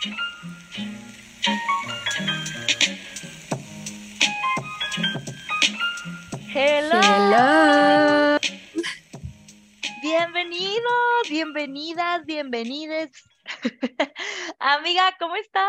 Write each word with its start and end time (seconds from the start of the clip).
Hello. 0.00 0.14
Hello. 7.02 8.38
Bienvenidos, 10.00 10.82
bienvenidas, 11.28 12.24
bienvenides. 12.26 13.10
Amiga, 14.60 15.16
¿cómo 15.18 15.34
estás? 15.34 15.66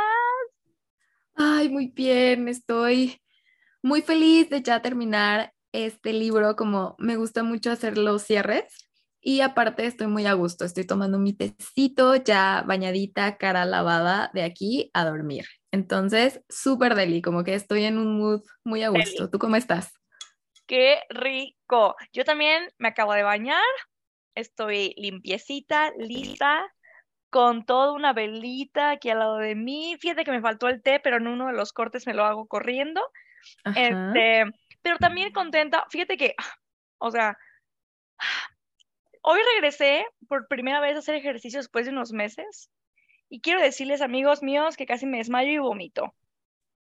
Ay, 1.34 1.70
muy 1.70 1.88
bien, 1.88 2.48
estoy 2.50 3.20
muy 3.82 4.04
feliz 4.04 4.48
de 4.52 4.62
ya 4.62 4.80
terminar 4.84 5.56
este 5.72 6.14
libro, 6.14 6.56
como 6.56 6.96
me 7.00 7.16
gusta 7.16 7.42
mucho 7.42 7.72
hacer 7.72 7.98
los 7.98 8.22
cierres 8.22 8.89
y 9.22 9.42
aparte 9.42 9.86
estoy 9.86 10.08
muy 10.08 10.26
a 10.26 10.34
gusto, 10.34 10.66
estoy 10.66 10.86
tomando 10.86 11.20
mi 11.20 11.34
tecito 11.34 12.16
ya 12.16 12.64
bañadita, 12.66 13.38
cara 13.38 13.66
lavada 13.66 14.32
de 14.34 14.44
aquí 14.44 14.90
a 14.94 15.06
dormir. 15.06 15.46
Entonces, 15.72 16.42
súper 16.50 16.96
deli, 16.96 17.22
como 17.22 17.44
que 17.44 17.54
estoy 17.54 17.84
en 17.84 17.98
un 17.98 18.18
mood 18.18 18.42
muy 18.64 18.84
a 18.84 18.90
gusto. 18.90 19.24
Deli. 19.24 19.32
¿Tú 19.32 19.40
cómo 19.40 19.56
estás? 19.56 19.94
Qué 20.66 21.02
rico. 21.10 21.96
Yo 22.14 22.24
también 22.24 22.70
me 22.78 22.90
acabo 22.90 23.14
de 23.14 23.24
bañar, 23.24 23.64
estoy 24.36 24.94
limpiecita, 24.98 25.92
lista, 25.98 26.72
con 27.30 27.66
toda 27.66 27.92
una 27.92 28.14
velita 28.14 28.92
aquí 28.92 29.10
al 29.10 29.20
lado 29.20 29.38
de 29.38 29.56
mí. 29.56 29.98
Fíjate 30.00 30.24
que 30.24 30.32
me 30.32 30.42
faltó 30.42 30.68
el 30.68 30.82
té, 30.82 31.00
pero 31.00 31.18
en 31.18 31.28
uno 31.28 31.48
de 31.48 31.54
los 31.54 31.74
cortes 31.74 32.08
me 32.08 32.14
lo 32.14 32.26
hago 32.26 32.48
corriendo. 32.48 33.02
Ajá. 33.64 33.80
Este, 33.80 34.52
pero 34.82 34.98
también 34.98 35.32
contenta. 35.32 35.86
Fíjate 35.90 36.18
que, 36.18 36.36
o 36.98 37.12
sea, 37.12 37.38
hoy 39.22 39.40
regresé 39.56 40.06
por 40.28 40.48
primera 40.48 40.80
vez 40.80 40.96
a 40.96 41.00
hacer 41.00 41.16
ejercicio 41.16 41.60
después 41.60 41.86
de 41.86 41.92
unos 41.92 42.12
meses 42.12 42.70
y 43.30 43.42
quiero 43.42 43.62
decirles, 43.62 44.02
amigos 44.02 44.42
míos, 44.44 44.76
que 44.78 44.86
casi 44.86 45.06
me 45.06 45.18
desmayo 45.18 45.52
y 45.52 45.58
vomito. 45.60 46.14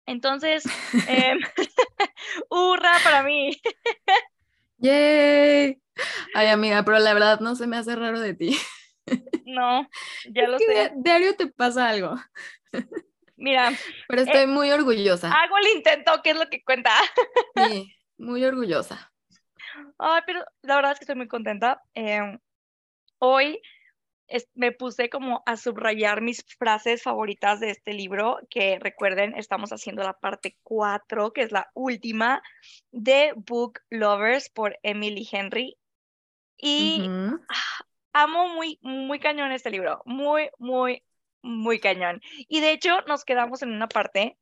Entonces, 0.06 0.64
em, 1.08 1.40
hurra 2.50 2.92
para 3.04 3.24
mí. 3.24 3.60
¡Yay! 4.78 5.82
Ay, 6.34 6.48
amiga, 6.48 6.84
pero 6.84 7.00
la 7.00 7.14
verdad 7.14 7.40
no 7.42 7.56
se 7.56 7.68
me 7.68 7.78
hace 7.78 7.96
raro 7.96 8.20
de 8.20 8.34
ti. 8.34 8.58
No, 9.46 9.88
ya 10.34 10.48
lo 10.48 10.58
Que 10.58 10.66
sé. 10.66 10.90
di- 10.96 11.02
diario 11.02 11.36
te 11.36 11.48
pasa 11.48 11.90
algo, 11.90 12.16
Mira, 13.36 13.72
pero 14.08 14.22
estoy 14.22 14.48
muy 14.48 14.70
orgullosa. 14.72 15.32
hago 15.32 15.58
el 15.58 15.68
intento, 15.78 16.22
que 16.24 16.32
es 16.32 16.38
lo 16.38 16.48
que 16.50 16.64
cuenta. 16.64 16.92
Sí, 17.56 17.94
muy 18.18 18.44
orgullosa. 18.46 19.12
Ay, 20.00 20.22
pero 20.26 20.44
la 20.62 20.78
verdad 20.78 20.94
es 20.94 21.00
que 21.00 21.04
estoy 21.04 21.18
muy 21.18 21.28
contenta. 21.28 21.84
Em, 21.94 22.40
hoy 23.20 23.62
es- 24.28 24.48
me 24.54 24.72
puse 24.72 25.10
como 25.10 25.44
a 25.46 25.58
subrayar 25.58 26.22
mis 26.22 26.44
frases 26.58 27.04
favoritas 27.04 27.60
de 27.60 27.72
este 27.72 27.94
libro, 27.94 28.40
que 28.50 28.80
recuerden, 28.80 29.36
estamos 29.36 29.72
haciendo 29.72 30.04
la 30.04 30.14
parte 30.14 30.58
4, 30.64 31.34
que 31.34 31.42
es 31.42 31.52
la 31.52 31.70
última, 31.74 32.42
de 32.92 33.34
Book 33.36 33.82
Lovers 33.90 34.50
por 34.50 34.80
Emily 34.84 35.28
Henry. 35.30 35.78
Y 36.58 37.02
Ujú. 37.10 37.42
amo 38.14 38.50
muy, 38.50 38.80
muy 38.82 39.20
cañón 39.20 39.52
este 39.52 39.70
libro, 39.70 40.02
muy, 40.06 40.50
muy, 40.60 41.04
muy 41.42 41.80
cañón. 41.80 42.22
Y 42.48 42.62
de 42.62 42.72
hecho 42.72 43.02
nos 43.02 43.26
quedamos 43.26 43.64
en 43.64 43.74
una 43.74 43.90
parte 43.90 44.38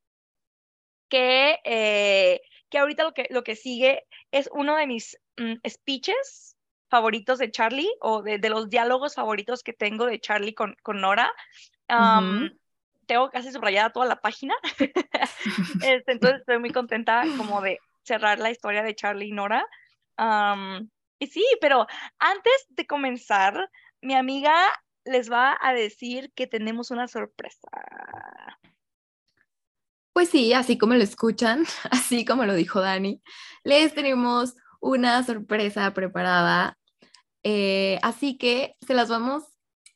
que, 1.10 1.60
eh, 1.64 2.42
que 2.70 2.78
ahorita 2.78 3.04
lo 3.04 3.14
que, 3.14 3.28
lo 3.30 3.44
que 3.44 3.56
sigue 3.56 4.04
es 4.32 4.50
uno 4.54 4.76
de 4.76 4.88
mis 4.88 5.18
mm, 5.38 5.68
speeches 5.68 6.56
favoritos 6.90 7.40
de 7.40 7.52
Charlie 7.52 7.92
o 8.00 8.22
de, 8.22 8.38
de 8.38 8.50
los 8.50 8.70
diálogos 8.70 9.16
favoritos 9.16 9.64
que 9.64 9.74
tengo 9.74 10.06
de 10.06 10.20
Charlie 10.20 10.54
con, 10.54 10.76
con 10.84 11.02
Nora. 11.02 11.32
Tengo 13.06 13.30
casi 13.30 13.52
subrayada 13.52 13.92
toda 13.92 14.06
la 14.06 14.20
página. 14.22 14.56
Este, 15.84 16.12
entonces 16.12 16.42
estoy 16.42 16.60
muy 16.60 16.72
contenta 16.72 17.24
como 17.38 17.62
de 17.62 17.80
cerrar 18.04 18.40
la 18.40 18.52
historia 18.52 18.84
de 18.84 18.96
Charlie 18.96 19.28
y 19.28 19.32
Nora. 19.32 19.66
Am, 20.18 20.90
y 21.20 21.28
sí, 21.28 21.46
pero 21.62 21.88
antes 22.20 22.66
de 22.70 22.86
comenzar, 22.86 23.70
mi 24.02 24.16
amiga 24.16 24.56
les 25.06 25.32
va 25.32 25.58
a 25.62 25.74
decir 25.74 26.32
que 26.36 26.48
tenemos 26.48 26.92
una 26.92 27.08
sorpresa. 27.08 27.70
Pues 30.14 30.30
sí, 30.30 30.54
así 30.54 30.78
como 30.78 30.96
lo 30.96 31.04
escuchan, 31.04 31.64
así 31.92 32.26
como 32.26 32.46
lo 32.46 32.56
dijo 32.56 32.82
Dani, 32.82 33.22
les 33.64 33.94
tenemos 33.94 34.56
una 34.88 35.24
sorpresa 35.24 35.94
preparada. 35.94 36.78
eh, 37.44 38.00
así 38.04 38.38
que 38.38 38.76
se 38.86 38.94
las 38.94 39.10
vamos 39.10 39.44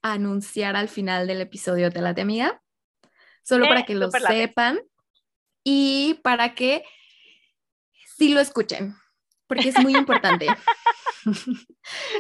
a 0.02 0.14
anunciar 0.14 0.76
al 0.76 0.88
final 0.90 1.28
del 1.28 1.42
episodio, 1.42 1.92
¿te 1.92 2.02
late, 2.02 2.22
amiga? 2.22 2.62
Solo 3.44 3.68
para 3.68 3.82
Eh, 3.82 3.86
que 3.86 3.96
lo 3.96 4.08
late. 4.08 4.20
sepan 4.28 4.80
y 5.64 6.20
para 6.24 6.56
que 6.56 6.84
sí 8.18 8.30
lo 8.34 8.40
escuchen, 8.40 8.96
porque 9.48 9.70
es 9.70 9.80
muy 9.80 9.96
importante. 9.96 10.48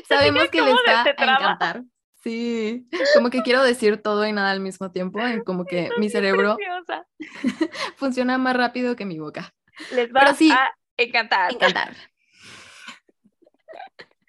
Sabemos 0.09 0.50
que 0.50 0.62
les 0.62 0.76
va 0.76 1.03
a 1.03 1.09
encantar. 1.09 1.84
Sí, 2.24 2.88
como 3.16 3.30
que 3.32 3.42
quiero 3.42 3.64
decir 3.64 4.02
todo 4.02 4.28
y 4.28 4.32
nada 4.32 4.52
al 4.52 4.59
mismo 4.59 4.92
tiempo, 4.92 5.20
y 5.28 5.44
como 5.44 5.66
que 5.66 5.90
mi 5.98 6.09
cerebro 6.09 6.58
funciona 7.96 8.38
más 8.38 8.56
rápido 8.56 8.96
que 8.96 9.06
mi 9.06 9.18
boca. 9.20 9.53
Les 9.92 10.09
va 10.09 10.20
Pero 10.22 10.36
sí. 10.36 10.52
a 10.52 10.70
encantar. 10.98 11.52
Encantar. 11.53 11.96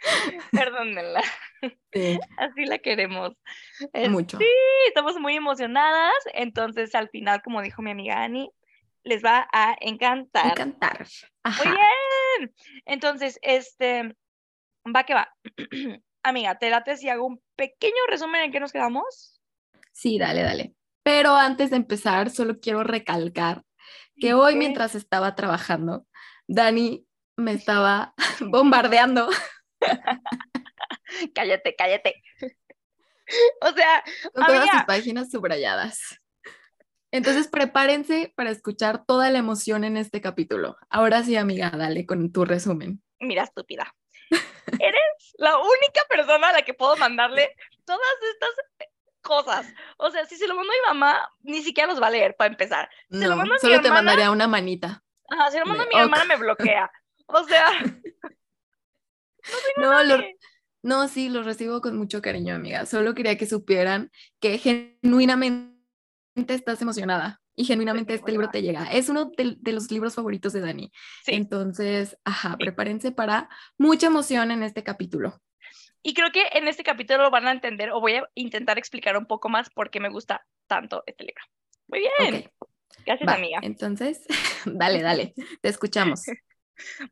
Perdónenla. 0.53 1.23
Sí, 1.93 2.19
Así 2.39 2.65
la 2.65 2.79
queremos. 2.79 3.33
Mucho. 4.09 4.39
Sí, 4.39 4.47
estamos 4.89 5.19
muy 5.19 5.37
emocionadas. 5.37 6.15
Entonces, 6.35 6.95
al 6.95 7.09
final, 7.09 7.43
como 7.43 7.63
dijo 7.63 7.83
mi 7.83 7.91
amiga 7.91 8.23
Ani, 8.23 8.51
les 9.05 9.25
va 9.25 9.49
a 9.53 9.77
encantar. 9.81 10.53
Encantar. 10.53 10.99
Muy 10.99 11.09
Ajá. 11.43 11.63
bien. 11.63 12.55
Entonces, 12.87 13.39
este, 13.43 14.15
va 14.85 15.05
que 15.05 15.15
va. 15.15 15.35
Amiga, 16.25 16.57
¿te 16.59 16.71
late 16.71 16.97
si 16.97 17.09
hago 17.09 17.27
un 17.27 17.43
pequeño 17.57 17.97
resumen 18.09 18.43
en 18.43 18.53
qué 18.53 18.61
nos 18.61 18.73
quedamos? 18.73 19.41
Sí, 19.93 20.19
dale, 20.19 20.43
dale. 20.43 20.75
Pero 21.03 21.35
antes 21.35 21.71
de 21.71 21.77
empezar, 21.77 22.31
solo 22.31 22.61
quiero 22.61 22.85
recalcar 22.85 23.65
que 24.21 24.35
hoy 24.35 24.55
mientras 24.55 24.95
estaba 24.95 25.35
trabajando, 25.35 26.07
Dani 26.47 27.05
me 27.37 27.53
estaba 27.53 28.15
bombardeando 28.41 29.29
Cállate, 31.35 31.75
cállate. 31.77 32.23
O 33.61 33.71
sea, 33.73 34.03
con 34.35 34.45
todas 34.47 34.69
sus 34.71 34.83
páginas 34.85 35.31
subrayadas. 35.31 36.01
Entonces, 37.11 37.49
prepárense 37.49 38.33
para 38.37 38.51
escuchar 38.51 39.05
toda 39.05 39.31
la 39.31 39.39
emoción 39.39 39.85
en 39.85 39.97
este 39.97 40.21
capítulo. 40.21 40.77
Ahora 40.89 41.23
sí, 41.23 41.37
amiga, 41.37 41.71
dale 41.71 42.07
con 42.07 42.33
tu 42.33 42.45
resumen. 42.45 43.03
mira, 43.21 43.43
estúpida. 43.45 43.95
Eres 44.79 45.35
la 45.37 45.59
única 45.59 46.01
persona 46.09 46.49
a 46.49 46.53
la 46.53 46.63
que 46.63 46.73
puedo 46.73 46.97
mandarle 46.97 47.55
todas 47.85 48.01
estas 48.33 48.51
cosas. 49.21 49.67
O 49.99 50.11
sea, 50.11 50.25
si 50.25 50.37
se 50.37 50.47
lo 50.49 50.55
mando 50.55 50.73
a 50.73 50.75
mi 50.75 50.99
mamá, 50.99 51.29
ni 51.43 51.63
siquiera 51.63 51.91
los 51.91 52.01
va 52.03 52.07
a 52.07 52.11
leer 52.11 52.35
para 52.37 52.51
empezar. 52.51 52.89
Se 53.11 53.19
lo 53.19 53.31
No, 53.31 53.37
mando 53.37 53.53
a 53.53 53.57
mi 53.57 53.61
solo 53.61 53.81
te 53.81 53.89
hermana. 53.89 53.95
mandaría 54.03 54.31
una 54.31 54.49
manita. 54.49 55.03
Ajá, 55.29 55.51
si 55.51 55.59
lo 55.59 55.67
mando 55.67 55.83
a 55.83 55.87
mi 55.87 55.95
hermana, 55.99 56.25
me 56.25 56.37
bloquea. 56.37 56.91
O 57.27 57.45
sea, 57.45 57.69
No, 59.77 60.03
lo-. 60.05 60.23
No, 60.83 61.09
sí, 61.09 61.29
los 61.29 61.47
recibo 61.47 61.81
con 61.81 61.97
mucho 61.97 62.21
cariño, 62.21 62.55
amiga. 62.55 62.87
Solo 62.87 63.15
quería 63.15 63.37
que 63.37 63.47
supieran 63.47 64.11
que 64.41 64.59
genuinamente 64.59 65.73
estás 66.49 66.83
emocionada 66.83 67.41
y 67.55 67.65
genuinamente 67.65 68.15
este 68.15 68.33
libro 68.33 68.49
te 68.51 68.63
llega. 68.63 68.85
Es 68.93 69.09
uno 69.09 69.31
de, 69.37 69.57
de 69.59 69.73
los 69.73 69.91
libros 69.91 70.15
favoritos 70.15 70.53
de 70.53 70.61
Dani. 70.61 70.91
Sí. 71.25 71.33
Entonces, 71.35 72.17
ajá, 72.25 72.57
prepárense 72.57 73.13
para 73.13 73.49
mucha 73.79 74.09
emoción 74.09 74.51
en 74.51 74.63
este 74.63 74.83
capítulo. 74.83 75.41
Y 76.03 76.15
creo 76.15 76.33
que 76.33 76.45
en 76.53 76.67
este 76.67 76.83
capítulo 76.83 77.23
lo 77.23 77.31
van 77.31 77.47
a 77.47 77.53
entender 77.53 77.91
o 77.93 78.01
voy 78.01 78.15
a 78.15 78.29
intentar 78.35 78.77
explicar 78.77 79.17
un 79.17 79.27
poco 79.27 79.49
más 79.49 79.71
por 79.71 79.91
qué 79.91 80.01
me 80.01 80.09
gusta 80.09 80.45
tanto 80.67 81.05
este 81.07 81.25
libro. 81.25 81.45
Muy 81.87 82.01
bien. 82.01 82.51
Gracias, 83.07 83.29
va. 83.29 83.35
amiga. 83.35 83.61
Entonces, 83.63 84.25
dale, 84.67 85.03
dale, 85.03 85.35
te 85.61 85.69
escuchamos. 85.69 86.23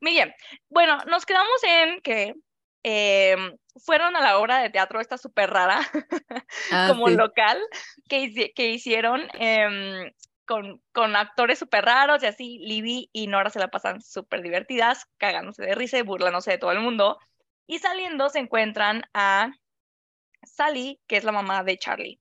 Bien. 0.00 0.34
Bueno, 0.68 0.98
nos 1.06 1.26
quedamos 1.26 1.62
en 1.62 2.00
que 2.00 2.34
em, 2.82 3.56
fueron 3.84 4.16
a 4.16 4.20
la 4.20 4.38
obra 4.38 4.58
de 4.58 4.70
teatro 4.70 5.00
esta 5.00 5.18
súper 5.18 5.50
rara, 5.50 5.80
Ah, 6.72 6.88
como 6.88 7.08
sí. 7.08 7.14
local, 7.14 7.60
que, 8.08 8.52
que 8.54 8.70
hicieron 8.70 9.28
em, 9.34 10.12
con, 10.46 10.82
con 10.92 11.16
actores 11.16 11.58
súper 11.58 11.84
raros 11.84 12.22
y 12.22 12.26
así. 12.26 12.58
Libby 12.60 13.08
y 13.12 13.26
Nora 13.26 13.50
se 13.50 13.58
la 13.58 13.68
pasan 13.68 14.00
súper 14.00 14.42
divertidas, 14.42 15.06
cagándose 15.18 15.62
de 15.62 15.74
risa 15.74 15.98
y 15.98 16.02
burlándose 16.02 16.52
de 16.52 16.58
todo 16.58 16.72
el 16.72 16.80
mundo. 16.80 17.18
Y 17.66 17.78
saliendo 17.78 18.28
se 18.30 18.40
encuentran 18.40 19.02
a 19.14 19.52
Sally, 20.42 21.00
que 21.06 21.16
es 21.16 21.24
la 21.24 21.32
mamá 21.32 21.62
de 21.62 21.78
Charlie. 21.78 22.20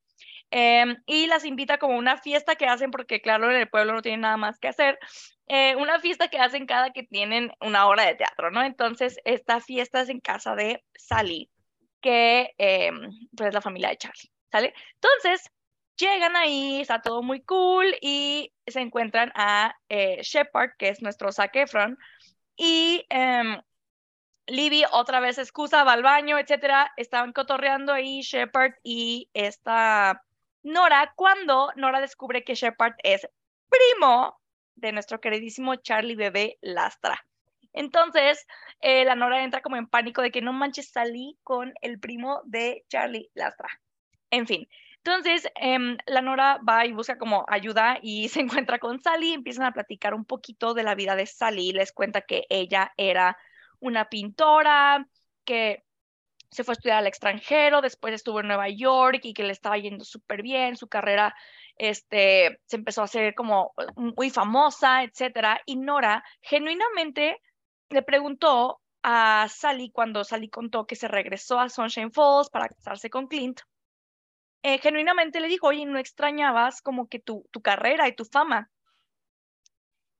Em, 0.51 0.97
y 1.05 1.27
las 1.27 1.45
invita 1.45 1.77
como 1.77 1.93
a 1.93 1.97
una 1.97 2.17
fiesta 2.17 2.55
que 2.55 2.65
hacen, 2.65 2.91
porque 2.91 3.21
claro, 3.21 3.49
en 3.49 3.57
el 3.57 3.69
pueblo 3.69 3.93
no 3.93 4.01
tienen 4.01 4.21
nada 4.21 4.37
más 4.37 4.57
que 4.59 4.67
hacer, 4.67 4.97
eh, 5.49 5.75
una 5.75 5.99
fiesta 5.99 6.29
que 6.29 6.39
hacen 6.39 6.67
cada 6.67 6.91
que 6.91 7.03
tienen 7.03 7.51
una 7.59 7.87
obra 7.87 8.05
de 8.05 8.15
teatro, 8.15 8.51
¿no? 8.51 8.63
Entonces, 8.63 9.17
esta 9.25 9.59
fiesta 9.61 10.01
es 10.01 10.09
en 10.09 10.19
casa 10.19 10.55
de 10.55 10.83
Sally, 10.95 11.49
que 12.01 12.53
em, 12.57 13.11
pues 13.35 13.49
es 13.49 13.53
la 13.55 13.61
familia 13.61 13.89
de 13.89 13.97
Charlie, 13.97 14.31
¿sale? 14.51 14.73
Entonces, 14.95 15.51
llegan 15.97 16.35
ahí, 16.35 16.81
está 16.81 17.01
todo 17.01 17.23
muy 17.23 17.41
cool 17.41 17.95
y 18.01 18.53
se 18.67 18.79
encuentran 18.79 19.31
a 19.35 19.75
eh, 19.89 20.21
Shepard, 20.21 20.71
que 20.77 20.89
es 20.89 21.01
nuestro 21.01 21.31
Zac 21.31 21.55
Efron, 21.55 21.97
y 22.55 23.05
eh, 23.09 23.61
Libby 24.47 24.83
otra 24.91 25.19
vez 25.19 25.37
excusa, 25.37 25.83
va 25.83 25.93
al 25.93 26.03
baño, 26.03 26.37
etcétera. 26.37 26.91
Estaban 26.97 27.33
cotorreando 27.33 27.93
ahí 27.93 28.21
Shepard 28.21 28.73
y 28.83 29.29
esta 29.33 30.23
Nora 30.63 31.13
cuando 31.15 31.71
Nora 31.75 32.01
descubre 32.01 32.43
que 32.43 32.55
Shepard 32.55 32.95
es 33.03 33.27
primo 33.69 34.38
de 34.79 34.91
nuestro 34.91 35.19
queridísimo 35.19 35.75
Charlie 35.75 36.15
Bebé 36.15 36.57
Lastra. 36.61 37.25
Entonces, 37.73 38.45
eh, 38.81 39.05
la 39.05 39.15
Nora 39.15 39.43
entra 39.43 39.61
como 39.61 39.75
en 39.75 39.87
pánico 39.87 40.21
de 40.21 40.31
que 40.31 40.41
no 40.41 40.53
manches, 40.53 40.89
salí 40.89 41.37
con 41.43 41.73
el 41.81 41.99
primo 41.99 42.41
de 42.45 42.83
Charlie 42.89 43.29
Lastra. 43.35 43.69
En 44.31 44.47
fin, 44.47 44.67
entonces 45.03 45.49
em, 45.55 45.97
la 46.07 46.21
Nora 46.21 46.59
va 46.67 46.85
y 46.85 46.91
busca 46.91 47.17
como 47.17 47.45
ayuda 47.47 47.99
y 48.01 48.29
se 48.29 48.41
encuentra 48.41 48.79
con 48.79 49.01
Sally, 49.01 49.33
empiezan 49.33 49.65
a 49.65 49.71
platicar 49.71 50.13
un 50.13 50.25
poquito 50.25 50.73
de 50.73 50.83
la 50.83 50.95
vida 50.95 51.15
de 51.15 51.25
Sally, 51.25 51.71
les 51.71 51.91
cuenta 51.91 52.21
que 52.21 52.45
ella 52.49 52.93
era 52.97 53.37
una 53.79 54.09
pintora, 54.09 55.07
que 55.45 55.83
se 56.51 56.63
fue 56.63 56.73
a 56.73 56.75
estudiar 56.75 56.97
al 56.97 57.07
extranjero, 57.07 57.81
después 57.81 58.13
estuvo 58.13 58.39
en 58.39 58.47
Nueva 58.47 58.69
York 58.69 59.21
y 59.23 59.33
que 59.33 59.43
le 59.43 59.51
estaba 59.51 59.77
yendo 59.77 60.03
súper 60.03 60.41
bien, 60.41 60.75
su 60.75 60.87
carrera 60.87 61.35
este, 61.79 62.59
se 62.65 62.75
empezó 62.75 63.01
a 63.01 63.05
hacer 63.05 63.33
como 63.33 63.73
muy 63.95 64.29
famosa, 64.29 65.03
etcétera. 65.03 65.61
Y 65.65 65.77
Nora 65.77 66.23
genuinamente 66.41 67.41
le 67.89 68.03
preguntó 68.03 68.81
a 69.01 69.47
Sally 69.49 69.89
cuando 69.89 70.23
Sally 70.23 70.49
contó 70.49 70.85
que 70.85 70.97
se 70.97 71.07
regresó 71.07 71.59
a 71.59 71.69
Sunshine 71.69 72.11
Falls 72.11 72.49
para 72.49 72.67
casarse 72.67 73.09
con 73.09 73.27
Clint. 73.27 73.61
Eh, 74.61 74.77
genuinamente 74.79 75.39
le 75.39 75.47
dijo, 75.47 75.67
oye, 75.67 75.85
¿no 75.85 75.97
extrañabas 75.97 76.81
como 76.81 77.07
que 77.07 77.19
tu, 77.19 77.47
tu 77.51 77.61
carrera 77.61 78.09
y 78.09 78.15
tu 78.15 78.25
fama? 78.25 78.69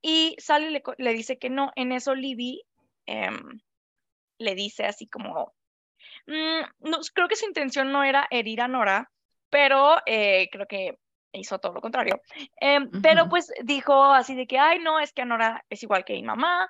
Y 0.01 0.38
Sally 0.39 0.69
le, 0.69 0.81
le, 0.97 1.13
dice 1.13 1.38
que 1.38 1.50
no, 1.50 1.73
en 1.75 1.91
eso 1.91 2.15
Libby 2.15 2.63
em, 3.05 3.59
le 4.38 4.55
dice 4.55 4.85
así 4.85 5.07
como, 5.07 5.53
mm, 6.27 6.89
no, 6.89 7.00
creo 7.13 7.27
que 7.27 7.35
su 7.35 7.45
intención 7.45 7.91
no 7.91 8.05
era 8.05 8.27
herir 8.31 8.62
a 8.62 8.69
Nora, 8.69 9.12
pero 9.50 9.97
eh, 10.05 10.47
creo 10.53 10.67
que 10.67 10.97
hizo 11.31 11.59
todo 11.59 11.73
lo 11.73 11.81
contrario. 11.81 12.21
Eh, 12.59 12.79
uh 12.79 12.83
-huh. 12.83 13.01
Pero 13.01 13.29
pues 13.29 13.51
dijo 13.63 14.03
así 14.13 14.35
de 14.35 14.47
que, 14.47 14.57
ay, 14.57 14.79
no, 14.79 14.99
es 14.99 15.13
que 15.13 15.25
Nora 15.25 15.65
es 15.69 15.83
igual 15.83 16.05
que 16.05 16.13
mi 16.13 16.23
mamá, 16.23 16.69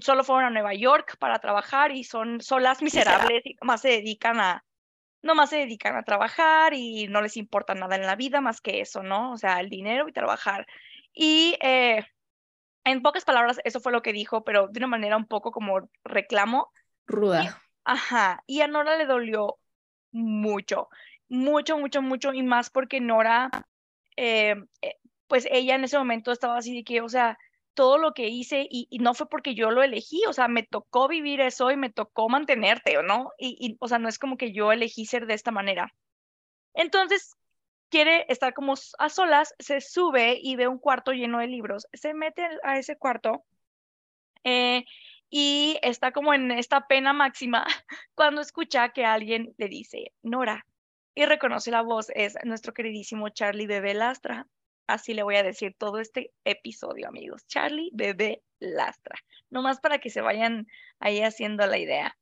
solo 0.00 0.24
fueron 0.24 0.46
a 0.46 0.50
Nueva 0.50 0.74
York 0.74 1.16
para 1.18 1.38
trabajar 1.38 1.92
y 1.92 2.04
son 2.04 2.40
solas 2.40 2.82
miserables 2.82 3.44
y 3.44 3.56
nomás 3.60 3.80
se 3.80 3.88
dedican 3.88 4.40
a, 4.40 4.64
nomás 5.22 5.50
se 5.50 5.56
dedican 5.56 5.96
a 5.96 6.02
trabajar 6.02 6.74
y 6.74 7.06
no 7.08 7.20
les 7.20 7.36
importa 7.36 7.74
nada 7.74 7.96
en 7.96 8.02
la 8.02 8.16
vida 8.16 8.40
más 8.40 8.60
que 8.60 8.80
eso, 8.80 9.02
¿no? 9.02 9.32
O 9.32 9.36
sea, 9.36 9.60
el 9.60 9.68
dinero 9.68 10.08
y 10.08 10.12
trabajar. 10.12 10.66
Y 11.12 11.56
eh, 11.60 12.04
en 12.84 13.02
pocas 13.02 13.24
palabras, 13.24 13.60
eso 13.64 13.80
fue 13.80 13.92
lo 13.92 14.02
que 14.02 14.12
dijo, 14.12 14.44
pero 14.44 14.68
de 14.68 14.78
una 14.78 14.88
manera 14.88 15.16
un 15.16 15.26
poco 15.26 15.52
como 15.52 15.88
reclamo. 16.04 16.70
Ruda. 17.06 17.44
Y, 17.44 17.48
ajá, 17.84 18.42
y 18.46 18.60
a 18.60 18.68
Nora 18.68 18.96
le 18.96 19.06
dolió 19.06 19.58
mucho, 20.10 20.88
mucho, 21.28 21.78
mucho, 21.78 22.02
mucho, 22.02 22.32
y 22.32 22.42
más 22.42 22.70
porque 22.70 23.00
Nora, 23.00 23.50
eh, 24.16 24.56
eh, 24.82 24.96
pues 25.26 25.46
ella 25.50 25.74
en 25.74 25.84
ese 25.84 25.98
momento 25.98 26.32
estaba 26.32 26.58
así 26.58 26.74
de 26.74 26.84
que, 26.84 27.00
o 27.00 27.08
sea, 27.08 27.38
todo 27.74 27.98
lo 27.98 28.12
que 28.12 28.28
hice 28.28 28.66
y, 28.70 28.88
no 29.00 29.14
fue 29.14 29.28
porque 29.28 29.54
yo 29.54 29.70
lo 29.70 29.82
elegí, 29.82 30.22
o 30.28 30.32
sea, 30.32 30.48
me 30.48 30.62
tocó 30.62 31.08
vivir 31.08 31.40
eso 31.40 31.70
y 31.70 31.76
me 31.76 31.90
tocó 31.90 32.28
mantenerte, 32.28 33.02
¿no? 33.02 33.30
Y, 33.38 33.56
y, 33.60 33.76
o 33.80 33.88
sea, 33.88 33.98
no 33.98 34.08
es 34.08 34.18
como 34.18 34.36
que 34.36 34.52
yo 34.52 34.72
elegí 34.72 35.06
ser 35.06 35.26
de 35.26 35.34
esta 35.34 35.50
manera. 35.50 35.94
Entonces, 36.74 37.36
quiere 37.92 38.24
estar 38.28 38.54
como 38.54 38.74
a 38.98 39.08
solas, 39.10 39.54
se 39.58 39.82
sube 39.82 40.38
y 40.42 40.56
ve 40.56 40.66
un 40.68 40.78
cuarto 40.78 41.12
lleno 41.12 41.40
de 41.40 41.46
libros, 41.46 41.86
se 41.92 42.14
mete 42.14 42.48
a 42.64 42.78
ese 42.78 42.96
cuarto 42.96 43.44
eh, 44.44 44.84
y 45.28 45.78
está 45.82 46.12
como 46.12 46.32
en 46.34 46.50
esta 46.52 46.86
pena 46.86 47.12
máxima 47.12 47.66
cuando 48.14 48.40
escucha 48.40 48.88
que 48.90 49.04
alguien 49.04 49.54
le 49.58 49.68
dice, 49.68 50.12
Nora, 50.22 50.64
y 51.14 51.26
reconoce 51.26 51.70
la 51.70 51.82
voz, 51.82 52.10
es 52.14 52.36
nuestro 52.44 52.72
queridísimo 52.72 53.28
Charlie 53.28 53.66
Bebé 53.66 53.94
Lastra. 53.94 54.46
Así 54.86 55.14
le 55.14 55.22
voy 55.22 55.36
a 55.36 55.42
decir 55.42 55.74
todo 55.78 55.98
este 55.98 56.32
episodio, 56.44 57.08
amigos. 57.08 57.46
Charlie 57.46 57.90
Bebé 57.92 58.42
Lastra. 58.58 59.16
Nomás 59.50 59.80
para 59.80 59.98
que 59.98 60.10
se 60.10 60.20
vayan 60.20 60.66
ahí 60.98 61.22
haciendo 61.22 61.66
la 61.66 61.78
idea. 61.78 62.16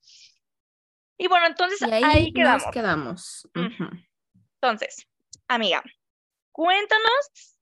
Y 1.16 1.28
bueno, 1.28 1.46
entonces 1.46 1.80
y 1.82 1.92
ahí, 1.92 2.02
ahí, 2.04 2.32
quedamos. 2.32 2.64
Nos 2.64 2.72
quedamos. 2.72 3.48
Uh 3.54 3.60
-huh. 3.60 4.06
Entonces, 4.54 5.06
amiga, 5.48 5.82
cuéntanos 6.52 7.56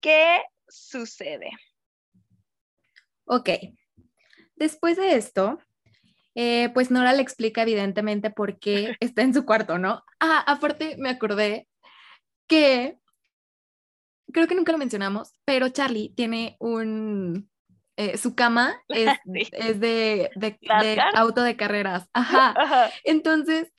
qué 0.00 0.42
sucede. 0.68 1.50
Ok. 3.24 3.50
Después 4.54 4.96
de 4.96 5.16
esto, 5.16 5.58
eh, 6.38 6.70
pues 6.74 6.90
Nora 6.90 7.14
le 7.14 7.22
explica 7.22 7.62
evidentemente 7.62 8.30
por 8.30 8.58
qué 8.58 8.94
está 9.00 9.22
en 9.22 9.34
su 9.34 9.44
cuarto, 9.44 9.78
¿no? 9.78 10.04
Ah, 10.20 10.44
aparte 10.46 10.96
me 10.98 11.08
acordé 11.08 11.66
que, 12.46 12.98
creo 14.32 14.46
que 14.46 14.54
nunca 14.54 14.70
lo 14.70 14.78
mencionamos, 14.78 15.32
pero 15.46 15.70
Charlie 15.70 16.12
tiene 16.14 16.56
un, 16.60 17.50
eh, 17.96 18.18
su 18.18 18.34
cama 18.34 18.78
es, 18.88 19.10
sí. 19.24 19.48
es 19.50 19.80
de, 19.80 20.30
de, 20.36 20.58
de, 20.60 21.02
auto 21.14 21.42
de 21.42 21.56
carreras. 21.56 22.06
Ajá. 22.12 22.54
Ajá. 22.56 22.90
Entonces, 23.02 23.72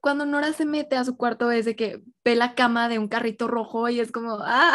cuando 0.00 0.26
Nora 0.26 0.52
se 0.52 0.66
mete 0.66 0.96
a 0.96 1.04
su 1.04 1.16
cuarto 1.16 1.50
es 1.52 1.64
de 1.64 1.76
que 1.76 2.02
ve 2.24 2.34
la 2.34 2.56
cama 2.56 2.88
de 2.88 2.98
un 2.98 3.08
carrito 3.08 3.46
rojo 3.46 3.88
y 3.88 4.00
es 4.00 4.10
como, 4.10 4.38
ah, 4.42 4.74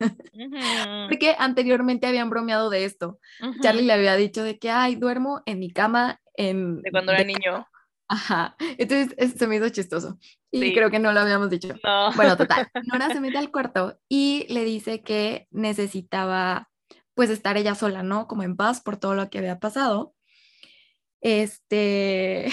porque 1.08 1.36
anteriormente 1.38 2.08
habían 2.08 2.28
bromeado 2.28 2.70
de 2.70 2.84
esto. 2.84 3.20
Uh 3.40 3.46
-huh. 3.46 3.60
Charlie 3.62 3.84
le 3.84 3.92
había 3.92 4.16
dicho 4.16 4.42
de 4.42 4.58
que, 4.58 4.68
ay, 4.68 4.96
duermo 4.96 5.42
en 5.46 5.60
mi 5.60 5.70
cama 5.70 6.20
en... 6.36 6.82
De 6.82 6.90
cuando 6.90 7.12
era 7.12 7.20
de 7.20 7.26
niño. 7.26 7.66
Ajá, 8.08 8.54
entonces 8.78 9.34
se 9.36 9.46
me 9.48 9.56
hizo 9.56 9.68
chistoso 9.68 10.16
y 10.52 10.60
sí. 10.60 10.74
creo 10.74 10.90
que 10.90 11.00
no 11.00 11.12
lo 11.12 11.20
habíamos 11.20 11.50
dicho. 11.50 11.74
No. 11.82 12.12
Bueno, 12.12 12.36
total, 12.36 12.68
Nora 12.92 13.08
se 13.08 13.20
mete 13.20 13.38
al 13.38 13.50
cuarto 13.50 13.98
y 14.08 14.46
le 14.48 14.64
dice 14.64 15.02
que 15.02 15.48
necesitaba 15.50 16.70
pues 17.14 17.30
estar 17.30 17.56
ella 17.56 17.74
sola, 17.74 18.02
¿no? 18.02 18.28
Como 18.28 18.42
en 18.42 18.56
paz 18.56 18.80
por 18.80 18.96
todo 18.98 19.14
lo 19.14 19.28
que 19.28 19.38
había 19.38 19.58
pasado. 19.58 20.14
Este, 21.20 22.48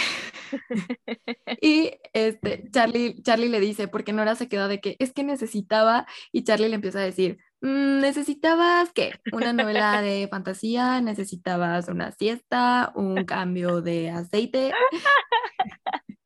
y 1.61 1.91
este, 2.13 2.69
Charlie, 2.71 3.21
Charlie 3.21 3.49
le 3.49 3.59
dice, 3.59 3.87
porque 3.87 4.13
Nora 4.13 4.35
se 4.35 4.47
quedó 4.47 4.67
de 4.67 4.79
que 4.79 4.95
es 4.99 5.13
que 5.13 5.23
necesitaba, 5.23 6.07
y 6.31 6.43
Charlie 6.43 6.69
le 6.69 6.75
empieza 6.75 6.99
a 6.99 7.03
decir, 7.03 7.37
necesitabas 7.63 8.91
qué, 8.91 9.13
una 9.31 9.53
novela 9.53 10.01
de 10.01 10.27
fantasía, 10.29 10.99
necesitabas 11.01 11.87
una 11.87 12.11
siesta, 12.11 12.91
un 12.95 13.23
cambio 13.25 13.81
de 13.81 14.09
aceite. 14.09 14.73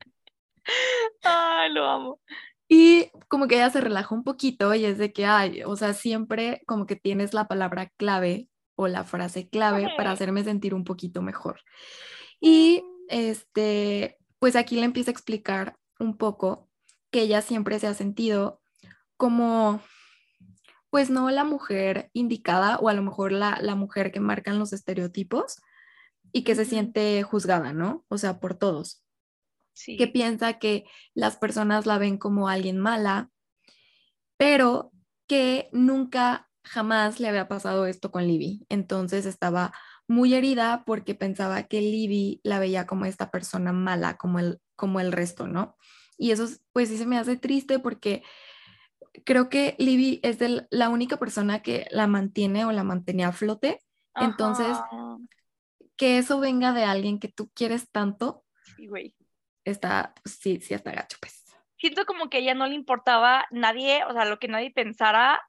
Ay, 1.23 1.71
lo 1.71 1.85
amo. 1.85 2.19
Y 2.67 3.11
como 3.29 3.47
que 3.47 3.55
ella 3.55 3.69
se 3.69 3.81
relajó 3.81 4.15
un 4.15 4.23
poquito 4.23 4.73
y 4.73 4.83
es 4.83 4.97
de 4.97 5.13
que, 5.13 5.25
ay, 5.25 5.63
o 5.63 5.77
sea, 5.77 5.93
siempre 5.93 6.63
como 6.65 6.85
que 6.85 6.97
tienes 6.97 7.33
la 7.33 7.47
palabra 7.47 7.91
clave 7.95 8.49
o 8.75 8.87
la 8.87 9.05
frase 9.05 9.47
clave 9.47 9.87
para 9.95 10.11
hacerme 10.11 10.43
sentir 10.43 10.73
un 10.73 10.83
poquito 10.83 11.21
mejor. 11.21 11.61
Y 12.41 12.83
este, 13.07 14.17
pues 14.39 14.55
aquí 14.55 14.75
le 14.75 14.83
empieza 14.83 15.11
a 15.11 15.13
explicar 15.13 15.77
un 15.99 16.17
poco 16.17 16.67
que 17.09 17.21
ella 17.21 17.41
siempre 17.41 17.79
se 17.79 17.87
ha 17.87 17.93
sentido 17.93 18.61
como, 19.15 19.81
pues 20.89 21.09
no 21.09 21.29
la 21.29 21.43
mujer 21.43 22.09
indicada 22.13 22.77
o 22.77 22.89
a 22.89 22.93
lo 22.93 23.01
mejor 23.01 23.31
la, 23.31 23.59
la 23.61 23.75
mujer 23.75 24.11
que 24.11 24.19
marcan 24.19 24.59
los 24.59 24.73
estereotipos 24.73 25.61
y 26.31 26.43
que 26.43 26.55
se 26.55 26.65
siente 26.65 27.21
juzgada, 27.23 27.73
¿no? 27.73 28.05
O 28.07 28.17
sea, 28.17 28.39
por 28.39 28.55
todos. 28.55 29.03
Sí. 29.73 29.97
Que 29.97 30.07
piensa 30.07 30.59
que 30.59 30.85
las 31.13 31.37
personas 31.37 31.85
la 31.85 31.97
ven 31.97 32.17
como 32.17 32.49
alguien 32.49 32.79
mala, 32.79 33.29
pero 34.37 34.91
que 35.27 35.69
nunca, 35.71 36.49
jamás 36.63 37.19
le 37.19 37.27
había 37.27 37.47
pasado 37.47 37.85
esto 37.85 38.11
con 38.11 38.27
Libby. 38.27 38.65
Entonces 38.69 39.25
estaba 39.25 39.73
muy 40.07 40.33
herida 40.33 40.83
porque 40.85 41.15
pensaba 41.15 41.63
que 41.63 41.81
Libby 41.81 42.39
la 42.43 42.59
veía 42.59 42.87
como 42.87 43.05
esta 43.05 43.31
persona 43.31 43.73
mala, 43.73 44.17
como 44.17 44.39
el, 44.39 44.59
como 44.75 44.99
el 44.99 45.11
resto, 45.11 45.47
¿no? 45.47 45.75
Y 46.17 46.31
eso 46.31 46.47
pues 46.73 46.89
sí 46.89 46.97
se 46.97 47.05
me 47.05 47.17
hace 47.17 47.37
triste 47.37 47.79
porque 47.79 48.23
creo 49.25 49.49
que 49.49 49.75
Libby 49.77 50.19
es 50.23 50.39
de 50.39 50.67
la 50.69 50.89
única 50.89 51.17
persona 51.17 51.61
que 51.61 51.87
la 51.91 52.07
mantiene 52.07 52.65
o 52.65 52.71
la 52.71 52.83
mantenía 52.83 53.29
a 53.29 53.33
flote. 53.33 53.81
Ajá. 54.13 54.25
Entonces, 54.25 54.77
que 55.97 56.17
eso 56.17 56.39
venga 56.39 56.73
de 56.73 56.83
alguien 56.83 57.19
que 57.19 57.27
tú 57.27 57.51
quieres 57.53 57.89
tanto, 57.91 58.45
sí, 58.75 58.87
güey. 58.87 59.15
está, 59.65 60.13
sí, 60.25 60.59
sí, 60.61 60.73
está 60.73 60.91
gacho, 60.91 61.17
pues. 61.19 61.43
Siento 61.77 62.05
como 62.05 62.29
que 62.29 62.37
a 62.37 62.39
ella 62.39 62.55
no 62.55 62.67
le 62.67 62.75
importaba 62.75 63.45
nadie, 63.51 64.03
o 64.05 64.13
sea, 64.13 64.25
lo 64.25 64.39
que 64.39 64.47
nadie 64.47 64.71
pensara, 64.71 65.41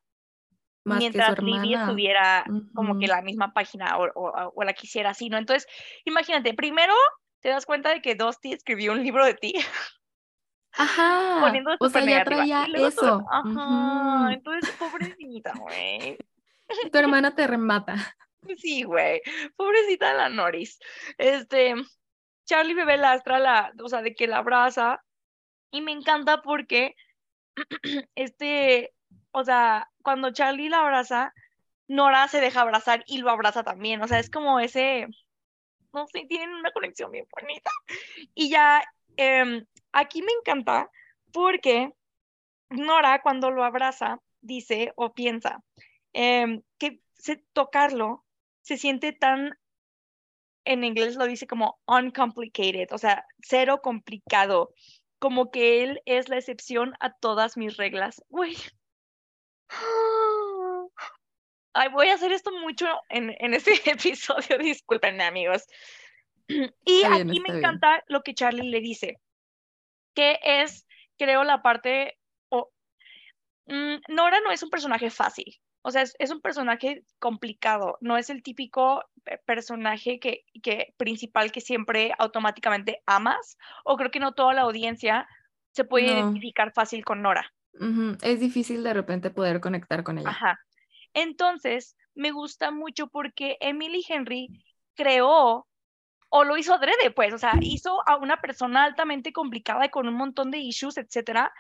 más 0.84 0.98
mientras 0.98 1.38
Libby 1.42 1.75
estuviera 1.75 2.44
uh 2.46 2.52
-huh. 2.52 2.72
como 2.75 2.98
que 2.98 3.06
la 3.06 3.22
misma 3.22 3.52
página 3.52 3.98
o, 3.98 4.06
o, 4.14 4.52
o, 4.54 4.64
la 4.64 4.72
quisiera 4.72 5.10
así, 5.10 5.28
¿no? 5.28 5.38
Entonces, 5.38 5.66
imagínate, 6.04 6.54
primero 6.54 6.94
te 7.40 7.50
das 7.50 7.66
cuenta 7.66 7.90
de 7.90 8.00
que 8.02 8.14
Dusty 8.14 8.52
escribió 8.52 8.92
un 8.92 9.02
libro 9.02 9.25
de 9.25 9.34
ti. 9.34 9.54
Ajá. 10.78 11.38
Poniendo 11.40 11.73
o 11.78 11.88
sea, 11.88 12.04
ya 12.04 12.25
traía 12.25 12.66
eso. 12.75 13.26
Ajá, 13.30 13.49
Ujú. 13.49 14.28
entonces, 14.30 14.70
pobrecita, 14.78 15.52
güey. 15.58 16.16
Tu 16.92 16.99
hermana 16.99 17.35
te 17.35 17.47
remata. 17.47 17.97
Sí, 18.56 18.85
güey. 18.85 19.20
Pobrecita 19.56 20.14
la 20.14 20.28
Noris. 20.28 20.78
Este, 21.18 21.75
Charlie 22.47 22.75
bebé 22.75 22.97
lastra 22.97 23.38
la, 23.40 23.73
o 23.82 23.88
sea, 23.88 24.02
de 24.02 24.14
que 24.14 24.28
la 24.28 24.38
abraza. 24.38 25.02
Y 25.73 25.80
me 25.80 25.92
encanta 25.92 26.42
porque, 26.42 26.94
este, 28.14 28.94
o 29.32 29.44
sea, 29.44 29.90
cuando 30.02 30.32
Charlie 30.32 30.68
la 30.68 30.80
abraza, 30.80 31.35
Nora 31.88 32.28
se 32.28 32.40
deja 32.40 32.61
abrazar 32.61 33.02
y 33.06 33.18
lo 33.18 33.30
abraza 33.30 33.64
también. 33.64 34.00
O 34.02 34.08
sea, 34.08 34.18
es 34.20 34.30
como 34.30 34.61
ese, 34.61 35.08
no 35.92 36.06
sé, 36.06 36.25
tienen 36.28 36.54
una 36.54 36.70
conexión 36.70 37.11
bien 37.11 37.26
bonita. 37.32 37.70
Y 38.35 38.50
ya, 38.50 38.82
em, 39.16 39.66
aquí 39.92 40.23
me 40.23 40.33
encanta 40.33 40.90
porque 41.33 41.92
Nora 42.71 43.23
cuando 43.23 43.50
lo 43.50 43.64
abraza 43.64 44.21
dice 44.40 44.92
o 44.97 45.14
piensa 45.14 45.62
em, 46.12 46.62
que 46.78 47.00
se, 47.14 47.37
tocarlo 47.52 48.25
se 48.62 48.76
siente 48.76 49.12
tan, 49.12 49.59
en 50.64 50.85
inglés 50.85 51.16
lo 51.16 51.26
dice 51.26 51.47
como 51.47 51.80
uncomplicated, 51.87 52.92
o 52.92 52.99
sea, 52.99 53.25
cero 53.40 53.80
complicado, 53.83 54.75
como 55.18 55.50
que 55.50 55.83
él 55.83 56.02
es 56.04 56.28
la 56.28 56.37
excepción 56.37 56.95
a 57.00 57.14
todas 57.14 57.57
mis 57.57 57.78
reglas. 57.78 58.23
Güey. 58.28 58.57
Ay, 61.73 61.88
voy 61.90 62.09
a 62.09 62.14
hacer 62.14 62.33
esto 62.33 62.50
mucho 62.52 62.87
en, 63.09 63.35
en 63.38 63.54
este 63.54 63.73
episodio, 63.90 64.59
discúlpenme 64.59 65.25
amigos. 65.25 65.64
Y 66.85 67.07
bien, 67.07 67.12
aquí 67.12 67.40
me 67.40 67.52
bien. 67.52 67.59
encanta 67.59 68.02
lo 68.09 68.23
que 68.23 68.35
Charlie 68.35 68.71
le 68.71 68.80
dice, 68.80 69.21
que 70.18 70.37
es, 70.42 70.84
creo, 71.16 71.44
la 71.44 71.62
parte, 71.62 72.18
o 72.48 72.72
mm, 73.66 73.98
Nora 74.08 74.40
no 74.40 74.50
es 74.50 74.64
un 74.64 74.68
personaje 74.68 75.10
fácil, 75.10 75.60
o 75.82 75.92
sea, 75.92 76.02
es, 76.02 76.16
es 76.18 76.32
un 76.32 76.40
personaje 76.40 77.04
complicado, 77.20 77.98
no 78.00 78.16
es 78.16 78.28
el 78.28 78.42
típico 78.42 79.04
eh, 79.26 79.38
personaje 79.46 80.18
que, 80.18 80.42
que 80.60 80.92
principal 80.96 81.52
que 81.52 81.60
siempre 81.60 82.12
automáticamente 82.18 83.00
amas, 83.06 83.56
o 83.84 83.96
creo 83.96 84.10
que 84.10 84.18
no 84.18 84.32
toda 84.32 84.54
la 84.54 84.62
audiencia 84.62 85.28
se 85.70 85.84
puede 85.84 86.06
No. 86.06 86.12
identificar 86.14 86.72
fácil 86.72 87.04
con 87.04 87.22
Nora. 87.22 87.54
Es 88.22 88.40
difícil 88.40 88.82
de 88.82 88.94
repente 88.94 89.30
poder 89.30 89.60
conectar 89.60 90.02
con 90.02 90.18
ella. 90.18 90.30
Ajá. 90.30 90.58
Entonces, 91.14 91.96
me 92.16 92.32
gusta 92.32 92.72
mucho 92.72 93.06
porque 93.06 93.56
Emily 93.60 94.04
Henry 94.08 94.48
creó 94.96 95.67
o 96.30 96.44
lo 96.44 96.56
hizo 96.56 96.75
adrede, 96.75 97.11
pues, 97.11 97.32
o 97.32 97.38
sea, 97.38 97.52
hizo 97.61 98.06
a 98.06 98.16
una 98.16 98.40
persona 98.40 98.85
altamente 98.85 99.32
complicada 99.32 99.87
y 99.87 99.90
con 99.90 100.08
un 100.08 100.14
montón 100.14 100.50
de 100.50 100.58
issues, 100.58 100.99
etcétera. 100.99 101.52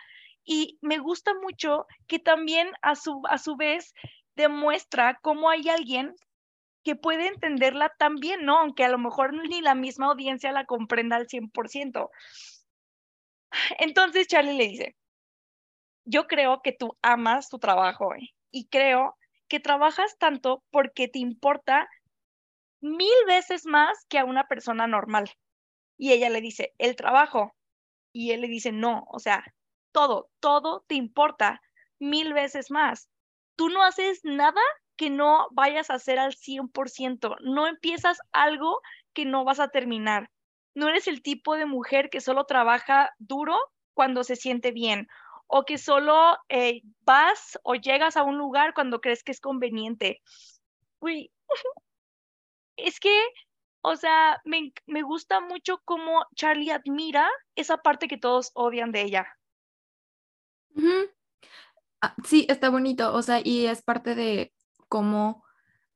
Y 0.44 0.78
me 0.82 0.98
gusta 0.98 1.32
mucho 1.34 1.86
que 2.06 2.18
también 2.18 2.70
a 2.82 2.94
su, 2.94 3.22
a 3.28 3.38
su 3.38 3.56
vez 3.56 3.94
demuestra 4.34 5.18
cómo 5.22 5.50
hay 5.50 5.68
alguien 5.68 6.14
que 6.84 6.96
puede 6.96 7.26
entenderla 7.28 7.92
tan 7.98 8.16
bien, 8.16 8.44
¿no? 8.44 8.58
Aunque 8.58 8.84
a 8.84 8.88
lo 8.88 8.98
mejor 8.98 9.34
ni 9.34 9.60
la 9.60 9.74
misma 9.74 10.06
audiencia 10.06 10.52
la 10.52 10.64
comprenda 10.64 11.16
al 11.16 11.26
100%. 11.26 12.08
Entonces 13.78 14.26
Charlie 14.26 14.56
le 14.56 14.68
dice, 14.68 14.96
yo 16.04 16.26
creo 16.26 16.60
que 16.62 16.72
tú 16.72 16.96
amas 17.02 17.48
tu 17.48 17.58
trabajo 17.58 18.14
¿eh? 18.14 18.30
y 18.50 18.68
creo 18.68 19.16
que 19.48 19.60
trabajas 19.60 20.16
tanto 20.18 20.62
porque 20.70 21.08
te 21.08 21.18
importa 21.18 21.88
mil 22.80 23.14
veces 23.26 23.66
más 23.66 24.04
que 24.08 24.18
a 24.18 24.24
una 24.24 24.46
persona 24.48 24.86
normal. 24.86 25.30
Y 25.96 26.12
ella 26.12 26.30
le 26.30 26.40
dice, 26.40 26.74
el 26.78 26.96
trabajo. 26.96 27.54
Y 28.12 28.32
él 28.32 28.40
le 28.40 28.48
dice, 28.48 28.72
no, 28.72 29.04
o 29.10 29.18
sea, 29.18 29.44
todo, 29.92 30.30
todo 30.40 30.84
te 30.86 30.94
importa 30.94 31.60
mil 31.98 32.32
veces 32.32 32.70
más. 32.70 33.08
Tú 33.56 33.68
no 33.68 33.82
haces 33.82 34.20
nada 34.22 34.60
que 34.96 35.10
no 35.10 35.48
vayas 35.52 35.90
a 35.90 35.94
hacer 35.94 36.18
al 36.18 36.34
100%. 36.34 37.36
No 37.40 37.66
empiezas 37.66 38.18
algo 38.32 38.80
que 39.12 39.24
no 39.24 39.44
vas 39.44 39.60
a 39.60 39.68
terminar. 39.68 40.30
No 40.74 40.88
eres 40.88 41.08
el 41.08 41.22
tipo 41.22 41.56
de 41.56 41.66
mujer 41.66 42.10
que 42.10 42.20
solo 42.20 42.44
trabaja 42.44 43.10
duro 43.18 43.56
cuando 43.94 44.24
se 44.24 44.36
siente 44.36 44.70
bien 44.70 45.08
o 45.48 45.64
que 45.64 45.78
solo 45.78 46.36
eh, 46.48 46.82
vas 47.00 47.58
o 47.64 47.74
llegas 47.74 48.16
a 48.16 48.22
un 48.22 48.38
lugar 48.38 48.74
cuando 48.74 49.00
crees 49.00 49.24
que 49.24 49.32
es 49.32 49.40
conveniente. 49.40 50.20
Uy, 51.00 51.32
es 52.78 53.00
que, 53.00 53.16
o 53.82 53.96
sea, 53.96 54.40
me, 54.44 54.72
me 54.86 55.02
gusta 55.02 55.40
mucho 55.40 55.80
cómo 55.84 56.24
Charlie 56.34 56.70
admira 56.70 57.28
esa 57.54 57.78
parte 57.78 58.08
que 58.08 58.18
todos 58.18 58.50
odian 58.54 58.92
de 58.92 59.02
ella. 59.02 59.26
Ah, 62.00 62.14
sí, 62.24 62.46
está 62.48 62.70
bonito, 62.70 63.12
o 63.12 63.22
sea, 63.22 63.40
y 63.42 63.66
es 63.66 63.82
parte 63.82 64.14
de 64.14 64.52
cómo 64.88 65.44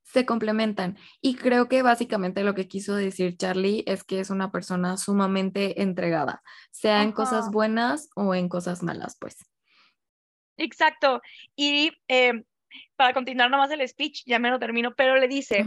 se 0.02 0.26
complementan. 0.26 0.98
Y 1.20 1.36
creo 1.36 1.68
que 1.68 1.82
básicamente 1.82 2.42
lo 2.42 2.54
que 2.54 2.68
quiso 2.68 2.94
decir 2.94 3.36
Charlie 3.36 3.84
es 3.86 4.04
que 4.04 4.20
es 4.20 4.30
una 4.30 4.50
persona 4.50 4.96
sumamente 4.96 5.80
entregada, 5.82 6.42
sea 6.70 7.02
en 7.02 7.12
cosas 7.12 7.50
buenas 7.50 8.10
o 8.16 8.34
en 8.34 8.48
cosas 8.48 8.82
malas, 8.82 9.16
pues. 9.18 9.36
Exacto. 10.56 11.22
Y 11.56 11.92
eh, 12.08 12.44
para 12.96 13.14
continuar 13.14 13.50
nomás 13.50 13.70
el 13.70 13.86
speech, 13.88 14.22
ya 14.26 14.38
me 14.38 14.50
lo 14.50 14.58
termino, 14.58 14.94
pero 14.94 15.16
le 15.16 15.28
dice. 15.28 15.64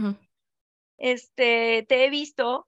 Este, 0.98 1.84
te 1.88 2.04
he 2.04 2.10
visto 2.10 2.66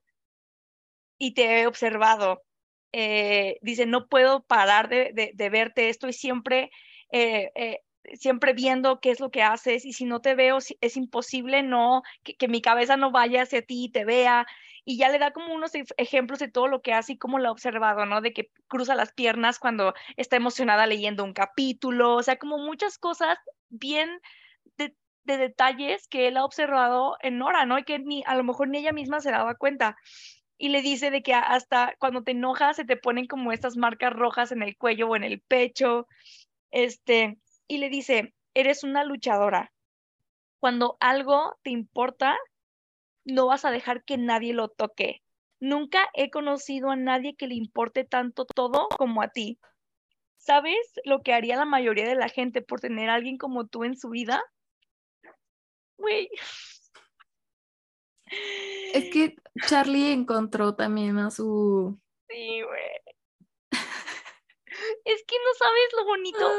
y 1.17 1.33
te 1.33 1.61
he 1.61 1.67
observado. 1.67 2.43
Eh, 2.91 3.57
dice, 3.61 3.85
no 3.85 4.07
puedo 4.07 4.43
parar 4.43 4.89
de, 4.89 5.11
de, 5.13 5.31
de 5.33 5.49
verte, 5.49 5.89
estoy 5.89 6.13
siempre, 6.13 6.71
eh, 7.11 7.51
eh, 7.55 7.79
siempre 8.15 8.53
viendo 8.53 8.99
qué 8.99 9.11
es 9.11 9.19
lo 9.19 9.29
que 9.29 9.43
haces 9.43 9.85
y 9.85 9.93
si 9.93 10.05
no 10.05 10.21
te 10.21 10.33
veo, 10.35 10.57
es 10.81 10.97
imposible 10.97 11.61
no, 11.61 12.01
que, 12.23 12.35
que 12.35 12.47
mi 12.47 12.61
cabeza 12.61 12.97
no 12.97 13.11
vaya 13.11 13.43
hacia 13.43 13.61
ti 13.61 13.85
y 13.85 13.91
te 13.91 14.05
vea. 14.05 14.47
Y 14.85 14.97
ya 14.97 15.09
le 15.09 15.19
da 15.19 15.31
como 15.31 15.53
unos 15.53 15.75
ej- 15.75 15.93
ejemplos 15.97 16.39
de 16.39 16.47
todo 16.47 16.67
lo 16.67 16.81
que 16.81 16.93
hace 16.93 17.13
y 17.13 17.17
cómo 17.17 17.37
lo 17.37 17.49
ha 17.49 17.51
observado, 17.51 18.05
¿no? 18.07 18.21
De 18.21 18.33
que 18.33 18.49
cruza 18.67 18.95
las 18.95 19.13
piernas 19.13 19.59
cuando 19.59 19.93
está 20.17 20.37
emocionada 20.37 20.87
leyendo 20.87 21.23
un 21.23 21.33
capítulo, 21.33 22.15
o 22.15 22.23
sea, 22.23 22.37
como 22.37 22.57
muchas 22.57 22.97
cosas 22.97 23.37
bien 23.69 24.09
de, 25.25 25.33
de 25.33 25.37
detalles 25.37 26.07
que 26.07 26.27
él 26.27 26.37
ha 26.37 26.45
observado 26.45 27.17
en 27.21 27.37
Nora, 27.37 27.65
¿no? 27.65 27.77
Y 27.79 27.83
que 27.83 27.99
ni, 27.99 28.23
a 28.25 28.35
lo 28.35 28.43
mejor 28.43 28.67
ni 28.69 28.79
ella 28.79 28.93
misma 28.93 29.19
se 29.19 29.31
daba 29.31 29.55
cuenta 29.55 29.95
y 30.59 30.69
le 30.69 30.81
dice 30.81 31.09
de 31.09 31.23
que 31.23 31.33
hasta 31.33 31.95
cuando 31.99 32.21
te 32.21 32.31
enojas 32.31 32.75
se 32.75 32.83
te 32.83 32.97
ponen 32.97 33.27
como 33.27 33.53
estas 33.53 33.77
marcas 33.77 34.11
rojas 34.11 34.51
en 34.51 34.61
el 34.61 34.77
cuello 34.77 35.07
o 35.07 35.15
en 35.15 35.23
el 35.23 35.39
pecho, 35.39 36.05
este, 36.69 37.39
y 37.67 37.77
le 37.77 37.89
dice, 37.89 38.35
eres 38.53 38.83
una 38.83 39.05
luchadora. 39.05 39.71
Cuando 40.59 40.97
algo 40.99 41.57
te 41.63 41.69
importa, 41.69 42.37
no 43.23 43.47
vas 43.47 43.63
a 43.63 43.71
dejar 43.71 44.03
que 44.03 44.17
nadie 44.17 44.53
lo 44.53 44.67
toque. 44.67 45.23
Nunca 45.61 46.09
he 46.13 46.29
conocido 46.29 46.91
a 46.91 46.97
nadie 46.97 47.35
que 47.35 47.47
le 47.47 47.55
importe 47.55 48.03
tanto 48.03 48.45
todo 48.45 48.89
como 48.97 49.21
a 49.21 49.29
ti. 49.29 49.59
¿Sabes 50.37 50.77
lo 51.05 51.21
que 51.21 51.33
haría 51.33 51.55
la 51.55 51.65
mayoría 51.65 52.07
de 52.07 52.15
la 52.15 52.27
gente 52.27 52.61
por 52.61 52.81
tener 52.81 53.09
a 53.09 53.13
alguien 53.13 53.37
como 53.37 53.67
tú 53.67 53.85
en 53.85 53.95
su 53.95 54.09
vida? 54.09 54.43
Güey. 55.99 56.29
Es 58.93 59.11
que 59.11 59.35
Charlie 59.67 60.11
encontró 60.11 60.75
también 60.75 61.17
a 61.17 61.31
su... 61.31 61.99
Sí, 62.29 62.61
güey. 62.61 62.89
Es 65.03 65.23
que 65.27 65.35
no 65.35 65.53
sabes 65.57 65.89
lo 65.97 66.05
bonito. 66.05 66.51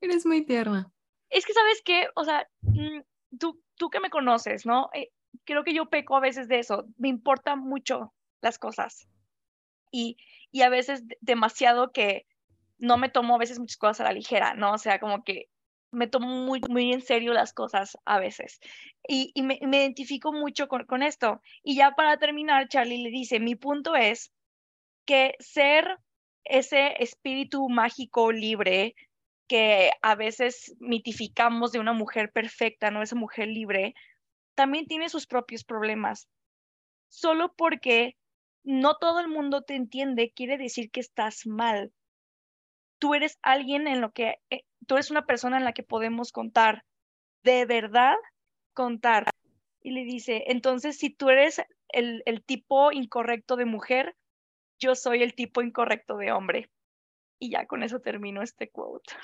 Eres 0.00 0.24
muy 0.26 0.44
tierna. 0.46 0.90
Es 1.28 1.44
que 1.44 1.52
sabes 1.52 1.82
qué, 1.84 2.08
o 2.14 2.24
sea, 2.24 2.48
mm, 2.62 3.00
tú, 3.38 3.62
tú 3.76 3.90
que 3.90 4.00
me 4.00 4.10
conoces, 4.10 4.64
¿no? 4.64 4.88
Eh, 4.94 5.10
creo 5.44 5.64
que 5.64 5.74
yo 5.74 5.90
peco 5.90 6.16
a 6.16 6.20
veces 6.20 6.48
de 6.48 6.60
eso. 6.60 6.86
Me 6.96 7.08
importan 7.08 7.58
mucho 7.60 8.14
las 8.40 8.58
cosas. 8.58 9.08
Y, 9.90 10.16
y 10.52 10.62
a 10.62 10.68
veces 10.68 11.06
de- 11.06 11.18
demasiado 11.20 11.92
que 11.92 12.26
no 12.78 12.96
me 12.96 13.08
tomo 13.08 13.34
a 13.34 13.38
veces 13.38 13.58
muchas 13.58 13.76
cosas 13.76 14.00
a 14.00 14.04
la 14.04 14.12
ligera, 14.12 14.54
¿no? 14.54 14.72
O 14.74 14.78
sea, 14.78 15.00
como 15.00 15.24
que 15.24 15.48
me 15.96 16.06
tomo 16.06 16.28
muy, 16.28 16.60
muy 16.68 16.92
en 16.92 17.00
serio 17.00 17.32
las 17.32 17.52
cosas 17.52 17.96
a 18.04 18.20
veces. 18.20 18.60
Y, 19.08 19.32
me 19.42 19.58
identifico 19.60 20.32
mucho 20.32 20.68
con, 20.68 20.84
con 20.84 21.02
esto. 21.02 21.40
Y 21.62 21.76
ya 21.76 21.92
para 21.92 22.18
terminar, 22.18 22.68
Charlie 22.68 23.02
le 23.02 23.10
dice, 23.10 23.40
mi 23.40 23.54
punto 23.56 23.96
es 23.96 24.32
que 25.06 25.34
ser 25.38 25.98
ese 26.44 27.02
espíritu 27.02 27.68
mágico 27.68 28.30
libre 28.30 28.94
que 29.48 29.90
a 30.02 30.14
veces 30.16 30.74
mitificamos 30.80 31.72
de 31.72 31.78
una 31.78 31.92
mujer 31.92 32.32
perfecta, 32.32 32.90
¿no? 32.90 33.02
Esa 33.02 33.16
mujer 33.16 33.48
libre, 33.48 33.94
también 34.54 34.86
tiene 34.86 35.08
sus 35.08 35.26
propios 35.26 35.64
problemas. 35.64 36.28
Solo 37.08 37.54
porque 37.56 38.16
no 38.64 38.96
todo 38.96 39.20
el 39.20 39.28
mundo 39.28 39.62
te 39.62 39.76
entiende 39.76 40.32
quiere 40.34 40.58
decir 40.58 40.90
que 40.90 41.00
estás 41.00 41.46
mal. 41.46 41.92
Tú 42.98 43.14
eres 43.14 43.38
alguien 43.42 43.86
en 43.86 44.00
lo 44.00 44.12
que, 44.12 44.36
eh, 44.50 44.62
tú 44.86 44.94
eres 44.94 45.10
una 45.10 45.26
persona 45.26 45.56
en 45.58 45.64
la 45.64 45.72
que 45.72 45.82
podemos 45.82 46.32
contar, 46.32 46.84
de 47.42 47.66
verdad 47.66 48.14
contar. 48.72 49.30
Y 49.80 49.90
le 49.90 50.04
dice, 50.04 50.44
entonces 50.48 50.98
si 50.98 51.10
tú 51.10 51.30
eres 51.30 51.62
el, 51.88 52.22
el 52.26 52.42
tipo 52.42 52.92
incorrecto 52.92 53.56
de 53.56 53.64
mujer, 53.64 54.16
yo 54.78 54.94
soy 54.94 55.22
el 55.22 55.34
tipo 55.34 55.62
incorrecto 55.62 56.16
de 56.16 56.32
hombre. 56.32 56.70
Y 57.38 57.50
ya 57.50 57.66
con 57.66 57.82
eso 57.82 58.00
termino 58.00 58.42
este 58.42 58.70
quote. 58.70 59.14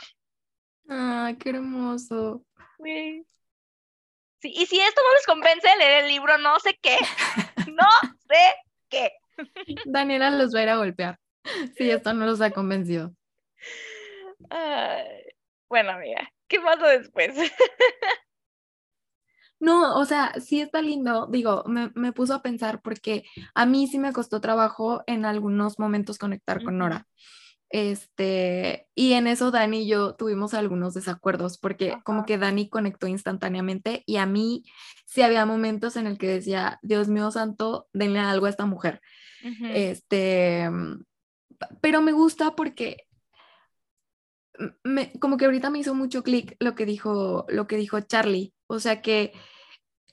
Ah, 0.89 1.33
qué 1.39 1.51
hermoso. 1.51 2.45
Sí. 2.83 3.27
Sí, 4.41 4.53
y 4.55 4.67
si 4.67 4.81
esto 4.81 5.01
no 5.01 5.15
les 5.15 5.27
convence 5.27 5.69
de 5.69 5.77
leer 5.77 6.05
el 6.05 6.09
libro, 6.09 6.37
no 6.39 6.59
sé 6.61 6.79
qué. 6.81 6.97
No 7.73 7.89
sé 8.29 8.55
qué. 8.91 9.13
Daniela 9.87 10.31
los 10.31 10.55
va 10.55 10.59
a 10.59 10.63
ir 10.65 10.69
a 10.69 10.77
golpear. 10.77 11.19
Si 11.77 11.91
esto 11.91 12.13
no 12.13 12.27
los 12.27 12.41
ha 12.41 12.51
convencido. 12.51 13.15
Ay, 14.51 15.32
bueno, 15.73 15.93
amiga, 15.93 16.31
¿qué 16.49 16.61
pasó 16.61 16.87
después? 16.87 17.35
No, 19.59 19.97
o 19.97 20.05
sea, 20.05 20.33
sí 20.41 20.61
está 20.61 20.83
lindo, 20.83 21.29
digo, 21.29 21.63
me, 21.69 21.93
me 21.95 22.11
puso 22.11 22.35
a 22.35 22.43
pensar 22.43 22.83
porque 22.83 23.23
a 23.55 23.65
mí 23.65 23.87
sí 23.87 24.01
me 24.01 24.13
costó 24.13 24.41
trabajo 24.41 25.05
en 25.07 25.25
algunos 25.25 25.79
momentos 25.79 26.19
conectar 26.19 26.65
con. 26.65 26.79
Nora. 26.79 27.07
Este, 27.71 28.89
y 28.97 29.13
en 29.13 29.29
eso 29.29 29.53
Dani 29.53 29.83
y 29.83 29.87
yo 29.87 30.17
tuvimos 30.17 30.53
algunos 30.53 30.95
desacuerdos 30.95 31.59
porque 31.59 31.97
como 32.05 32.27
que 32.27 32.39
Dani 32.39 32.69
conectó 32.69 33.07
instantáneamente 33.07 34.03
y 34.05 34.17
a 34.17 34.27
mí 34.27 34.65
sí 35.07 35.23
había 35.23 35.47
momentos 35.47 35.95
en 35.95 36.09
el 36.09 36.19
que 36.19 36.27
decía, 36.27 36.81
Dios 36.83 37.07
mío 37.07 37.31
santo, 37.31 37.87
denle 37.93 38.19
algo 38.19 38.47
a 38.47 38.51
esta 38.51 38.67
mujer. 38.67 39.01
Este, 39.73 40.69
pero 41.81 42.03
me 42.03 42.11
gusta 42.11 42.57
porque 42.57 43.07
me, 44.85 45.13
como 45.19 45.37
que 45.37 45.45
ahorita 45.45 45.71
me 45.71 45.79
hizo 45.79 45.95
mucho 45.95 46.23
clic 46.23 46.57
lo 46.61 46.75
que 46.75 46.87
dijo, 46.87 47.47
lo 47.49 47.67
que 47.67 47.77
dijo 47.77 48.01
Charlie. 48.01 48.53
O 48.67 48.81
sea 48.81 49.03
que 49.03 49.33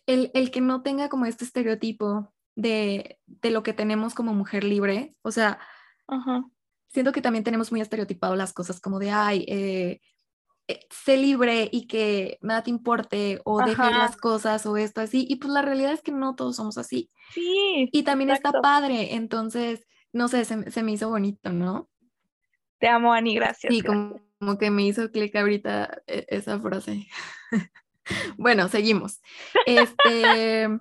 el, 0.05 0.31
el 0.33 0.51
que 0.51 0.61
no 0.61 0.81
tenga 0.81 1.09
como 1.09 1.25
este 1.25 1.45
estereotipo 1.45 2.33
de, 2.55 3.19
de 3.25 3.51
lo 3.51 3.63
que 3.63 3.73
tenemos 3.73 4.13
como 4.15 4.33
mujer 4.33 4.63
libre, 4.63 5.15
o 5.21 5.31
sea, 5.31 5.59
Ajá. 6.07 6.43
siento 6.87 7.11
que 7.11 7.21
también 7.21 7.43
tenemos 7.43 7.71
muy 7.71 7.81
estereotipado 7.81 8.35
las 8.35 8.53
cosas 8.53 8.81
como 8.81 8.99
de, 8.99 9.11
ay, 9.11 9.45
eh, 9.47 10.01
eh, 10.67 10.79
sé 10.89 11.17
libre 11.17 11.69
y 11.71 11.87
que 11.87 12.37
nada 12.41 12.63
te 12.63 12.69
importe 12.69 13.41
o 13.45 13.61
Ajá. 13.61 13.91
las 13.91 14.17
cosas 14.17 14.65
o 14.65 14.77
esto 14.77 15.01
así. 15.01 15.25
Y 15.29 15.37
pues 15.37 15.53
la 15.53 15.61
realidad 15.61 15.93
es 15.93 16.01
que 16.01 16.11
no 16.11 16.35
todos 16.35 16.55
somos 16.55 16.77
así. 16.77 17.09
Sí. 17.33 17.89
Y 17.91 18.03
también 18.03 18.29
está 18.31 18.51
padre, 18.51 19.15
entonces, 19.15 19.85
no 20.11 20.27
sé, 20.27 20.43
se, 20.45 20.69
se 20.71 20.83
me 20.83 20.91
hizo 20.91 21.09
bonito, 21.09 21.51
¿no? 21.51 21.89
Te 22.79 22.87
amo, 22.87 23.13
Ani, 23.13 23.35
gracias. 23.35 23.73
Sí, 23.73 23.81
gracias. 23.81 23.85
como, 23.85 24.28
como 24.39 24.57
que 24.57 24.71
me 24.71 24.83
hizo 24.83 25.11
clic 25.11 25.35
ahorita 25.35 26.01
e- 26.07 26.25
esa 26.29 26.59
frase. 26.59 27.07
Bueno, 28.37 28.67
seguimos. 28.69 29.21
Este, 29.67 30.63
en, 30.63 30.79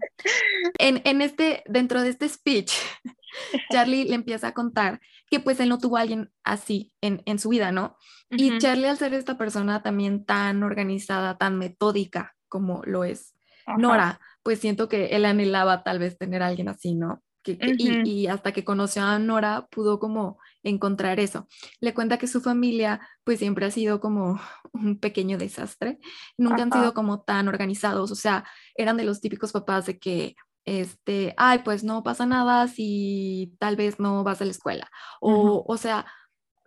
en 0.78 1.20
este, 1.20 1.62
dentro 1.66 2.00
de 2.00 2.08
este 2.08 2.26
speech, 2.26 2.72
Charlie 3.70 4.06
le 4.06 4.14
empieza 4.14 4.48
a 4.48 4.54
contar 4.54 4.98
que 5.30 5.38
pues 5.38 5.60
él 5.60 5.68
no 5.68 5.76
tuvo 5.76 5.98
a 5.98 6.00
alguien 6.00 6.30
así 6.42 6.94
en, 7.02 7.20
en 7.26 7.38
su 7.38 7.50
vida, 7.50 7.70
¿no? 7.70 7.98
Y. 8.30 8.58
Charlie 8.58 8.86
al 8.86 8.96
ser 8.96 9.12
esta 9.12 9.36
persona 9.36 9.82
también 9.82 10.24
tan 10.24 10.62
organizada, 10.62 11.36
tan 11.36 11.58
metódica 11.58 12.34
como 12.48 12.82
lo 12.86 13.04
es. 13.04 13.34
Nora, 13.76 14.20
pues 14.42 14.58
siento 14.60 14.88
que 14.88 15.08
él 15.08 15.26
anhelaba 15.26 15.82
tal 15.82 15.98
vez 15.98 16.16
tener 16.16 16.42
a 16.42 16.46
alguien 16.46 16.70
así, 16.70 16.94
¿no? 16.94 17.22
Que, 17.42 17.58
que- 17.58 17.72
y, 17.78 17.88
y 18.22 18.26
hasta 18.28 18.52
que 18.52 18.64
conoció 18.64 19.02
a 19.02 19.18
Nora 19.18 19.66
pudo 19.70 19.98
como 19.98 20.38
encontrar 20.68 21.20
eso. 21.20 21.48
Le 21.80 21.94
cuenta 21.94 22.18
que 22.18 22.26
su 22.26 22.40
familia 22.40 23.00
pues 23.25 23.38
siempre 23.38 23.66
ha 23.66 23.70
sido 23.70 24.00
como 24.00 24.40
un 24.72 24.98
pequeño 24.98 25.38
desastre, 25.38 25.98
nunca 26.37 26.62
han 26.62 26.72
Ajá. 26.72 26.80
sido 26.80 26.94
como 26.94 27.22
tan 27.22 27.48
organizados, 27.48 28.10
o 28.10 28.14
sea, 28.14 28.44
eran 28.75 28.96
de 28.96 29.04
los 29.04 29.20
típicos 29.20 29.52
papás 29.52 29.87
de 29.87 29.98
que, 29.98 30.37
este, 30.64 31.34
ay, 31.37 31.60
pues 31.64 31.82
no 31.82 32.02
pasa 32.02 32.26
nada 32.26 32.68
si 32.68 33.54
tal 33.58 33.76
vez 33.76 33.98
no 33.98 34.22
vas 34.25 34.42
a 34.42 34.44
la 34.44 34.50
escuela, 34.50 34.90
o, 35.20 35.64
o 35.66 35.76
sea, 35.76 36.06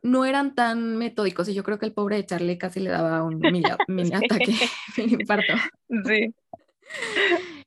no 0.03 0.25
eran 0.25 0.55
tan 0.55 0.97
metódicos 0.97 1.47
y 1.47 1.53
yo 1.53 1.63
creo 1.63 1.77
que 1.79 1.85
el 1.85 1.93
pobre 1.93 2.15
de 2.17 2.25
Charlie 2.25 2.57
casi 2.57 2.79
le 2.79 2.89
daba 2.89 3.23
un 3.23 3.39
mini, 3.39 3.63
ataque, 4.13 4.55
mini 4.97 5.13
infarto. 5.13 5.53
Sí. 6.05 6.33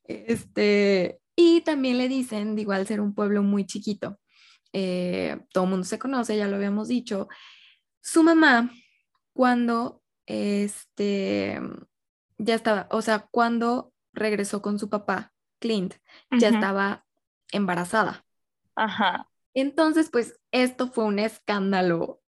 Este, 0.05 1.19
y 1.37 1.63
también 1.63 1.99
le 1.99 2.09
dicen, 2.09 2.57
digo, 2.57 2.73
al 2.73 2.87
ser 2.87 3.01
un 3.01 3.15
pueblo 3.15 3.43
muy 3.43 3.67
chiquito, 3.67 4.19
eh, 4.75 5.39
todo 5.53 5.65
el 5.65 5.71
mundo 5.71 5.85
se 5.87 5.99
conoce, 5.99 6.37
ya 6.37 6.49
lo 6.49 6.57
habíamos 6.57 6.89
dicho. 6.89 7.29
Su 8.03 8.23
mamá, 8.23 8.71
cuando 9.33 10.03
este, 10.27 11.59
ya 12.37 12.55
estaba, 12.55 12.89
o 12.91 13.01
sea, 13.01 13.29
cuando 13.31 13.95
regresó 14.13 14.61
con 14.61 14.79
su 14.79 14.91
papá, 14.91 15.33
Clint, 15.61 15.95
ya 16.31 16.49
estaba 16.49 17.07
embarazada. 17.53 18.27
Ajá. 18.75 19.31
Entonces, 19.55 20.11
pues 20.11 20.39
esto 20.51 20.89
fue 20.89 21.05
un 21.05 21.19
escándalo 21.19 22.21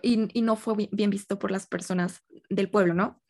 y, 0.00 0.28
y 0.38 0.42
no 0.42 0.56
fue 0.56 0.76
bi- 0.76 0.88
bien 0.92 1.10
visto 1.10 1.38
por 1.38 1.50
las 1.50 1.66
personas 1.66 2.22
del 2.48 2.70
pueblo, 2.70 2.94
¿no? 2.94 3.20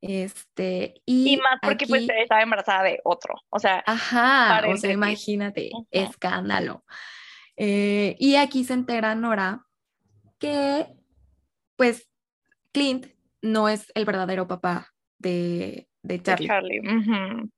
Este, 0.00 0.94
Y 1.06 1.34
y 1.34 1.36
más 1.38 1.58
porque 1.62 1.86
pues 1.86 2.06
estaba 2.08 2.42
embarazada 2.42 2.82
de 2.84 3.00
otro. 3.04 3.34
O 3.50 3.58
sea, 3.58 3.82
ajá, 3.86 4.62
o 4.68 4.76
sea, 4.76 4.92
imagínate, 4.92 5.70
escándalo. 5.90 6.84
Eh, 7.56 8.16
y 8.18 8.36
aquí 8.36 8.64
se 8.64 8.74
entera 8.74 9.14
Nora 9.14 9.66
que, 10.38 10.86
pues, 11.76 12.08
Clint 12.72 13.06
no 13.40 13.68
es 13.68 13.90
el 13.94 14.04
verdadero 14.04 14.46
papá 14.46 14.92
de, 15.18 15.88
de 16.02 16.18
de 16.18 16.22
Charlie. 16.22 16.46
Charlie. 16.46 16.82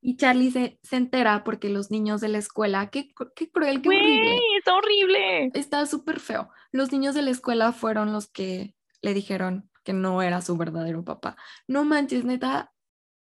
Y 0.01 0.17
Charlie 0.17 0.51
se, 0.53 0.79
se 0.83 0.97
entera 0.97 1.43
porque 1.45 1.69
los 1.69 1.91
niños 1.91 2.21
de 2.21 2.29
la 2.29 2.39
escuela, 2.39 2.89
qué, 2.91 3.11
qué 3.35 3.51
cruel, 3.51 3.83
qué 3.83 3.89
Güey, 3.89 3.99
horrible. 3.99 4.41
está 4.59 4.77
horrible. 4.77 5.51
Está 5.55 5.87
súper 5.87 6.21
feo. 6.21 6.51
Los 6.71 6.93
niños 6.93 7.15
de 7.17 7.23
la 7.23 7.31
escuela 7.31 7.73
fueron 7.73 8.13
los 8.13 8.31
que 8.31 8.75
le 9.03 9.15
dijeron 9.15 9.69
que 9.89 9.95
no 9.95 10.21
era 10.21 10.43
su 10.43 10.55
verdadero 10.59 11.03
papá. 11.03 11.35
No 11.67 11.83
manches, 11.83 12.23
neta, 12.23 12.71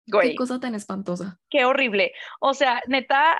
qué 0.07 0.11
Güey, 0.11 0.35
cosa 0.35 0.59
tan 0.59 0.73
espantosa. 0.73 1.39
qué 1.47 1.63
horrible. 1.63 2.11
O 2.39 2.55
sea, 2.55 2.81
neta, 2.87 3.39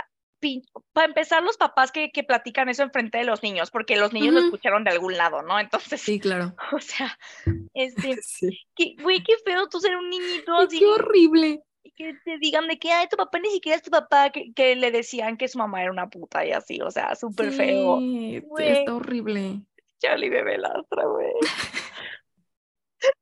para 0.94 1.08
empezar, 1.08 1.42
los 1.42 1.58
papás 1.58 1.92
que, 1.92 2.12
que 2.12 2.24
platican 2.24 2.70
eso 2.70 2.84
enfrente 2.84 3.18
de 3.18 3.24
los 3.24 3.42
niños, 3.42 3.72
porque 3.72 3.96
los 3.96 4.14
niños 4.14 4.36
lo 4.36 4.42
escucharon 4.42 4.84
de 4.84 4.92
algún 4.92 5.18
lado, 5.18 5.42
¿no? 5.42 5.60
Entonces, 5.60 6.00
Sí, 6.02 6.20
claro. 6.20 6.54
o 6.72 6.80
sea, 6.80 7.18
este, 7.74 8.18
Sí. 8.22 8.60
qué- 8.76 8.96
güey, 9.02 9.24
qué 9.24 9.34
feo 9.44 9.68
tú 9.70 9.80
ser 9.80 9.96
un 9.98 10.08
niñito 10.08 10.54
así 10.56 10.78
qué 10.78 10.86
horrible. 10.86 11.64
y 11.82 11.92
que 11.94 12.14
te 12.24 12.38
digan 12.38 12.68
de 12.68 12.78
que, 12.78 12.92
ay, 12.92 13.08
tu 13.10 13.18
papá 13.18 13.40
ni 13.40 13.50
siquiera 13.50 13.76
es 13.78 13.82
tu 13.82 13.90
papá, 13.90 14.30
que, 14.30 14.54
que 14.54 14.76
le 14.76 14.92
decían 14.92 15.38
que 15.38 15.48
su 15.48 15.58
mamá 15.58 15.82
era 15.82 15.90
una 15.92 16.12
puta 16.12 16.46
y 16.46 16.52
así, 16.52 16.80
o 16.80 16.92
sea, 16.92 17.16
súper 17.16 17.52
feo. 17.52 17.98
Sí, 17.98 18.40
Güey. 18.46 18.70
está 18.70 18.94
horrible. 18.94 19.62
Charlie 20.00 20.30
bebé 20.30 20.60
lastra, 20.60 21.06
güey. 21.08 21.32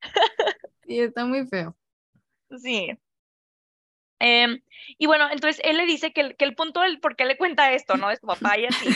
Sí, 0.85 0.99
está 0.99 1.25
muy 1.25 1.47
feo. 1.47 1.75
Sí. 2.57 2.99
Em, 4.19 4.61
y 4.97 5.05
bueno, 5.05 5.29
entonces 5.31 5.61
él 5.65 5.77
le 5.77 5.85
dice 5.85 6.13
que 6.13 6.21
el, 6.21 6.35
que 6.35 6.45
el 6.45 6.55
punto 6.55 6.81
del 6.81 6.99
por 6.99 7.15
qué 7.15 7.25
le 7.25 7.37
cuenta 7.37 7.71
esto, 7.73 7.97
¿no? 7.97 8.09
De 8.09 8.17
su 8.17 8.27
papá 8.27 8.57
y 8.57 8.65
así. 8.65 8.87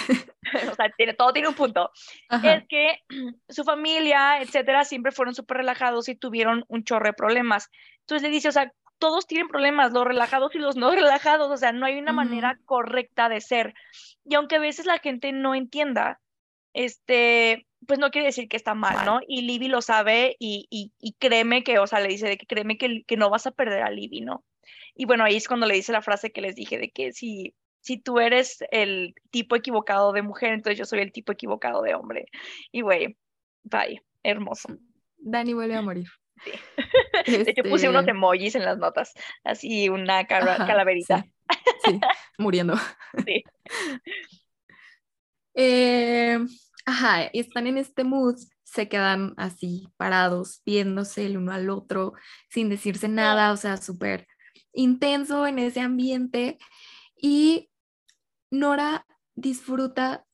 o 0.72 0.76
sea, 0.76 0.90
tiene, 0.96 1.14
todo 1.14 1.34
tiene 1.34 1.48
un 1.50 1.54
punto. 1.54 1.92
Ajá. 2.30 2.56
Es 2.56 2.68
que 2.68 3.04
su 3.50 3.64
familia, 3.64 4.42
etcétera, 4.42 4.84
siempre 4.84 5.12
fueron 5.12 5.36
súper 5.36 5.58
relajados 5.58 6.08
y 6.10 6.16
tuvieron 6.16 6.66
un 6.68 6.84
chorro 6.84 7.08
de 7.08 7.14
problemas. 7.14 7.70
Entonces 8.02 8.24
le 8.24 8.34
dice, 8.34 8.50
o 8.50 8.54
sea, 8.54 8.72
todos 9.00 9.28
tienen 9.28 9.48
problemas, 9.48 9.92
los 9.92 10.06
relajados 10.06 10.54
y 10.56 10.60
los 10.60 10.76
no 10.76 10.92
relajados, 10.96 11.52
o 11.52 11.58
sea, 11.58 11.72
no 11.72 11.86
hay 11.86 11.98
una 11.98 12.12
Ujú. 12.12 12.18
manera 12.18 12.60
correcta 12.66 13.30
de 13.30 13.42
ser. 13.42 13.74
Y 14.24 14.36
aunque 14.36 14.58
a 14.58 14.60
veces 14.60 14.86
la 14.86 15.00
gente 15.00 15.32
no 15.32 15.56
entienda, 15.56 16.20
este, 16.74 17.68
pues 17.86 18.00
no 18.00 18.10
quiere 18.12 18.28
decir 18.28 18.48
que 18.48 18.58
está 18.58 18.74
mal, 18.74 19.06
¿no? 19.06 19.20
Y 19.28 19.42
Libby 19.44 19.68
lo 19.68 19.82
sabe 19.82 20.36
y, 20.40 20.68
y, 20.70 20.92
y 21.00 21.14
créeme 21.14 21.64
que, 21.64 21.80
o 21.80 21.88
sea, 21.88 22.00
le 22.00 22.10
dice 22.10 22.28
de 22.28 22.38
que 22.38 22.46
créeme 22.46 22.78
que, 22.78 23.04
que 23.06 23.18
no 23.18 23.30
vas 23.30 23.48
a 23.48 23.52
perder 23.52 23.84
a 23.84 23.90
Libby, 23.90 24.22
¿no? 24.22 24.44
Y 24.96 25.06
bueno, 25.06 25.24
ahí 25.24 25.36
es 25.36 25.48
cuando 25.48 25.66
le 25.66 25.76
dice 25.76 25.92
la 25.92 26.02
frase 26.02 26.32
que 26.32 26.42
les 26.42 26.56
dije 26.56 26.78
de 26.78 26.90
que 26.92 27.14
si, 27.14 27.56
si 27.82 27.98
tú 27.98 28.20
eres 28.20 28.58
el 28.72 29.14
tipo 29.32 29.56
equivocado 29.56 30.12
de 30.12 30.22
mujer, 30.22 30.54
entonces 30.54 30.78
yo 30.78 30.86
soy 30.86 31.00
el 31.00 31.12
tipo 31.12 31.32
equivocado 31.32 31.82
de 31.82 31.96
hombre. 31.96 32.26
Y 32.72 32.82
güey, 32.82 33.18
bye, 33.64 34.02
hermoso. 34.24 34.70
Dani 35.18 35.54
vuelve 35.54 35.76
a 35.76 35.82
morir. 35.82 36.08
Sí. 36.44 36.52
De 37.46 37.52
hecho, 37.52 37.64
puse 37.64 37.90
unos 37.90 38.02
Este, 38.02 38.12
emojis 38.12 38.56
en 38.56 38.66
las 38.66 38.78
notas, 38.78 39.14
así 39.44 39.90
una 39.90 40.20
ajá, 40.20 40.66
calaverita. 40.66 41.26
Sí, 41.84 41.92
sí, 41.92 42.00
muriendo. 42.38 42.76
Sí. 43.26 43.44
Eh, 45.60 46.38
ajá, 46.86 47.24
están 47.34 47.66
en 47.66 47.80
este 47.80 48.04
mood, 48.04 48.36
se 48.64 48.88
quedan 48.88 49.34
así 49.38 49.88
parados, 49.98 50.62
viéndose 50.64 51.26
el 51.26 51.38
uno 51.38 51.52
al 51.52 51.72
otro, 51.72 52.14
sin 52.48 52.70
decirse 52.70 53.08
nada, 53.08 53.52
o 53.52 53.58
sea, 53.58 53.78
súper 53.78 54.28
intenso 54.72 55.48
en 55.48 55.58
ese 55.58 55.82
ambiente. 55.82 56.60
Y 57.20 57.72
Nora 58.52 59.08
disfruta 59.34 60.28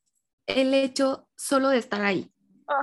el 0.46 0.74
hecho 0.74 1.30
solo 1.38 1.70
de 1.70 1.78
estar 1.78 2.02
ahí, 2.02 2.34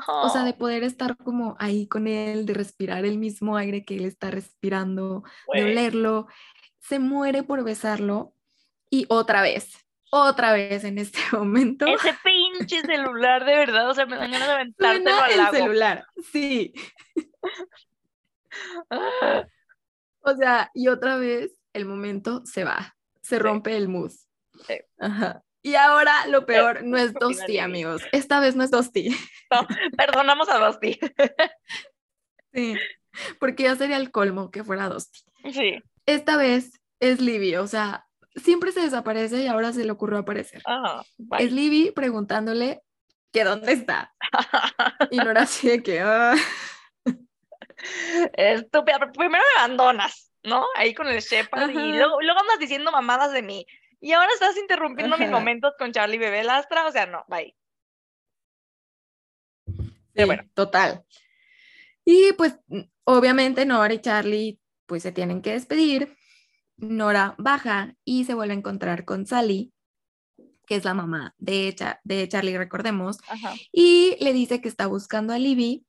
o 0.06 0.30
sea, 0.30 0.42
de 0.44 0.54
poder 0.54 0.82
estar 0.82 1.18
como 1.18 1.56
ahí 1.58 1.86
con 1.88 2.06
él, 2.06 2.46
de 2.46 2.54
respirar 2.54 3.04
el 3.04 3.18
mismo 3.18 3.58
aire 3.58 3.84
que 3.84 3.96
él 3.96 4.06
está 4.06 4.30
respirando, 4.30 5.24
de 5.52 5.64
olerlo, 5.64 6.26
se 6.78 6.98
muere 7.00 7.42
por 7.42 7.62
besarlo 7.64 8.32
y 8.88 9.04
otra 9.10 9.42
vez 9.42 9.74
otra 10.10 10.52
vez 10.52 10.84
en 10.84 10.98
este 10.98 11.18
momento. 11.32 11.86
Ese 11.86 12.14
pinche 12.22 12.82
celular, 12.82 13.44
de 13.44 13.56
verdad, 13.56 13.88
o 13.88 13.94
sea, 13.94 14.06
me 14.06 14.16
dan 14.16 14.30
ganas 14.30 14.48
de 14.48 14.54
aventártelo 14.54 15.20
al 15.20 15.30
el 15.30 15.36
lago. 15.38 15.56
celular, 15.56 16.04
sí. 16.32 16.72
O 20.22 20.34
sea, 20.36 20.70
y 20.74 20.88
otra 20.88 21.16
vez 21.16 21.52
el 21.72 21.86
momento 21.86 22.42
se 22.44 22.64
va, 22.64 22.94
se 23.22 23.38
rompe 23.38 23.76
el 23.76 23.88
mood. 23.88 24.12
Sí. 24.66 24.74
Ajá. 24.98 25.42
Y 25.62 25.76
ahora 25.76 26.26
lo 26.26 26.44
peor, 26.46 26.82
no 26.84 26.98
es 26.98 27.12
Dosti, 27.14 27.58
amigos. 27.58 28.02
Esta 28.12 28.40
vez 28.40 28.56
no 28.56 28.64
es 28.64 28.70
Dosti. 28.70 29.10
no, 29.50 29.66
perdonamos 29.96 30.48
a 30.48 30.58
Dusty. 30.58 30.98
Sí. 32.52 32.74
Porque 33.38 33.62
ya 33.62 33.76
sería 33.76 33.96
el 33.96 34.10
colmo 34.10 34.50
que 34.50 34.64
fuera 34.64 34.88
Dosti. 34.88 35.20
Sí, 35.52 35.80
Esta 36.04 36.36
vez 36.36 36.80
es 36.98 37.20
Libby, 37.20 37.54
o 37.54 37.68
sea, 37.68 38.08
siempre 38.36 38.72
se 38.72 38.80
desaparece 38.80 39.42
y 39.42 39.46
ahora 39.46 39.72
se 39.72 39.84
le 39.84 39.90
ocurrió 39.90 40.18
aparecer. 40.18 40.62
bye. 41.18 41.44
Es 41.44 41.52
Libby 41.52 41.92
preguntándole 41.92 42.82
que 43.32 43.44
dónde 43.44 43.72
está. 43.72 44.14
Y 45.10 45.16
no 45.16 45.30
era 45.30 45.42
así 45.42 45.68
de 45.68 45.82
que, 45.82 46.00
ah, 46.00 46.34
Estúpida, 48.34 48.98
pero 48.98 49.12
primero 49.12 49.42
me 49.54 49.60
abandonas, 49.60 50.30
¿no? 50.42 50.66
Ahí 50.76 50.94
con 50.94 51.08
el 51.08 51.20
Shepard 51.20 51.70
y 51.70 51.92
luego, 51.92 52.20
luego 52.20 52.40
andas 52.40 52.58
diciendo 52.58 52.92
mamadas 52.92 53.32
de 53.32 53.42
mí. 53.42 53.66
Y 54.00 54.12
ahora 54.12 54.30
estás 54.32 54.56
interrumpiendo 54.56 55.18
mis 55.18 55.30
momentos 55.30 55.74
con 55.78 55.92
Charlie 55.92 56.18
Bebé 56.18 56.42
Lastra, 56.42 56.86
o 56.86 56.92
sea, 56.92 57.06
no, 57.06 57.24
bye. 57.28 57.54
Sí, 60.14 60.24
bueno. 60.24 60.44
total. 60.54 61.04
Y 62.04 62.32
pues 62.34 62.58
mm, 62.66 62.80
obviamente 63.04 63.66
Nora 63.66 63.92
y 63.92 64.00
Charlie 64.00 64.58
pues 64.86 65.02
se 65.02 65.12
tienen 65.12 65.42
que 65.42 65.52
despedir. 65.52 66.16
Nora 66.80 67.34
baja 67.38 67.94
y 68.04 68.24
se 68.24 68.34
vuelve 68.34 68.54
a 68.54 68.58
encontrar 68.58 69.04
con 69.04 69.26
Sally, 69.26 69.72
que 70.66 70.76
es 70.76 70.84
la 70.84 70.94
mamá 70.94 71.34
de, 71.38 71.74
de 72.04 72.28
Charlie, 72.28 72.56
recordemos, 72.56 73.18
Ajá. 73.28 73.54
y 73.72 74.16
le 74.20 74.32
dice 74.32 74.60
que 74.60 74.68
está 74.68 74.86
buscando 74.86 75.32
a 75.32 75.38
Libby 75.38 75.84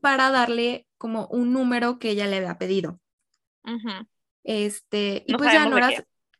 para 0.00 0.30
darle 0.30 0.86
como 0.98 1.26
un 1.28 1.52
número 1.52 1.98
que 1.98 2.10
ella 2.10 2.26
le 2.26 2.36
había 2.36 2.58
pedido. 2.58 3.00
Este, 4.44 5.24
y 5.26 5.32
No 5.32 5.38
pues 5.38 5.52
ya 5.52 5.66
Nora, 5.66 5.90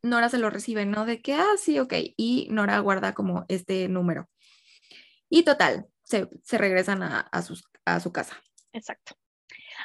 Nora 0.02 0.28
se 0.28 0.38
lo 0.38 0.50
recibe, 0.50 0.86
¿no? 0.86 1.04
De 1.04 1.20
que, 1.20 1.34
ah, 1.34 1.56
sí, 1.58 1.78
ok. 1.78 1.94
Y 2.16 2.48
Nora 2.50 2.78
guarda 2.80 3.14
como 3.14 3.44
este 3.48 3.88
número. 3.88 4.28
Y 5.28 5.42
total, 5.44 5.86
se, 6.02 6.28
se 6.42 6.58
regresan 6.58 7.02
a, 7.02 7.20
a 7.20 7.42
sus, 7.42 7.64
a 7.84 8.00
su 8.00 8.12
casa. 8.12 8.36
Exacto. 8.72 9.14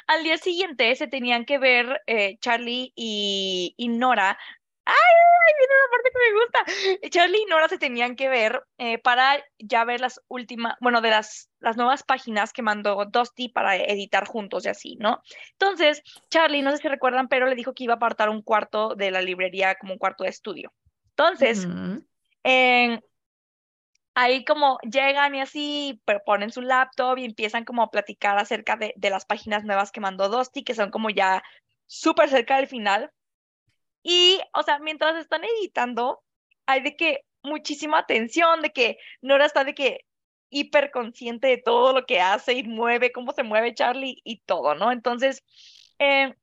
Al 0.06 0.22
día 0.22 0.38
siguiente 0.38 0.94
se 0.96 1.08
tenían 1.08 1.44
que 1.44 1.58
ver 1.58 2.02
eh, 2.06 2.38
Charlie 2.40 2.92
y, 2.94 3.74
y 3.76 3.88
Nora. 3.88 4.38
¡Ay! 4.84 4.94
Viene 5.58 5.72
una 5.74 5.90
parte 5.90 6.10
que 6.12 6.18
me 6.20 7.00
gusta. 7.00 7.08
Charlie 7.10 7.42
y 7.42 7.46
Nora 7.46 7.68
se 7.68 7.78
tenían 7.78 8.14
que 8.14 8.28
ver 8.28 8.62
eh, 8.78 8.98
para 8.98 9.42
ya 9.58 9.84
ver 9.84 10.00
las 10.00 10.20
últimas, 10.28 10.76
bueno, 10.80 11.00
de 11.00 11.10
las, 11.10 11.50
las 11.58 11.76
nuevas 11.76 12.04
páginas 12.04 12.52
que 12.52 12.62
mandó 12.62 13.04
Dusty 13.06 13.48
para 13.48 13.74
editar 13.76 14.26
juntos 14.28 14.64
y 14.64 14.68
así, 14.68 14.96
¿no? 15.00 15.22
Entonces, 15.52 16.02
Charlie, 16.30 16.62
no 16.62 16.70
sé 16.70 16.78
si 16.78 16.88
recuerdan, 16.88 17.26
pero 17.28 17.46
le 17.46 17.56
dijo 17.56 17.74
que 17.74 17.84
iba 17.84 17.94
a 17.94 17.96
apartar 17.96 18.28
un 18.28 18.42
cuarto 18.42 18.94
de 18.94 19.10
la 19.10 19.22
librería 19.22 19.74
como 19.74 19.94
un 19.94 19.98
cuarto 19.98 20.22
de 20.24 20.30
estudio. 20.30 20.72
Entonces, 21.10 21.66
en- 22.44 23.02
ahí 24.16 24.46
como 24.46 24.78
llegan 24.80 25.34
y 25.34 25.42
así, 25.42 26.02
ponen 26.24 26.50
su 26.50 26.62
laptop 26.62 27.18
y 27.18 27.26
empiezan 27.26 27.66
como 27.66 27.82
a 27.82 27.90
platicar 27.90 28.38
acerca 28.38 28.76
de, 28.76 28.94
de 28.96 29.10
las 29.10 29.26
páginas 29.26 29.62
nuevas 29.64 29.92
que 29.92 30.00
mandó 30.00 30.30
Dusty, 30.30 30.64
que 30.64 30.74
son 30.74 30.90
como 30.90 31.10
ya 31.10 31.42
súper 31.86 32.30
cerca 32.30 32.56
del 32.56 32.66
final. 32.66 33.12
Y, 34.02 34.40
o 34.54 34.62
sea, 34.62 34.78
mientras 34.78 35.16
están 35.16 35.44
editando, 35.44 36.22
hay 36.64 36.82
de 36.82 36.96
que 36.96 37.26
muchísima 37.42 37.98
atención, 37.98 38.62
de 38.62 38.70
que 38.72 38.98
Nora 39.20 39.44
está 39.44 39.64
de 39.64 39.74
que 39.74 40.06
hiper 40.48 40.90
consciente 40.92 41.48
de 41.48 41.58
todo 41.58 41.92
lo 41.92 42.06
que 42.06 42.20
hace 42.20 42.54
y 42.54 42.62
mueve, 42.62 43.12
cómo 43.12 43.32
se 43.32 43.42
mueve 43.42 43.74
Charlie 43.74 44.22
y 44.24 44.40
todo, 44.46 44.74
¿no? 44.74 44.92
Entonces, 44.92 45.44
eh, 45.98 46.34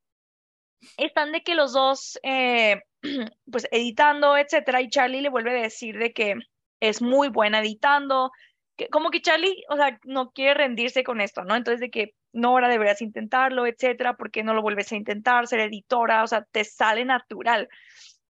están 0.96 1.32
de 1.32 1.42
que 1.42 1.56
los 1.56 1.72
dos, 1.72 2.20
eh, 2.22 2.82
pues 3.50 3.66
editando, 3.72 4.36
etcétera, 4.36 4.80
y 4.80 4.90
Charlie 4.90 5.22
le 5.22 5.30
vuelve 5.30 5.58
a 5.58 5.62
decir 5.62 5.98
de 5.98 6.12
que 6.12 6.36
es 6.80 7.02
muy 7.02 7.28
buena 7.28 7.60
editando, 7.60 8.30
que 8.76 8.88
como 8.88 9.10
que 9.10 9.22
Charlie, 9.22 9.64
o 9.68 9.76
sea, 9.76 9.98
no 10.04 10.30
quiere 10.32 10.54
rendirse 10.54 11.04
con 11.04 11.20
esto, 11.20 11.44
¿no? 11.44 11.54
Entonces 11.56 11.80
de 11.80 11.90
que 11.90 12.14
Nora 12.32 12.68
deberías 12.68 13.00
intentarlo, 13.02 13.66
etcétera, 13.66 14.14
¿por 14.14 14.30
qué 14.30 14.42
no 14.42 14.54
lo 14.54 14.62
vuelves 14.62 14.90
a 14.92 14.96
intentar, 14.96 15.46
ser 15.46 15.60
editora? 15.60 16.24
O 16.24 16.26
sea, 16.26 16.44
te 16.50 16.64
sale 16.64 17.04
natural. 17.04 17.68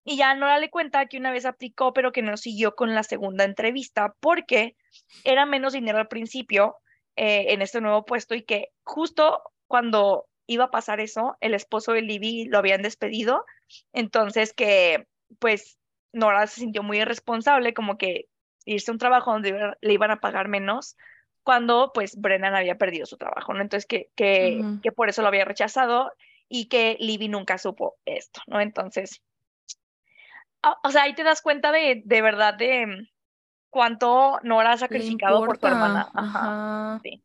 Y 0.03 0.17
ya 0.17 0.35
Nora 0.35 0.59
le 0.59 0.69
cuenta 0.69 1.07
que 1.07 1.17
una 1.17 1.31
vez 1.31 1.45
aplicó, 1.45 1.93
pero 1.93 2.11
que 2.11 2.21
no 2.21 2.37
siguió 2.37 2.75
con 2.75 2.93
la 2.93 3.03
segunda 3.03 3.43
entrevista 3.43 4.13
porque 4.19 4.75
era 5.23 5.47
menos 5.47 5.73
dinero 5.73 5.97
al 5.97 6.07
principio 6.07 6.77
eh, 7.15 7.53
en 7.53 7.63
este 7.63 7.81
nuevo 7.81 8.05
puesto 8.05 8.35
y 8.35 8.43
que 8.43 8.69
justo 8.83 9.41
cuando 9.67 10.27
iba 10.47 10.65
a 10.65 10.71
pasar 10.71 10.99
eso, 10.99 11.37
el 11.41 11.55
esposo 11.55 11.93
de 11.93 12.03
Libby 12.03 12.45
lo 12.45 12.59
habían 12.59 12.83
despedido, 12.83 13.45
entonces 13.93 14.53
que 14.53 15.07
pues 15.39 15.79
Nora 16.13 16.45
se 16.45 16.61
sintió 16.61 16.83
muy 16.83 16.99
irresponsable, 16.99 17.73
como 17.73 17.97
que 17.97 18.27
irse 18.65 18.91
a 18.91 18.93
un 18.93 18.97
trabajo 18.97 19.31
donde 19.31 19.75
le 19.79 19.93
iban 19.93 20.11
a 20.11 20.19
pagar 20.19 20.47
menos 20.47 20.97
cuando 21.43 21.91
pues 21.93 22.19
Brennan 22.19 22.55
había 22.55 22.77
perdido 22.77 23.05
su 23.05 23.17
trabajo, 23.17 23.53
¿no? 23.53 23.61
Entonces 23.61 23.85
que, 23.85 24.09
que, 24.15 24.79
que 24.81 24.91
por 24.91 25.09
eso 25.09 25.21
lo 25.21 25.27
había 25.27 25.45
rechazado 25.45 26.11
y 26.49 26.67
que 26.67 26.97
Libby 26.99 27.27
nunca 27.27 27.57
supo 27.57 27.95
esto, 28.05 28.41
¿no? 28.47 28.59
Entonces, 28.59 29.21
o, 30.63 30.75
o 30.83 30.91
sea, 30.91 31.03
ahí 31.03 31.13
te 31.13 31.23
das 31.23 31.41
cuenta 31.41 31.71
de, 31.71 32.01
de 32.03 32.21
verdad 32.21 32.55
de 32.55 33.07
cuánto 33.69 34.39
Nora 34.41 34.73
ha 34.73 34.77
sacrificado 34.77 35.39
por 35.39 35.55
importa, 35.55 35.67
hermana. 35.67 36.09
Ajá. 36.13 36.39
ajá. 36.39 36.99
sí. 37.03 37.21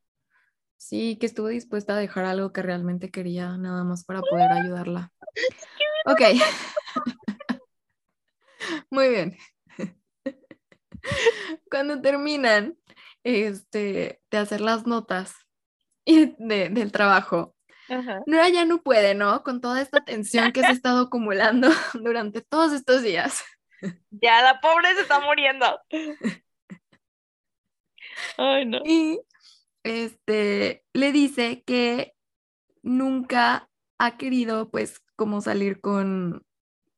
Sí, 0.76 1.18
que 1.20 1.26
estuvo 1.26 1.48
dispuesta 1.48 1.94
a 1.94 1.98
dejar 1.98 2.24
algo 2.24 2.54
que 2.54 2.62
realmente 2.62 3.10
quería, 3.10 3.58
nada 3.58 3.84
más 3.84 4.04
para 4.04 4.22
poder 4.22 4.50
ayudarla. 4.50 5.12
Ok. 6.06 6.20
Muy 8.90 9.10
bien. 9.10 9.36
Cuando 11.70 12.00
terminan 12.00 12.76
este, 13.24 14.20
de 14.30 14.38
hacer 14.38 14.60
las 14.60 14.86
notas 14.86 15.34
y 16.04 16.34
de- 16.38 16.68
del 16.70 16.92
trabajo, 16.92 17.54
Ajá. 17.90 18.22
Nora 18.24 18.48
ya 18.48 18.64
no 18.64 18.82
puede, 18.82 19.16
¿no? 19.16 19.42
Con 19.42 19.60
toda 19.60 19.82
esta 19.82 20.04
tensión 20.04 20.52
que 20.52 20.60
se 20.60 20.68
ha 20.68 20.70
estado 20.70 21.00
acumulando 21.02 21.68
durante 21.94 22.40
todos 22.40 22.72
estos 22.72 23.02
días. 23.02 23.42
Ya 24.10 24.42
la 24.42 24.60
pobre 24.60 24.94
se 24.94 25.00
está 25.00 25.18
muriendo. 25.18 25.66
Ay, 28.36 28.66
no. 28.66 28.78
Y 28.84 29.20
este, 29.82 30.84
le 30.92 31.10
dice 31.12 31.64
que 31.66 32.14
nunca 32.82 33.68
ha 33.98 34.16
querido, 34.16 34.70
pues, 34.70 35.00
como 35.16 35.40
salir 35.40 35.80
con, 35.80 36.44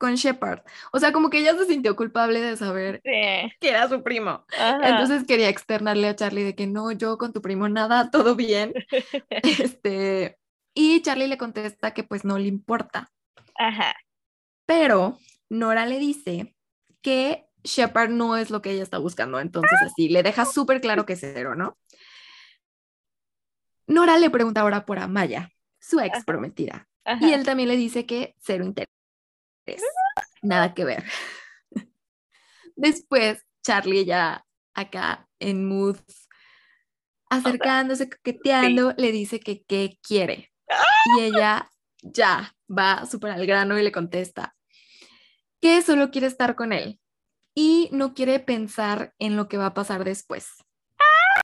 con 0.02 0.16
Shepard. 0.16 0.62
O 0.92 0.98
sea, 0.98 1.12
como 1.12 1.30
que 1.30 1.38
ella 1.38 1.56
se 1.56 1.64
sintió 1.66 1.94
culpable 1.94 2.40
de 2.40 2.56
saber 2.56 3.00
Sí. 3.04 3.52
que 3.60 3.68
era 3.68 3.88
su 3.88 4.02
primo. 4.02 4.44
Ajá. 4.58 4.80
Entonces 4.88 5.24
quería 5.28 5.48
externarle 5.48 6.08
a 6.08 6.16
Charlie 6.16 6.42
de 6.42 6.56
que 6.56 6.66
no, 6.66 6.90
yo 6.90 7.18
con 7.18 7.32
tu 7.32 7.40
primo 7.40 7.68
nada, 7.68 8.10
todo 8.10 8.34
bien. 8.34 8.74
Este, 9.30 10.40
y 10.74 11.00
Charlie 11.02 11.28
le 11.28 11.38
contesta 11.38 11.94
que 11.94 12.02
pues 12.02 12.24
no 12.24 12.36
le 12.36 12.48
importa. 12.48 13.12
Ajá. 13.56 13.94
Pero 14.66 15.18
Nora 15.48 15.86
le 15.86 16.00
dice 16.00 16.56
que 17.00 17.46
Shepard 17.62 18.10
no 18.10 18.36
es 18.36 18.50
lo 18.50 18.60
que 18.60 18.72
ella 18.72 18.82
está 18.82 18.98
buscando. 18.98 19.38
Entonces 19.38 19.78
así, 19.84 20.08
le 20.08 20.24
deja 20.24 20.46
súper 20.46 20.80
claro 20.80 21.06
que 21.06 21.12
es 21.12 21.20
cero, 21.20 21.54
¿no? 21.54 21.78
Nora 23.86 24.18
le 24.18 24.30
pregunta 24.30 24.62
ahora 24.62 24.84
por 24.84 24.98
Amaya, 24.98 25.52
su 25.78 26.00
ex 26.00 26.24
prometida. 26.24 26.88
Ajá. 27.04 27.24
Y 27.24 27.32
él 27.34 27.44
también 27.44 27.68
le 27.68 27.76
dice 27.76 28.04
que 28.04 28.34
cero 28.40 28.64
interés. 28.64 28.91
Nada 30.42 30.74
que 30.74 30.84
ver. 30.84 31.04
Después, 32.76 33.44
Charlie 33.62 34.04
ya 34.04 34.44
acá 34.74 35.28
en 35.38 35.66
mood, 35.66 35.96
acercándose, 37.30 38.08
coqueteando, 38.10 38.94
le 38.96 39.12
dice 39.12 39.40
que 39.40 39.64
qué 39.64 39.98
quiere. 40.02 40.52
Y 41.16 41.22
ella 41.22 41.70
ya 42.02 42.54
va 42.68 43.06
súper 43.06 43.32
al 43.32 43.46
grano 43.46 43.78
y 43.78 43.82
le 43.82 43.92
contesta 43.92 44.56
que 45.60 45.80
solo 45.82 46.10
quiere 46.10 46.26
estar 46.26 46.56
con 46.56 46.72
él 46.72 46.98
y 47.54 47.88
no 47.92 48.14
quiere 48.14 48.40
pensar 48.40 49.14
en 49.18 49.36
lo 49.36 49.48
que 49.48 49.56
va 49.56 49.66
a 49.66 49.74
pasar 49.74 50.04
después. 50.04 50.48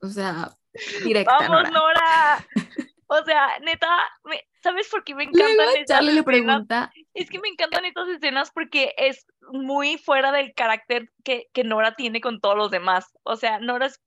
O 0.03 0.09
sea, 0.09 0.55
directa, 1.03 1.35
Vamos, 1.39 1.49
Nora. 1.49 1.69
Nora. 1.71 2.47
O 3.11 3.23
sea, 3.25 3.57
neta, 3.61 3.87
me- 4.23 4.43
¿sabes 4.61 4.87
por 4.89 5.03
qué 5.03 5.15
me 5.15 5.23
encantan 5.23 5.55
Luego 5.55 5.71
estas 5.71 5.85
Charlie 5.97 6.13
le 6.13 6.23
pregunta, 6.23 6.91
Es 7.15 7.29
que 7.29 7.39
me 7.39 7.47
encantan 7.49 7.83
estas 7.85 8.07
escenas 8.07 8.51
porque 8.51 8.93
es 8.97 9.25
muy 9.51 9.97
fuera 9.97 10.31
del 10.31 10.53
carácter 10.53 11.09
que, 11.23 11.47
que 11.53 11.63
Nora 11.63 11.95
tiene 11.95 12.21
con 12.21 12.39
todos 12.39 12.55
los 12.55 12.69
demás. 12.69 13.05
O 13.23 13.35
sea, 13.35 13.59
Nora 13.59 13.87
es- 13.87 13.99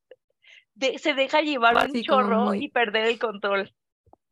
de- 0.75 0.99
se 0.99 1.15
deja 1.15 1.41
llevar 1.41 1.77
un 1.91 2.03
chorro 2.03 2.45
muy- 2.47 2.65
y 2.65 2.69
perder 2.69 3.07
el 3.07 3.19
control. 3.19 3.75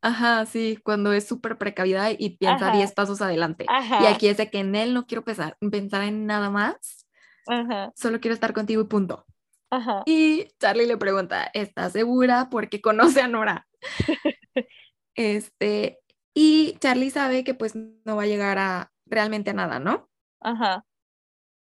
Aja, 0.02 0.46
sí, 0.46 0.78
cuando 0.82 1.12
es 1.12 1.26
súper 1.26 1.58
precavida 1.58 2.10
y 2.12 2.38
piensa 2.38 2.68
Ajá. 2.68 2.76
10 2.76 2.92
pasos 2.92 3.20
adelante. 3.20 3.64
Y 3.64 3.66
Ajá. 3.68 4.08
aquí 4.08 4.28
es 4.28 4.36
de 4.38 4.50
que 4.50 4.60
en 4.60 4.74
él 4.76 4.94
no 4.94 5.04
quiero 5.06 5.24
pensar, 5.24 5.56
pensar 5.70 6.02
en 6.04 6.26
nada 6.26 6.48
más, 6.48 7.06
Ajá, 7.48 7.90
Solo 7.96 8.20
quiero 8.20 8.34
estar 8.34 8.52
contigo 8.52 8.82
y 8.82 8.86
punto. 8.86 9.26
ajá. 9.70 10.02
Y 10.06 10.46
Charlie 10.60 10.86
le 10.86 10.96
pregunta, 10.96 11.50
¿estás 11.54 11.92
segura? 11.92 12.48
Porque 12.50 12.80
conoce 12.80 13.20
a 13.20 13.26
Nora. 13.28 13.66
Este, 15.14 16.00
y 16.34 16.76
Charlie 16.80 17.10
sabe 17.10 17.44
que 17.44 17.54
pues 17.54 17.74
no 17.74 18.16
va 18.16 18.22
a 18.22 18.26
llegar 18.26 18.58
a 18.58 18.92
realmente 19.06 19.50
a 19.50 19.54
nada, 19.54 19.78
¿no? 19.78 20.08
Ajá. 20.40 20.84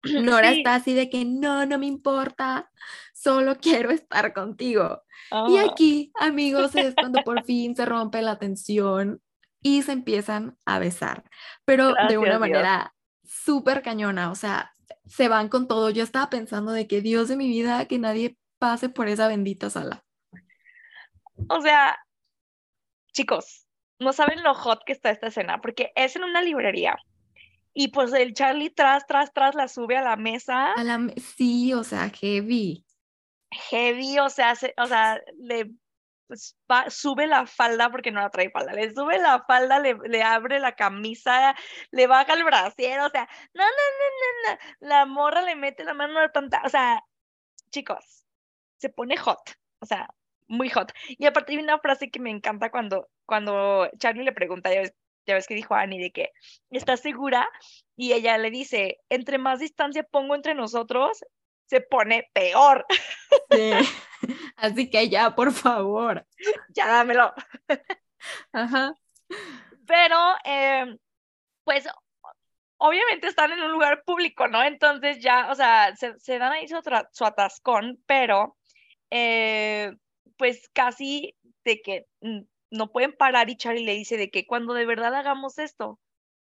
Nora 0.03 0.51
Sí, 0.51 0.57
está 0.59 0.75
así 0.75 0.93
de 0.93 1.09
que 1.09 1.25
no, 1.25 1.65
no 1.65 1.79
me 1.79 1.87
importa, 1.87 2.69
solo 3.13 3.57
quiero 3.57 3.89
estar 3.91 4.33
contigo. 4.33 5.01
Y 5.49 5.57
ajá. 5.57 5.71
aquí, 5.71 6.11
amigos, 6.15 6.75
es 6.75 6.93
cuando 6.95 7.21
por 7.23 7.43
fin 7.43 7.75
se 7.75 7.85
rompe 7.85 8.21
la 8.21 8.37
tensión 8.37 9.21
y 9.61 9.81
se 9.81 9.93
empiezan 9.93 10.57
a 10.65 10.77
besar, 10.77 11.23
pero 11.65 11.93
de 12.07 12.19
una 12.19 12.37
manera 12.37 12.93
súper 13.23 13.81
cañona, 13.81 14.31
o 14.31 14.35
sea, 14.35 14.71
se 15.07 15.27
van 15.27 15.49
con 15.49 15.67
todo. 15.67 15.89
Yo 15.89 16.03
estaba 16.03 16.29
pensando 16.29 16.71
de 16.71 16.87
que 16.87 17.01
Dios 17.01 17.27
de 17.27 17.37
mi 17.37 17.47
vida, 17.47 17.85
que 17.85 17.97
nadie 17.97 18.37
pase 18.59 18.89
por 18.89 19.07
esa 19.07 19.27
bendita 19.27 19.69
sala. 19.69 20.03
O 21.49 21.61
sea, 21.61 21.97
chicos, 23.15 23.65
no 23.99 24.11
saben 24.13 24.43
lo 24.43 24.53
hot 24.53 24.83
que 24.85 24.91
está 24.93 25.09
esta 25.09 25.27
escena, 25.27 25.61
porque 25.61 25.91
es 25.95 26.15
en 26.15 26.23
una 26.25 26.41
librería. 26.41 26.97
Y 27.73 27.87
pues 27.89 28.13
el 28.13 28.33
Charlie 28.33 28.69
tras, 28.69 29.05
tras, 29.07 29.33
tras 29.33 29.55
la 29.55 29.67
sube 29.67 29.97
a 29.97 30.01
la 30.01 30.15
mesa, 30.17 30.73
A 30.73 30.83
la, 30.83 30.99
sí, 31.17 31.73
o 31.73 31.83
sea, 31.83 32.09
heavy. 32.09 32.85
heavy, 33.69 34.19
o 34.19 34.29
sea, 34.29 34.55
se- 34.55 34.73
o 34.77 34.85
sea, 34.85 35.21
le 35.37 35.71
pues, 36.27 36.57
va- 36.69 36.89
sube 36.89 37.27
la 37.27 37.45
falda 37.45 37.89
porque 37.91 38.11
no 38.11 38.19
la 38.19 38.29
trae 38.31 38.49
falda, 38.49 38.73
le 38.73 38.93
sube 38.93 39.17
la 39.19 39.43
falda, 39.47 39.79
le, 39.79 39.95
le 40.07 40.23
abre 40.23 40.59
la 40.59 40.75
camisa, 40.75 41.55
le 41.91 42.07
baja 42.07 42.33
el 42.33 42.43
brasier, 42.43 42.99
o 43.01 43.09
sea, 43.09 43.29
no, 43.53 43.63
no, 43.63 43.69
no, 43.69 44.51
no, 44.51 44.55
no, 44.55 44.87
la 44.89 45.05
morra 45.05 45.41
le 45.43 45.55
mete 45.55 45.83
la 45.83 45.93
mano 45.93 46.17
a 46.19 46.23
la 46.23 46.31
pantalla, 46.31 46.63
o 46.65 46.69
sea, 46.69 47.03
chicos, 47.71 48.25
se 48.77 48.89
pone 48.89 49.17
hot, 49.17 49.39
o 49.79 49.85
sea, 49.85 50.09
muy 50.47 50.69
hot. 50.69 50.91
Y 51.07 51.25
aparte 51.25 51.53
hay 51.53 51.59
una 51.59 51.79
frase 51.79 52.09
que 52.09 52.19
me 52.19 52.29
encanta 52.29 52.71
cuando, 52.71 53.09
cuando 53.25 53.89
Charlie 53.97 54.23
le 54.23 54.31
pregunta, 54.31 54.73
ya 54.73 54.81
ves, 54.81 54.93
ya 55.25 55.35
ves 55.35 55.47
que 55.47 55.55
dijo 55.55 55.75
Annie, 55.75 55.99
de 55.99 56.11
que, 56.11 56.31
¿estás 56.69 57.01
segura? 57.01 57.47
Y 57.95 58.13
ella 58.13 58.37
le 58.37 58.51
dice, 58.51 58.99
entre 59.09 59.37
más 59.37 59.59
distancia 59.59 60.03
pongo 60.03 60.35
entre 60.35 60.55
nosotros, 60.55 61.23
se 61.65 61.81
pone 61.81 62.29
peor. 62.33 62.85
Sí. 63.51 63.71
Así 64.57 64.89
que 64.89 65.07
ya, 65.07 65.35
por 65.35 65.51
favor. 65.51 66.25
ya 66.69 66.87
dámelo. 66.87 67.33
Ajá. 68.51 68.95
Pero, 69.85 70.17
eh, 70.43 70.97
pues, 71.63 71.87
obviamente 72.77 73.27
están 73.27 73.51
en 73.51 73.61
un 73.61 73.71
lugar 73.71 74.03
público, 74.03 74.47
¿no? 74.47 74.63
Entonces 74.63 75.21
ya, 75.21 75.51
o 75.51 75.55
sea, 75.55 75.95
se, 75.95 76.17
se 76.19 76.39
dan 76.39 76.53
ahí 76.53 76.67
su, 76.67 76.79
su 77.11 77.25
atascón, 77.25 78.01
pero, 78.05 78.57
eh, 79.11 79.91
pues 80.37 80.69
casi 80.73 81.35
de 81.63 81.81
que 81.81 82.07
mm, 82.21 82.41
no 82.71 82.91
pueden 82.91 83.13
parar 83.13 83.49
y 83.49 83.57
Charlie 83.57 83.85
le 83.85 83.93
dice 83.93 84.17
de 84.17 84.29
que 84.29 84.45
cuando 84.45 84.73
de 84.73 84.85
verdad 84.85 85.15
hagamos 85.15 85.57
esto, 85.59 85.99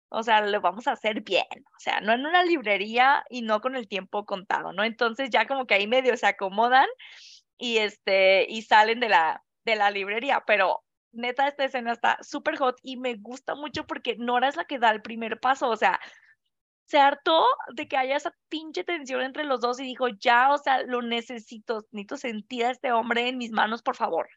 o 0.09 0.23
sea, 0.23 0.41
lo 0.41 0.61
vamos 0.61 0.87
a 0.87 0.93
hacer 0.93 1.21
bien, 1.21 1.45
o 1.51 1.79
sea, 1.79 1.99
no 2.01 2.13
en 2.13 2.25
una 2.25 2.43
librería 2.43 3.25
y 3.29 3.41
no 3.41 3.61
con 3.61 3.75
el 3.75 3.87
tiempo 3.87 4.25
contado, 4.25 4.73
¿no? 4.73 4.83
Entonces 4.83 5.29
ya 5.29 5.47
como 5.47 5.67
que 5.67 5.75
ahí 5.75 5.87
medio 5.87 6.15
se 6.17 6.27
acomodan 6.27 6.87
y 7.57 7.77
este, 7.77 8.45
y 8.49 8.61
salen 8.63 8.99
de 8.99 9.09
la, 9.09 9.43
de 9.65 9.75
la 9.75 9.91
librería, 9.91 10.43
pero 10.47 10.83
neta 11.11 11.47
esta 11.47 11.65
escena 11.65 11.93
está 11.93 12.17
súper 12.21 12.57
hot 12.57 12.77
y 12.83 12.97
me 12.97 13.15
gusta 13.15 13.55
mucho 13.55 13.85
porque 13.85 14.15
Nora 14.17 14.47
es 14.49 14.55
la 14.55 14.65
que 14.65 14.79
da 14.79 14.91
el 14.91 15.01
primer 15.01 15.39
paso, 15.39 15.69
o 15.69 15.75
sea, 15.75 15.99
se 16.87 16.97
hartó 16.99 17.45
de 17.75 17.87
que 17.87 17.97
haya 17.97 18.15
esa 18.15 18.33
pinche 18.49 18.83
tensión 18.83 19.21
entre 19.21 19.43
los 19.43 19.61
dos 19.61 19.79
y 19.79 19.83
dijo, 19.83 20.07
ya, 20.07 20.51
o 20.53 20.57
sea, 20.57 20.83
lo 20.83 21.01
necesito, 21.01 21.85
necesito 21.91 22.17
sentir 22.17 22.65
a 22.65 22.71
este 22.71 22.91
hombre 22.91 23.27
en 23.27 23.37
mis 23.37 23.51
manos, 23.51 23.81
por 23.81 23.95
favor. 23.95 24.27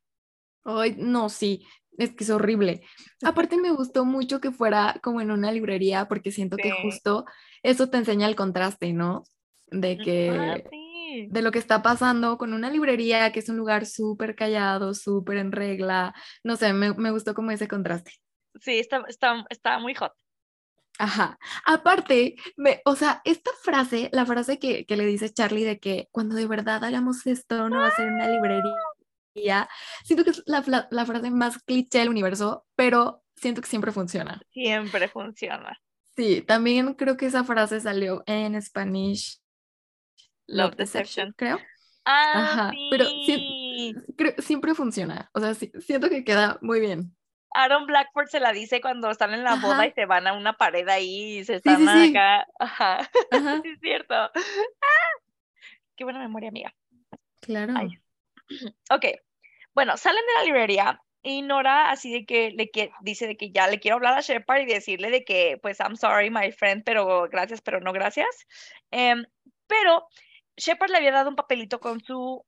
Ay, 0.64 0.96
no, 0.98 1.28
sí, 1.28 1.64
es 1.96 2.14
que 2.14 2.24
es 2.24 2.30
horrible. 2.30 2.82
Aparte 3.22 3.56
me 3.56 3.70
gustó 3.72 4.04
mucho 4.04 4.40
que 4.40 4.50
fuera 4.50 4.96
como 5.02 5.20
en 5.20 5.30
una 5.30 5.52
librería 5.52 6.06
porque 6.08 6.30
siento 6.32 6.56
que 6.56 6.70
Sí. 6.70 6.76
justo 6.82 7.24
eso 7.62 7.88
te 7.88 7.98
enseña 7.98 8.26
el 8.26 8.36
contraste, 8.36 8.92
¿no? 8.92 9.22
De 9.68 9.96
Ah, 10.00 10.02
que 10.04 10.64
sí. 10.70 11.28
de 11.30 11.42
lo 11.42 11.50
que 11.52 11.58
está 11.58 11.82
pasando 11.82 12.38
con 12.38 12.52
una 12.52 12.70
librería 12.70 13.30
que 13.32 13.40
es 13.40 13.48
un 13.48 13.56
lugar 13.56 13.86
súper 13.86 14.34
callado, 14.34 14.94
súper 14.94 15.38
en 15.38 15.52
regla. 15.52 16.14
No 16.44 16.56
sé, 16.56 16.72
me, 16.72 16.94
me 16.94 17.10
gustó 17.10 17.34
como 17.34 17.50
ese 17.52 17.68
contraste. 17.68 18.12
Sí, 18.60 18.78
está, 18.78 19.04
está, 19.08 19.44
está 19.48 19.78
muy 19.78 19.94
hot. 19.94 20.12
Ajá. 21.00 21.38
Aparte, 21.64 22.36
me, 22.58 22.82
o 22.84 22.94
sea, 22.94 23.22
esta 23.24 23.50
frase, 23.62 24.10
la 24.12 24.26
frase 24.26 24.58
que, 24.58 24.84
que 24.84 24.98
le 24.98 25.06
dice 25.06 25.32
Charlie 25.32 25.64
de 25.64 25.80
que 25.80 26.10
cuando 26.12 26.34
de 26.34 26.46
verdad 26.46 26.84
hagamos 26.84 27.26
esto 27.26 27.70
no 27.70 27.78
va 27.78 27.86
a 27.86 27.96
ser 27.96 28.12
una 28.12 28.28
librería, 28.28 29.66
siento 30.04 30.24
que 30.24 30.30
es 30.30 30.42
la, 30.44 30.62
frase 31.06 31.30
más 31.30 31.62
cliché 31.62 32.00
del 32.00 32.10
universo, 32.10 32.66
pero 32.76 33.24
siento 33.34 33.62
que 33.62 33.68
siempre 33.68 33.92
funciona. 33.92 34.42
Siempre 34.50 35.08
funciona. 35.08 35.80
Sí, 36.14 36.42
también 36.42 36.92
creo 36.92 37.16
que 37.16 37.24
esa 37.24 37.44
frase 37.44 37.80
salió 37.80 38.22
en 38.26 38.60
Spanish 38.60 39.40
Love 40.48 40.76
Deception. 40.76 41.32
creo. 41.34 41.58
Ah, 42.04 42.32
Ajá, 42.34 42.72
pero. 42.90 43.06
Creo, 44.18 44.34
siempre 44.38 44.74
funciona. 44.74 45.30
O 45.32 45.40
sea, 45.40 45.54
sí- 45.54 45.72
siento 45.80 46.10
que 46.10 46.24
queda 46.24 46.58
muy 46.60 46.78
bien. 46.78 47.16
Aaron 47.54 47.86
Blackford 47.86 48.28
se 48.28 48.40
la 48.40 48.52
dice 48.52 48.80
cuando 48.80 49.10
están 49.10 49.34
en 49.34 49.42
la 49.44 49.56
boda 49.56 49.86
y 49.86 49.92
se 49.92 50.06
van 50.06 50.26
a 50.26 50.32
una 50.32 50.52
pared 50.56 50.88
ahí 50.88 51.38
y 51.38 51.44
se 51.44 51.54
Sí, 51.60 51.70
están 51.70 51.76
sí, 51.78 51.86
sí. 52.06 52.16
acá. 52.16 52.46
Ajá, 52.58 53.10
Ajá, 53.30 53.60
sí 53.64 53.70
es 53.70 53.80
cierto. 53.80 54.14
Ah, 54.14 54.30
qué 55.96 56.04
buena 56.04 56.18
memoria, 56.20 56.48
amiga. 56.48 56.74
claro. 57.40 57.74
Ay. 57.76 57.88
Ok, 58.90 59.04
bueno, 59.74 59.96
salen 59.96 60.24
de 60.26 60.32
la 60.34 60.44
librería 60.44 61.00
y 61.22 61.42
Nora 61.42 61.90
así 61.90 62.12
de 62.12 62.24
que 62.26 62.50
le 62.50 62.70
que, 62.70 62.90
dice 63.02 63.26
de 63.28 63.36
que 63.36 63.50
ya 63.52 63.68
le 63.68 63.78
quiero 63.78 63.96
hablar 63.96 64.14
a 64.18 64.20
Shepard 64.22 64.62
y 64.62 64.66
decirle 64.66 65.10
de 65.10 65.24
que 65.24 65.58
pues 65.62 65.78
I'm 65.80 65.96
sorry 65.96 66.30
my 66.30 66.50
friend, 66.50 66.82
pero 66.84 67.28
gracias, 67.28 67.60
pero 67.62 67.78
no 67.80 67.92
gracias. 67.92 68.26
Em, 68.90 69.24
pero 69.68 70.06
Shepard 70.56 70.90
le 70.90 70.96
había 70.96 71.12
dado 71.12 71.28
un 71.30 71.36
papelito 71.36 71.78
con 71.78 72.00
su, 72.02 72.44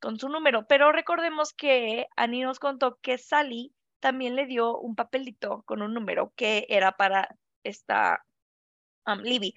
con 0.00 0.18
su 0.18 0.28
número, 0.30 0.66
pero 0.66 0.90
recordemos 0.92 1.52
que 1.52 2.06
Annie 2.16 2.42
nos 2.44 2.58
contó 2.58 2.98
que 3.02 3.18
Sally 3.18 3.72
también 4.00 4.36
le 4.36 4.46
dio 4.46 4.78
un 4.78 4.94
papelito 4.94 5.62
con 5.64 5.82
un 5.82 5.94
número 5.94 6.32
que 6.36 6.66
era 6.68 6.92
para 6.96 7.36
esta 7.64 8.24
Libby. 9.16 9.54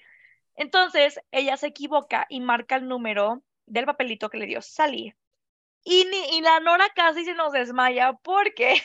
Entonces 0.55 1.19
ella 1.31 1.57
se 1.57 1.67
equivoca 1.67 2.25
y 2.29 2.39
marca 2.39 2.75
el 2.75 2.87
número 2.87 3.43
del 3.65 3.85
papelito 3.85 4.29
que 4.29 4.37
le 4.37 4.45
dio 4.45 4.61
Sally. 4.61 5.15
Y, 5.83 6.05
ni, 6.05 6.37
y 6.37 6.41
la 6.41 6.59
Nora 6.59 6.89
casi 6.95 7.25
se 7.25 7.33
nos 7.33 7.51
desmaya 7.51 8.13
porque 8.13 8.81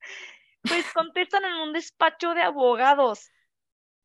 pues 0.62 0.90
contestan 0.92 1.44
en 1.44 1.54
un 1.54 1.72
despacho 1.72 2.34
de 2.34 2.42
abogados. 2.42 3.30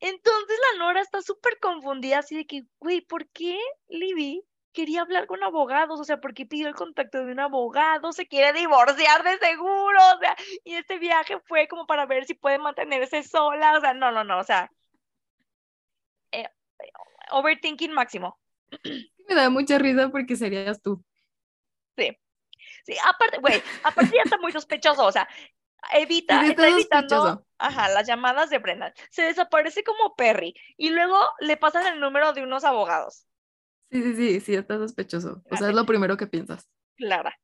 Entonces 0.00 0.58
la 0.72 0.78
Nora 0.78 1.00
está 1.00 1.22
súper 1.22 1.58
confundida, 1.58 2.18
así 2.18 2.36
de 2.36 2.46
que, 2.46 2.64
güey, 2.78 3.00
¿por 3.02 3.28
qué 3.30 3.58
Libby 3.88 4.42
quería 4.72 5.02
hablar 5.02 5.26
con 5.26 5.42
abogados? 5.42 6.00
O 6.00 6.04
sea, 6.04 6.20
¿por 6.20 6.34
qué 6.34 6.46
pidió 6.46 6.68
el 6.68 6.74
contacto 6.74 7.24
de 7.24 7.32
un 7.32 7.40
abogado? 7.40 8.12
Se 8.12 8.26
quiere 8.26 8.58
divorciar 8.58 9.22
de 9.24 9.38
seguro, 9.38 9.98
o 10.16 10.18
sea, 10.18 10.36
y 10.64 10.74
este 10.74 10.98
viaje 10.98 11.38
fue 11.46 11.68
como 11.68 11.86
para 11.86 12.06
ver 12.06 12.24
si 12.26 12.34
puede 12.34 12.58
mantenerse 12.58 13.22
sola, 13.22 13.78
o 13.78 13.80
sea, 13.80 13.94
no, 13.94 14.10
no, 14.12 14.24
no, 14.24 14.38
o 14.38 14.44
sea, 14.44 14.70
eh, 16.32 16.48
overthinking 17.30 17.92
máximo. 17.92 18.38
Me 19.28 19.34
da 19.34 19.50
mucha 19.50 19.78
risa 19.78 20.08
porque 20.08 20.36
serías 20.36 20.80
tú. 20.82 21.04
Sí, 22.84 22.96
aparte, 23.04 23.38
güey, 23.38 23.62
aparte 23.82 24.12
ya 24.14 24.22
está 24.24 24.38
muy 24.38 24.52
sospechoso, 24.52 25.04
o 25.04 25.12
sea, 25.12 25.28
evita, 25.92 26.40
Sí, 26.40 26.46
sí 26.46 26.50
está 26.50 26.68
está 26.68 26.74
evitando, 26.76 27.46
ajá, 27.58 27.88
las 27.88 28.06
llamadas 28.06 28.50
de 28.50 28.58
Brendan. 28.58 28.92
Se 29.10 29.22
desaparece 29.22 29.84
como 29.84 30.14
Perry 30.14 30.54
y 30.76 30.90
luego 30.90 31.18
le 31.40 31.56
pasan 31.56 31.86
el 31.86 32.00
número 32.00 32.32
de 32.32 32.42
unos 32.42 32.64
abogados. 32.64 33.26
Sí, 33.90 34.02
sí, 34.02 34.14
sí, 34.14 34.40
sí, 34.40 34.54
está 34.54 34.76
sospechoso. 34.78 35.42
O 35.50 35.56
sea, 35.56 35.68
es 35.68 35.74
lo 35.74 35.84
primero 35.86 36.16
que 36.16 36.26
piensas. 36.26 36.68
Clara, 36.96 37.36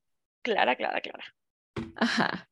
clara, 0.42 0.76
clara, 0.76 1.00
clara. 1.00 1.24
Ajá. 1.96 2.48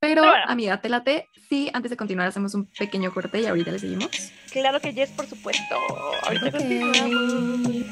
Pero, 0.00 0.22
Pero 0.22 0.30
bueno. 0.30 0.44
amiga, 0.48 0.80
te 0.80 0.88
late. 0.88 1.26
Sí, 1.48 1.70
antes 1.74 1.90
de 1.90 1.96
continuar 1.98 2.26
hacemos 2.28 2.54
un 2.54 2.66
pequeño 2.78 3.12
corte 3.12 3.40
y 3.40 3.46
ahorita 3.46 3.70
le 3.72 3.78
seguimos. 3.78 4.08
Claro 4.50 4.80
que 4.80 4.94
yes, 4.94 5.10
por 5.10 5.26
supuesto. 5.26 5.74
Ahorita 6.22 6.46
Ok. 6.46 6.52
continuamos. 6.52 7.86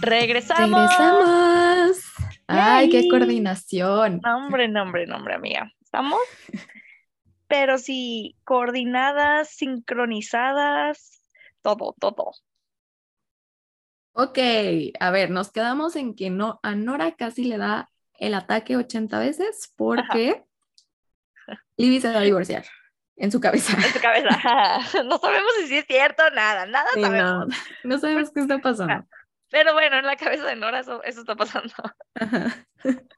Regresamos. 0.00 0.90
Regresamos. 0.90 1.98
Ay, 2.46 2.90
qué 2.90 3.08
coordinación. 3.08 4.20
Nombre, 4.22 4.68
nombre, 4.68 5.06
nombre, 5.06 5.34
amiga. 5.34 5.72
¿Estamos? 5.82 6.20
Pero 7.46 7.78
sí, 7.78 8.36
coordinadas, 8.44 9.50
sincronizadas, 9.50 11.22
todo, 11.62 11.94
todo. 11.98 12.32
Ok, 14.12 14.38
a 15.00 15.10
ver, 15.10 15.30
nos 15.30 15.50
quedamos 15.50 15.96
en 15.96 16.14
que 16.14 16.30
no, 16.30 16.60
a 16.62 16.74
Nora 16.74 17.16
casi 17.16 17.44
le 17.44 17.58
da 17.58 17.90
el 18.18 18.34
ataque 18.34 18.76
80 18.76 19.18
veces 19.18 19.72
porque 19.76 20.44
Libby 21.76 22.00
se 22.00 22.12
va 22.12 22.18
a 22.18 22.22
divorciar. 22.22 22.64
en 23.16 23.32
su 23.32 23.40
cabeza. 23.40 23.76
En 23.76 23.82
su 23.82 24.00
cabeza. 24.00 24.28
no 25.04 25.18
sabemos 25.18 25.52
si 25.66 25.76
es 25.76 25.86
cierto, 25.86 26.22
nada, 26.30 26.64
nada 26.66 26.90
sabemos. 26.92 27.48
No, 27.48 27.56
no 27.84 27.98
sabemos 27.98 28.30
qué 28.30 28.40
está 28.40 28.58
pasando. 28.58 29.04
Pero 29.50 29.72
bueno, 29.72 29.98
en 29.98 30.06
la 30.06 30.16
cabeza 30.16 30.46
de 30.46 30.56
Nora 30.56 30.80
eso, 30.80 31.02
eso 31.02 31.20
está 31.20 31.36
pasando. 31.36 31.74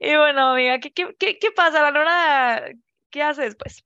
y 0.00 0.16
bueno, 0.16 0.52
amiga, 0.52 0.80
¿qué, 0.80 0.90
qué, 0.92 1.14
qué, 1.18 1.38
qué 1.38 1.50
pasa? 1.52 1.82
La 1.82 1.90
Nora, 1.90 2.72
¿qué 3.10 3.22
hace 3.22 3.42
después? 3.42 3.84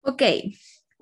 Ok, 0.00 0.22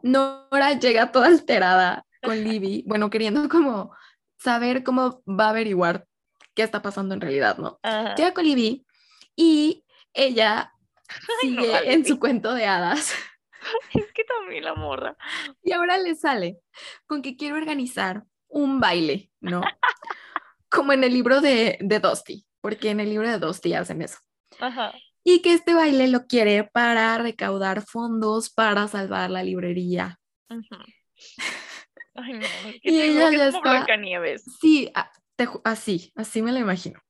Nora 0.03 0.79
llega 0.79 1.11
toda 1.11 1.29
alterada 1.29 2.05
con 2.23 2.45
Libby, 2.45 2.85
bueno, 2.87 3.09
queriendo 3.09 3.49
como 3.49 3.97
saber 4.39 4.85
cómo 4.85 5.23
va 5.27 5.47
a 5.47 5.51
averiguar 5.51 6.07
qué 6.55 6.63
está 6.63 6.83
pasando 6.83 7.15
en 7.15 7.23
realidad, 7.23 7.57
¿no? 7.57 7.81
Llega 8.17 8.35
con 8.35 8.45
Libby 8.45 8.85
y 9.35 9.85
ella 10.13 10.75
sigue 11.41 11.93
en 11.93 12.05
su 12.05 12.19
cuento 12.19 12.55
de 12.55 12.67
hadas. 12.67 13.15
Es 13.95 14.11
que 14.13 14.25
también 14.25 14.65
la 14.65 14.75
morra. 14.75 15.19
Y 15.63 15.73
ahora 15.73 15.99
le 15.99 16.15
sale 16.15 16.61
con 17.07 17.21
que 17.21 17.37
quiere 17.37 17.57
organizar 17.57 18.25
un 18.49 18.81
baile, 18.81 19.31
¿no? 19.41 19.61
Como 20.71 20.95
en 20.95 21.05
el 21.05 21.13
libro 21.13 21.43
de, 21.43 21.77
de 21.79 22.01
Dusty, 22.01 22.47
porque 22.61 22.91
en 22.91 23.01
el 23.01 23.11
libro 23.11 23.29
de 23.29 23.39
Dusty 23.39 23.75
hacen 23.75 24.03
eso. 24.03 24.19
Ajá. 24.59 24.93
Y 25.23 25.43
que 25.43 25.53
este 25.53 25.75
baile 25.75 26.09
lo 26.09 26.27
quiere 26.27 26.65
para 26.65 27.17
recaudar 27.19 27.83
fondos 27.83 28.51
para 28.51 28.89
salvar 28.89 29.31
la 29.31 29.43
librería. 29.43 30.19
Ay, 32.15 32.33
no, 32.33 32.47
y 32.83 33.01
ella 33.01 33.31
ya 33.31 33.49
está. 33.49 33.97
Nieves. 33.97 34.45
Sí, 34.61 34.91
así, 35.65 36.13
así 36.17 36.43
me 36.43 36.53
lo 36.53 36.59
imagino. 36.59 37.01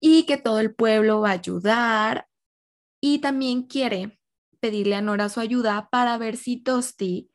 Y 0.00 0.24
que 0.24 0.36
todo 0.36 0.60
el 0.60 0.74
pueblo 0.74 1.20
va 1.20 1.30
a 1.30 1.34
ayudar. 1.34 2.26
Y 3.02 3.20
también 3.20 3.62
quiere 3.62 4.18
pedirle 4.60 4.94
a 4.94 5.02
Nora 5.02 5.28
su 5.28 5.40
ayuda 5.40 5.88
para 5.90 6.18
ver 6.18 6.36
si 6.36 6.62
Tosti 6.62 7.30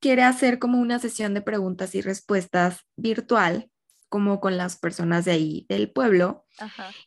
quiere 0.00 0.22
hacer 0.22 0.58
como 0.58 0.78
una 0.78 0.98
sesión 0.98 1.34
de 1.34 1.42
preguntas 1.42 1.94
y 1.94 2.00
respuestas 2.00 2.86
virtual, 2.96 3.70
como 4.10 4.40
con 4.40 4.58
las 4.58 4.76
personas 4.76 5.24
de 5.24 5.32
ahí 5.32 5.66
del 5.70 5.90
pueblo, 5.90 6.44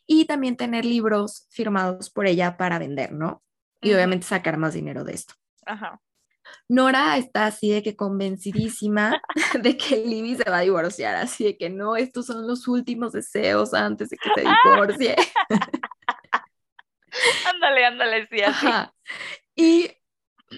y 0.06 0.24
también 0.24 0.56
tener 0.56 0.84
libros 0.84 1.46
firmados 1.50 2.10
por 2.10 2.26
ella 2.26 2.56
para 2.56 2.80
vender, 2.80 3.12
¿no? 3.12 3.44
Y 3.80 3.92
obviamente 3.92 4.26
sacar 4.26 4.56
más 4.56 4.74
dinero 4.74 5.04
de 5.04 5.12
esto. 5.12 5.34
Nora 6.68 7.16
está 7.16 7.46
así 7.46 7.70
de 7.70 7.82
que 7.82 7.94
convencidísima 7.94 9.22
de 9.62 9.76
que 9.76 9.98
Libby 9.98 10.36
se 10.36 10.50
va 10.50 10.58
a 10.58 10.62
divorciar, 10.62 11.14
así 11.14 11.44
de 11.44 11.56
que 11.56 11.70
no, 11.70 11.96
estos 11.96 12.26
son 12.26 12.46
los 12.46 12.66
últimos 12.66 13.12
deseos 13.12 13.74
antes 13.74 14.10
de 14.10 14.16
que 14.16 14.30
se 14.34 14.40
divorcie. 14.40 15.16
ándale, 17.54 17.84
ándale, 17.84 18.28
sí, 18.28 18.42
así. 18.42 18.66
Y 19.54 19.90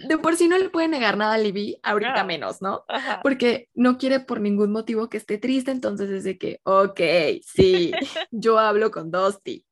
de 0.05 0.19
por 0.19 0.37
sí 0.37 0.49
no 0.49 0.59
le 0.59 0.71
puede 0.71 0.89
negar 0.89 1.17
nada 1.17 1.35
a 1.35 1.39
Libby, 1.39 1.79
ahorita 1.83 2.25
menos, 2.25 2.63
¿no? 2.63 2.85
Porque 3.23 3.69
no 3.75 3.99
quiere 3.99 4.21
por 4.21 4.41
ningún 4.41 4.73
motivo 4.73 5.09
que 5.09 5.17
esté 5.17 5.39
triste, 5.39 5.71
entonces 5.71 6.11
es 6.11 6.25
de 6.25 6.39
que, 6.39 6.61
ok, 6.65 7.01
sí, 7.43 7.93
yo 8.31 8.59
hablo 8.59 8.91
con 8.91 9.11
Dusty. 9.11 9.65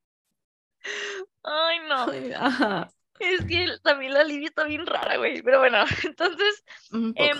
Ay, 1.42 1.78
no. 1.88 2.06
Ajá. 2.38 2.90
Es 3.18 3.44
que 3.44 3.66
también 3.82 4.12
la 4.12 4.24
Libby 4.24 4.46
está 4.46 4.64
bien 4.64 4.86
rara, 4.86 5.16
güey. 5.16 5.42
Pero 5.42 5.58
bueno, 5.60 5.78
entonces, 6.04 6.64
em, 6.92 7.38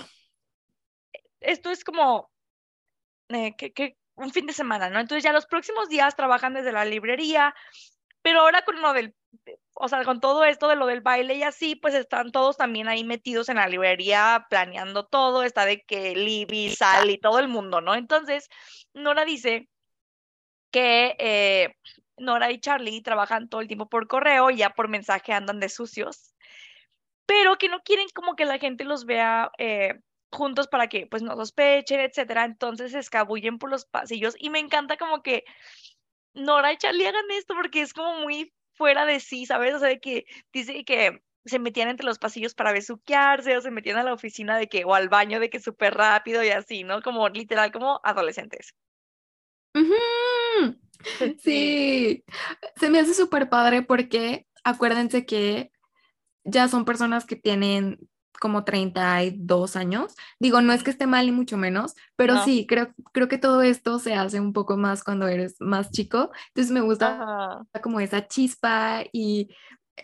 esto 1.40 1.70
es 1.70 1.85
como 1.85 2.31
eh, 3.29 3.55
que, 3.57 3.97
un 4.14 4.31
fin 4.31 4.47
de 4.47 4.53
semana, 4.53 4.90
¿no? 4.90 5.01
Entonces 5.01 5.25
ya 5.25 5.33
los 5.33 5.47
próximos 5.47 5.88
días 5.88 6.16
trabajan 6.16 6.55
desde 6.55 6.73
la 6.73 6.85
librería, 6.85 7.55
pero 8.23 8.40
ahora 8.40 8.64
con 8.64 8.81
lo 8.81 8.92
del 8.92 9.14
o 9.75 9.89
sea, 9.89 10.05
con 10.05 10.21
todo 10.21 10.45
esto 10.45 10.69
de 10.69 10.77
lo 10.77 10.87
del 10.87 11.01
baile 11.01 11.35
y 11.35 11.43
así, 11.43 11.75
pues 11.75 11.95
están 11.95 12.31
todos 12.31 12.57
también 12.57 12.89
ahí 12.89 13.05
metidos 13.05 13.49
en 13.49 13.57
la 13.57 13.69
librería 13.69 14.47
planeando 14.49 15.07
todo, 15.07 15.43
está 15.43 15.67
de 15.67 15.83
que 15.83 16.15
Libby, 16.15 16.71
Sal 16.71 17.11
y 17.11 17.19
todo 17.19 17.41
el 17.41 17.49
mundo, 17.49 17.81
¿no? 17.81 17.95
Entonces, 17.95 18.49
Nora 18.95 19.25
dice 19.25 19.69
que 20.71 21.17
eh, 21.19 21.77
Nora 22.17 22.53
y 22.53 22.61
Charlie 22.61 23.03
trabajan 23.03 23.49
todo 23.49 23.61
el 23.61 23.69
tiempo 23.69 23.89
por 23.89 24.07
correo 24.07 24.51
y 24.51 24.57
ya 24.59 24.71
por 24.71 24.89
mensaje 24.89 25.33
andan 25.33 25.61
de 25.61 25.69
sucios, 25.69 26.35
pero 27.27 27.59
que 27.59 27.69
no 27.69 27.83
quieren 27.83 28.07
como 28.15 28.37
que 28.37 28.45
la 28.45 28.59
gente 28.59 28.85
los 28.85 29.07
vea 29.07 29.51
eh, 29.59 30.01
juntos 30.31 30.69
para 30.69 30.89
que 30.89 31.07
pues 31.07 31.23
no 31.23 31.35
sospechen, 31.37 32.01
etcétera. 32.01 32.45
Entonces 32.45 32.93
se 32.93 33.01
escabullen 33.01 33.59
por 33.59 33.71
los 33.71 33.87
pasillos 33.87 34.37
y 34.39 34.51
me 34.51 34.61
encanta 34.61 34.97
como 34.97 35.23
que 35.23 35.45
Nora 36.35 36.73
y 36.73 36.77
Charlie 36.77 37.07
hagan 37.07 37.31
esto 37.33 37.55
porque 37.55 37.81
es 37.83 37.93
como 37.93 38.21
muy 38.21 38.53
fuera 38.75 39.07
de 39.07 39.21
sí, 39.21 39.47
¿sabes? 39.47 39.75
O 39.75 39.79
sea, 39.79 39.89
de 39.89 40.01
que 40.01 40.27
dice 40.53 40.85
que 40.85 41.23
se 41.45 41.59
metían 41.59 41.89
entre 41.89 42.07
los 42.07 42.19
pasillos 42.19 42.55
para 42.55 42.73
besuquearse 42.73 43.57
o 43.57 43.61
se 43.61 43.71
metían 43.71 43.99
a 43.99 44.03
la 44.03 44.15
oficina 44.15 44.57
de 44.57 44.69
que 44.69 44.85
o 44.85 44.95
al 44.95 45.09
baño 45.09 45.41
de 45.41 45.51
que 45.51 45.61
súper 45.61 45.95
rápido 45.95 46.43
y 46.43 46.49
así, 46.49 46.85
¿no? 46.85 47.03
Como 47.03 47.29
literal 47.29 47.73
como 47.73 48.01
adolescentes. 48.05 48.75
Sí, 51.43 52.25
se 52.77 52.89
me 52.89 52.99
hace 52.99 53.13
súper 53.13 53.51
padre 53.51 53.83
porque 53.83 54.47
acuérdense 54.63 55.27
que 55.27 55.71
ya 56.45 56.67
son 56.69 56.87
personas 56.87 57.27
que 57.27 57.37
tienen 57.37 57.99
como 58.40 58.64
32 58.64 59.77
años. 59.77 60.14
Digo, 60.38 60.61
no 60.61 60.73
es 60.73 60.83
que 60.83 60.90
esté 60.90 61.07
mal 61.07 61.27
ni 61.27 61.33
mucho 61.33 61.57
menos, 61.57 61.94
pero 62.16 62.42
sí, 62.44 62.66
creo, 62.66 62.92
creo 63.12 63.29
que 63.29 63.38
todo 63.38 63.62
esto 63.62 63.99
se 63.99 64.14
hace 64.14 64.40
un 64.40 64.53
poco 64.53 64.77
más 64.77 65.05
cuando 65.05 65.29
eres 65.29 65.57
más 65.61 65.90
chico. 65.90 66.31
Entonces 66.49 66.73
me 66.73 66.81
gusta 66.81 67.66
como 67.83 68.01
esa 68.01 68.27
chispa 68.27 69.05
y, 69.12 69.49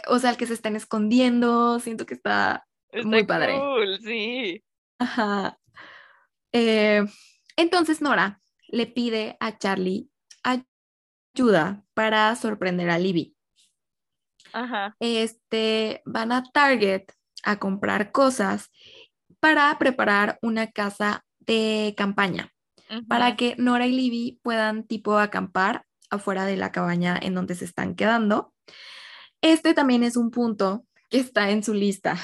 o 0.09 0.19
sea, 0.19 0.31
el 0.31 0.37
que 0.37 0.47
se 0.47 0.55
están 0.55 0.77
escondiendo, 0.77 1.81
siento 1.81 2.07
que 2.07 2.15
está, 2.15 2.67
muy 3.05 3.25
padre. 3.25 3.59
Cool, 3.59 3.99
sí. 4.01 4.63
Ajá. 4.99 5.59
Eh, 6.53 7.05
entonces 7.57 8.01
Nora 8.01 8.41
le 8.69 8.87
pide 8.87 9.37
a 9.41 9.57
Charlie 9.59 10.09
ayuda 10.43 11.85
para 11.95 12.35
sorprender 12.37 12.91
a 12.91 12.99
Libby. 12.99 13.37
Ajá. 14.53 14.97
Este, 14.99 16.03
van 16.05 16.33
a 16.33 16.43
Target 16.43 17.05
a 17.43 17.59
comprar 17.59 18.13
cosas 18.13 18.71
para 19.41 19.77
preparar 19.79 20.39
una 20.43 20.69
casa 20.69 21.25
de 21.39 21.95
campaña, 21.97 22.53
para 23.09 23.37
que 23.37 23.55
Nora 23.57 23.87
y 23.87 23.93
Libby 23.93 24.41
puedan 24.43 24.85
tipo 24.85 25.19
acampar 25.19 25.85
afuera 26.11 26.45
de 26.45 26.57
la 26.57 26.73
cabaña 26.73 27.19
en 27.21 27.35
donde 27.35 27.55
se 27.55 27.65
están 27.65 27.95
quedando. 27.95 28.53
Este 29.41 29.75
también 29.75 30.03
es 30.03 30.17
un 30.17 30.31
punto 30.31 30.85
que 31.09 31.19
está 31.19 31.51
en 31.51 31.63
su 31.63 31.75
lista. 31.75 32.17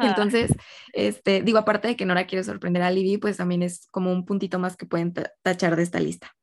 Entonces, 0.00 0.50
este, 0.92 1.42
digo, 1.42 1.58
aparte 1.58 1.88
de 1.88 1.96
que 1.96 2.06
Nora 2.06 2.26
quiere 2.26 2.44
sorprender 2.44 2.82
a 2.82 2.90
Libby, 2.90 3.18
pues 3.18 3.36
también 3.36 3.62
es 3.62 3.86
como 3.90 4.12
un 4.12 4.24
puntito 4.24 4.58
más 4.58 4.76
que 4.76 4.86
pueden 4.86 5.14
tachar 5.42 5.76
de 5.76 5.82
esta 5.82 6.00
lista. 6.00 6.34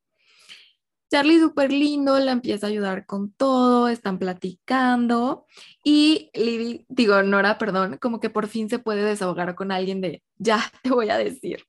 Charlie 1.10 1.40
súper 1.40 1.72
lindo, 1.72 2.20
la 2.20 2.32
empieza 2.32 2.68
a 2.68 2.70
ayudar 2.70 3.06
con 3.06 3.34
todo, 3.34 3.90
están 3.90 4.20
platicando 4.20 5.46
y 5.84 6.30
Libby, 6.34 6.86
digo, 6.88 7.22
Nora, 7.24 7.58
perdón, 7.58 7.98
como 7.98 8.20
que 8.20 8.30
por 8.30 8.48
fin 8.48 8.70
se 8.70 8.78
puede 8.78 9.04
desahogar 9.04 9.56
con 9.56 9.72
alguien 9.72 10.02
de, 10.02 10.22
ya, 10.38 10.72
te 10.84 10.92
voy 10.92 11.10
a 11.10 11.18
decir. 11.18 11.66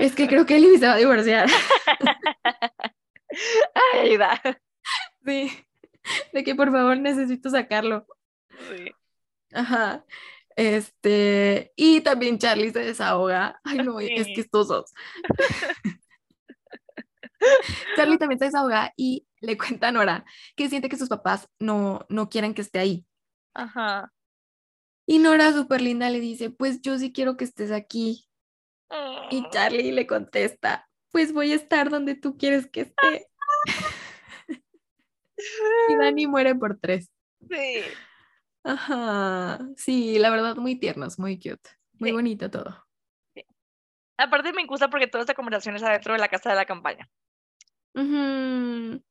es 0.00 0.14
que 0.14 0.26
creo 0.26 0.46
que 0.46 0.58
Libby 0.58 0.78
se 0.78 0.86
va 0.86 0.94
a 0.94 0.98
divorciar. 0.98 1.48
Ayuda. 3.94 4.40
Sí, 5.24 5.50
de 6.32 6.44
que 6.44 6.54
por 6.54 6.72
favor 6.72 6.98
necesito 6.98 7.50
sacarlo. 7.50 8.06
Sí. 8.50 8.92
Ajá. 9.52 10.04
Este, 10.56 11.72
y 11.76 12.00
también 12.00 12.38
Charlie 12.38 12.72
se 12.72 12.80
desahoga. 12.80 13.60
Ay, 13.62 13.78
no, 13.78 14.00
es 14.00 14.26
que 14.26 14.40
estos 14.40 14.68
dos. 14.68 14.92
Charlie 17.96 18.18
también 18.18 18.38
se 18.38 18.46
desahoga 18.46 18.92
y 18.96 19.26
le 19.40 19.56
cuenta 19.58 19.88
a 19.88 19.92
Nora 19.92 20.24
que 20.56 20.68
siente 20.68 20.88
que 20.88 20.96
sus 20.96 21.08
papás 21.08 21.48
no, 21.58 22.04
no 22.08 22.28
quieren 22.28 22.54
que 22.54 22.62
esté 22.62 22.78
ahí. 22.78 23.06
Ajá. 23.54 24.12
Y 25.06 25.18
Nora, 25.18 25.52
súper 25.52 25.80
linda, 25.82 26.10
le 26.10 26.20
dice, 26.20 26.50
pues 26.50 26.80
yo 26.82 26.98
sí 26.98 27.12
quiero 27.12 27.36
que 27.36 27.44
estés 27.44 27.70
aquí. 27.72 28.28
Y 29.30 29.40
Mm. 29.42 29.50
Charlie 29.50 29.92
le 29.92 30.06
contesta, 30.06 30.88
pues 31.10 31.32
voy 31.32 31.52
a 31.52 31.56
estar 31.56 31.90
donde 31.90 32.14
tú 32.14 32.36
quieres 32.36 32.68
que 32.68 32.82
esté. 32.82 33.26
y 35.88 35.96
Dani 35.98 36.26
muere 36.26 36.54
por 36.54 36.78
tres. 36.78 37.10
Sí. 37.50 37.82
Ajá, 38.64 39.58
sí, 39.76 40.18
la 40.18 40.30
verdad, 40.30 40.56
muy 40.56 40.76
tiernos, 40.76 41.18
muy 41.18 41.36
cute, 41.36 41.70
muy 41.94 42.10
Sí. 42.10 42.12
bonito 42.14 42.50
todo. 42.50 42.84
Aparte 44.18 44.52
me 44.52 44.64
gusta 44.66 44.88
porque 44.88 45.06
toda 45.06 45.22
esta 45.22 45.34
conversación 45.34 45.76
es 45.76 45.82
adentro 45.82 46.14
de 46.14 46.18
la 46.18 46.28
casa 46.28 46.50
de 46.50 46.56
la 46.56 46.64
campaña. 46.64 47.08
Ujú. 47.96 49.02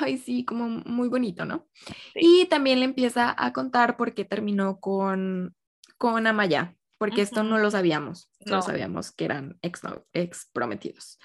Ay, 0.00 0.16
sí, 0.18 0.44
como 0.44 0.68
muy 0.68 1.08
bonito, 1.08 1.44
¿no? 1.44 1.66
Sí. 2.14 2.20
Y 2.20 2.46
también 2.46 2.78
le 2.78 2.84
empieza 2.84 3.34
a 3.36 3.52
contar 3.52 3.96
por 3.96 4.14
qué 4.14 4.24
terminó 4.24 4.78
con, 4.80 5.54
con 5.98 6.26
Amaya, 6.26 6.76
porque 6.98 7.22
esto 7.22 7.42
no 7.42 7.58
lo 7.58 7.70
sabíamos, 7.70 8.30
solo 8.46 8.56
No. 8.58 8.62
sabíamos 8.62 9.10
que 9.10 9.24
eran 9.24 9.58
ex, 9.60 9.80
ex 10.12 10.48
prometidos. 10.52 11.18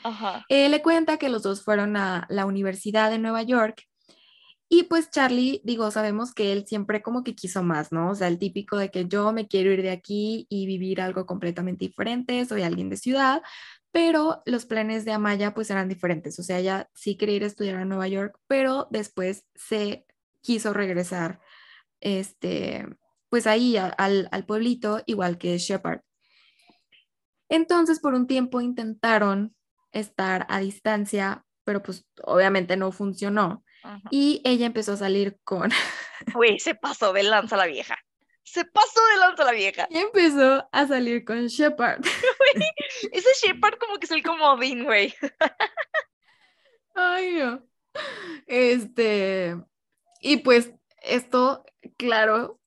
Eh, 0.49 0.69
le 0.69 0.81
cuenta 0.81 1.17
que 1.17 1.29
los 1.29 1.43
dos 1.43 1.63
fueron 1.63 1.97
a 1.97 2.25
la 2.29 2.45
Universidad 2.45 3.11
de 3.11 3.19
Nueva 3.19 3.43
York 3.43 3.83
Y 4.69 4.83
pues 4.83 5.09
Charlie, 5.11 5.61
digo, 5.63 5.91
sabemos 5.91 6.33
que 6.33 6.51
él 6.51 6.65
siempre 6.67 7.01
como 7.01 7.23
que 7.23 7.35
quiso 7.35 7.63
más, 7.63 7.93
¿no? 7.93 8.11
O 8.11 8.15
sea, 8.15 8.27
el 8.27 8.37
típico 8.37 8.77
de 8.77 8.91
que 8.91 9.07
yo 9.07 9.31
me 9.31 9.47
quiero 9.47 9.71
ir 9.71 9.81
de 9.81 9.91
aquí 9.91 10.45
y 10.49 10.65
vivir 10.65 10.99
algo 10.99 11.25
completamente 11.25 11.85
diferente, 11.85 12.43
soy 12.45 12.63
alguien 12.63 12.89
de 12.89 12.97
ciudad, 12.97 13.41
pero 13.91 14.41
los 14.45 14.65
planes 14.65 15.05
de 15.05 15.11
Amaya 15.11 15.53
pues 15.53 15.69
eran 15.69 15.89
diferentes. 15.89 16.37
O 16.39 16.43
sea, 16.43 16.59
ella 16.59 16.89
sí 16.93 17.17
quería 17.17 17.37
ir 17.37 17.43
a 17.43 17.47
estudiar 17.47 17.77
a 17.77 17.85
Nueva 17.85 18.07
York, 18.07 18.39
pero 18.47 18.87
después 18.91 19.45
se 19.55 20.05
quiso 20.41 20.73
regresar, 20.73 21.39
este, 21.99 22.85
pues 23.29 23.47
ahí 23.47 23.77
al, 23.77 24.29
al 24.31 24.45
pueblito, 24.45 25.01
igual 25.05 25.37
que 25.37 25.57
Shepard. 25.57 26.01
Entonces, 27.49 27.99
por 27.99 28.13
un 28.13 28.27
tiempo 28.27 28.61
intentaron 28.61 29.55
estar 29.91 30.45
a 30.49 30.59
distancia, 30.59 31.45
pero 31.63 31.81
pues 31.81 32.05
obviamente 32.23 32.77
no 32.77 32.91
funcionó. 32.91 33.63
Y 34.11 34.41
ella 34.43 34.65
empezó 34.65 34.93
a 34.93 34.97
salir 34.97 35.37
con... 35.43 35.71
Güey, 36.33 36.59
se 36.59 36.75
pasó 36.75 37.13
de 37.13 37.23
lanza 37.23 37.55
la 37.55 37.67
vieja. 37.67 37.95
Se 38.47 38.63
pasó 38.63 39.05
de 39.13 39.17
lanza 39.19 39.43
la 39.43 39.51
vieja. 39.51 39.87
Y 39.89 39.97
empezó 39.97 40.65
a 40.71 40.87
salir 40.87 41.25
con 41.25 41.47
Shepard. 41.47 42.01
ese 43.11 43.29
Shepard 43.45 43.77
como 43.77 43.97
que 43.97 44.05
es 44.05 44.11
el 44.11 44.23
comodín, 44.23 44.85
güey. 44.85 45.13
Ay, 46.95 47.33
no. 47.33 47.61
Este... 48.45 49.57
Y 50.21 50.37
pues 50.37 50.71
esto, 51.01 51.65
claro, 51.97 52.61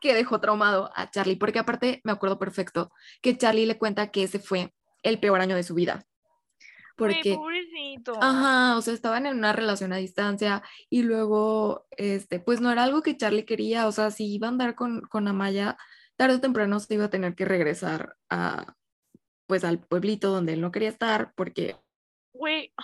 que 0.00 0.14
dejó 0.14 0.40
traumado 0.40 0.92
a 0.94 1.10
Charlie, 1.10 1.36
porque 1.36 1.58
aparte 1.58 2.00
me 2.04 2.12
acuerdo 2.12 2.38
perfecto 2.38 2.92
que 3.20 3.36
Charlie 3.36 3.66
le 3.66 3.76
cuenta 3.76 4.12
que 4.12 4.22
ese 4.22 4.38
fue 4.38 4.72
el 5.02 5.18
peor 5.18 5.40
año 5.40 5.56
de 5.56 5.64
su 5.64 5.74
vida. 5.74 6.06
Porque, 6.96 7.34
pobrecito. 7.34 8.14
Ajá, 8.20 8.76
o 8.76 8.82
sea, 8.82 8.94
estaban 8.94 9.26
en 9.26 9.36
una 9.36 9.52
relación 9.52 9.92
a 9.92 9.96
distancia 9.96 10.62
y 10.88 11.02
luego, 11.02 11.86
este, 11.90 12.40
pues 12.40 12.60
no 12.60 12.72
era 12.72 12.84
algo 12.84 13.02
que 13.02 13.16
Charlie 13.16 13.44
quería, 13.44 13.86
o 13.86 13.92
sea, 13.92 14.10
si 14.10 14.32
iba 14.32 14.46
a 14.46 14.50
andar 14.50 14.74
con, 14.74 15.02
con 15.02 15.28
Amaya, 15.28 15.76
tarde 16.16 16.36
o 16.36 16.40
temprano 16.40 16.80
se 16.80 16.94
iba 16.94 17.04
a 17.04 17.10
tener 17.10 17.34
que 17.34 17.44
regresar 17.44 18.16
a, 18.30 18.74
pues 19.46 19.64
al 19.64 19.78
pueblito 19.78 20.30
donde 20.30 20.54
él 20.54 20.60
no 20.60 20.72
quería 20.72 20.88
estar 20.88 21.32
porque. 21.34 21.76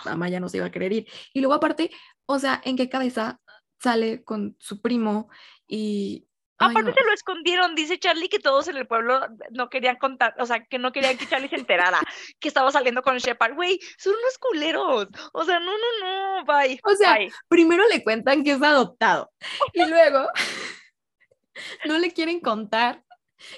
Amaya 0.04 0.40
no 0.40 0.48
se 0.48 0.58
iba 0.58 0.66
a 0.66 0.70
querer 0.70 0.92
ir. 0.92 1.08
Y 1.34 1.40
luego 1.40 1.54
aparte, 1.54 1.90
o 2.26 2.38
sea, 2.38 2.60
¿en 2.64 2.76
qué 2.76 2.88
cabeza 2.88 3.40
sale 3.78 4.22
con 4.22 4.56
su 4.58 4.80
primo 4.80 5.28
y 5.66 6.26
Aparte 6.62 6.92
se 6.92 7.04
lo 7.04 7.12
escondieron, 7.12 7.74
dice 7.74 7.98
Charlie 7.98 8.28
que 8.28 8.38
todos 8.38 8.68
en 8.68 8.76
el 8.76 8.86
pueblo 8.86 9.20
no 9.50 9.68
querían 9.68 9.96
contar, 9.96 10.34
o 10.38 10.46
sea, 10.46 10.64
que 10.64 10.78
no 10.78 10.92
querían 10.92 11.16
que 11.16 11.26
Charlie 11.26 11.48
se 11.48 11.56
enterara 11.56 12.00
que 12.40 12.48
estaba 12.48 12.70
saliendo 12.70 13.02
con 13.02 13.18
Shepard. 13.18 13.54
Güey, 13.54 13.78
son 13.98 14.14
unos 14.14 14.38
culeros. 14.38 15.08
O 15.32 15.44
sea, 15.44 15.58
no, 15.58 15.72
no, 15.72 16.40
no, 16.40 16.44
bye. 16.44 16.80
O 16.84 16.94
sea, 16.94 17.14
bye. 17.14 17.30
primero 17.48 17.86
le 17.88 18.02
cuentan 18.02 18.44
que 18.44 18.52
es 18.52 18.62
adoptado 18.62 19.30
y 19.72 19.84
luego 19.84 20.28
no 21.86 21.98
le 21.98 22.12
quieren 22.12 22.40
contar 22.40 23.02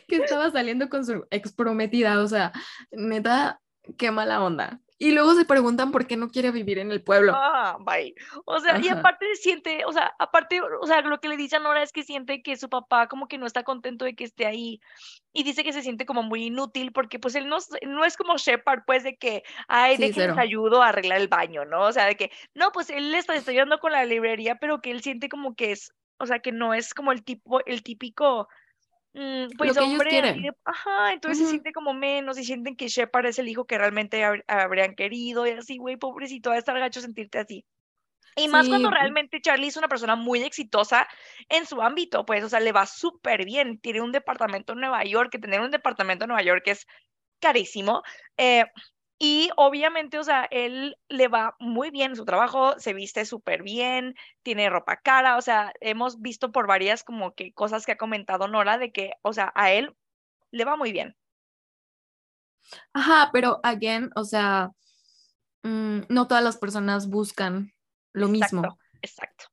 que 0.09 0.17
estaba 0.17 0.51
saliendo 0.51 0.89
con 0.89 1.05
su 1.05 1.27
ex 1.31 1.53
prometida. 1.53 2.21
O 2.21 2.27
sea, 2.27 2.53
neta, 2.91 3.61
qué 3.99 4.11
mala 4.11 4.43
onda. 4.43 4.81
Y 4.97 5.11
luego 5.11 5.35
se 5.35 5.45
preguntan 5.45 5.91
por 5.91 6.07
qué 6.07 6.17
no 6.17 6.29
quiere 6.29 6.53
vivir 6.53 6.79
en 6.79 6.93
el 6.93 7.03
pueblo. 7.03 7.33
Ah, 7.35 7.77
bye. 7.81 8.15
O 8.45 8.61
sea, 8.61 8.79
y 8.79 8.89
aparte 8.89 9.27
siente, 9.35 9.85
o 9.87 9.93
sea, 9.93 10.15
aparte, 10.21 10.61
o 10.63 10.87
sea, 10.87 11.01
lo 11.01 11.21
que 11.21 11.29
le 11.29 11.37
dice 11.37 11.57
a 11.57 11.59
Nora 11.59 11.83
es 11.83 11.91
que 11.91 12.05
siente 12.05 12.43
que 12.43 12.57
su 12.57 12.69
papá 12.69 13.09
como 13.09 13.27
que 13.27 13.37
no 13.37 13.47
está 13.47 13.65
contento 13.65 14.05
de 14.05 14.15
que 14.15 14.25
esté 14.25 14.47
ahí. 14.47 14.81
Y 15.33 15.43
dice 15.43 15.65
que 15.65 15.73
se 15.73 15.83
siente 15.83 16.07
como 16.07 16.23
muy 16.23 16.45
inútil 16.45 16.93
porque 16.93 17.19
pues 17.19 17.35
él 17.35 17.49
no, 17.49 17.59
no 17.83 18.05
es 18.05 18.17
como 18.17 18.37
Shepard, 18.37 18.85
pues 18.87 19.03
de 19.03 19.17
que, 19.17 19.43
ay, 19.67 19.97
de 19.97 20.13
que 20.13 20.29
les 20.29 20.39
ayudo 20.39 20.81
a 20.81 20.89
arreglar 20.89 21.21
el 21.21 21.29
baño, 21.29 21.65
¿no? 21.65 21.83
O 21.83 21.93
sea, 21.93 22.07
de 22.07 22.17
que, 22.17 22.31
no, 22.55 22.71
pues 22.71 22.89
él 22.89 23.11
le 23.11 23.19
está 23.19 23.33
ayudando 23.33 23.81
con 23.81 23.91
la 23.91 24.05
librería, 24.05 24.57
pero 24.61 24.81
que 24.81 24.93
él 24.93 25.03
siente 25.03 25.29
como 25.29 25.57
que 25.57 25.73
es, 25.73 25.93
o 26.19 26.27
sea, 26.27 26.39
que 26.39 26.53
no 26.53 26.73
es 26.73 26.95
como 26.95 27.11
el 27.11 27.25
tipo, 27.25 27.65
el 27.67 27.83
típico 27.83 28.49
Mm, 29.15 29.57
pues 29.57 29.77
hombre, 29.77 30.53
ajá, 30.65 31.13
entonces 31.13 31.45
se 31.45 31.51
siente 31.51 31.73
como 31.73 31.95
menos 31.95 32.37
y 32.37 32.45
sienten 32.45 32.75
que 32.75 32.89
Shepard 32.89 33.27
es 33.27 33.39
el 33.39 33.49
hijo 33.49 33.65
que 33.65 33.79
realmente 33.79 34.25
habrían 34.49 34.97
querido 34.97 35.47
y 35.47 35.51
así, 35.51 35.79
güey, 35.79 35.97
pobrecito, 35.97 36.51
va 36.51 36.57
a 36.57 36.59
estar 36.59 36.77
gacho 36.79 37.01
sentirte 37.01 37.39
así. 37.39 37.65
Y 38.37 38.49
más 38.49 38.69
cuando 38.69 38.91
realmente 38.91 39.41
Charlie 39.41 39.69
es 39.69 39.77
una 39.77 39.87
persona 39.87 40.17
muy 40.17 40.43
exitosa 40.43 41.07
en 41.49 41.67
su 41.67 41.81
ámbito, 41.81 42.27
pues, 42.27 42.43
o 42.43 42.49
sea, 42.49 42.59
le 42.59 42.73
va 42.73 42.85
súper 42.87 43.45
bien. 43.45 43.79
Tiene 43.79 44.01
un 44.01 44.11
departamento 44.11 44.73
en 44.73 44.81
Nueva 44.81 45.05
York, 45.05 45.31
que 45.31 45.39
tener 45.39 45.61
un 45.61 45.71
departamento 45.71 46.25
en 46.25 46.31
Nueva 46.31 46.43
York 46.43 46.65
es 46.67 46.87
carísimo. 47.39 48.03
Eh, 48.37 48.65
y 49.19 49.51
obviamente, 49.57 50.19
o 50.19 50.25
sea, 50.25 50.45
él 50.51 50.97
le 51.09 51.29
va 51.29 51.57
muy 51.61 51.91
bien 51.91 52.11
en 52.11 52.17
su 52.17 52.25
trabajo, 52.25 52.79
se 52.79 52.93
viste 52.93 53.25
súper 53.25 53.63
bien, 53.63 54.17
tiene 54.43 54.69
ropa 54.69 54.97
cara, 54.97 55.37
o 55.37 55.43
sea, 55.43 55.73
hemos 55.81 56.21
visto 56.21 56.51
por 56.51 56.67
varias 56.67 57.05
como 57.05 57.35
que 57.35 57.53
cosas 57.53 57.87
que 57.87 57.93
ha 57.93 57.97
comentado 57.97 58.49
Nora 58.49 58.77
de 58.77 58.93
que, 58.93 59.13
o 59.23 59.33
sea, 59.33 59.53
a 59.55 59.73
él 59.73 59.95
le 60.51 60.65
va 60.65 60.77
muy 60.77 60.93
bien. 60.93 61.17
Ajá, 62.93 63.31
pero 63.33 63.61
again, 63.63 64.11
o 64.17 64.25
sea, 64.25 64.71
mm, 65.63 66.01
no 66.09 66.27
todas 66.27 66.43
las 66.43 66.57
personas 66.57 67.09
buscan 67.09 67.73
lo 68.13 68.29
mismo. 68.29 68.79
Exacto. 69.01 69.47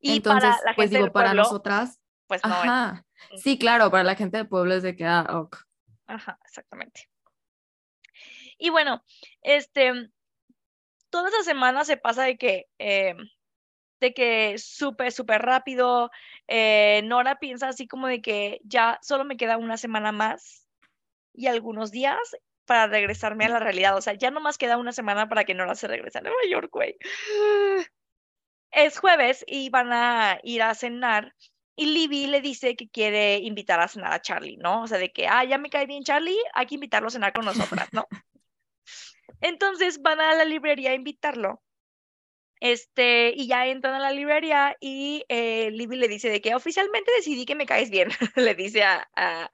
Y 0.00 0.20
para 0.20 0.50
la 0.50 0.74
pues 0.76 0.90
gente 0.90 0.98
digo, 0.98 1.12
para 1.12 1.32
nosotras, 1.32 1.98
pues 2.26 2.44
no. 2.44 2.52
Ajá. 2.52 3.06
Sí, 3.36 3.58
claro, 3.58 3.90
para 3.90 4.04
la 4.04 4.16
gente 4.16 4.36
del 4.36 4.48
pueblo 4.48 4.74
es 4.74 4.82
de 4.82 4.94
que, 4.94 5.06
ah, 5.06 5.26
ok. 5.30 5.56
Ajá, 6.06 6.38
exactamente. 6.44 7.08
Y 8.58 8.70
bueno, 8.70 9.02
este, 9.42 9.92
toda 11.10 11.28
esa 11.28 11.42
semana 11.42 11.84
se 11.84 11.96
pasa 11.96 12.24
de 12.24 12.36
que, 12.36 12.66
eh, 12.78 13.14
de 14.00 14.14
que 14.14 14.58
súper, 14.58 15.12
súper 15.12 15.42
rápido. 15.42 16.10
Eh, 16.48 17.02
Nora 17.04 17.38
piensa 17.38 17.68
así 17.68 17.86
como 17.86 18.06
de 18.06 18.20
que 18.20 18.60
ya 18.64 18.98
solo 19.02 19.24
me 19.24 19.36
queda 19.36 19.56
una 19.56 19.76
semana 19.76 20.12
más 20.12 20.68
y 21.32 21.46
algunos 21.46 21.90
días 21.90 22.18
para 22.66 22.86
regresarme 22.86 23.44
a 23.44 23.48
la 23.48 23.58
realidad. 23.58 23.96
O 23.96 24.00
sea, 24.00 24.14
ya 24.14 24.30
no 24.30 24.40
más 24.40 24.58
queda 24.58 24.76
una 24.76 24.92
semana 24.92 25.28
para 25.28 25.44
que 25.44 25.54
Nora 25.54 25.74
se 25.74 25.88
regrese 25.88 26.18
a 26.18 26.22
Nueva 26.22 26.38
York, 26.48 26.70
güey. 26.72 26.96
Es 28.70 28.98
jueves 28.98 29.44
y 29.46 29.70
van 29.70 29.92
a 29.92 30.40
ir 30.42 30.62
a 30.62 30.74
cenar 30.74 31.34
y 31.76 31.86
Libby 31.86 32.26
le 32.26 32.40
dice 32.40 32.76
que 32.76 32.88
quiere 32.88 33.38
invitar 33.38 33.80
a 33.80 33.88
cenar 33.88 34.12
a 34.12 34.22
Charlie, 34.22 34.56
¿no? 34.56 34.82
O 34.82 34.86
sea, 34.86 34.98
de 34.98 35.12
que, 35.12 35.26
ah, 35.26 35.44
ya 35.44 35.58
me 35.58 35.70
cae 35.70 35.86
bien 35.86 36.04
Charlie, 36.04 36.38
hay 36.52 36.66
que 36.66 36.76
invitarlo 36.76 37.08
a 37.08 37.10
cenar 37.10 37.32
con 37.32 37.44
nosotras, 37.44 37.88
¿no? 37.92 38.06
Entonces 39.40 40.02
van 40.02 40.20
a 40.20 40.34
la 40.34 40.44
librería 40.44 40.90
a 40.90 40.94
invitarlo. 40.94 41.62
Este, 42.60 43.34
y 43.36 43.46
ya 43.46 43.66
entran 43.66 43.94
a 43.94 43.98
la 43.98 44.10
librería 44.10 44.76
y 44.80 45.24
eh, 45.28 45.70
Libby 45.70 45.96
le 45.96 46.08
dice 46.08 46.30
de 46.30 46.40
que 46.40 46.54
oficialmente 46.54 47.12
decidí 47.14 47.44
que 47.44 47.54
me 47.54 47.66
caes 47.66 47.90
bien, 47.90 48.08
le 48.36 48.54
dice 48.54 48.82
a, 48.82 49.06
a, 49.16 49.50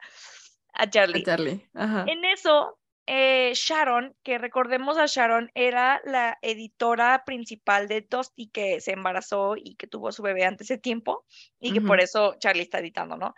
Charlie. 0.90 1.24
Charlie. 1.24 1.68
En 1.74 2.24
eso, 2.24 2.78
eh, 3.06 3.50
Sharon, 3.54 4.14
que 4.22 4.38
recordemos 4.38 4.96
a 4.96 5.06
Sharon, 5.06 5.50
era 5.54 6.00
la 6.04 6.38
editora 6.42 7.24
principal 7.24 7.88
de 7.88 8.02
Dusty 8.02 8.48
que 8.48 8.80
se 8.80 8.92
embarazó 8.92 9.56
y 9.56 9.74
que 9.74 9.88
tuvo 9.88 10.12
su 10.12 10.22
bebé 10.22 10.44
antes 10.44 10.68
de 10.68 10.78
tiempo 10.78 11.24
y 11.58 11.72
que 11.72 11.80
por 11.80 12.00
eso 12.00 12.36
Charlie 12.38 12.62
está 12.62 12.78
editando, 12.78 13.16
¿no? 13.16 13.34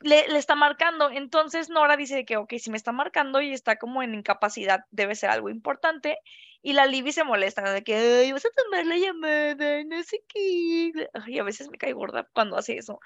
Le, 0.00 0.36
está 0.36 0.54
marcando. 0.54 1.10
Entonces 1.10 1.70
Nora 1.70 1.96
dice 1.96 2.24
que, 2.24 2.36
ok, 2.36 2.54
si 2.58 2.70
me 2.70 2.76
está 2.76 2.92
marcando 2.92 3.40
y 3.40 3.52
está 3.52 3.76
como 3.76 4.02
en 4.02 4.14
incapacidad, 4.14 4.80
debe 4.90 5.14
ser 5.14 5.30
algo 5.30 5.50
importante. 5.50 6.18
Y 6.62 6.72
la 6.72 6.86
Libby 6.86 7.12
se 7.12 7.24
molesta, 7.24 7.72
de 7.72 7.84
que, 7.84 7.94
ay, 7.94 8.32
vas 8.32 8.44
a 8.44 8.50
tomar 8.50 8.84
la 8.86 8.98
llamada, 8.98 9.84
no 9.84 10.02
sé 10.02 10.24
qué. 10.28 10.92
Y 11.26 11.38
a 11.38 11.44
veces 11.44 11.70
me 11.70 11.78
cae 11.78 11.92
gorda 11.92 12.28
cuando 12.32 12.56
hace 12.56 12.76
eso. 12.76 13.00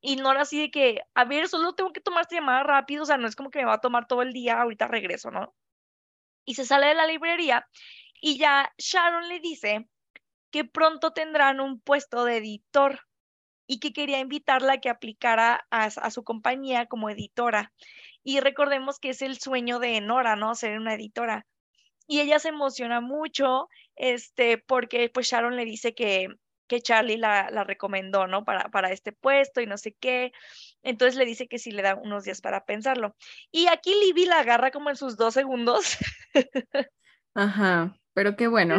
Y 0.00 0.16
Nora 0.16 0.42
así 0.42 0.60
de 0.60 0.70
que, 0.70 1.00
a 1.14 1.24
ver, 1.24 1.48
solo 1.48 1.74
tengo 1.74 1.92
que 1.92 2.00
tomar 2.00 2.22
esta 2.22 2.36
llamada 2.36 2.62
rápido, 2.62 3.02
o 3.02 3.06
sea, 3.06 3.18
no 3.18 3.28
es 3.28 3.36
como 3.36 3.50
que 3.50 3.58
me 3.60 3.66
va 3.66 3.74
a 3.74 3.80
tomar 3.80 4.06
todo 4.06 4.22
el 4.22 4.32
día, 4.32 4.60
ahorita 4.60 4.88
regreso, 4.88 5.30
¿no? 5.30 5.54
Y 6.44 6.54
se 6.54 6.64
sale 6.64 6.86
de 6.86 6.94
la 6.94 7.06
librería 7.06 7.66
y 8.20 8.38
ya 8.38 8.72
Sharon 8.78 9.28
le 9.28 9.40
dice 9.40 9.88
que 10.50 10.64
pronto 10.64 11.12
tendrán 11.12 11.60
un 11.60 11.80
puesto 11.80 12.24
de 12.24 12.38
editor 12.38 13.00
y 13.66 13.80
que 13.80 13.92
quería 13.92 14.20
invitarla 14.20 14.74
a 14.74 14.80
que 14.80 14.88
aplicara 14.88 15.66
a, 15.70 16.10
su 16.10 16.24
compañía 16.24 16.86
como 16.86 17.10
editora. 17.10 17.72
Y 18.22 18.40
recordemos 18.40 18.98
que 18.98 19.10
es 19.10 19.22
el 19.22 19.38
sueño 19.38 19.78
de 19.78 20.00
Nora, 20.00 20.36
¿no? 20.36 20.54
Ser 20.54 20.78
una 20.78 20.94
editora. 20.94 21.46
Y 22.06 22.20
ella 22.20 22.38
se 22.38 22.48
emociona 22.48 23.00
mucho, 23.00 23.68
este, 23.96 24.58
porque 24.58 25.10
pues 25.12 25.28
Sharon 25.28 25.56
le 25.56 25.64
dice 25.64 25.94
que, 25.94 26.28
que 26.68 26.80
Charlie 26.80 27.16
la, 27.16 27.50
la 27.50 27.64
recomendó, 27.64 28.26
¿no? 28.26 28.44
Para, 28.44 28.68
para 28.68 28.92
este 28.92 29.12
puesto 29.12 29.60
y 29.60 29.66
no 29.66 29.76
sé 29.76 29.96
qué. 29.98 30.32
Entonces 30.82 31.16
le 31.16 31.24
dice 31.24 31.48
que 31.48 31.58
sí 31.58 31.72
le 31.72 31.82
da 31.82 31.96
unos 31.96 32.24
días 32.24 32.40
para 32.40 32.64
pensarlo. 32.64 33.16
Y 33.50 33.66
aquí 33.66 33.92
Libby 33.94 34.26
la 34.26 34.40
agarra 34.40 34.70
como 34.70 34.90
en 34.90 34.96
sus 34.96 35.16
dos 35.16 35.34
segundos. 35.34 35.96
Ajá, 37.34 37.96
pero 38.14 38.36
qué 38.36 38.46
bueno. 38.46 38.76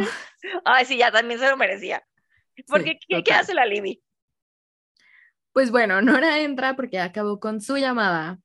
Ay, 0.64 0.86
sí, 0.86 0.96
ya 0.96 1.12
también 1.12 1.38
se 1.38 1.48
lo 1.48 1.56
merecía. 1.56 2.02
Porque, 2.66 2.98
¿qué, 3.06 3.22
¿qué, 3.22 3.32
hace 3.32 3.54
la 3.54 3.66
Libby? 3.66 4.02
Pues 5.58 5.72
bueno, 5.72 6.00
Nora 6.02 6.38
entra 6.38 6.76
porque 6.76 7.00
acabó 7.00 7.40
con 7.40 7.60
su 7.60 7.78
llamada 7.78 8.38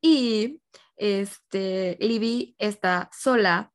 y 0.00 0.60
este, 0.96 1.96
Libby 2.00 2.56
está 2.58 3.08
sola 3.16 3.70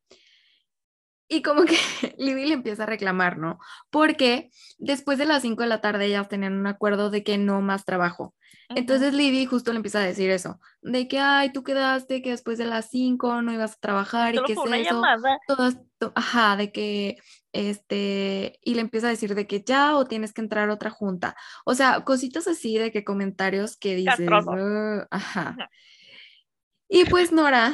Y 1.30 1.42
como 1.42 1.64
que 1.64 1.78
Libby 2.18 2.48
le 2.48 2.56
empieza 2.56 2.84
a 2.84 2.88
reclamar, 2.88 3.38
¿no? 3.38 3.60
Porque 3.92 4.50
después 4.78 5.18
de 5.18 5.26
las 5.26 5.44
5 5.44 5.64
de 5.64 5.70
la 5.70 5.80
tarde 5.80 6.08
ellas 6.08 6.28
tenían 6.28 6.60
un 6.60 6.68
acuerdo 6.68 7.10
de 7.10 7.24
que 7.24 7.38
no 7.38 7.62
más 7.62 7.86
trabajo. 7.86 8.36
Entonces 8.68 9.14
Libby 9.14 9.46
justo 9.46 9.72
le 9.72 9.78
empieza 9.78 10.00
a 10.00 10.06
decir 10.06 10.30
eso, 10.30 10.60
de 10.82 11.08
que, 11.08 11.20
ay, 11.20 11.54
tú 11.54 11.64
quedaste 11.64 12.22
que 12.22 12.32
después 12.32 12.58
de 12.58 12.66
las 12.66 12.90
5 12.90 13.42
no 13.42 13.54
ibas 13.54 13.76
a 13.76 13.80
trabajar 13.80 14.36
y 14.36 14.44
que 14.44 14.52
es 14.52 14.60
eso. 14.60 15.02
Todas, 15.48 15.78
ajá, 16.16 16.56
de 16.56 16.72
que, 16.72 17.18
este, 17.54 18.60
y 18.64 18.76
le 18.76 18.82
empieza 18.82 19.08
a 19.08 19.12
decir 19.12 19.36
de 19.36 19.48
que 19.48 19.64
ya 19.64 19.96
o 19.96 20.06
tienes 20.06 20.34
que 20.34 20.42
entrar 20.42 20.70
a 20.70 20.74
otra 20.74 20.90
junta. 20.90 21.36
O 21.66 21.76
sea, 21.76 22.04
cositas 22.04 22.48
así 22.48 22.78
de 22.78 22.92
que 22.92 23.04
comentarios 23.04 23.78
que 23.78 23.96
dices, 23.96 24.30
ajá. 25.10 25.58
Y 26.88 27.06
pues 27.06 27.32
Nora, 27.32 27.74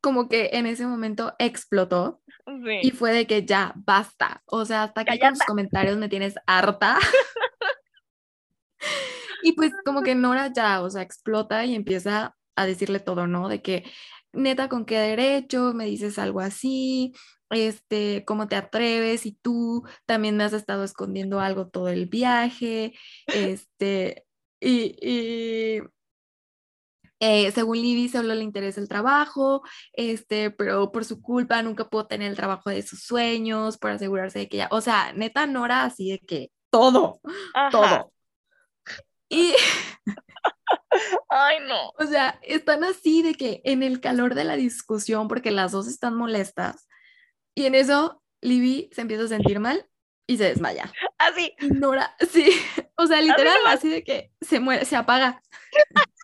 como 0.00 0.28
que 0.28 0.50
en 0.52 0.66
ese 0.66 0.86
momento 0.86 1.34
explotó 1.38 2.22
y 2.82 2.90
fue 2.90 3.12
de 3.12 3.26
que 3.26 3.44
ya, 3.44 3.72
basta. 3.76 4.42
O 4.46 4.64
sea, 4.64 4.84
hasta 4.84 5.02
aquí 5.02 5.18
con 5.18 5.34
tus 5.34 5.44
comentarios 5.44 5.98
me 5.98 6.08
tienes 6.08 6.34
harta. 6.46 6.98
y 9.42 9.52
pues 9.52 9.72
como 9.84 10.02
que 10.02 10.14
Nora 10.14 10.52
ya, 10.52 10.82
o 10.82 10.90
sea, 10.90 11.02
explota 11.02 11.64
y 11.64 11.74
empieza 11.74 12.36
a 12.56 12.66
decirle 12.66 13.00
todo, 13.00 13.26
¿no? 13.26 13.48
De 13.48 13.62
que, 13.62 13.84
neta, 14.32 14.68
¿con 14.68 14.84
qué 14.84 14.98
derecho 14.98 15.72
me 15.74 15.86
dices 15.86 16.18
algo 16.18 16.40
así? 16.40 17.12
Este, 17.50 18.24
¿cómo 18.24 18.48
te 18.48 18.56
atreves? 18.56 19.26
Y 19.26 19.32
tú 19.32 19.84
también 20.06 20.36
me 20.36 20.44
has 20.44 20.52
estado 20.52 20.84
escondiendo 20.84 21.40
algo 21.40 21.68
todo 21.68 21.88
el 21.88 22.06
viaje. 22.06 22.94
Este, 23.26 24.26
y, 24.60 24.96
y 25.00 25.82
eh, 27.20 27.52
según 27.52 27.76
Libby, 27.82 28.08
solo 28.08 28.34
le 28.34 28.42
interesa 28.42 28.80
el 28.80 28.88
trabajo, 28.88 29.62
este, 29.92 30.50
pero 30.50 30.90
por 30.90 31.04
su 31.04 31.20
culpa 31.20 31.62
nunca 31.62 31.88
pudo 31.88 32.06
tener 32.06 32.30
el 32.30 32.36
trabajo 32.36 32.70
de 32.70 32.80
sus 32.80 33.02
sueños, 33.02 33.76
por 33.76 33.90
asegurarse 33.90 34.38
de 34.38 34.48
que 34.48 34.56
ya, 34.56 34.68
o 34.70 34.80
sea, 34.80 35.12
neta 35.12 35.46
Nora 35.46 35.84
así 35.84 36.12
de 36.12 36.18
que 36.20 36.50
todo, 36.70 37.20
todo. 37.70 38.12
Y... 39.28 39.54
Ay, 41.28 41.58
no. 41.68 41.92
O 41.98 42.06
sea, 42.06 42.38
están 42.42 42.84
así 42.84 43.22
de 43.22 43.34
que 43.34 43.60
en 43.64 43.82
el 43.82 44.00
calor 44.00 44.34
de 44.34 44.44
la 44.44 44.56
discusión, 44.56 45.28
porque 45.28 45.50
las 45.50 45.72
dos 45.72 45.86
están 45.86 46.14
molestas, 46.14 46.88
y 47.54 47.66
en 47.66 47.74
eso 47.74 48.22
Libby 48.40 48.88
se 48.92 49.02
empieza 49.02 49.24
a 49.24 49.28
sentir 49.28 49.60
mal 49.60 49.86
y 50.26 50.36
se 50.36 50.44
desmaya. 50.44 50.92
Así. 51.18 51.54
Nora, 51.60 52.14
sí, 52.30 52.50
o 52.96 53.06
sea, 53.06 53.20
literal, 53.20 53.58
así 53.66 53.88
de 53.88 54.04
que 54.04 54.32
se 54.40 54.60
muere, 54.60 54.84
se 54.84 54.96
apaga. 54.96 55.42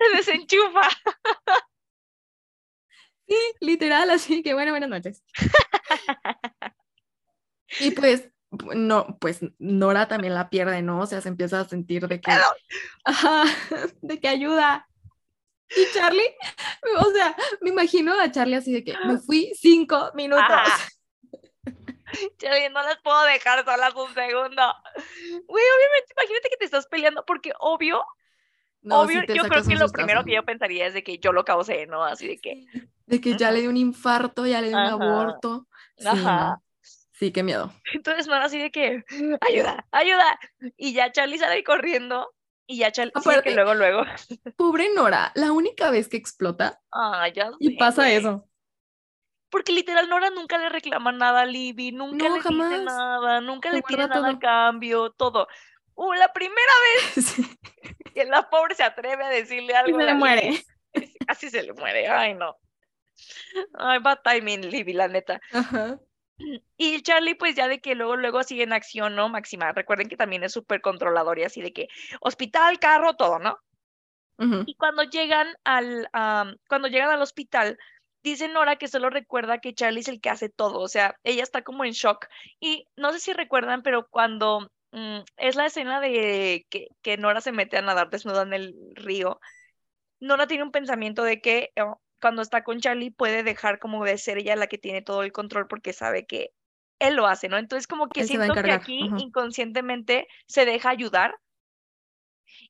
Se 0.00 0.16
desenchufa. 0.16 0.88
Sí, 3.26 3.36
literal, 3.60 4.10
así 4.10 4.42
que 4.42 4.54
bueno, 4.54 4.72
buenas 4.72 4.90
noches. 4.90 5.22
Y 7.78 7.92
pues, 7.92 8.28
no, 8.74 9.18
pues 9.20 9.38
Nora 9.60 10.08
también 10.08 10.34
la 10.34 10.50
pierde, 10.50 10.82
¿no? 10.82 10.98
O 10.98 11.06
sea, 11.06 11.20
se 11.20 11.28
empieza 11.28 11.60
a 11.60 11.68
sentir 11.68 12.08
de 12.08 12.20
que, 12.20 12.32
ajá, 13.04 13.44
de 14.02 14.18
que 14.18 14.26
ayuda. 14.26 14.89
Y 15.76 15.92
Charlie, 15.94 16.34
o 16.98 17.10
sea, 17.12 17.36
me 17.60 17.70
imagino 17.70 18.18
a 18.18 18.30
Charlie 18.30 18.56
así 18.56 18.72
de 18.72 18.84
que 18.84 18.94
me 19.06 19.18
fui 19.18 19.52
cinco 19.54 20.10
minutos. 20.14 20.46
Charlie, 22.38 22.70
no 22.70 22.82
las 22.82 23.00
puedo 23.02 23.22
dejar 23.24 23.64
solas 23.64 23.94
un 23.94 24.12
segundo. 24.14 24.62
Güey, 25.46 25.64
obviamente, 25.76 26.12
imagínate 26.16 26.48
que 26.50 26.56
te 26.56 26.64
estás 26.64 26.86
peleando 26.86 27.24
porque 27.24 27.52
obvio 27.60 28.04
Obvio, 28.88 29.22
yo 29.24 29.44
creo 29.44 29.62
que 29.62 29.76
lo 29.76 29.88
primero 29.90 30.24
que 30.24 30.34
yo 30.34 30.44
pensaría 30.44 30.86
es 30.86 30.94
de 30.94 31.02
que 31.02 31.18
yo 31.18 31.32
lo 31.32 31.44
causé, 31.44 31.86
¿no? 31.86 32.02
Así 32.02 32.26
de 32.26 32.38
que... 32.38 32.64
De 33.06 33.20
que 33.20 33.36
ya 33.36 33.50
le 33.50 33.60
dio 33.60 33.70
un 33.70 33.76
infarto, 33.76 34.46
ya 34.46 34.60
le 34.60 34.68
dio 34.68 34.78
un 34.78 34.86
aborto. 34.86 35.66
Sí, 35.96 36.06
Ajá. 36.08 36.60
Sí, 37.12 37.32
qué 37.32 37.42
miedo. 37.42 37.70
Entonces, 37.92 38.26
no, 38.26 38.34
así 38.34 38.58
de 38.58 38.70
que, 38.70 39.04
ayuda, 39.46 39.86
ayuda. 39.92 40.38
Y 40.78 40.94
ya 40.94 41.12
Charlie 41.12 41.36
sale 41.36 41.62
corriendo 41.62 42.32
y 42.70 42.78
ya 42.78 42.92
Charlie, 42.92 43.12
que 43.42 43.50
luego, 43.50 43.74
luego. 43.74 44.04
Pobre 44.56 44.90
Nora, 44.94 45.32
la 45.34 45.50
única 45.50 45.90
vez 45.90 46.08
que 46.08 46.16
explota. 46.16 46.80
Ah, 46.92 47.26
ya 47.28 47.50
Y 47.58 47.76
pasa 47.76 48.10
eso. 48.12 48.48
Porque 49.50 49.72
literal 49.72 50.08
Nora 50.08 50.30
nunca 50.30 50.56
le 50.56 50.68
reclama 50.68 51.10
nada 51.10 51.40
a 51.40 51.46
Libby, 51.46 51.90
nunca 51.90 52.28
le 52.28 52.36
dice 52.36 52.84
nada, 52.84 53.40
nunca 53.40 53.72
le 53.72 53.82
pide 53.82 54.06
nada 54.06 54.30
a 54.30 54.38
cambio, 54.38 55.10
todo. 55.10 55.48
Uh, 55.94 56.12
la 56.12 56.32
primera 56.32 56.72
vez 56.94 57.34
que 58.14 58.24
la 58.24 58.48
pobre 58.48 58.76
se 58.76 58.84
atreve 58.84 59.24
a 59.24 59.28
decirle 59.28 59.74
algo. 59.74 59.98
Y 59.98 60.00
se 60.00 60.06
le 60.06 60.14
muere. 60.14 60.64
Así 61.26 61.50
se 61.50 61.64
le 61.64 61.72
muere. 61.72 62.06
Ay, 62.06 62.34
no. 62.34 62.56
Ay, 63.74 63.98
bad 63.98 64.20
timing, 64.22 64.70
Libby, 64.70 64.92
la 64.92 65.08
neta. 65.08 65.40
Y 66.76 67.02
Charlie, 67.02 67.34
pues 67.34 67.54
ya 67.54 67.68
de 67.68 67.80
que 67.80 67.94
luego, 67.94 68.16
luego 68.16 68.42
sigue 68.42 68.62
en 68.62 68.72
acción, 68.72 69.14
¿no? 69.14 69.28
Máxima. 69.28 69.72
Recuerden 69.72 70.08
que 70.08 70.16
también 70.16 70.42
es 70.42 70.52
súper 70.52 70.80
controlador 70.80 71.38
y 71.38 71.44
así 71.44 71.60
de 71.60 71.72
que 71.72 71.88
hospital, 72.20 72.78
carro, 72.78 73.14
todo, 73.14 73.38
¿no? 73.38 73.58
Y 74.64 74.74
cuando 74.76 75.02
llegan 75.02 75.48
al, 75.64 76.08
cuando 76.66 76.88
llegan 76.88 77.10
al 77.10 77.20
hospital, 77.20 77.78
dice 78.22 78.48
Nora 78.48 78.76
que 78.76 78.88
solo 78.88 79.10
recuerda 79.10 79.58
que 79.58 79.74
Charlie 79.74 80.00
es 80.00 80.08
el 80.08 80.18
que 80.22 80.30
hace 80.30 80.48
todo, 80.48 80.80
o 80.80 80.88
sea, 80.88 81.14
ella 81.24 81.42
está 81.42 81.60
como 81.60 81.84
en 81.84 81.92
shock. 81.92 82.26
Y 82.58 82.86
no 82.96 83.12
sé 83.12 83.20
si 83.20 83.34
recuerdan, 83.34 83.82
pero 83.82 84.08
cuando 84.08 84.70
Mm, 84.92 85.20
es 85.36 85.54
la 85.56 85.66
escena 85.66 86.00
de 86.00 86.66
que, 86.68 86.88
que, 87.02 87.16
Nora 87.16 87.40
se 87.40 87.52
mete 87.52 87.76
a 87.78 87.82
nadar 87.82 88.10
desnuda 88.10 88.42
en 88.42 88.52
el 88.52 88.74
río. 88.94 89.40
Nora 90.20 90.46
tiene 90.46 90.64
un 90.64 90.72
pensamiento 90.72 91.22
de 91.24 91.40
que 91.40 91.70
oh, 91.82 92.00
cuando 92.20 92.42
está 92.42 92.62
con 92.62 92.80
Charlie 92.80 93.10
puede 93.10 93.42
dejar 93.42 93.78
como 93.78 94.04
de 94.04 94.18
ser 94.18 94.38
ella 94.38 94.56
la 94.56 94.66
que 94.66 94.78
tiene 94.78 95.02
todo 95.02 95.22
el 95.22 95.32
control 95.32 95.66
porque 95.66 95.92
sabe 95.92 96.26
que 96.26 96.52
él 96.98 97.14
lo 97.14 97.26
hace, 97.26 97.48
¿no? 97.48 97.56
Entonces 97.56 97.86
como 97.86 98.08
que 98.08 98.24
siento 98.24 98.54
que 98.54 98.72
aquí 98.72 99.00
inconscientemente 99.18 100.28
se 100.46 100.64
deja 100.64 100.90
ayudar 100.90 101.34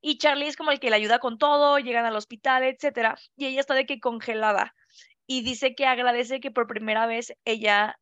y 0.01 0.19
Charlie 0.19 0.47
es 0.47 0.57
como 0.57 0.71
el 0.71 0.79
que 0.79 0.91
le 0.91 0.97
ayuda 0.97 1.19
con 1.19 1.39
todo, 1.39 1.79
llegan 1.79 2.07
al 2.07 2.17
hospital, 2.17 2.63
etcétera, 2.63 3.17
y 3.37 3.47
ella 3.47 3.61
está 3.61 3.75
de 3.75 3.87
que 3.87 3.99
congelada 3.99 4.75
y 5.27 5.43
dice 5.43 5.75
que 5.75 5.87
agradece 5.87 6.41
que 6.41 6.51
por 6.51 6.67
primera 6.67 7.07
vez 7.07 7.33
ella 7.45 7.99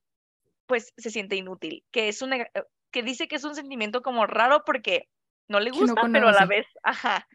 pues 0.66 0.92
se 0.96 1.10
siente 1.10 1.36
inútil, 1.36 1.84
que 1.90 2.08
es 2.08 2.20
una 2.20 2.46
que 2.90 3.02
dice 3.02 3.28
que 3.28 3.36
es 3.36 3.44
un 3.44 3.54
sentimiento 3.54 4.02
como 4.02 4.26
raro 4.26 4.64
porque 4.64 5.08
no 5.48 5.60
le 5.60 5.70
gusta, 5.70 6.02
pero 6.12 6.28
a 6.28 6.32
la 6.32 6.44
vez, 6.44 6.66
ajá. 6.82 7.26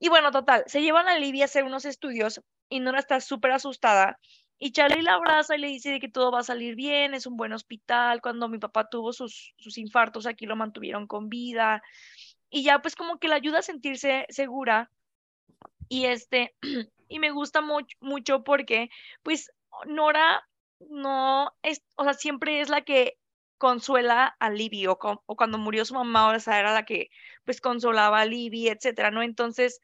Y 0.00 0.08
bueno, 0.08 0.30
total, 0.30 0.64
se 0.66 0.82
llevan 0.82 1.08
a 1.08 1.18
Livia 1.18 1.44
a 1.44 1.46
hacer 1.46 1.64
unos 1.64 1.84
estudios 1.84 2.40
y 2.68 2.80
Nora 2.80 2.98
está 2.98 3.20
súper 3.20 3.52
asustada. 3.52 4.18
Y 4.58 4.72
Charlie 4.72 5.02
la 5.02 5.14
abraza 5.14 5.56
y 5.56 5.60
le 5.60 5.68
dice 5.68 6.00
que 6.00 6.08
todo 6.08 6.32
va 6.32 6.40
a 6.40 6.44
salir 6.44 6.74
bien, 6.74 7.14
es 7.14 7.26
un 7.26 7.36
buen 7.36 7.52
hospital. 7.52 8.20
Cuando 8.20 8.48
mi 8.48 8.58
papá 8.58 8.88
tuvo 8.88 9.12
sus, 9.12 9.54
sus 9.58 9.78
infartos, 9.78 10.26
aquí 10.26 10.46
lo 10.46 10.56
mantuvieron 10.56 11.06
con 11.06 11.28
vida. 11.28 11.82
Y 12.50 12.64
ya 12.64 12.80
pues 12.80 12.96
como 12.96 13.18
que 13.18 13.28
le 13.28 13.34
ayuda 13.34 13.60
a 13.60 13.62
sentirse 13.62 14.26
segura. 14.30 14.90
Y 15.88 16.06
este, 16.06 16.54
y 17.08 17.18
me 17.20 17.30
gusta 17.30 17.60
mucho, 17.60 17.96
mucho 18.00 18.42
porque 18.42 18.90
pues 19.22 19.52
Nora 19.86 20.42
no 20.80 21.52
es, 21.62 21.82
o 21.96 22.04
sea, 22.04 22.14
siempre 22.14 22.60
es 22.60 22.68
la 22.68 22.82
que 22.82 23.16
consuela 23.58 24.36
a 24.38 24.50
Libby 24.50 24.86
o, 24.86 24.98
cuando 24.98 25.58
murió 25.58 25.84
su 25.84 25.94
mamá, 25.94 26.30
o 26.30 26.40
sea, 26.40 26.58
era 26.60 26.72
la 26.72 26.84
que 26.84 27.10
pues 27.44 27.60
consolaba 27.60 28.20
a 28.20 28.24
Libby, 28.24 28.68
etcétera, 28.68 29.10
¿no? 29.10 29.22
Entonces, 29.22 29.80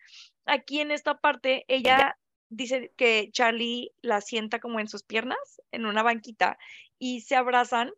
aquí 0.47 0.81
en 0.81 0.91
esta 0.93 1.19
parte, 1.19 1.65
ella 1.69 2.17
dice 2.57 2.93
que 2.97 3.31
Charlie 3.33 3.93
la 4.03 4.21
sienta 4.21 4.59
como 4.61 4.81
en 4.81 4.89
sus 4.89 5.03
piernas, 5.03 5.63
en 5.73 5.87
una 5.87 6.03
banquita, 6.03 6.59
y 6.99 7.21
se 7.21 7.37
abrazan, 7.37 7.93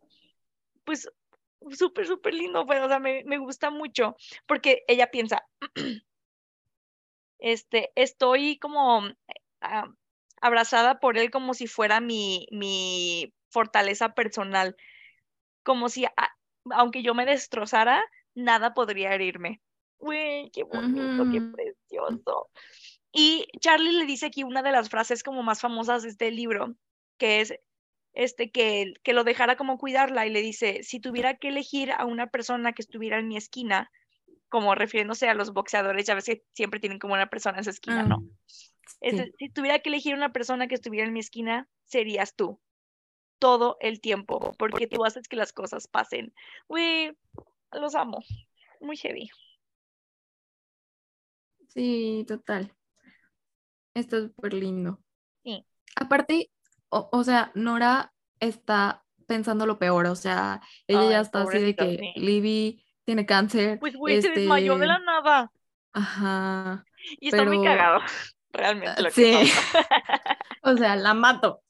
pues 0.83 1.09
súper, 1.71 2.07
súper 2.07 2.33
lindo, 2.33 2.65
pues, 2.65 2.81
o 2.81 2.87
sea, 2.87 2.99
me, 2.99 3.23
me 3.25 3.37
gusta 3.37 3.69
mucho, 3.69 4.15
porque 4.45 4.83
ella 4.87 5.11
piensa, 5.11 5.47
este, 7.39 7.91
estoy 7.95 8.57
como 8.59 9.03
ah, 9.61 9.87
abrazada 10.41 10.99
por 10.99 11.17
él 11.17 11.31
como 11.31 11.53
si 11.53 11.67
fuera 11.67 11.99
mi, 11.99 12.47
mi 12.51 13.33
fortaleza 13.49 14.13
personal 14.13 14.75
como 15.63 15.89
si, 15.89 16.05
aunque 16.71 17.03
yo 17.03 17.13
me 17.13 17.25
destrozara, 17.25 18.03
nada 18.33 18.73
podría 18.73 19.13
herirme. 19.13 19.61
Qué 20.53 20.63
bonito, 20.63 21.25
qué 21.29 21.41
precioso. 21.41 22.49
Y 23.19 23.47
Charlie 23.59 23.93
le 23.93 24.05
dice 24.05 24.27
aquí 24.27 24.43
una 24.43 24.61
de 24.61 24.71
las 24.71 24.91
frases 24.91 25.23
como 25.23 25.41
más 25.41 25.59
famosas 25.59 26.03
de 26.03 26.09
este 26.09 26.29
libro, 26.29 26.75
que 27.17 27.41
es 27.41 27.51
este, 28.13 28.51
que, 28.51 28.93
que 29.01 29.13
lo 29.13 29.23
dejara 29.23 29.57
como 29.57 29.79
cuidarla 29.79 30.27
y 30.27 30.29
le 30.29 30.43
dice, 30.43 30.83
si 30.83 30.99
tuviera 30.99 31.35
que 31.35 31.47
elegir 31.47 31.91
a 31.91 32.05
una 32.05 32.27
persona 32.27 32.73
que 32.73 32.83
estuviera 32.83 33.17
en 33.17 33.27
mi 33.27 33.35
esquina, 33.35 33.91
como 34.49 34.75
refiriéndose 34.75 35.27
a 35.27 35.33
los 35.33 35.51
boxeadores, 35.51 36.05
ya 36.05 36.13
ves 36.13 36.25
que 36.25 36.43
siempre 36.53 36.79
tienen 36.79 36.99
como 36.99 37.15
una 37.15 37.27
persona 37.27 37.57
en 37.57 37.63
su 37.63 37.71
esquina, 37.71 38.03
¿no? 38.03 38.19
Mm, 38.19 39.31
si 39.39 39.49
tuviera 39.49 39.79
que 39.79 39.89
elegir 39.89 40.13
una 40.13 40.31
persona 40.31 40.67
que 40.67 40.75
estuviera 40.75 41.07
en 41.07 41.13
mi 41.13 41.19
esquina, 41.19 41.67
serías 41.85 42.35
tú 42.35 42.61
todo 43.39 43.77
el 43.79 43.99
tiempo, 43.99 44.53
porque 44.59 44.85
tú 44.85 45.05
haces 45.05 45.27
que 45.27 45.37
las 45.37 45.53
cosas 45.53 45.87
pasen. 45.87 46.35
Uy, 46.67 47.17
los 47.71 47.95
amo. 47.95 48.23
Muy 48.79 48.95
heavy. 48.95 49.31
Sí, 51.69 52.23
total. 52.27 52.76
Está 53.97 54.21
súper 54.21 54.53
lindo. 54.53 54.99
Sí. 55.43 55.65
Aparte, 55.95 56.51
o, 56.89 57.23
sea, 57.23 57.51
Nora 57.55 58.13
está 58.39 59.03
pensando 59.25 59.65
lo 59.65 59.79
peor, 59.79 60.05
o 60.05 60.15
sea, 60.15 60.61
ella 60.85 61.09
ya 61.09 61.19
está 61.21 61.41
así 61.41 61.57
de 61.57 61.75
que 61.75 61.97
sí. 61.97 62.19
Libby 62.19 62.85
tiene 63.05 63.25
cáncer. 63.25 63.79
Pues, 63.79 63.95
güey, 63.95 64.21
se 64.21 64.29
desmayó 64.29 64.77
de 64.77 64.85
este, 64.85 64.87
la 64.87 64.99
nada. 64.99 65.51
Ajá, 65.93 66.85
Y 67.19 67.29
está 67.29 67.43
muy 67.43 67.63
cagado, 67.63 68.01
realmente 68.51 69.01
lo 69.01 69.09
que 69.09 69.15
sí, 69.15 69.51
pasa. 69.73 70.37
o 70.61 70.77
sea, 70.77 70.95
la 70.95 71.15
mato. 71.15 71.63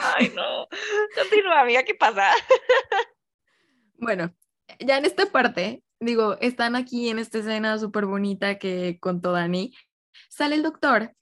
Ay, 0.00 0.32
no. 0.34 0.66
Continúa, 1.14 1.60
amiga, 1.60 1.82
¿qué 1.82 1.94
pasa? 1.94 2.30
Bueno, 3.98 4.34
ya 4.80 4.96
en 4.96 5.04
esta 5.04 5.26
parte, 5.26 5.82
digo, 6.00 6.38
están 6.40 6.74
aquí 6.74 7.10
en 7.10 7.18
esta 7.18 7.38
escena 7.38 7.78
súper 7.78 8.06
bonita 8.06 8.58
que 8.58 8.98
contó 8.98 9.32
Dani, 9.32 9.74
sale 10.30 10.54
el 10.54 10.62
doctor 10.62 11.12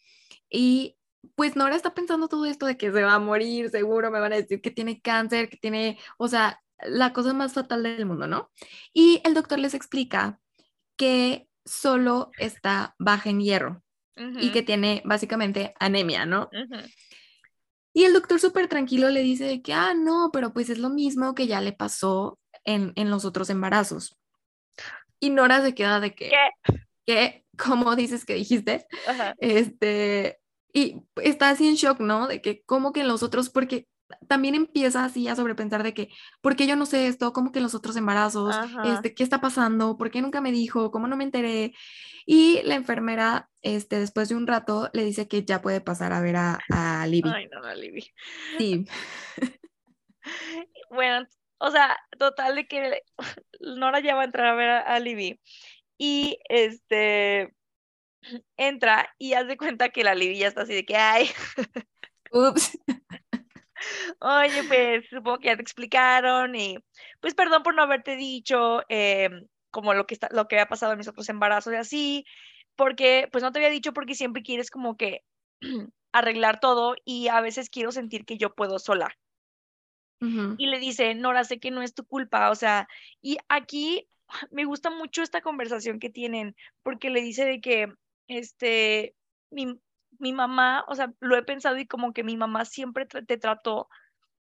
y 0.54 0.96
pues 1.34 1.56
Nora 1.56 1.74
está 1.74 1.94
pensando 1.94 2.28
todo 2.28 2.46
esto 2.46 2.66
de 2.66 2.76
que 2.76 2.92
se 2.92 3.02
va 3.02 3.14
a 3.14 3.18
morir, 3.18 3.70
seguro 3.70 4.10
me 4.10 4.20
van 4.20 4.32
a 4.32 4.36
decir 4.36 4.60
que 4.60 4.70
tiene 4.70 5.00
cáncer, 5.00 5.48
que 5.48 5.56
tiene, 5.56 5.98
o 6.16 6.28
sea, 6.28 6.62
la 6.78 7.12
cosa 7.12 7.32
más 7.32 7.54
fatal 7.54 7.82
del 7.82 8.06
mundo, 8.06 8.28
¿no? 8.28 8.52
Y 8.92 9.20
el 9.24 9.34
doctor 9.34 9.58
les 9.58 9.74
explica 9.74 10.38
que 10.96 11.48
solo 11.64 12.30
está 12.38 12.94
baja 12.98 13.30
en 13.30 13.40
hierro 13.40 13.82
y 14.16 14.52
que 14.52 14.62
tiene 14.62 15.02
básicamente 15.04 15.74
anemia, 15.80 16.24
¿no? 16.24 16.48
Ujú, 16.52 16.76
ujú. 16.76 16.86
Y 17.92 18.04
el 18.04 18.12
doctor 18.12 18.38
súper 18.38 18.68
tranquilo 18.68 19.08
le 19.08 19.22
dice 19.22 19.44
de 19.44 19.60
que, 19.60 19.72
ah, 19.72 19.94
no, 19.94 20.30
pero 20.32 20.52
pues 20.52 20.70
es 20.70 20.78
lo 20.78 20.90
mismo 20.90 21.34
que 21.34 21.48
ya 21.48 21.60
le 21.60 21.72
pasó 21.72 22.38
en, 22.64 22.92
en 22.94 23.10
los 23.10 23.24
otros 23.24 23.50
embarazos. 23.50 24.16
Y 25.18 25.30
Nora 25.30 25.62
se 25.62 25.74
queda 25.74 25.98
de 25.98 26.14
que, 26.14 26.30
¿Qué? 26.30 26.74
¿qué? 27.06 27.44
¿Cómo 27.56 27.96
dices 27.96 28.24
que 28.24 28.34
dijiste? 28.34 28.86
Este, 29.38 30.38
y 30.74 31.02
está 31.22 31.50
así 31.50 31.68
en 31.68 31.76
shock, 31.76 32.00
¿no? 32.00 32.26
De 32.26 32.42
que, 32.42 32.62
¿cómo 32.64 32.92
que 32.92 33.00
en 33.00 33.08
los 33.08 33.22
otros? 33.22 33.48
Porque 33.48 33.86
también 34.28 34.56
empieza 34.56 35.04
así 35.04 35.28
a 35.28 35.36
sobrepensar 35.36 35.84
de 35.84 35.94
que, 35.94 36.08
¿por 36.42 36.56
qué 36.56 36.66
yo 36.66 36.74
no 36.74 36.84
sé 36.84 37.06
esto? 37.06 37.32
¿Cómo 37.32 37.52
que 37.52 37.60
en 37.60 37.62
los 37.62 37.76
otros 37.76 37.96
embarazos? 37.96 38.54
Ajá. 38.54 38.82
Este, 38.92 39.14
¿qué 39.14 39.22
está 39.22 39.40
pasando? 39.40 39.96
¿Por 39.96 40.10
qué 40.10 40.20
nunca 40.20 40.40
me 40.40 40.50
dijo? 40.50 40.90
¿Cómo 40.90 41.06
no 41.06 41.16
me 41.16 41.24
enteré? 41.24 41.74
Y 42.26 42.60
la 42.64 42.74
enfermera, 42.74 43.48
este, 43.62 44.00
después 44.00 44.28
de 44.28 44.34
un 44.34 44.48
rato, 44.48 44.90
le 44.92 45.04
dice 45.04 45.28
que 45.28 45.44
ya 45.44 45.62
puede 45.62 45.80
pasar 45.80 46.12
a 46.12 46.20
ver 46.20 46.36
a, 46.36 46.58
a 46.70 47.06
Libby. 47.06 47.30
Ay, 47.32 47.48
no, 47.52 47.60
no, 47.60 47.72
Libby. 47.74 48.10
Sí, 48.58 48.84
Bueno, 50.90 51.26
o 51.58 51.70
sea, 51.70 51.96
total 52.18 52.56
de 52.56 52.66
que 52.66 53.02
Nora 53.60 54.00
ya 54.00 54.16
va 54.16 54.22
a 54.22 54.24
entrar 54.26 54.48
a 54.48 54.54
ver 54.54 54.70
a, 54.70 54.80
a 54.80 54.98
Libby. 54.98 55.40
Y 55.98 56.38
este 56.48 57.54
entra 58.56 59.08
y 59.18 59.34
haz 59.34 59.46
de 59.46 59.56
cuenta 59.56 59.90
que 59.90 60.04
la 60.04 60.14
Libby 60.14 60.38
ya 60.38 60.48
está 60.48 60.62
así 60.62 60.74
de 60.74 60.84
que, 60.84 60.96
ay, 60.96 61.28
ups. 62.32 62.78
oye, 64.20 64.64
pues 64.64 65.04
supongo 65.10 65.38
que 65.38 65.48
ya 65.48 65.56
te 65.56 65.62
explicaron 65.62 66.54
y 66.54 66.78
pues 67.20 67.34
perdón 67.34 67.62
por 67.62 67.74
no 67.74 67.82
haberte 67.82 68.16
dicho 68.16 68.82
eh, 68.88 69.30
como 69.70 69.94
lo 69.94 70.06
que 70.06 70.14
está, 70.14 70.28
lo 70.32 70.48
que 70.48 70.56
había 70.56 70.68
pasado 70.68 70.92
en 70.92 70.98
mis 70.98 71.08
otros 71.08 71.28
embarazos 71.28 71.72
y 71.72 71.76
así, 71.76 72.24
porque 72.76 73.28
pues 73.32 73.42
no 73.42 73.52
te 73.52 73.58
había 73.58 73.70
dicho 73.70 73.92
porque 73.92 74.14
siempre 74.14 74.42
quieres 74.42 74.70
como 74.70 74.96
que 74.96 75.22
arreglar 76.12 76.60
todo 76.60 76.96
y 77.04 77.28
a 77.28 77.40
veces 77.40 77.70
quiero 77.70 77.92
sentir 77.92 78.24
que 78.24 78.38
yo 78.38 78.54
puedo 78.54 78.78
sola. 78.78 79.16
Ujú, 80.20 80.54
y 80.56 80.66
le 80.66 80.78
dice, 80.78 81.14
Nora, 81.14 81.44
sé 81.44 81.58
que 81.58 81.70
no 81.70 81.82
es 81.82 81.94
tu 81.94 82.04
culpa, 82.06 82.50
o 82.50 82.54
sea, 82.54 82.88
y 83.20 83.38
aquí 83.48 84.08
me 84.50 84.64
gusta 84.64 84.90
mucho 84.90 85.22
esta 85.22 85.40
conversación 85.40 85.98
que 85.98 86.10
tienen, 86.10 86.56
porque 86.82 87.10
le 87.10 87.20
dice 87.20 87.44
de 87.44 87.60
que, 87.60 87.92
este, 88.28 89.14
mi, 89.50 89.80
mi 90.18 90.32
mamá, 90.32 90.84
o 90.88 90.94
sea, 90.94 91.12
lo 91.20 91.36
he 91.36 91.42
pensado 91.42 91.78
y 91.78 91.86
como 91.86 92.12
que 92.12 92.24
mi 92.24 92.36
mamá 92.36 92.64
siempre 92.64 93.06
te 93.06 93.36
trató 93.36 93.88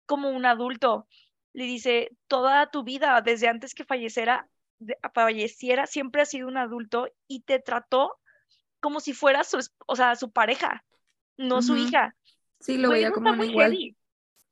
como 0.06 0.30
un 0.30 0.46
adulto. 0.46 1.06
Le 1.52 1.64
dice, 1.64 2.10
toda 2.28 2.70
tu 2.70 2.82
vida, 2.84 3.20
desde 3.20 3.48
antes 3.48 3.74
que 3.74 3.84
falleciera, 3.84 4.48
falleciera, 5.14 5.86
siempre 5.86 6.22
has 6.22 6.30
sido 6.30 6.48
un 6.48 6.56
adulto 6.56 7.08
y 7.28 7.40
te 7.40 7.58
trató 7.58 8.18
como 8.80 9.00
si 9.00 9.12
fuera 9.12 9.44
su, 9.44 9.58
o 9.86 9.96
sea, 9.96 10.16
su 10.16 10.32
pareja, 10.32 10.84
no 11.36 11.62
su 11.62 11.76
hija. 11.76 12.16
Sí, 12.60 12.78
lo 12.78 12.90
veía 12.90 13.12
como 13.12 13.32
muy 13.32 13.48
igual. 13.50 13.72
heavy. 13.72 13.96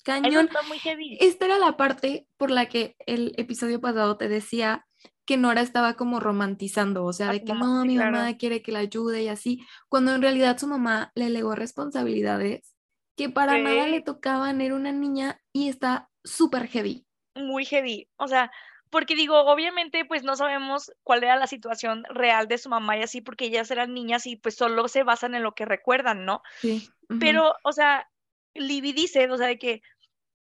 Cañón. 0.04 0.46
está 0.46 0.62
muy 0.62 0.78
heavy. 0.78 1.18
Esta 1.20 1.46
era 1.46 1.58
la 1.58 1.76
parte 1.76 2.26
por 2.36 2.50
la 2.50 2.66
que 2.68 2.96
el 3.06 3.34
episodio 3.36 3.80
pasado 3.80 4.16
te 4.16 4.28
decía 4.28 4.86
que 5.24 5.36
Nora 5.36 5.60
estaba 5.62 5.94
como 5.94 6.20
romantizando, 6.20 7.04
o 7.04 7.12
sea, 7.12 7.30
de 7.32 7.44
que 7.44 7.54
no, 7.54 7.84
mi 7.86 7.96
claro. 7.96 7.98
mamá 7.98 8.36
quiere 8.36 8.62
que 8.62 8.72
la 8.72 8.80
ayude 8.80 9.22
y 9.22 9.28
así, 9.28 9.66
cuando 9.88 10.14
en 10.14 10.22
realidad 10.22 10.58
su 10.58 10.66
mamá 10.66 11.12
le 11.14 11.30
legó 11.30 11.54
responsabilidades 11.54 12.74
que 13.16 13.28
para 13.30 13.58
nada 13.58 13.86
le 13.86 14.00
tocaban, 14.02 14.60
era 14.60 14.74
una 14.74 14.92
niña 14.92 15.40
y 15.52 15.68
está 15.68 16.10
súper 16.24 16.66
heavy. 16.68 17.06
muy 17.34 17.64
heavy. 17.64 18.08
O 18.16 18.28
sea, 18.28 18.50
porque 18.90 19.14
digo, 19.14 19.38
obviamente, 19.40 20.04
pues 20.04 20.22
no 20.24 20.36
sabemos 20.36 20.92
cuál 21.02 21.24
era 21.24 21.36
la 21.36 21.46
situación 21.46 22.04
real 22.10 22.48
de 22.48 22.58
su 22.58 22.68
mamá 22.68 22.96
y 22.98 23.02
así, 23.02 23.20
porque 23.20 23.46
ellas 23.46 23.70
eran 23.70 23.94
niñas 23.94 24.26
y 24.26 24.36
pues 24.36 24.56
solo 24.56 24.88
se 24.88 25.02
basan 25.04 25.34
en 25.34 25.42
lo 25.42 25.52
que 25.54 25.64
recuerdan, 25.64 26.24
¿no? 26.24 26.42
Sí. 26.62 26.92
ujú, 27.10 27.18
Pero, 27.18 27.54
o 27.64 27.72
sea, 27.72 28.08
Libby 28.54 28.92
dice, 28.92 29.30
o 29.30 29.36
sea, 29.38 29.46
de 29.48 29.58
que 29.58 29.82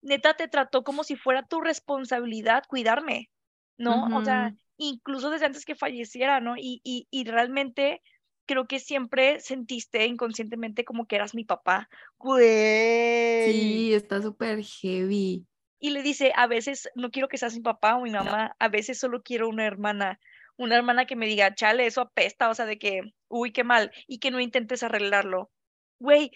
neta 0.02 0.36
te 0.36 0.48
trató 0.50 0.84
como 0.84 1.04
si 1.04 1.16
fuera 1.18 1.44
tu 1.48 1.62
responsabilidad 1.62 2.64
cuidarme, 2.68 3.32
¿no? 3.78 4.08
O 4.12 4.24
sea. 4.24 4.56
Incluso 4.78 5.30
desde 5.30 5.46
antes 5.46 5.66
que 5.66 5.76
falleciera, 5.76 6.40
¿no? 6.40 6.56
Y, 6.58 6.82
y, 6.84 7.08
y 7.12 7.26
realmente 7.26 8.02
creo 8.46 8.68
que 8.68 8.80
siempre 8.80 9.40
sentiste 9.40 10.06
inconscientemente 10.06 10.84
como 10.84 11.06
que 11.06 11.16
eras 11.16 11.34
mi 11.36 11.46
papá. 11.46 11.90
Güey. 12.18 13.52
Sí, 13.54 13.94
está 13.94 14.22
súper 14.22 14.64
heavy. 14.64 15.46
Y 15.80 15.90
le 15.90 16.02
dice, 16.02 16.32
a 16.36 16.48
veces 16.48 16.90
no 16.96 17.12
quiero 17.12 17.28
que 17.28 17.38
seas 17.38 17.54
mi 17.56 17.62
papá 17.62 17.96
o 17.96 18.02
mi 18.02 18.10
mamá, 18.12 18.56
a 18.60 18.68
veces 18.70 19.00
solo 19.00 19.22
quiero 19.22 19.50
una 19.50 19.66
hermana, 19.66 20.20
una 20.56 20.76
hermana 20.76 21.06
que 21.06 21.16
me 21.18 21.26
diga, 21.26 21.56
chale, 21.56 21.86
eso 21.86 22.02
apesta, 22.02 22.50
o 22.50 22.56
sea, 22.56 22.66
de 22.66 22.78
que, 22.80 23.02
uy, 23.28 23.52
qué 23.52 23.64
mal, 23.66 23.92
y 24.08 24.20
que 24.20 24.32
no 24.32 24.40
intentes 24.40 24.84
arreglarlo. 24.84 25.52
Güey, 26.00 26.32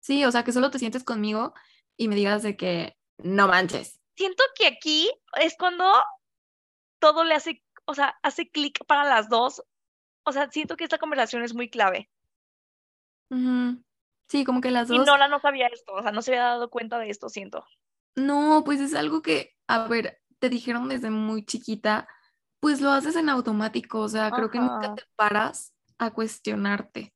Sí, 0.00 0.24
o 0.24 0.30
sea, 0.30 0.44
que 0.44 0.52
solo 0.52 0.70
te 0.70 0.78
sientes 0.78 1.02
conmigo 1.04 1.54
y 1.96 2.08
me 2.08 2.14
digas 2.14 2.42
de 2.42 2.56
que 2.56 2.96
no 3.18 3.48
manches. 3.48 4.00
siento 4.16 4.42
que 4.54 4.66
aquí 4.66 5.10
es 5.40 5.56
cuando 5.58 5.84
todo 7.04 7.22
le 7.24 7.34
hace, 7.34 7.62
o 7.84 7.92
sea, 7.92 8.18
hace 8.22 8.48
clic 8.48 8.82
para 8.86 9.04
las 9.04 9.28
dos. 9.28 9.62
O 10.24 10.32
sea, 10.32 10.50
siento 10.50 10.74
que 10.78 10.84
esta 10.84 10.96
conversación 10.96 11.42
es 11.42 11.54
muy 11.54 11.68
clave. 11.68 12.08
Ujú. 13.30 13.82
Sí, 14.26 14.46
como 14.46 14.62
que 14.62 14.70
las 14.70 14.88
Y 14.88 14.96
dos. 14.96 15.06
Nora 15.06 15.28
no 15.28 15.38
sabía 15.38 15.66
esto, 15.66 15.92
o 15.92 16.02
sea, 16.02 16.12
no 16.12 16.22
se 16.22 16.30
había 16.30 16.44
dado 16.44 16.70
cuenta 16.70 16.98
de 16.98 17.10
esto, 17.10 17.28
siento. 17.28 17.62
No, 18.16 18.62
pues 18.64 18.80
es 18.80 18.94
algo 18.94 19.20
que, 19.20 19.54
a 19.66 19.86
ver, 19.86 20.22
te 20.38 20.48
dijeron 20.48 20.88
desde 20.88 21.10
muy 21.10 21.44
chiquita, 21.44 22.08
pues 22.58 22.80
lo 22.80 22.90
haces 22.90 23.16
en 23.16 23.28
automático, 23.28 24.00
o 24.00 24.08
sea, 24.08 24.32
creo 24.32 24.50
que 24.50 24.58
nunca 24.58 24.94
te 24.94 25.02
paras 25.14 25.74
a 25.98 26.10
cuestionarte. 26.10 27.13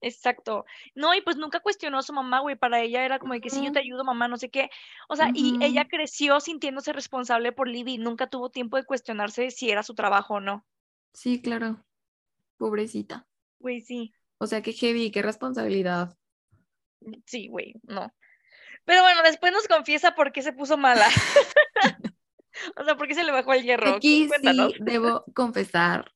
Exacto. 0.00 0.64
No, 0.94 1.14
y 1.14 1.20
pues 1.22 1.36
nunca 1.36 1.60
cuestionó 1.60 1.98
a 1.98 2.02
su 2.02 2.12
mamá, 2.12 2.40
güey. 2.40 2.56
Para 2.56 2.80
ella 2.80 3.04
era 3.04 3.18
como 3.18 3.34
de 3.34 3.40
que 3.40 3.50
sí, 3.50 3.64
yo 3.64 3.72
te 3.72 3.80
ayudo, 3.80 4.04
mamá, 4.04 4.28
no 4.28 4.36
sé 4.36 4.50
qué. 4.50 4.70
O 5.08 5.16
sea, 5.16 5.30
y 5.34 5.58
ella 5.62 5.86
creció 5.88 6.40
sintiéndose 6.40 6.92
responsable 6.92 7.52
por 7.52 7.68
Libby. 7.68 7.98
Nunca 7.98 8.28
tuvo 8.28 8.50
tiempo 8.50 8.76
de 8.76 8.84
cuestionarse 8.84 9.50
si 9.50 9.70
era 9.70 9.82
su 9.82 9.94
trabajo 9.94 10.34
o 10.34 10.40
no. 10.40 10.64
Sí, 11.12 11.40
claro, 11.42 11.84
pobrecita. 12.56 13.26
Güey, 13.58 13.80
sí, 13.80 14.12
O 14.38 14.46
sea, 14.46 14.62
qué 14.62 14.72
heavy, 14.72 15.10
qué 15.10 15.22
responsabilidad. 15.22 16.16
sí, 17.26 17.48
güey, 17.48 17.74
no. 17.82 18.12
Pero 18.84 19.02
bueno, 19.02 19.22
después 19.22 19.52
nos 19.52 19.66
confiesa 19.66 20.14
por 20.14 20.32
qué 20.32 20.42
se 20.42 20.52
puso 20.52 20.76
mala. 20.76 21.08
o 22.76 22.84
sea, 22.84 22.96
por 22.96 23.08
qué 23.08 23.14
se 23.14 23.24
le 23.24 23.32
bajó 23.32 23.52
el 23.52 23.64
hierro. 23.64 23.96
Aquí 23.96 24.28
sí 24.28 24.74
debo 24.78 25.24
confesar 25.34 26.12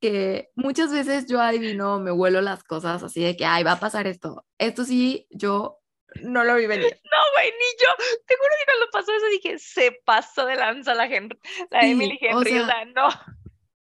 que 0.00 0.50
muchas 0.54 0.92
veces 0.92 1.26
yo 1.26 1.40
adivino, 1.40 1.98
me 1.98 2.10
vuelo 2.10 2.40
las 2.40 2.62
cosas 2.62 3.02
así 3.02 3.22
de 3.22 3.36
que, 3.36 3.44
ay, 3.44 3.64
va 3.64 3.72
a 3.72 3.80
pasar 3.80 4.06
esto. 4.06 4.44
Esto 4.58 4.84
sí, 4.84 5.26
yo 5.30 5.78
no 6.22 6.44
lo 6.44 6.54
vi 6.56 6.66
venir. 6.66 6.86
No, 7.04 7.18
güey, 7.34 7.50
ni 7.50 7.82
yo. 7.82 8.18
Te 8.26 8.36
juro 8.36 8.50
que 8.58 8.64
cuando 8.64 8.86
pasó 8.92 9.12
eso 9.12 9.26
dije, 9.26 9.58
se 9.58 9.92
pasó 10.04 10.46
de 10.46 10.56
lanza 10.56 10.94
la, 10.94 11.06
Henry, 11.06 11.38
la 11.70 11.80
Sí, 11.80 11.90
Emily 11.90 12.18
Henry. 12.20 12.36
O 12.36 12.42
sea, 12.42 12.66
sea, 12.66 12.84
no. 12.84 13.08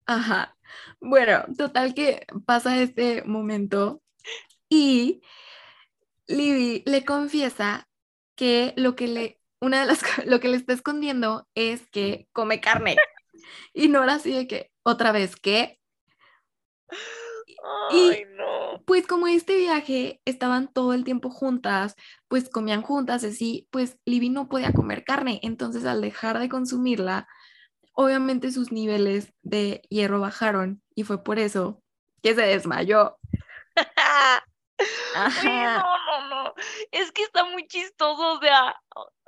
Ajá. 0.05 0.55
Bueno, 0.99 1.45
total 1.57 1.93
que 1.93 2.25
pasa 2.45 2.81
este 2.81 3.23
momento 3.23 4.01
y 4.69 5.21
Libby 6.27 6.83
le 6.85 7.05
confiesa 7.05 7.87
que 8.35 8.73
lo 8.77 8.95
que 8.95 9.07
le, 9.07 9.41
una 9.59 9.81
de 9.81 9.87
las, 9.87 10.01
lo 10.25 10.39
que 10.39 10.49
le 10.49 10.57
está 10.57 10.73
escondiendo 10.73 11.47
es 11.55 11.87
que 11.89 12.27
come 12.31 12.61
carne. 12.61 12.95
Y 13.73 13.87
Nora 13.87 14.15
así 14.15 14.31
de 14.31 14.47
que, 14.47 14.71
otra 14.87 15.11
vez, 15.11 15.35
¿qué? 15.35 15.79
Y 17.91 18.09
Ay, 18.09 18.25
no. 18.35 18.81
pues 18.85 19.05
como 19.05 19.27
este 19.27 19.57
viaje 19.57 20.21
estaban 20.23 20.69
todo 20.71 20.93
el 20.93 21.03
tiempo 21.03 21.29
juntas, 21.29 21.95
pues 22.29 22.49
comían 22.49 22.81
juntas, 22.81 23.23
así, 23.25 23.67
pues 23.71 23.97
Libby 24.05 24.29
no 24.29 24.47
podía 24.47 24.71
comer 24.71 25.03
carne. 25.03 25.39
Entonces 25.43 25.85
al 25.85 25.99
dejar 25.99 26.39
de 26.39 26.47
consumirla, 26.47 27.27
obviamente 27.93 28.51
sus 28.51 28.71
niveles 28.71 29.33
de 29.41 29.81
hierro 29.89 30.21
bajaron 30.21 30.81
y 30.95 31.03
fue 31.03 31.21
por 31.23 31.37
eso 31.37 31.83
que 32.23 32.33
se 32.33 32.41
desmayó. 32.41 33.17
No, 35.43 35.81
no, 35.81 36.29
no. 36.29 36.53
Es 36.91 37.11
que 37.11 37.23
está 37.23 37.43
muy 37.43 37.65
chistoso, 37.65 38.33
o 38.33 38.39
sea, 38.39 38.79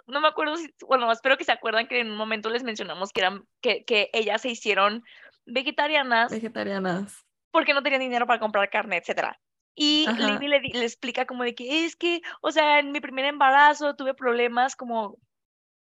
no 0.05 0.21
me 0.21 0.27
acuerdo 0.27 0.57
si, 0.57 0.71
bueno, 0.87 1.11
espero 1.11 1.37
que 1.37 1.43
se 1.43 1.51
acuerdan 1.51 1.87
que 1.87 1.99
en 1.99 2.11
un 2.11 2.17
momento 2.17 2.51
les 2.51 2.63
mencionamos 2.63 3.11
que 3.11 3.21
eran, 3.21 3.47
que, 3.59 3.83
que 3.83 4.11
ellas 4.13 4.43
se 4.43 4.49
hicieron 4.49 5.03
vegetarianas. 5.51 6.31
Vegetarianas. 6.31 7.25
Porque 7.51 7.73
no 7.73 7.83
tenían 7.83 8.01
dinero 8.01 8.27
para 8.27 8.39
comprar 8.39 8.69
carne, 8.69 8.97
etcétera. 8.97 9.39
Y 9.75 10.07
Libby 10.17 10.47
le, 10.47 10.59
le, 10.59 10.83
explica 10.83 11.25
como 11.25 11.43
de 11.43 11.55
que 11.55 11.85
es 11.85 11.95
que, 11.95 12.21
o 12.41 12.51
sea, 12.51 12.79
en 12.79 12.91
mi 12.91 12.99
primer 12.99 13.25
embarazo 13.25 13.95
tuve 13.95 14.13
problemas 14.13 14.75
como 14.75 15.17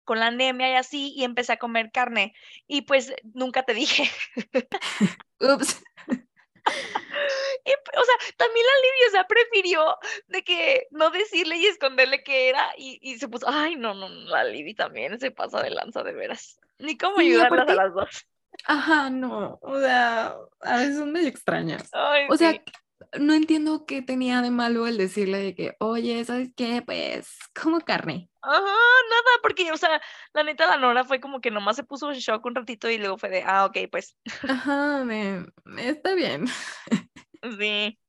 con 0.08 0.20
la 0.20 0.28
anemia 0.28 0.72
y 0.72 0.76
así, 0.76 1.14
y 1.16 1.26
empecé 1.26 1.54
a 1.54 1.58
comer 1.58 1.92
carne. 1.92 2.34
Y 2.66 2.84
pues 2.84 3.14
nunca 3.34 3.64
te 3.64 3.74
dije. 3.74 4.10
Ups. 5.40 5.84
Y, 7.66 7.72
o 7.72 8.04
sea, 8.04 8.16
también 8.38 8.66
la 8.66 8.82
Libby, 8.82 9.08
o 9.08 9.12
sea, 9.12 9.28
prefirió 9.28 9.98
de 10.28 10.44
que 10.44 10.88
no 10.92 11.10
decirle 11.10 11.58
y 11.58 11.66
esconderle 11.66 12.24
qué 12.24 12.48
era 12.50 12.74
y, 12.78 12.98
y 13.02 13.20
se 13.20 13.28
puso, 13.28 13.46
ay, 13.50 13.76
no, 13.76 13.94
no, 13.94 14.08
la 14.08 14.46
Libby 14.46 14.74
también 14.74 15.20
se 15.20 15.32
pasa 15.32 15.62
de 15.62 15.70
lanza 15.70 16.04
de 16.04 16.14
veras. 16.14 16.60
Ni 16.80 16.98
cómo 16.98 17.20
ayudarlas 17.20 17.68
a 17.68 17.74
las 17.74 17.94
dos. 17.94 18.28
Ajá, 18.66 19.10
no, 19.10 19.60
o 19.62 19.80
sea, 19.80 20.36
a 20.62 20.78
veces 20.78 20.98
son 20.98 21.12
medio 21.12 21.28
extrañas. 21.28 21.90
o 22.30 22.36
sea, 22.38 22.54
no 23.20 23.34
entiendo 23.34 23.86
qué 23.86 24.02
tenía 24.02 24.42
de 24.42 24.52
malo 24.52 24.88
el 24.88 24.98
decirle 24.98 25.38
de 25.40 25.56
que, 25.56 25.76
oye, 25.80 26.24
¿sabes 26.26 26.50
qué? 26.56 26.82
Pues, 26.86 27.38
como 27.60 27.80
carne. 27.82 28.30
Ajá, 28.42 28.62
nada, 28.62 29.40
porque, 29.42 29.72
o 29.72 29.78
sea, 29.78 30.02
la 30.34 30.44
neta, 30.44 30.68
la 30.68 30.78
Nora 30.78 31.04
fue 31.04 31.20
como 31.20 31.42
que 31.42 31.52
nomás 31.52 31.76
se 31.76 31.84
puso 31.84 32.12
en 32.12 32.20
shock 32.20 32.46
un 32.46 32.56
ratito 32.56 32.90
y 32.90 32.98
luego 32.98 33.18
fue 33.18 33.30
de, 33.30 33.44
ah, 33.46 33.66
ok, 33.66 33.78
pues. 33.92 34.18
Ajá, 34.48 35.04
me, 35.04 35.46
está 35.78 36.14
bien. 36.14 36.46
Sí. 37.60 38.00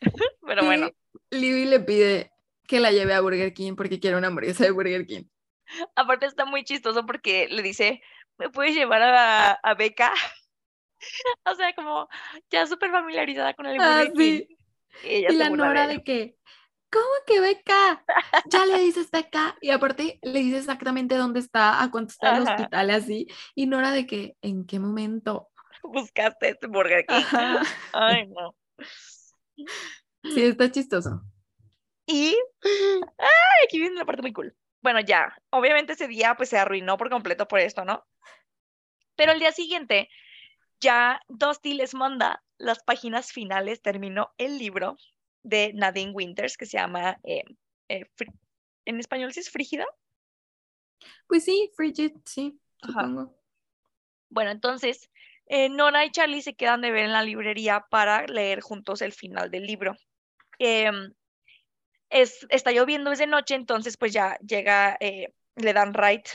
Pero 0.46 0.64
bueno. 0.64 0.90
Libby 1.30 1.64
le 1.64 1.80
pide 1.80 2.32
que 2.66 2.80
la 2.80 2.90
lleve 2.90 3.14
a 3.14 3.20
Burger 3.20 3.52
King 3.52 3.74
porque 3.76 4.00
quiere 4.00 4.16
una 4.16 4.28
hamburguesa 4.28 4.64
de 4.64 4.70
Burger 4.70 5.06
King. 5.06 5.24
Aparte 5.94 6.26
está 6.26 6.44
muy 6.44 6.64
chistoso 6.64 7.04
porque 7.06 7.48
le 7.48 7.62
dice, 7.62 8.00
¿me 8.38 8.50
puedes 8.50 8.74
llevar 8.74 9.02
a, 9.02 9.52
a 9.52 9.74
Beca? 9.74 10.12
o 11.44 11.54
sea, 11.54 11.74
como 11.74 12.08
ya 12.50 12.66
súper 12.66 12.90
familiarizada 12.90 13.54
con 13.54 13.66
el 13.66 13.80
ah, 13.80 14.04
sí. 14.14 14.48
Y, 15.04 15.28
la 15.34 15.50
Nora 15.50 15.86
de, 15.86 16.02
que, 16.02 16.36
¿cómo 16.90 17.04
que 17.26 17.40
Beca? 17.40 18.04
Ya 18.46 18.64
le 18.64 18.78
dices 18.78 19.10
Beca. 19.10 19.56
Y 19.60 19.70
aparte 19.70 20.18
le 20.22 20.40
dice 20.40 20.58
exactamente 20.58 21.16
dónde 21.16 21.40
está, 21.40 21.82
a 21.82 21.90
cuánto 21.90 22.12
está 22.12 22.36
el 22.36 22.42
hospital, 22.44 22.90
así. 22.90 23.26
Y 23.54 23.66
Nora 23.66 23.90
de 23.90 24.06
que, 24.06 24.36
¿en 24.40 24.66
qué 24.66 24.78
momento? 24.78 25.50
Buscaste 25.82 26.50
este 26.50 26.66
Burger 26.66 27.04
King. 27.06 27.24
Ay, 27.92 28.26
no. 28.28 28.56
Sí, 30.22 30.42
está 30.42 30.70
chistoso. 30.70 31.22
Y, 32.06 32.36
ay, 32.62 33.64
aquí 33.64 33.80
viene 33.80 33.96
la 33.96 34.04
parte 34.04 34.22
muy 34.22 34.32
cool. 34.32 34.56
Bueno, 34.80 35.00
ya, 35.00 35.36
obviamente 35.50 35.94
ese 35.94 36.06
día 36.06 36.36
pues 36.36 36.48
se 36.48 36.58
arruinó 36.58 36.96
por 36.96 37.10
completo 37.10 37.48
por 37.48 37.58
esto, 37.58 37.84
¿no? 37.84 38.04
Pero 39.16 39.32
el 39.32 39.40
día 39.40 39.52
siguiente 39.52 40.08
ya 40.80 41.20
Dusty 41.28 41.74
les 41.74 41.94
manda 41.94 42.42
las 42.58 42.82
páginas 42.82 43.32
finales, 43.32 43.82
terminó 43.82 44.32
el 44.38 44.58
libro 44.58 44.96
de 45.42 45.72
Nadine 45.74 46.12
Winters 46.12 46.56
que 46.56 46.66
se 46.66 46.78
llama, 46.78 47.18
eh, 47.24 47.44
eh, 47.88 48.06
en 48.84 49.00
español 49.00 49.32
¿sí 49.32 49.40
es 49.40 49.50
Frígida? 49.50 49.86
Pues 51.26 51.44
sí, 51.44 51.70
Frigid, 51.76 52.12
sí, 52.24 52.58
supongo. 52.80 53.34
Bueno, 54.28 54.50
entonces 54.50 55.10
eh, 55.46 55.68
Nora 55.68 56.04
y 56.04 56.10
Charlie 56.10 56.42
se 56.42 56.54
quedan 56.54 56.80
de 56.80 56.90
ver 56.90 57.04
en 57.04 57.12
la 57.12 57.22
librería 57.22 57.86
para 57.90 58.26
leer 58.26 58.60
juntos 58.60 59.02
el 59.02 59.12
final 59.12 59.50
del 59.50 59.66
libro. 59.66 59.94
Em, 60.58 61.12
es, 62.10 62.46
está 62.48 62.72
lloviendo 62.72 63.10
desde 63.10 63.26
noche, 63.26 63.54
entonces 63.54 63.96
pues 63.96 64.12
ya 64.12 64.38
llega, 64.38 64.98
le 65.00 65.72
dan 65.72 65.94
right 65.94 66.26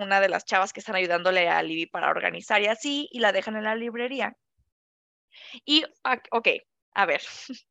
una 0.00 0.20
de 0.20 0.28
las 0.28 0.44
chavas 0.44 0.72
que 0.72 0.80
están 0.80 0.96
ayudándole 0.96 1.48
a 1.48 1.62
Libby 1.62 1.86
para 1.86 2.10
organizar 2.10 2.60
y 2.62 2.66
así, 2.66 3.08
y 3.12 3.20
la 3.20 3.32
dejan 3.32 3.56
en 3.56 3.64
la 3.64 3.74
librería. 3.74 4.36
Y, 5.64 5.84
ok, 6.30 6.48
a 6.94 7.06
ver, 7.06 7.22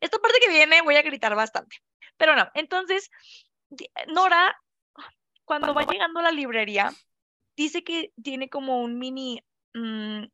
esta 0.00 0.18
parte 0.18 0.38
que 0.44 0.52
viene 0.52 0.82
voy 0.82 0.96
a 0.96 1.02
gritar 1.02 1.34
bastante, 1.34 1.76
pero 2.16 2.36
no, 2.36 2.48
entonces, 2.54 3.10
Nora, 4.08 4.56
cuando 5.44 5.74
va 5.74 5.84
llegando 5.84 6.20
a 6.20 6.24
la 6.24 6.32
librería, 6.32 6.92
dice 7.56 7.82
que 7.82 8.12
tiene 8.22 8.48
como 8.48 8.82
un 8.82 8.98
mini 8.98 9.42
mm, 9.74 10.24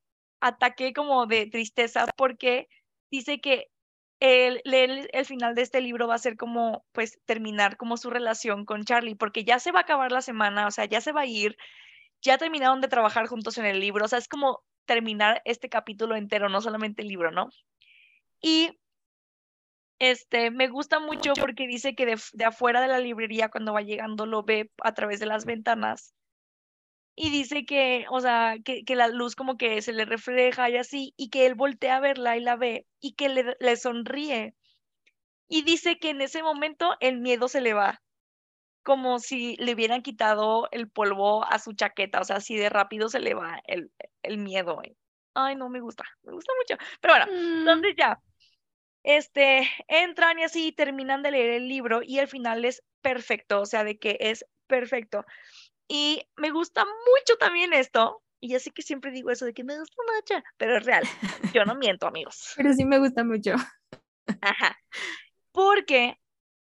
ataque 0.40 0.92
como 0.92 1.26
de 1.26 1.46
tristeza 1.46 2.06
porque 2.16 2.68
dice 3.10 3.40
que 3.40 3.68
el, 4.20 4.60
leer 4.64 5.08
el 5.12 5.24
final 5.26 5.54
de 5.54 5.62
este 5.62 5.80
libro 5.80 6.08
va 6.08 6.14
a 6.14 6.18
ser 6.18 6.36
como, 6.36 6.84
pues, 6.92 7.20
terminar 7.26 7.76
como 7.76 7.96
su 7.96 8.10
relación 8.10 8.64
con 8.64 8.84
Charlie, 8.84 9.14
porque 9.14 9.44
ya 9.44 9.58
se 9.58 9.72
va 9.72 9.80
a 9.80 9.82
acabar 9.82 10.12
la 10.12 10.22
semana, 10.22 10.66
o 10.66 10.70
sea, 10.70 10.86
ya 10.86 11.00
se 11.00 11.12
va 11.12 11.22
a 11.22 11.26
ir, 11.26 11.56
ya 12.22 12.38
terminaron 12.38 12.80
de 12.80 12.88
trabajar 12.88 13.26
juntos 13.26 13.58
en 13.58 13.66
el 13.66 13.80
libro, 13.80 14.04
o 14.04 14.08
sea, 14.08 14.18
es 14.18 14.28
como 14.28 14.62
terminar 14.86 15.42
este 15.44 15.68
capítulo 15.68 16.16
entero, 16.16 16.48
no 16.48 16.60
solamente 16.60 17.02
el 17.02 17.08
libro, 17.08 17.30
¿no? 17.30 17.48
Y 18.40 18.78
este, 19.98 20.50
me 20.50 20.68
gusta 20.68 21.00
mucho 21.00 21.32
porque 21.34 21.66
dice 21.66 21.94
que 21.94 22.06
de, 22.06 22.20
de 22.32 22.44
afuera 22.44 22.80
de 22.80 22.88
la 22.88 22.98
librería, 22.98 23.50
cuando 23.50 23.72
va 23.72 23.82
llegando, 23.82 24.26
lo 24.26 24.42
ve 24.42 24.70
a 24.82 24.94
través 24.94 25.20
de 25.20 25.26
las 25.26 25.44
ventanas 25.44 26.14
y 27.16 27.30
dice 27.30 27.64
que, 27.64 28.04
o 28.10 28.20
sea, 28.20 28.56
que, 28.62 28.84
que, 28.84 28.94
la 28.94 29.08
luz 29.08 29.34
como 29.34 29.56
que 29.56 29.80
se 29.80 29.94
le 29.94 30.04
refleja 30.04 30.68
y 30.68 30.76
así, 30.76 31.14
y 31.16 31.30
que 31.30 31.46
él 31.46 31.54
voltea 31.54 31.96
a 31.96 32.00
verla 32.00 32.36
y 32.36 32.40
la 32.40 32.56
ve 32.56 32.86
y 33.00 33.14
que 33.14 33.30
le, 33.30 33.56
le 33.58 33.76
sonríe. 33.76 34.54
Y 35.48 35.62
dice 35.62 35.98
que 35.98 36.10
en 36.10 36.20
ese 36.20 36.42
momento 36.42 36.94
el 37.00 37.18
miedo 37.18 37.48
se 37.48 37.62
le 37.62 37.72
va, 37.72 38.02
como 38.82 39.18
si 39.18 39.56
le 39.56 39.72
hubieran 39.74 40.02
quitado 40.02 40.68
el 40.72 40.90
polvo 40.90 41.44
a 41.44 41.58
su 41.58 41.72
chaqueta, 41.72 42.20
o 42.20 42.24
sea, 42.24 42.36
así 42.36 42.56
de 42.56 42.68
rápido 42.68 43.08
se 43.08 43.20
le 43.20 43.32
va 43.32 43.62
el, 43.66 43.90
el 44.22 44.36
miedo. 44.36 44.82
Ay, 45.34 45.56
no 45.56 45.70
me 45.70 45.80
gusta, 45.80 46.04
me 46.22 46.32
gusta 46.32 46.52
mucho. 46.58 46.76
Pero 47.00 47.14
bueno, 47.14 47.26
mm. 47.32 47.58
entonces 47.60 47.94
ya, 47.96 48.20
este, 49.04 49.68
entran 49.88 50.38
y 50.38 50.44
así 50.44 50.72
terminan 50.72 51.22
de 51.22 51.30
leer 51.30 51.50
el 51.50 51.68
libro 51.68 52.00
y 52.02 52.18
el 52.18 52.28
final 52.28 52.64
es 52.66 52.82
perfecto, 53.00 53.62
o 53.62 53.66
sea, 53.66 53.84
de 53.84 53.98
que 53.98 54.18
es 54.20 54.44
perfecto. 54.66 55.24
Y 55.88 56.26
me 56.36 56.50
gusta 56.50 56.84
mucho 56.84 57.36
también 57.38 57.72
esto, 57.72 58.22
y 58.40 58.48
ya 58.48 58.60
sé 58.60 58.70
que 58.70 58.82
siempre 58.82 59.10
digo 59.10 59.30
eso 59.30 59.44
de 59.44 59.54
que 59.54 59.64
me 59.64 59.78
gusta 59.78 59.96
mucho, 60.14 60.42
pero 60.56 60.76
es 60.76 60.84
real. 60.84 61.04
Yo 61.54 61.64
no 61.64 61.74
miento, 61.74 62.06
amigos. 62.06 62.54
Pero 62.56 62.72
sí 62.72 62.84
me 62.84 62.98
gusta 62.98 63.24
mucho. 63.24 63.54
Ajá. 64.40 64.78
Porque 65.52 66.18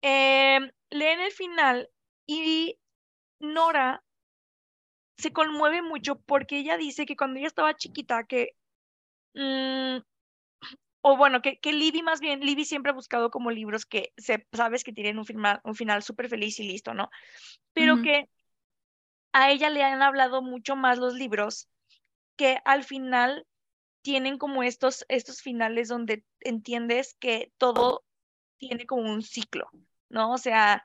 em, 0.01 0.71
leen 0.89 1.19
el 1.21 1.31
final 1.31 1.89
y 2.27 2.77
Nora 3.39 4.03
se 5.17 5.31
conmueve 5.31 5.81
mucho 5.81 6.19
porque 6.19 6.57
ella 6.57 6.77
dice 6.77 7.05
que 7.05 7.15
cuando 7.15 7.39
ella 7.39 7.47
estaba 7.47 7.75
chiquita, 7.75 8.25
que, 8.25 8.55
mm, 9.35 9.97
o 11.01 11.17
bueno, 11.17 11.41
que, 11.41 11.59
que 11.59 11.71
Libby 11.71 12.01
más 12.01 12.19
bien, 12.19 12.41
Libby 12.41 12.65
siempre 12.65 12.91
ha 12.91 12.95
buscado 12.95 13.29
como 13.29 13.51
libros 13.51 13.85
que 13.85 14.11
se, 14.17 14.45
sabes 14.51 14.83
que 14.83 14.93
tienen 14.93 15.19
un, 15.19 15.25
final, 15.25 15.61
un 15.63 15.75
final 15.75 16.03
súper 16.03 16.29
feliz 16.29 16.59
y 16.59 16.63
listo, 16.63 16.93
¿no? 16.93 17.09
Pero 17.73 18.01
que 18.01 18.29
a 19.33 19.51
ella 19.51 19.69
le 19.69 19.83
han 19.83 20.01
hablado 20.01 20.41
mucho 20.41 20.75
más 20.75 20.97
los 20.99 21.15
libros 21.15 21.67
que 22.37 22.59
al 22.65 22.83
final 22.83 23.45
tienen 24.01 24.37
como 24.37 24.63
estos, 24.63 25.05
estos 25.09 25.41
finales 25.41 25.87
donde 25.87 26.23
entiendes 26.41 27.15
que 27.19 27.51
todo 27.57 28.03
tiene 28.57 28.85
como 28.85 29.11
un 29.11 29.21
ciclo, 29.21 29.69
¿no? 30.09 30.31
O 30.31 30.37
sea, 30.37 30.83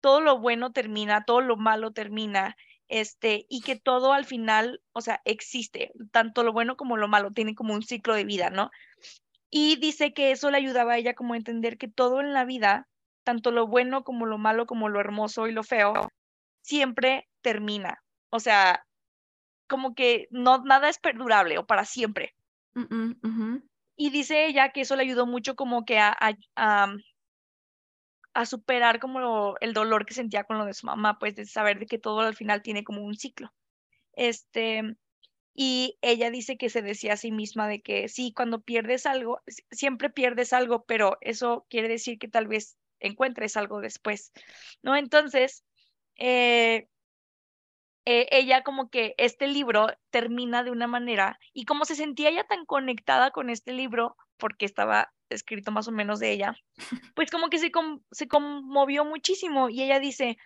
todo 0.00 0.20
lo 0.20 0.38
bueno 0.38 0.72
termina, 0.72 1.24
todo 1.24 1.40
lo 1.42 1.56
malo 1.56 1.92
termina, 1.92 2.56
este, 2.88 3.46
y 3.48 3.60
que 3.60 3.76
todo 3.76 4.12
al 4.12 4.24
final, 4.24 4.82
o 4.92 5.00
sea, 5.00 5.20
existe, 5.24 5.92
tanto 6.10 6.42
lo 6.42 6.52
bueno 6.52 6.76
como 6.76 6.96
lo 6.96 7.06
malo, 7.06 7.32
tiene 7.32 7.54
como 7.54 7.74
un 7.74 7.82
ciclo 7.82 8.14
de 8.14 8.24
vida, 8.24 8.50
¿no? 8.50 8.70
Y 9.50 9.76
dice 9.76 10.12
que 10.14 10.30
eso 10.30 10.50
le 10.50 10.58
ayudaba 10.58 10.94
a 10.94 10.98
ella 10.98 11.14
como 11.14 11.34
a 11.34 11.36
entender 11.36 11.76
que 11.76 11.88
todo 11.88 12.20
en 12.20 12.32
la 12.32 12.44
vida, 12.44 12.88
tanto 13.24 13.50
lo 13.50 13.66
bueno 13.66 14.04
como 14.04 14.26
lo 14.26 14.38
malo, 14.38 14.66
como 14.66 14.88
lo 14.88 15.00
hermoso 15.00 15.46
y 15.48 15.52
lo 15.52 15.64
feo, 15.64 16.10
siempre 16.62 17.28
termina. 17.42 18.02
O 18.30 18.40
sea, 18.40 18.84
como 19.68 19.94
que 19.94 20.28
no, 20.30 20.62
nada 20.64 20.88
es 20.88 20.98
perdurable 20.98 21.58
o 21.58 21.66
para 21.66 21.84
siempre. 21.84 22.34
Y 23.96 24.10
dice 24.10 24.46
ella 24.46 24.70
que 24.70 24.82
eso 24.82 24.96
le 24.96 25.02
ayudó 25.02 25.26
mucho 25.26 25.56
como 25.56 25.84
que 25.84 25.98
a, 25.98 26.16
a, 26.56 26.94
a, 28.34 28.46
superar 28.46 28.98
como 29.00 29.54
el 29.60 29.72
dolor 29.74 30.06
que 30.06 30.14
sentía 30.14 30.44
con 30.44 30.58
lo 30.58 30.64
de 30.64 30.74
su 30.74 30.86
mamá, 30.86 31.18
pues 31.18 31.34
de 31.36 31.44
saber 31.46 31.78
de 31.78 31.86
que 31.86 31.98
todo 31.98 32.20
al 32.20 32.36
final 32.36 32.62
tiene 32.62 32.84
como 32.84 33.02
un 33.02 33.14
ciclo. 33.14 33.52
Este, 34.14 34.96
y 35.54 35.98
ella 36.00 36.30
dice 36.30 36.56
que 36.56 36.70
se 36.70 36.82
decía 36.82 37.14
a 37.14 37.16
sí 37.16 37.32
misma 37.32 37.68
de 37.68 37.82
que 37.82 38.08
sí, 38.08 38.32
cuando 38.34 38.60
pierdes 38.60 39.06
algo, 39.06 39.40
siempre 39.70 40.10
pierdes 40.10 40.52
algo, 40.52 40.84
pero 40.84 41.18
eso 41.20 41.66
quiere 41.68 41.88
decir 41.88 42.18
que 42.18 42.28
tal 42.28 42.48
vez 42.48 42.76
encuentres 43.00 43.56
algo 43.56 43.80
después, 43.80 44.32
¿no? 44.82 44.96
Entonces, 44.96 45.64
eh, 46.20 46.86
eh, 48.06 48.28
ella 48.30 48.62
como 48.62 48.88
que 48.88 49.14
este 49.18 49.48
libro 49.48 49.88
termina 50.10 50.62
de 50.62 50.70
una 50.70 50.86
manera 50.86 51.38
y 51.52 51.64
como 51.64 51.84
se 51.84 51.96
sentía 51.96 52.28
ella 52.28 52.44
tan 52.44 52.64
conectada 52.64 53.32
con 53.32 53.50
este 53.50 53.72
libro, 53.72 54.16
porque 54.36 54.64
estaba 54.64 55.12
escrito 55.28 55.72
más 55.72 55.88
o 55.88 55.92
menos 55.92 56.20
de 56.20 56.30
ella, 56.30 56.54
pues 57.16 57.30
como 57.30 57.48
que 57.48 57.58
se, 57.58 57.72
se 58.12 58.28
conmovió 58.28 59.04
muchísimo 59.04 59.68
y 59.68 59.82
ella 59.82 59.98
dice, 59.98 60.38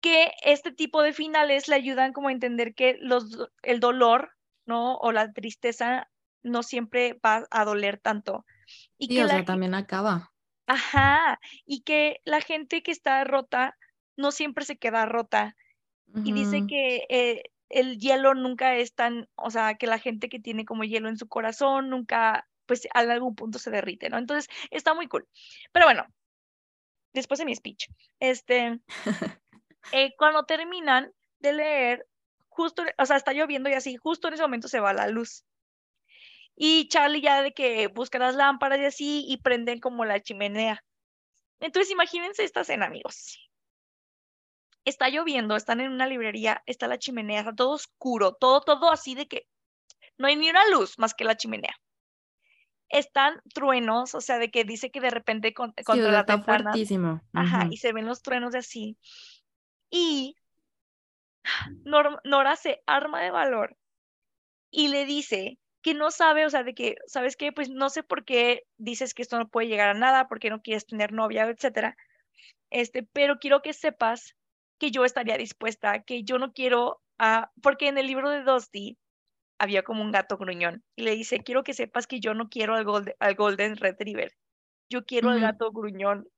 que 0.00 0.32
este 0.42 0.72
tipo 0.72 1.02
de 1.02 1.12
finales 1.12 1.68
le 1.68 1.74
ayudan 1.74 2.12
como 2.12 2.28
a 2.28 2.32
entender 2.32 2.74
que 2.74 2.96
los, 3.00 3.48
el 3.62 3.80
dolor, 3.80 4.30
¿no? 4.64 4.96
O 4.98 5.10
la 5.10 5.32
tristeza 5.32 6.08
no 6.42 6.62
siempre 6.62 7.18
va 7.24 7.46
a 7.50 7.64
doler 7.64 7.98
tanto. 7.98 8.44
Y 8.98 9.08
que 9.08 9.24
o 9.24 9.28
sea, 9.28 9.44
también 9.44 9.74
acaba. 9.74 10.32
Ajá, 10.66 11.40
y 11.64 11.82
que 11.82 12.20
la 12.24 12.40
gente 12.40 12.82
que 12.82 12.92
está 12.92 13.24
rota 13.24 13.76
no 14.16 14.32
siempre 14.32 14.64
se 14.64 14.76
queda 14.76 15.06
rota. 15.06 15.56
Y 16.24 16.32
dice 16.32 16.62
que 16.66 17.04
eh, 17.10 17.42
el 17.68 17.98
hielo 17.98 18.34
nunca 18.34 18.76
es 18.76 18.94
tan, 18.94 19.28
o 19.34 19.50
sea, 19.50 19.74
que 19.74 19.86
la 19.86 19.98
gente 19.98 20.28
que 20.28 20.38
tiene 20.38 20.64
como 20.64 20.84
hielo 20.84 21.08
en 21.08 21.18
su 21.18 21.28
corazón 21.28 21.90
nunca, 21.90 22.48
pues 22.64 22.86
a 22.94 23.00
algún 23.00 23.34
punto 23.34 23.58
se 23.58 23.70
derrite, 23.70 24.08
¿no? 24.08 24.16
Entonces, 24.16 24.48
está 24.70 24.94
muy 24.94 25.08
cool. 25.08 25.28
Pero 25.72 25.86
bueno, 25.86 26.06
después 27.12 27.38
de 27.38 27.44
mi 27.44 27.54
speech, 27.54 27.88
este, 28.20 28.80
eh, 29.92 30.12
cuando 30.16 30.44
terminan 30.44 31.12
de 31.40 31.52
leer, 31.52 32.06
justo, 32.48 32.84
o 32.98 33.06
sea, 33.06 33.16
está 33.16 33.32
lloviendo 33.32 33.68
y 33.68 33.74
así, 33.74 33.96
justo 33.96 34.28
en 34.28 34.34
ese 34.34 34.42
momento 34.42 34.68
se 34.68 34.80
va 34.80 34.92
la 34.92 35.08
luz. 35.08 35.44
Y 36.54 36.88
Charlie 36.88 37.20
ya 37.20 37.42
de 37.42 37.52
que 37.52 37.88
busca 37.88 38.18
las 38.18 38.34
lámparas 38.34 38.78
y 38.78 38.84
así 38.84 39.24
y 39.28 39.36
prenden 39.38 39.80
como 39.80 40.04
la 40.06 40.20
chimenea. 40.22 40.82
Entonces 41.60 41.90
imagínense 41.92 42.44
esta 42.44 42.62
escena, 42.62 42.86
amigos. 42.86 43.45
Está 44.86 45.10
lloviendo, 45.10 45.56
están 45.56 45.80
en 45.80 45.92
una 45.92 46.06
librería, 46.06 46.62
está 46.64 46.86
la 46.86 46.98
chimenea, 46.98 47.40
está 47.40 47.54
todo 47.54 47.72
oscuro, 47.72 48.32
todo, 48.32 48.62
todo 48.62 48.90
así 48.90 49.14
de 49.14 49.26
que 49.26 49.46
no 50.16 50.28
hay 50.28 50.36
ni 50.36 50.48
una 50.48 50.66
luz 50.70 50.98
más 50.98 51.12
que 51.12 51.24
la 51.24 51.36
chimenea. 51.36 51.74
Están 52.88 53.42
truenos, 53.52 54.14
o 54.14 54.20
sea, 54.20 54.38
de 54.38 54.50
que 54.50 54.64
dice 54.64 54.90
que 54.90 55.00
de 55.00 55.10
repente 55.10 55.52
con, 55.52 55.74
contra 55.84 56.10
la 56.12 56.20
está 56.20 56.40
fuertísimo. 56.40 57.20
Ajá, 57.34 57.66
y 57.68 57.78
se 57.78 57.92
ven 57.92 58.06
los 58.06 58.22
truenos 58.22 58.52
de 58.52 58.60
así. 58.60 58.96
Y 59.90 60.36
Nora 62.24 62.56
se 62.56 62.82
arma 62.86 63.20
de 63.20 63.30
valor 63.30 63.76
y 64.70 64.88
le 64.88 65.04
dice 65.04 65.58
que 65.82 65.94
no 65.94 66.10
sabe, 66.10 66.46
o 66.46 66.50
sea, 66.50 66.62
de 66.62 66.74
que, 66.74 66.96
¿sabes 67.06 67.36
qué? 67.36 67.52
Pues 67.52 67.70
no 67.70 67.90
sé 67.90 68.02
por 68.02 68.24
qué 68.24 68.64
dices 68.76 69.14
que 69.14 69.22
esto 69.22 69.38
no 69.38 69.48
puede 69.48 69.68
llegar 69.68 69.88
a 69.88 69.94
nada, 69.94 70.28
porque 70.28 70.50
no 70.50 70.62
quieres 70.62 70.86
tener 70.86 71.12
novia, 71.12 71.44
etcétera. 71.44 71.96
Este, 72.70 73.04
pero 73.04 73.38
quiero 73.38 73.62
que 73.62 73.72
sepas 73.72 74.36
que 74.78 74.90
yo 74.90 75.04
estaría 75.04 75.36
dispuesta, 75.36 76.02
que 76.02 76.22
yo 76.24 76.38
no 76.38 76.52
quiero, 76.52 77.02
a, 77.18 77.52
porque 77.62 77.88
en 77.88 77.98
el 77.98 78.06
libro 78.06 78.30
de 78.30 78.42
Dusty 78.42 78.98
había 79.58 79.82
como 79.82 80.02
un 80.02 80.12
gato 80.12 80.36
gruñón 80.36 80.84
y 80.96 81.02
le 81.02 81.12
dice, 81.12 81.40
quiero 81.40 81.64
que 81.64 81.74
sepas 81.74 82.06
que 82.06 82.20
yo 82.20 82.34
no 82.34 82.48
quiero 82.48 82.74
al, 82.74 83.16
al 83.18 83.34
Golden 83.34 83.76
Retriever, 83.76 84.36
yo 84.90 85.04
quiero 85.04 85.30
al 85.30 85.40
gato 85.40 85.72
gruñón. 85.72 86.28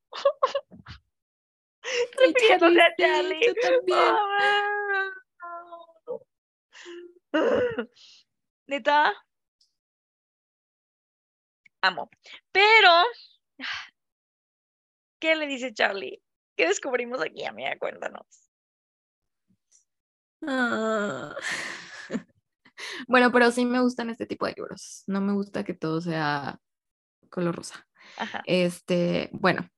Refiriéndose 2.16 2.80
a 2.80 2.94
Charlie. 2.96 3.40
Yo 3.46 3.54
también. 3.62 4.14
Neta, 8.66 9.12
amo. 11.82 12.10
Pero, 12.52 12.90
¿qué 15.18 15.36
le 15.36 15.46
dice 15.46 15.72
Charlie? 15.72 16.22
¿Qué 16.58 16.66
descubrimos 16.66 17.22
aquí, 17.22 17.44
amiga? 17.44 17.78
Cuéntanos. 17.78 18.50
Ah. 20.46 21.34
Bueno, 23.08 23.32
pero 23.32 23.50
sí 23.50 23.64
me 23.64 23.80
gustan 23.80 24.08
este 24.08 24.24
tipo 24.24 24.46
de 24.46 24.52
libros. 24.52 25.02
No 25.08 25.20
me 25.20 25.32
gusta 25.32 25.64
que 25.64 25.74
todo 25.74 26.00
sea 26.00 26.60
color 27.28 27.56
rosa. 27.56 27.84
Este, 28.44 29.30
bueno, 29.32 29.68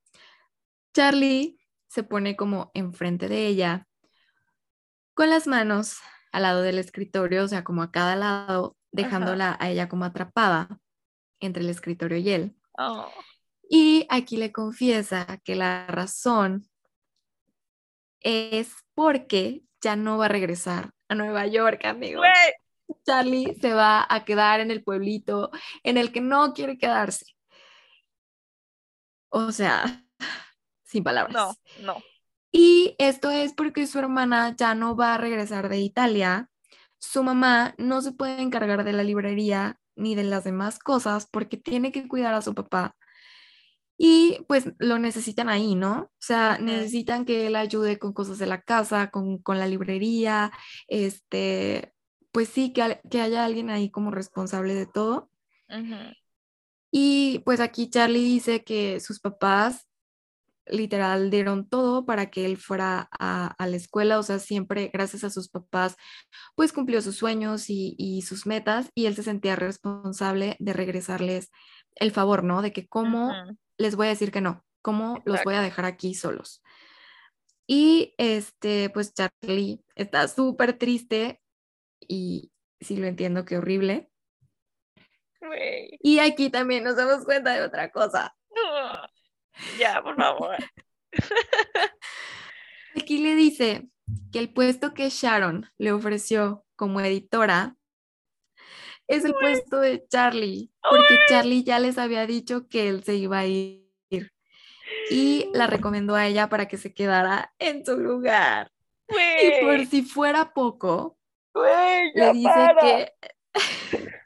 Charlie 0.92 1.58
se 1.88 2.02
pone 2.02 2.36
como 2.36 2.70
enfrente 2.74 3.28
de 3.28 3.46
ella, 3.46 3.88
con 5.14 5.30
las 5.30 5.46
manos 5.46 5.96
al 6.30 6.42
lado 6.42 6.60
del 6.60 6.78
escritorio, 6.78 7.44
o 7.44 7.48
sea, 7.48 7.64
como 7.64 7.82
a 7.82 7.90
cada 7.90 8.16
lado, 8.16 8.76
dejándola 8.92 9.56
a 9.58 9.70
ella 9.70 9.88
como 9.88 10.04
atrapada 10.04 10.78
entre 11.40 11.62
el 11.62 11.70
escritorio 11.70 12.18
y 12.18 12.30
él. 12.30 12.56
Oh. 12.78 13.10
Y 13.66 14.06
aquí 14.10 14.36
le 14.36 14.52
confiesa 14.52 15.40
que 15.42 15.54
la 15.54 15.86
razón 15.86 16.69
es 18.20 18.74
porque 18.94 19.62
ya 19.80 19.96
no 19.96 20.18
va 20.18 20.26
a 20.26 20.28
regresar 20.28 20.90
a 21.08 21.14
Nueva 21.14 21.46
York, 21.46 21.84
amigo. 21.84 22.22
Charlie 23.04 23.54
se 23.60 23.72
va 23.72 24.06
a 24.08 24.24
quedar 24.24 24.60
en 24.60 24.70
el 24.70 24.82
pueblito 24.82 25.50
en 25.82 25.96
el 25.96 26.12
que 26.12 26.20
no 26.20 26.52
quiere 26.54 26.78
quedarse. 26.78 27.24
O 29.28 29.52
sea, 29.52 30.04
sin 30.84 31.04
palabras. 31.04 31.34
No, 31.34 31.54
no. 31.82 32.02
Y 32.52 32.96
esto 32.98 33.30
es 33.30 33.52
porque 33.52 33.86
su 33.86 33.98
hermana 33.98 34.54
ya 34.56 34.74
no 34.74 34.96
va 34.96 35.14
a 35.14 35.18
regresar 35.18 35.68
de 35.68 35.78
Italia. 35.78 36.50
Su 36.98 37.22
mamá 37.22 37.74
no 37.78 38.02
se 38.02 38.12
puede 38.12 38.42
encargar 38.42 38.84
de 38.84 38.92
la 38.92 39.04
librería 39.04 39.80
ni 39.94 40.14
de 40.14 40.24
las 40.24 40.44
demás 40.44 40.78
cosas 40.78 41.28
porque 41.30 41.56
tiene 41.56 41.92
que 41.92 42.08
cuidar 42.08 42.34
a 42.34 42.42
su 42.42 42.54
papá. 42.54 42.96
Y 44.02 44.46
pues 44.48 44.72
lo 44.78 44.98
necesitan 44.98 45.50
ahí, 45.50 45.74
¿no? 45.74 46.04
O 46.04 46.10
sea, 46.18 46.56
necesitan 46.56 47.26
que 47.26 47.46
él 47.48 47.54
ayude 47.54 47.98
con 47.98 48.14
cosas 48.14 48.38
de 48.38 48.46
la 48.46 48.62
casa, 48.62 49.10
con, 49.10 49.36
con 49.42 49.58
la 49.58 49.66
librería, 49.66 50.52
este, 50.88 51.92
pues 52.32 52.48
sí, 52.48 52.72
que, 52.72 52.98
que, 53.10 53.20
haya 53.20 53.44
alguien 53.44 53.68
ahí 53.68 53.90
como 53.90 54.10
responsable 54.10 54.74
de 54.74 54.86
todo. 54.86 55.30
Y 56.90 57.40
pues 57.44 57.60
aquí 57.60 57.90
Charlie 57.90 58.24
dice 58.24 58.64
que 58.64 59.00
sus 59.00 59.20
papás 59.20 59.86
literal 60.64 61.30
dieron 61.30 61.68
todo 61.68 62.06
para 62.06 62.30
que 62.30 62.46
él 62.46 62.56
fuera 62.56 63.06
a, 63.12 63.54
la 63.58 63.76
escuela, 63.76 64.18
o 64.18 64.22
sea, 64.22 64.38
siempre 64.38 64.90
gracias 64.90 65.24
a 65.24 65.30
sus 65.30 65.50
papás, 65.50 65.96
pues 66.54 66.72
cumplió 66.72 67.02
sus 67.02 67.16
sueños 67.16 67.66
y, 67.68 68.22
sus 68.22 68.46
metas 68.46 68.90
y 68.94 69.04
él 69.04 69.14
se 69.14 69.24
sentía 69.24 69.56
responsable 69.56 70.56
de 70.58 70.72
regresarles 70.72 71.50
el 71.96 72.12
favor, 72.12 72.44
¿no? 72.44 72.62
De 72.62 72.72
que 72.72 72.88
cómo 72.88 73.34
les 73.80 73.96
voy 73.96 74.06
a 74.06 74.10
decir 74.10 74.30
que 74.30 74.42
no, 74.42 74.64
cómo 74.82 75.22
los 75.24 75.42
voy 75.42 75.54
a 75.54 75.62
dejar 75.62 75.86
aquí 75.86 76.14
solos. 76.14 76.62
Y 77.66 78.14
este, 78.18 78.90
pues 78.90 79.14
Charlie 79.14 79.82
está 79.94 80.28
súper 80.28 80.76
triste 80.76 81.40
y 82.00 82.52
sí 82.80 82.96
lo 82.96 83.06
entiendo, 83.06 83.44
qué 83.44 83.56
horrible. 83.56 84.10
Y 86.02 86.18
aquí 86.18 86.50
también 86.50 86.84
nos 86.84 86.96
damos 86.96 87.24
cuenta 87.24 87.54
de 87.54 87.62
otra 87.62 87.90
cosa. 87.90 88.36
Ya, 89.78 90.02
por 90.02 90.16
favor. 90.16 90.56
Aquí 92.96 93.18
le 93.18 93.34
dice 93.34 93.88
que 94.32 94.38
el 94.38 94.52
puesto 94.52 94.92
que 94.92 95.08
Sharon 95.08 95.70
le 95.78 95.92
ofreció 95.92 96.64
como 96.76 97.00
editora 97.00 97.76
es 99.10 99.24
el 99.24 99.34
puesto 99.34 99.80
de 99.80 100.06
Charlie, 100.08 100.70
porque 100.88 101.18
Charlie 101.28 101.64
ya 101.64 101.80
les 101.80 101.98
había 101.98 102.26
dicho 102.26 102.68
que 102.68 102.88
él 102.88 103.02
se 103.02 103.16
iba 103.16 103.40
a 103.40 103.46
ir 103.46 103.90
y 105.10 105.50
la 105.52 105.66
recomendó 105.66 106.14
a 106.14 106.26
ella 106.26 106.48
para 106.48 106.68
que 106.68 106.78
se 106.78 106.94
quedara 106.94 107.52
en 107.58 107.84
su 107.84 107.96
lugar. 107.96 108.70
Y 109.08 109.64
por 109.64 109.84
si 109.86 110.02
fuera 110.02 110.52
poco, 110.52 111.18
le 112.14 112.32
dice 112.32 112.74
que 112.80 113.12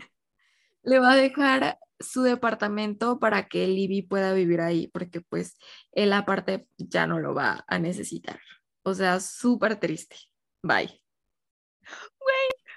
le 0.82 0.98
va 0.98 1.12
a 1.12 1.16
dejar 1.16 1.78
su 1.98 2.22
departamento 2.22 3.18
para 3.18 3.48
que 3.48 3.66
Libby 3.66 4.02
pueda 4.02 4.34
vivir 4.34 4.60
ahí, 4.60 4.88
porque 4.88 5.22
pues 5.22 5.56
él 5.92 6.12
aparte 6.12 6.68
ya 6.76 7.06
no 7.06 7.20
lo 7.20 7.34
va 7.34 7.64
a 7.66 7.78
necesitar. 7.78 8.38
O 8.82 8.92
sea, 8.92 9.18
súper 9.20 9.76
triste. 9.80 10.16
Bye. 10.62 11.00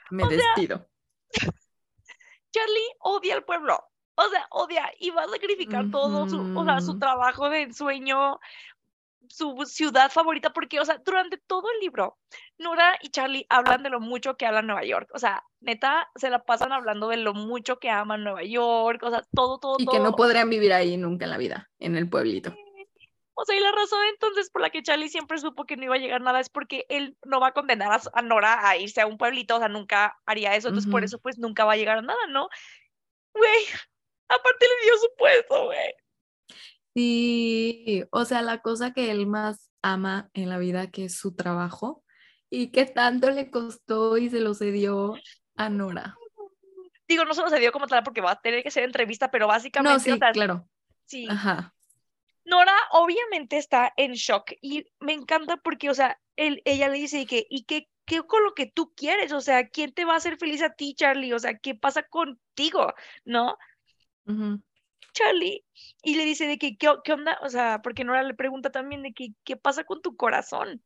Me 0.09 0.23
despido. 0.29 0.87
Charlie 2.51 2.95
odia 2.99 3.35
al 3.35 3.43
pueblo. 3.43 3.79
O 4.15 4.29
sea, 4.29 4.47
odia 4.49 4.91
y 4.99 5.11
va 5.11 5.23
a 5.23 5.29
sacrificar 5.29 5.91
todo 5.91 6.27
su, 6.27 6.57
o 6.57 6.65
sea, 6.65 6.81
su 6.81 6.97
trabajo 6.97 7.51
de 7.51 7.61
ensueño, 7.61 8.39
su 9.29 9.55
ciudad 9.65 10.11
favorita, 10.11 10.53
porque, 10.53 10.79
o 10.79 10.85
sea, 10.85 10.99
durante 11.05 11.37
todo 11.37 11.67
el 11.71 11.79
libro, 11.81 12.17
Nora 12.57 12.97
y 13.01 13.09
Charlie 13.09 13.45
hablan 13.49 13.83
de 13.83 13.89
lo 13.89 13.99
mucho 13.99 14.35
que 14.35 14.47
hablan 14.47 14.65
Nueva 14.65 14.83
York. 14.85 15.09
O 15.13 15.19
sea, 15.19 15.43
neta, 15.61 16.09
se 16.15 16.31
la 16.31 16.43
pasan 16.43 16.71
hablando 16.71 17.09
de 17.09 17.17
lo 17.17 17.35
mucho 17.35 17.77
que 17.77 17.91
aman 17.91 18.23
Nueva 18.23 18.43
York, 18.43 19.03
o 19.03 19.11
sea, 19.11 19.23
todo, 19.35 19.59
todo. 19.59 19.75
Y 19.77 19.85
que 19.85 19.99
no 19.99 20.15
podrían 20.15 20.49
vivir 20.49 20.73
ahí 20.73 20.97
nunca 20.97 21.25
en 21.25 21.31
la 21.31 21.37
vida, 21.37 21.69
en 21.77 21.95
el 21.95 22.09
pueblito. 22.09 22.55
O 23.39 23.45
sea, 23.45 23.55
y 23.55 23.59
la 23.59 23.71
razón 23.71 23.99
entonces 24.11 24.49
por 24.49 24.63
la 24.63 24.71
que 24.71 24.81
Charlie 24.81 25.09
siempre 25.09 25.37
supo 25.37 25.65
que 25.65 25.77
no 25.77 25.83
iba 25.83 25.93
a 25.93 25.99
llegar 25.99 26.21
nada 26.21 26.39
es 26.39 26.49
porque 26.49 26.87
él 26.89 27.15
no 27.23 27.39
va 27.39 27.49
a 27.49 27.53
condenar 27.53 28.01
a, 28.11 28.21
Nora 28.23 28.67
a 28.67 28.77
irse 28.77 28.99
a 28.99 29.05
un 29.05 29.19
pueblito, 29.19 29.55
o 29.55 29.59
sea, 29.59 29.67
nunca 29.67 30.17
haría 30.25 30.55
eso, 30.55 30.69
entonces 30.69 30.91
por 30.91 31.03
eso 31.03 31.19
pues 31.19 31.37
nunca 31.37 31.63
va 31.63 31.73
a 31.73 31.77
llegar 31.77 31.99
a 31.99 32.01
nada, 32.01 32.25
¿no? 32.29 32.49
Güey, 33.35 33.63
aparte 34.27 34.65
le 34.65 34.85
dio 34.85 34.97
su 34.97 35.07
puesto, 35.15 35.65
güey. 35.65 35.93
Sí, 36.95 38.03
o 38.09 38.25
sea, 38.25 38.41
la 38.41 38.63
cosa 38.63 38.91
que 38.91 39.11
él 39.11 39.27
más 39.27 39.69
ama 39.83 40.31
en 40.33 40.49
la 40.49 40.57
vida, 40.57 40.89
que 40.89 41.05
es 41.05 41.15
su 41.15 41.35
trabajo, 41.35 42.03
y 42.49 42.71
que 42.71 42.85
tanto 42.85 43.29
le 43.29 43.51
costó 43.51 44.17
y 44.17 44.31
se 44.31 44.39
lo 44.39 44.55
cedió 44.55 45.13
a 45.55 45.69
Nora. 45.69 46.17
Digo, 47.07 47.23
no 47.23 47.35
se 47.35 47.41
lo 47.41 47.49
cedió 47.49 47.71
como 47.71 47.85
tal 47.85 48.03
porque 48.03 48.21
va 48.21 48.31
a 48.31 48.41
tener 48.41 48.63
que 48.63 48.71
ser 48.71 48.83
entrevista, 48.83 49.29
pero 49.29 49.45
básicamente. 49.45 50.09
No, 50.09 50.15
sí, 50.15 50.19
claro. 50.33 50.67
Sí. 51.05 51.27
Ajá. 51.29 51.75
Nora 52.47 52.73
obviamente 52.91 53.57
está 53.57 53.93
en 53.97 54.13
shock 54.13 54.53
y 54.61 54.85
me 55.01 55.11
encanta 55.11 55.57
porque, 55.57 55.89
o 55.89 55.93
sea, 55.93 56.17
él, 56.37 56.61
ella 56.63 56.87
le 56.87 56.97
dice 56.97 57.25
que, 57.25 57.45
¿y 57.49 57.65
qué, 57.65 57.89
qué 58.05 58.21
con 58.23 58.41
lo 58.41 58.53
que 58.53 58.67
tú 58.67 58.93
quieres? 58.95 59.33
O 59.33 59.41
sea, 59.41 59.67
¿quién 59.67 59.93
te 59.93 60.05
va 60.05 60.13
a 60.13 60.17
hacer 60.17 60.37
feliz 60.37 60.61
a 60.61 60.73
ti, 60.73 60.95
Charlie? 60.95 61.33
O 61.33 61.39
sea, 61.39 61.57
¿qué 61.57 61.75
pasa 61.75 62.03
contigo? 62.03 62.93
¿No? 63.25 63.57
Charlie, 65.11 65.65
y 66.03 66.15
le 66.15 66.23
dice 66.23 66.47
de 66.47 66.57
que, 66.57 66.77
¿qué, 66.77 66.89
¿qué, 67.03 67.11
onda? 67.11 67.37
O 67.41 67.49
sea, 67.49 67.81
porque 67.83 68.05
Nora 68.05 68.23
le 68.23 68.33
pregunta 68.33 68.71
también 68.71 69.03
de 69.03 69.11
que, 69.11 69.33
¿qué 69.43 69.57
pasa 69.57 69.83
con 69.83 70.01
tu 70.01 70.15
corazón? 70.15 70.81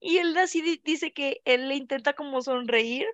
Y 0.00 0.18
él 0.18 0.36
así 0.38 0.80
dice 0.82 1.12
que 1.12 1.40
él 1.44 1.68
le 1.68 1.76
intenta 1.76 2.14
como 2.14 2.42
sonreír 2.42 3.06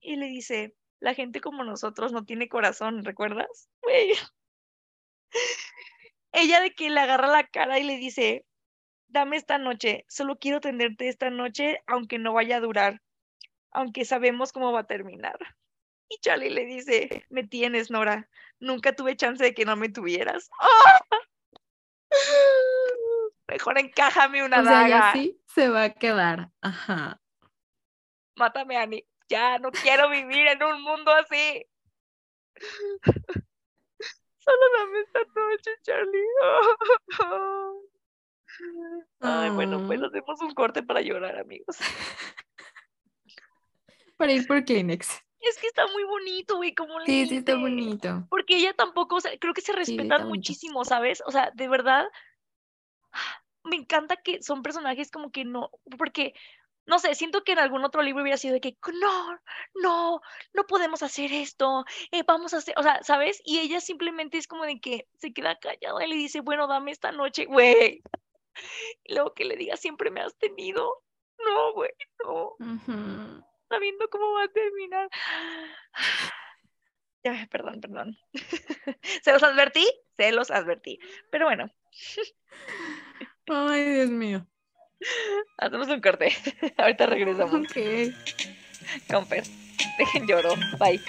y 0.00 0.16
le 0.16 0.28
dice, 0.28 0.74
la 1.00 1.12
gente 1.12 1.42
como 1.42 1.62
nosotros 1.62 2.12
no 2.12 2.24
tiene 2.24 2.48
corazón, 2.48 3.04
¿recuerdas? 3.04 3.68
Ella 6.38 6.60
de 6.60 6.74
que 6.74 6.90
le 6.90 7.00
agarra 7.00 7.28
la 7.28 7.46
cara 7.46 7.78
y 7.78 7.82
le 7.82 7.96
dice, 7.96 8.44
dame 9.08 9.38
esta 9.38 9.56
noche, 9.56 10.04
solo 10.06 10.36
quiero 10.36 10.60
tenerte 10.60 11.08
esta 11.08 11.30
noche, 11.30 11.80
aunque 11.86 12.18
no 12.18 12.34
vaya 12.34 12.58
a 12.58 12.60
durar, 12.60 13.00
aunque 13.70 14.04
sabemos 14.04 14.52
cómo 14.52 14.70
va 14.70 14.80
a 14.80 14.86
terminar. 14.86 15.38
Y 16.10 16.18
Charlie 16.18 16.50
le 16.50 16.66
dice, 16.66 17.24
me 17.30 17.44
tienes, 17.44 17.90
Nora, 17.90 18.28
nunca 18.60 18.94
tuve 18.94 19.16
chance 19.16 19.42
de 19.42 19.54
que 19.54 19.64
no 19.64 19.76
me 19.76 19.88
tuvieras. 19.88 20.50
Mejor 23.48 23.78
encájame 23.78 24.44
una 24.44 24.60
o 24.60 24.62
daga. 24.62 25.12
sí 25.14 25.40
se 25.46 25.70
va 25.70 25.84
a 25.84 25.94
quedar. 25.94 26.50
Ajá. 26.60 27.18
Mátame, 28.34 28.76
Annie. 28.76 29.06
Ya 29.30 29.58
no 29.58 29.70
quiero 29.72 30.10
vivir 30.10 30.48
en 30.48 30.62
un 30.62 30.82
mundo 30.82 31.12
así. 31.12 31.66
Solo 34.46 34.64
dame 34.78 35.00
esta 35.00 35.20
noche, 35.34 35.70
Charlie. 35.82 36.22
Ay, 39.20 39.50
bueno, 39.50 39.84
pues 39.86 40.00
ah. 40.02 40.06
hacemos 40.06 40.40
un 40.40 40.54
corte 40.54 40.82
para 40.84 41.00
llorar, 41.00 41.36
amigos. 41.38 41.76
Para 44.16 44.32
ir 44.32 44.46
por 44.46 44.64
Kleenex. 44.64 45.20
Es 45.40 45.58
que 45.58 45.66
está 45.66 45.86
muy 45.88 46.04
bonito, 46.04 46.56
güey, 46.56 46.74
como 46.74 47.00
Sí, 47.04 47.26
sí, 47.26 47.36
está 47.38 47.56
bonito. 47.56 48.26
Porque 48.30 48.56
ella 48.56 48.72
tampoco, 48.72 49.16
o 49.16 49.20
sea, 49.20 49.36
creo 49.38 49.52
que 49.52 49.60
se 49.60 49.72
respetan 49.72 50.28
muchísimo, 50.28 50.84
¿sabes? 50.84 51.22
O 51.26 51.32
sea, 51.32 51.50
de 51.54 51.68
verdad, 51.68 52.06
me 53.64 53.76
encanta 53.76 54.16
que 54.16 54.42
son 54.42 54.62
personajes 54.62 55.10
como 55.10 55.30
que 55.30 55.44
no, 55.44 55.70
porque, 55.98 56.34
no 56.86 56.98
sé, 56.98 57.14
siento 57.14 57.42
que 57.44 57.52
en 57.52 57.58
algún 57.58 57.84
otro 57.84 58.02
libro 58.02 58.22
hubiera 58.22 58.38
sido 58.38 58.54
de 58.54 58.60
que, 58.60 58.76
no, 59.00 59.38
no, 59.74 60.20
no 60.54 60.66
podemos 60.66 61.02
hacer 61.02 61.32
esto, 61.32 61.84
eh, 62.12 62.22
vamos 62.26 62.54
a 62.54 62.58
hacer, 62.58 62.74
o 62.76 62.82
sea, 62.82 63.02
¿sabes? 63.02 63.40
Y 63.44 63.58
ella 63.58 63.80
simplemente 63.80 64.38
es 64.38 64.46
como 64.46 64.64
de 64.64 64.80
que 64.80 65.08
se 65.18 65.32
queda 65.32 65.58
callada 65.58 66.04
y 66.04 66.08
le 66.08 66.16
dice, 66.16 66.40
bueno, 66.40 66.66
dame 66.66 66.92
esta 66.92 67.12
noche, 67.12 67.46
güey. 67.46 68.02
Y 69.04 69.12
luego 69.12 69.34
que 69.34 69.44
le 69.44 69.54
diga, 69.54 69.76
siempre 69.76 70.10
me 70.10 70.22
has 70.22 70.34
tenido. 70.38 71.02
No, 71.44 71.74
güey, 71.74 71.90
no. 72.24 72.56
Sabiendo 73.68 74.08
cómo 74.08 74.32
va 74.32 74.44
a 74.44 74.48
terminar. 74.48 75.10
Ya, 77.24 77.48
perdón, 77.50 77.80
perdón. 77.80 78.16
¿Se 79.24 79.32
los 79.32 79.42
advertí? 79.42 79.84
Se 80.16 80.30
los 80.30 80.48
advertí. 80.52 81.00
Pero 81.32 81.46
bueno. 81.46 81.68
Ay, 83.48 83.84
Dios 83.94 84.10
mío. 84.10 84.46
Hacemos 85.58 85.88
un 85.88 86.00
corte. 86.00 86.32
Ahorita 86.76 87.06
regresamos. 87.06 87.54
Ok. 87.54 87.76
Comper. 89.10 89.44
Dejen 89.98 90.26
lloro. 90.26 90.54
Bye. 90.78 91.00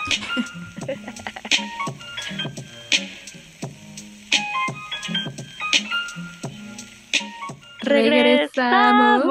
Regresamos 7.98 9.24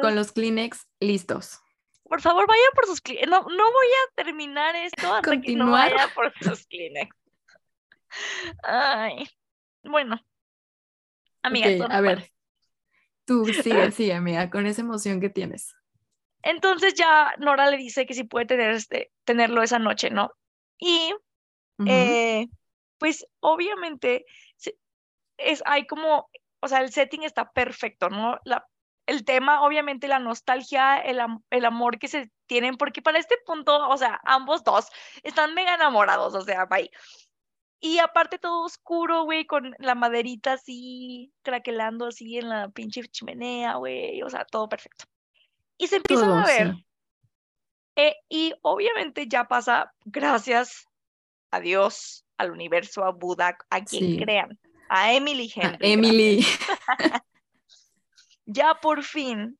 con 0.00 0.14
los 0.14 0.32
Kleenex 0.32 0.86
listos. 1.00 1.60
Por 2.04 2.20
favor, 2.20 2.46
vayan 2.46 2.70
por 2.74 2.86
sus 2.86 3.00
Kleenex. 3.00 3.28
No, 3.28 3.40
no 3.42 3.72
voy 3.72 3.86
a 3.86 4.22
terminar 4.22 4.76
esto 4.76 5.12
hasta 5.12 5.28
Continuar. 5.30 5.88
que 5.88 5.94
no 5.94 5.98
vaya 5.98 6.14
por 6.14 6.32
sus 6.40 6.66
Kleenex. 6.66 7.14
Ay. 8.62 9.28
Bueno, 9.82 10.20
Amiga, 11.42 11.86
a 11.86 12.00
ver. 12.00 12.30
Tú 13.24 13.44
sigue, 13.46 13.90
sigue, 13.92 14.14
amiga, 14.14 14.50
con 14.50 14.66
esa 14.66 14.82
emoción 14.82 15.20
que 15.20 15.30
tienes. 15.30 15.74
Entonces 16.42 16.94
ya 16.94 17.34
Nora 17.38 17.70
le 17.70 17.78
dice 17.78 18.04
que 18.06 18.14
si 18.14 18.24
puede 18.24 18.46
tener 18.46 18.72
este, 18.72 19.10
tenerlo 19.24 19.62
esa 19.62 19.78
noche, 19.78 20.10
¿no? 20.10 20.32
Y 20.78 21.14
eh, 21.86 22.46
pues 22.98 23.26
obviamente 23.40 24.26
es, 25.38 25.62
hay 25.66 25.86
como, 25.86 26.28
o 26.60 26.68
sea, 26.68 26.80
el 26.80 26.92
setting 26.92 27.24
está 27.24 27.50
perfecto, 27.50 28.10
¿no? 28.10 28.38
La, 28.44 28.66
el 29.06 29.24
tema, 29.24 29.62
obviamente, 29.62 30.08
la 30.08 30.18
nostalgia, 30.18 30.98
el, 30.98 31.20
el 31.50 31.64
amor 31.64 31.98
que 31.98 32.08
se 32.08 32.30
tienen, 32.46 32.76
porque 32.76 33.02
para 33.02 33.18
este 33.18 33.36
punto, 33.44 33.88
o 33.88 33.96
sea, 33.96 34.20
ambos 34.24 34.64
dos 34.64 34.88
están 35.22 35.54
mega 35.54 35.74
enamorados, 35.74 36.34
o 36.34 36.40
sea, 36.42 36.66
bye. 36.66 36.90
Y 37.80 37.98
aparte 37.98 38.38
todo 38.38 38.64
oscuro, 38.64 39.24
güey, 39.24 39.46
con 39.46 39.74
la 39.78 39.94
maderita 39.94 40.54
así, 40.54 41.32
craquelando 41.42 42.06
así 42.06 42.38
en 42.38 42.48
la 42.48 42.70
pinche 42.70 43.02
chimenea, 43.04 43.74
güey, 43.74 44.22
o 44.22 44.30
sea, 44.30 44.44
todo 44.44 44.68
perfecto. 44.68 45.04
Y 45.76 45.88
se 45.88 45.96
empiezan 45.96 46.30
a 46.30 46.46
ver. 46.46 46.74
Eh, 47.96 48.16
y 48.28 48.54
obviamente 48.62 49.28
ya 49.28 49.44
pasa, 49.44 49.92
gracias 50.04 50.86
a 51.50 51.60
Dios, 51.60 52.24
al 52.38 52.50
universo, 52.50 53.04
a 53.04 53.10
Buda, 53.10 53.56
a 53.70 53.84
quien 53.84 54.18
crean, 54.18 54.58
a 54.88 55.12
Emily 55.12 55.52
Henry. 55.54 55.92
Emily. 55.92 56.46
ya 58.46 58.74
por 58.80 59.02
fin 59.02 59.58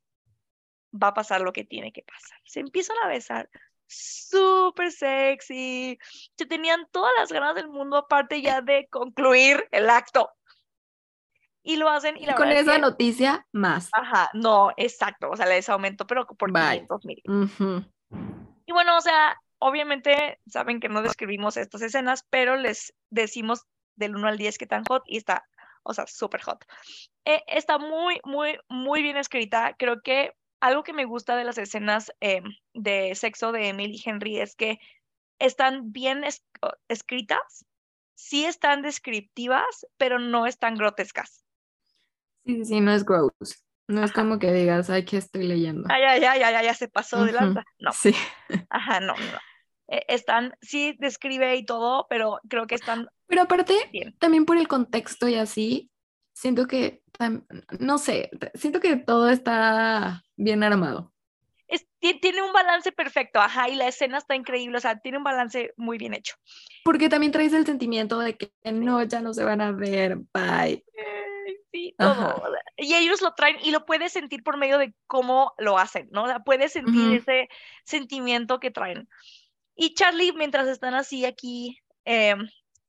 va 0.93 1.09
a 1.09 1.15
pasar 1.15 1.41
lo 1.41 1.53
que 1.53 1.65
tiene 1.65 1.93
que 1.93 2.03
pasar. 2.03 2.39
Se 2.45 2.61
empiezan 2.61 2.97
a 3.05 3.09
besar 3.09 3.49
súper 3.87 4.93
sexy. 4.93 5.99
Se 6.37 6.47
tenían 6.47 6.87
todas 6.91 7.13
las 7.19 7.33
ganas 7.33 7.55
del 7.55 7.69
mundo 7.69 7.97
aparte 7.97 8.43
ya 8.43 8.61
de 8.61 8.87
concluir 8.91 9.69
el 9.71 9.91
acto. 9.91 10.31
Y 11.63 11.77
lo 11.77 11.89
hacen 11.89 12.17
y, 12.19 12.27
con 12.35 12.53
esa 12.53 12.79
noticia 12.79 13.47
más. 13.53 13.89
Ajá, 13.93 14.31
no, 14.35 14.73
exacto, 14.77 15.31
o 15.31 15.37
sea, 15.37 15.47
les 15.47 15.69
aumentó 15.71 16.07
pero 16.07 16.27
por 16.27 16.53
500 16.53 17.05
mil. 17.07 17.23
Y 18.67 18.73
bueno, 18.73 18.99
o 18.99 19.01
sea, 19.01 19.41
obviamente 19.59 20.41
saben 20.47 20.79
que 20.79 20.91
no 20.91 21.01
describimos 21.01 21.57
estas 21.57 21.81
escenas, 21.81 22.27
pero 22.29 22.57
les 22.57 22.95
decimos 23.09 23.63
del 23.97 24.15
1 24.15 24.29
al 24.29 24.37
10 24.37 24.59
que 24.59 24.67
tan 24.67 24.85
hot 24.85 25.05
y 25.07 25.17
está, 25.17 25.47
o 25.85 25.95
sea, 25.95 26.07
súper 26.07 26.43
hot. 26.43 26.65
Eh, 27.25 27.43
está 27.47 27.79
muy, 27.79 28.21
muy, 28.25 28.59
muy 28.69 29.03
bien 29.03 29.17
escrita. 29.17 29.75
Creo 29.79 30.03
que 30.03 30.35
algo 30.65 30.83
que 30.83 30.95
me 30.95 31.05
gusta 31.05 31.37
de 31.37 31.45
las 31.45 31.59
escenas 31.59 32.11
eh, 32.21 32.41
de 32.73 33.15
sexo 33.15 33.53
de 33.53 33.69
Emily 33.69 34.03
Henry 34.03 34.41
es 34.41 34.57
que 34.57 34.79
están 35.39 35.93
bien 35.93 36.25
escritas, 36.89 37.67
sí 38.15 38.47
están 38.47 38.81
descriptivas, 38.81 39.87
pero 39.99 40.19
no 40.19 40.47
están 40.47 40.77
grotescas. 40.77 41.45
Sí, 42.47 42.65
sí, 42.65 42.81
no 42.81 42.93
es 42.93 43.05
gross. 43.05 43.31
No 43.89 44.03
es 44.03 44.13
como 44.13 44.39
que 44.39 44.53
digas, 44.53 44.89
ay, 44.89 45.05
que 45.05 45.19
estoy 45.19 45.47
leyendo. 45.47 45.87
Ay, 45.91 46.01
ya, 46.01 46.37
ya, 46.39 46.51
ya, 46.51 46.63
ya, 46.63 46.73
se 46.73 46.89
pasó 46.89 47.23
de 47.23 47.33
lanza. 47.33 47.63
No. 47.79 47.93
Sí. 47.93 48.15
Ajá, 48.71 49.01
no, 49.01 49.13
no. 49.15 49.39
E, 49.89 50.07
están, 50.09 50.57
sí 50.63 50.97
describe 50.99 51.57
y 51.57 51.67
todo, 51.67 52.07
pero 52.09 52.41
creo 52.49 52.67
que 52.67 52.77
están. 52.77 53.07
Pero 53.27 53.43
aparte, 53.43 53.75
también 54.19 54.47
por 54.47 54.57
el 54.57 54.67
contexto 54.67 55.29
y 55.29 55.35
así, 55.35 55.91
siento 56.35 56.67
que, 56.67 57.03
no 57.79 57.99
sé, 57.99 58.31
siento 58.55 58.81
que 58.81 58.97
todo 58.97 59.31
está 59.31 60.23
bien 60.37 60.63
armado. 60.63 61.13
tiene 62.21 62.43
un 62.43 62.53
balance 62.53 62.93
perfecto, 62.93 63.41
ajá, 63.41 63.69
y 63.71 63.77
la 63.77 63.89
escena 63.89 64.19
está 64.19 64.35
increíble, 64.35 64.77
o 64.77 64.81
sea, 64.81 64.99
tiene 64.99 65.19
un 65.19 65.25
balance 65.25 65.73
muy 65.77 65.97
bien 65.97 66.13
hecho. 66.13 66.35
Porque 66.85 67.09
también 67.09 67.33
traes 67.33 67.55
el 67.55 67.65
sentimiento 67.65 68.19
de 68.19 68.37
que 68.37 68.53
no, 68.71 69.03
ya 69.05 69.21
no 69.21 69.33
se 69.33 69.45
van 69.45 69.63
a 69.63 69.73
ver, 69.73 70.19
bye. 70.35 70.85
Sí, 71.73 71.95
todo. 71.99 72.43
Y 72.77 72.95
ellos 72.95 73.23
lo 73.23 73.35
traen 73.35 73.57
y 73.63 73.71
lo 73.71 73.85
puedes 73.85 74.13
sentir 74.13 74.43
por 74.43 74.57
medio 74.57 74.79
de 74.79 74.95
cómo 75.07 75.55
lo 75.59 75.79
hacen, 75.79 76.09
¿no? 76.13 76.25
O 76.25 76.27
sea, 76.27 76.41
puedes 76.41 76.73
sentir 76.73 77.17
ese 77.17 77.49
sentimiento 77.85 78.61
que 78.61 78.71
traen. 78.71 79.09
Y 79.75 79.95
Charlie, 79.95 80.33
mientras 80.33 80.69
están 80.69 80.95
así 80.95 81.25
aquí, 81.25 81.79
eh, 82.05 82.37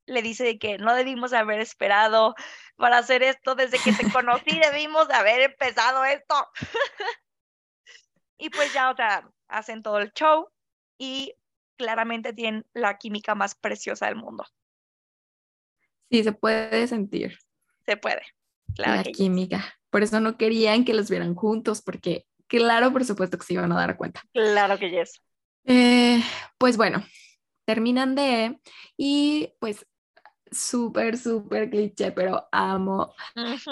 le 0.07 0.21
dice 0.21 0.57
que 0.59 0.77
no 0.77 0.93
debimos 0.93 1.33
haber 1.33 1.59
esperado 1.59 2.35
para 2.75 2.97
hacer 2.97 3.23
esto 3.23 3.55
desde 3.55 3.79
que 3.79 3.93
te 3.93 4.11
conocí, 4.11 4.59
debimos 4.71 5.07
de 5.07 5.15
haber 5.15 5.41
empezado 5.41 6.05
esto. 6.05 6.35
y 8.37 8.49
pues 8.49 8.73
ya, 8.73 8.91
o 8.91 8.95
sea, 8.95 9.29
hacen 9.47 9.81
todo 9.81 9.99
el 9.99 10.11
show 10.13 10.49
y 10.97 11.33
claramente 11.77 12.33
tienen 12.33 12.65
la 12.73 12.97
química 12.97 13.35
más 13.35 13.55
preciosa 13.55 14.07
del 14.07 14.15
mundo. 14.15 14.45
Sí, 16.09 16.23
se 16.23 16.31
puede 16.31 16.87
sentir. 16.87 17.37
Se 17.85 17.97
puede. 17.97 18.21
la 18.77 19.03
química. 19.03 19.75
Por 19.89 20.03
eso 20.03 20.19
no 20.19 20.37
querían 20.37 20.85
que 20.85 20.93
los 20.93 21.09
vieran 21.09 21.35
juntos, 21.35 21.81
porque 21.81 22.25
claro, 22.47 22.91
por 22.91 23.05
supuesto 23.05 23.37
que 23.37 23.45
se 23.45 23.53
iban 23.53 23.71
a 23.71 23.75
dar 23.75 23.97
cuenta. 23.97 24.21
Claro 24.33 24.77
que 24.77 24.89
yes. 24.89 25.21
Eh, 25.65 26.21
pues 26.57 26.77
bueno, 26.77 27.03
terminan 27.65 28.15
de 28.15 28.59
y 28.97 29.53
pues 29.59 29.85
súper, 30.51 31.17
súper 31.17 31.69
cliché, 31.69 32.11
pero 32.11 32.47
amo. 32.51 33.13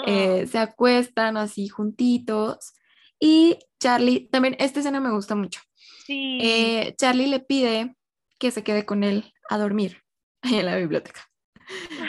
Eh, 0.06 0.46
se 0.46 0.58
acuestan 0.58 1.36
así 1.36 1.68
juntitos. 1.68 2.74
Y 3.18 3.58
Charlie, 3.80 4.28
también 4.28 4.56
esta 4.58 4.80
escena 4.80 5.00
me 5.00 5.10
gusta 5.10 5.34
mucho. 5.34 5.60
sí. 6.06 6.38
Eh, 6.42 6.94
Charlie 6.98 7.26
le 7.26 7.40
pide 7.40 7.96
que 8.38 8.50
se 8.50 8.62
quede 8.62 8.84
con 8.84 9.04
él 9.04 9.32
a 9.48 9.58
dormir 9.58 10.02
en 10.42 10.66
la 10.66 10.76
biblioteca. 10.76 11.28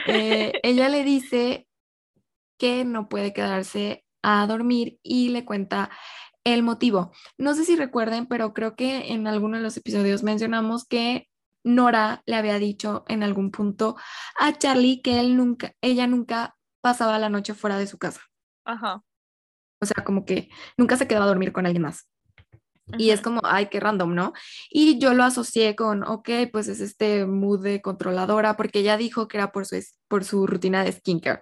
Eh, 0.08 0.54
ella 0.64 0.90
le 0.90 1.04
dice 1.04 1.68
que 2.58 2.86
no 2.86 3.10
puede 3.10 3.34
quedarse 3.34 4.06
a 4.22 4.46
dormir 4.48 5.00
y 5.04 5.30
le 5.30 5.46
cuenta 5.46 5.92
el 6.44 6.64
motivo. 6.64 7.12
No 7.38 7.54
sé 7.54 7.66
si 7.66 7.76
recuerden, 7.76 8.28
pero 8.28 8.54
creo 8.54 8.76
que 8.76 9.12
en 9.12 9.28
alguno 9.28 9.58
de 9.58 9.64
los 9.64 9.78
episodios 9.78 10.24
mencionamos 10.24 10.86
que 10.86 11.28
Nora 11.66 12.22
le 12.26 12.36
había 12.36 12.60
dicho 12.60 13.04
en 13.08 13.24
algún 13.24 13.52
punto 13.52 13.98
a 14.40 14.54
Charlie 14.58 15.02
que 15.02 15.20
él 15.20 15.36
nunca, 15.36 15.74
ella 15.82 16.08
nunca 16.08 16.56
pasaba 16.82 17.20
la 17.20 17.30
noche 17.30 17.56
fuera 17.56 17.78
de 17.78 17.88
su 17.88 17.98
casa. 17.98 18.22
Ajá. 18.64 19.04
O 19.82 19.86
sea, 19.86 20.04
como 20.04 20.26
que 20.26 20.50
nunca 20.78 20.96
se 20.96 21.08
quedaba 21.08 21.26
a 21.26 21.28
dormir 21.28 21.52
con 21.52 21.66
alguien 21.66 21.82
más. 21.84 22.08
Y 22.98 23.10
es 23.10 23.22
como, 23.22 23.42
ay, 23.44 23.68
qué 23.68 23.80
random, 23.80 24.14
¿no? 24.14 24.34
Y 24.70 25.00
yo 25.00 25.14
lo 25.14 25.24
asocié 25.24 25.76
con, 25.76 26.04
ok, 26.04 26.30
pues 26.52 26.68
es 26.68 26.82
este 26.82 27.26
mood 27.26 27.64
de 27.64 27.82
controladora, 27.82 28.56
porque 28.58 28.80
ella 28.80 28.96
dijo 28.98 29.28
que 29.28 29.38
era 29.38 29.52
por 29.52 29.66
su, 29.66 29.82
por 30.08 30.24
su 30.24 30.46
rutina 30.46 30.84
de 30.84 30.92
skincare, 30.92 31.42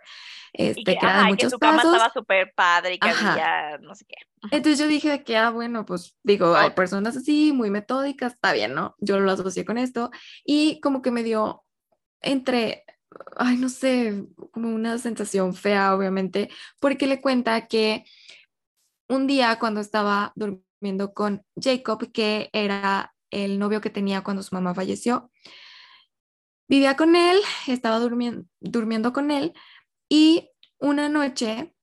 Y 0.54 0.64
este, 0.68 0.84
que, 0.84 0.98
que 0.98 1.06
era 1.06 1.14
de 1.16 1.20
ajá, 1.20 1.36
que 1.36 1.50
su 1.50 1.60
cama 1.60 1.78
pasos. 1.78 1.94
estaba 1.96 2.14
súper 2.14 2.54
padre 2.56 2.94
y 2.96 3.00
que 3.00 3.10
Ajá. 3.10 3.32
había 3.34 3.78
no 3.80 3.94
sé 3.94 4.06
qué. 4.08 4.16
Entonces 4.52 4.80
yo 4.80 4.88
dije 4.88 5.24
que, 5.24 5.36
ah, 5.38 5.50
bueno, 5.50 5.86
pues 5.86 6.16
digo, 6.24 6.56
hay 6.56 6.70
personas 6.72 7.18
así, 7.18 7.52
muy 7.54 7.70
metódicas, 7.70 8.34
está 8.34 8.54
bien, 8.54 8.74
¿no? 8.74 8.96
Yo 9.00 9.20
lo 9.20 9.32
asocié 9.32 9.66
con 9.66 9.78
esto 9.78 10.12
y 10.46 10.80
como 10.80 11.02
que 11.02 11.12
me 11.12 11.24
dio 11.24 11.64
entre, 12.22 12.86
ay, 13.38 13.58
no 13.58 13.68
sé, 13.70 14.26
como 14.52 14.70
una 14.74 14.98
sensación 14.98 15.54
fea, 15.56 15.94
obviamente, 15.96 16.50
porque 16.80 17.08
le 17.08 17.22
cuenta 17.22 17.68
que 17.68 18.06
un 19.10 19.28
día 19.28 19.60
cuando 19.60 19.82
estaba 19.82 20.32
durmiendo 20.36 20.64
con 21.14 21.46
Jacob, 21.56 22.12
que 22.12 22.50
era 22.54 23.14
el 23.32 23.60
novio 23.60 23.82
que 23.82 23.90
tenía 23.90 24.22
cuando 24.22 24.44
su 24.44 24.54
mamá 24.56 24.76
falleció, 24.76 25.32
vivía 26.68 26.96
con 26.96 27.16
él, 27.16 27.40
estaba 27.68 28.00
durmiendo, 28.00 29.14
con 29.14 29.32
él 29.32 29.54
y 30.10 30.50
una 30.80 31.10
noche 31.10 31.74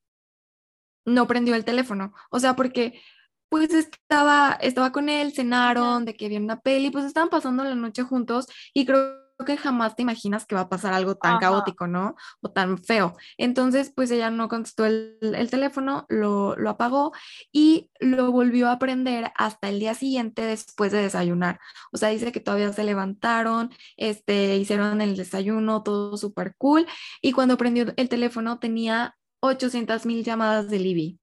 no 1.05 1.27
prendió 1.27 1.55
el 1.55 1.65
teléfono. 1.65 2.13
O 2.31 2.39
sea, 2.39 2.55
porque 2.57 3.01
pues 3.49 3.73
estaba, 3.75 4.57
estaba 4.61 4.93
con 4.93 5.09
él, 5.09 5.33
cenaron, 5.33 6.05
de 6.05 6.15
que 6.15 6.29
vieron 6.29 6.45
una 6.45 6.61
peli, 6.61 6.91
pues 6.91 7.05
estaban 7.05 7.31
pasando 7.31 7.65
la 7.65 7.75
noche 7.75 8.03
juntos 8.03 8.47
y 8.73 8.87
creo 8.87 9.30
que 9.45 9.57
jamás 9.57 9.97
te 9.97 10.03
imaginas 10.03 10.47
que 10.47 10.55
va 10.55 10.62
a 10.62 10.68
pasar 10.68 10.93
algo 10.95 11.14
tan 11.16 11.32
Ajá. 11.32 11.41
caótico, 11.41 11.86
¿no? 11.86 12.14
O 12.41 12.51
tan 12.51 12.78
feo. 12.78 13.16
Entonces, 13.38 13.93
pues 13.95 14.11
ella 14.11 14.30
no 14.30 14.49
contestó 14.49 14.84
el, 14.86 15.16
el 15.20 15.51
teléfono, 15.51 16.07
lo, 16.09 16.57
lo 16.57 16.70
apagó 16.70 17.12
y 17.53 17.91
lo 18.01 18.30
volvió 18.32 18.68
a 18.70 18.78
prender 18.78 19.32
hasta 19.36 19.68
el 19.68 19.80
día 19.80 19.95
siguiente 19.95 20.43
después 20.43 20.93
de 20.93 21.03
desayunar. 21.03 21.59
O 21.93 21.97
sea, 21.97 22.11
dice 22.11 22.32
que 22.32 22.41
todavía 22.41 22.72
se 22.72 22.84
levantaron, 22.84 23.70
este, 23.97 24.57
hicieron 24.57 25.01
el 25.01 25.16
desayuno, 25.16 25.82
todo 25.82 26.16
súper 26.16 26.55
cool. 26.59 26.86
Y 27.22 27.32
cuando 27.32 27.57
prendió 27.57 27.86
el 27.97 28.09
teléfono 28.09 28.59
tenía 28.59 29.16
800 29.41 30.07
mil 30.07 30.22
llamadas 30.24 30.68
de 30.68 30.78
Libby. 30.78 31.18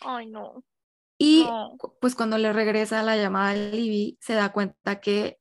Ay, 0.00 0.26
no. 0.26 0.62
Y 1.18 1.44
No. 1.44 1.76
pues 2.00 2.14
cuando 2.14 2.38
le 2.38 2.52
regresa 2.52 3.02
la 3.02 3.16
llamada 3.16 3.52
de 3.52 3.72
Libby, 3.72 4.16
se 4.20 4.34
da 4.34 4.52
cuenta 4.52 5.00
que 5.00 5.38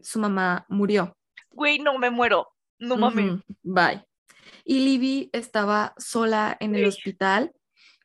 su 0.00 0.20
mamá 0.20 0.64
murió. 0.68 1.17
Güey, 1.58 1.80
no, 1.80 1.98
me 1.98 2.08
muero. 2.10 2.46
No 2.78 2.96
mames. 2.96 3.32
Ujú, 3.32 3.42
Bye. 3.64 4.04
Y 4.64 4.78
Libby 4.78 5.28
estaba 5.32 5.92
sola 5.98 6.56
en 6.60 6.76
el 6.76 6.82
Güey. 6.82 6.88
hospital, 6.88 7.52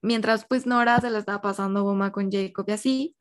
mientras 0.01 0.47
pues 0.47 0.65
Nora 0.65 0.99
se 0.99 1.11
la 1.11 1.19
estaba 1.19 1.39
pasando 1.39 1.83
bomba 1.83 2.11
con 2.11 2.31
Jacob 2.31 2.65
y 2.67 2.71
así. 2.71 3.15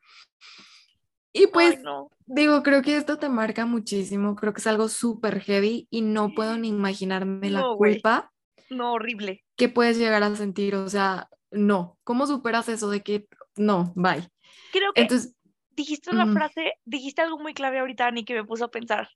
Y 1.34 1.48
pues 1.48 1.76
Ay, 1.76 1.82
no. 1.82 2.08
digo, 2.24 2.62
creo 2.62 2.80
que 2.80 2.96
esto 2.96 3.18
te 3.18 3.28
marca 3.28 3.66
muchísimo, 3.66 4.34
creo 4.34 4.54
que 4.54 4.60
es 4.62 4.66
algo 4.66 4.88
súper 4.88 5.40
heavy 5.40 5.86
y 5.90 6.00
no 6.00 6.32
puedo 6.34 6.56
ni 6.56 6.68
imaginarme 6.68 7.50
la 7.50 7.60
No, 7.60 7.76
güey. 7.76 7.94
culpa 7.96 8.32
No, 8.70 8.94
horrible. 8.94 9.44
que 9.56 9.68
puedes 9.68 9.98
llegar 9.98 10.22
a 10.22 10.34
sentir, 10.34 10.74
o 10.76 10.88
sea, 10.88 11.28
no, 11.50 11.98
¿cómo 12.04 12.26
superas 12.26 12.70
eso 12.70 12.88
de 12.88 13.02
que 13.02 13.28
no, 13.56 13.92
bye? 13.96 14.26
Creo 14.72 14.94
que 14.94 15.02
Entonces, 15.02 15.34
dijiste 15.72 16.10
una 16.10 16.24
mm, 16.24 16.32
frase, 16.32 16.72
dijiste 16.86 17.20
algo 17.20 17.38
muy 17.38 17.52
clave 17.52 17.80
ahorita, 17.80 18.06
Ani, 18.06 18.24
que 18.24 18.32
me 18.34 18.44
puso 18.44 18.64
a 18.64 18.70
pensar. 18.70 19.10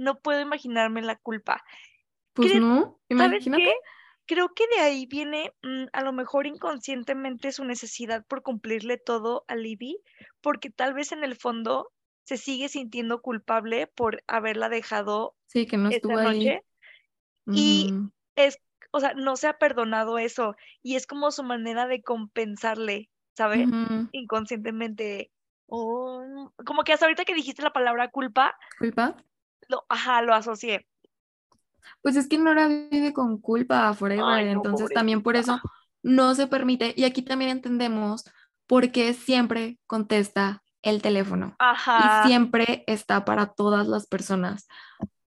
No 0.00 0.20
puedo 0.20 0.40
imaginarme 0.40 1.02
la 1.02 1.16
culpa. 1.16 1.62
pues 2.34 2.52
¿Crees- 2.52 2.54
no, 2.54 2.98
¿Sabes 3.16 3.44
imagínate. 3.44 3.70
qué? 3.70 3.72
Creo 4.26 4.50
que 4.54 4.66
de 4.68 4.80
ahí 4.82 5.06
viene 5.06 5.52
mm, 5.62 5.86
a 5.92 6.02
lo 6.02 6.12
mejor 6.12 6.46
inconscientemente 6.46 7.52
su 7.52 7.64
necesidad 7.64 8.24
por 8.26 8.42
cumplirle 8.42 8.98
todo 8.98 9.44
a 9.48 9.56
Libby, 9.56 9.98
porque 10.40 10.70
tal 10.70 10.94
vez 10.94 11.12
en 11.12 11.24
el 11.24 11.36
fondo 11.36 11.92
se 12.24 12.36
sigue 12.38 12.68
sintiendo 12.68 13.20
culpable 13.22 13.88
por 13.88 14.22
haberla 14.28 14.68
dejado 14.68 15.36
Sí, 15.46 15.66
que 15.66 15.76
no 15.76 15.88
estuvo 15.90 16.16
ahí. 16.18 16.46
noche 16.46 16.62
y 17.52 17.90
Ujú, 17.92 18.10
es, 18.36 18.58
o 18.92 19.00
sea, 19.00 19.14
no 19.14 19.36
se 19.36 19.48
ha 19.48 19.58
perdonado 19.58 20.18
eso 20.18 20.56
y 20.82 20.96
es 20.96 21.06
como 21.06 21.30
su 21.30 21.42
manera 21.42 21.86
de 21.86 22.02
compensarle, 22.02 23.10
¿sabes? 23.36 23.68
Inconscientemente. 24.12 25.30
Oh, 25.68 26.52
como 26.66 26.82
que 26.84 26.92
hasta 26.92 27.06
ahorita 27.06 27.24
que 27.24 27.34
dijiste 27.34 27.62
la 27.62 27.72
palabra 27.72 28.08
culpa, 28.10 28.56
¿Culpa? 28.78 29.14
Lo, 29.70 29.84
ajá, 29.88 30.22
lo 30.22 30.34
asocié. 30.34 30.86
Pues 32.02 32.16
es 32.16 32.28
que 32.28 32.38
Nora 32.38 32.68
vive 32.68 33.12
con 33.12 33.40
culpa 33.40 33.92
forever, 33.94 34.24
Ay, 34.26 34.44
no, 34.46 34.52
entonces 34.52 34.90
también 34.90 35.22
por 35.22 35.36
eso 35.36 35.60
no 36.02 36.34
se 36.34 36.46
permite. 36.46 36.94
Y 36.96 37.04
aquí 37.04 37.22
también 37.22 37.50
entendemos 37.50 38.24
por 38.66 38.92
qué 38.92 39.14
siempre 39.14 39.78
contesta 39.86 40.62
el 40.82 41.02
teléfono 41.02 41.48
y 41.48 41.54
Ajá, 41.58 42.24
siempre 42.26 42.84
está 42.86 43.24
para 43.24 43.46
todas 43.46 43.86
las 43.86 44.06
personas, 44.06 44.66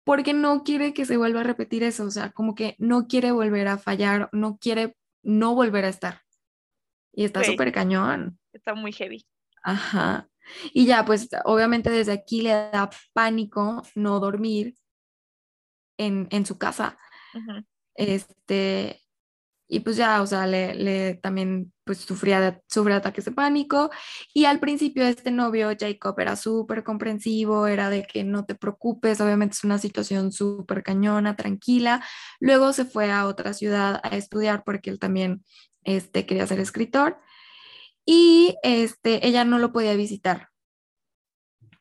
porque 0.03 0.33
no 0.33 0.63
quiere 0.63 0.93
que 0.93 1.05
se 1.05 1.17
vuelva 1.17 1.41
a 1.41 1.43
repetir 1.43 1.83
eso, 1.83 2.05
o 2.05 2.11
sea, 2.11 2.31
como 2.31 2.55
que 2.55 2.75
no 2.79 3.07
quiere 3.07 3.31
volver 3.31 3.67
a 3.67 3.77
fallar, 3.77 4.29
no 4.31 4.57
quiere 4.57 4.97
no 5.23 5.55
volver 5.55 5.85
a 5.85 5.89
estar. 5.89 6.21
Y 7.13 7.25
está 7.25 7.43
súper 7.43 7.71
cañón. 7.71 8.39
está 8.53 8.75
muy 8.75 8.91
heavy. 8.91 9.25
Ajá. 9.63 10.27
Y 10.74 10.86
ya, 10.86 11.06
pues 11.06 11.30
obviamente 11.45 11.89
desde 11.89 12.14
aquí 12.14 12.41
le 12.41 12.50
da 12.50 12.89
pánico 13.14 13.84
no 13.95 14.20
dormir 14.20 14.76
en, 15.98 16.28
en 16.32 16.45
su 16.45 16.58
casa. 16.58 16.98
Este, 17.95 19.02
y 19.68 19.82
pues 19.82 19.98
ya, 19.98 20.22
o 20.22 20.28
sea, 20.28 20.48
le, 20.48 20.76
le 20.76 21.16
también 21.16 21.74
pues 21.84 22.00
sufría 22.00 22.39
de, 22.39 22.62
sufre 22.68 22.93
ataques 22.93 23.26
de 23.26 23.32
pánico. 23.32 23.89
Y 24.34 24.45
al 24.45 24.60
principio 24.60 25.06
este 25.06 25.32
novio, 25.32 25.70
Jacob, 25.78 26.20
era 26.20 26.36
súper 26.36 26.84
comprensivo, 26.84 27.68
era 27.68 27.90
de 27.90 28.03
que 28.06 28.24
no 28.24 28.45
te 28.45 28.56
preocupes, 28.56 29.19
obviamente 29.19 29.56
es 29.56 29.64
una 29.64 29.78
situación 29.78 30.32
súper 30.32 30.84
cañona, 30.84 31.36
tranquila. 31.36 32.03
Luego 32.40 32.72
se 32.74 32.86
fue 32.86 33.11
a 33.11 33.26
otra 33.26 33.53
ciudad 33.53 33.99
a 34.03 34.15
estudiar 34.15 34.64
porque 34.64 34.90
él 34.90 34.99
también 34.99 35.44
este, 35.84 36.26
quería 36.26 36.48
ser 36.48 36.60
escritor. 36.60 37.19
Y 38.09 38.55
este, 38.63 39.27
ella 39.27 39.43
no 39.43 39.59
lo 39.59 39.73
podía 39.73 39.93
visitar, 39.95 40.49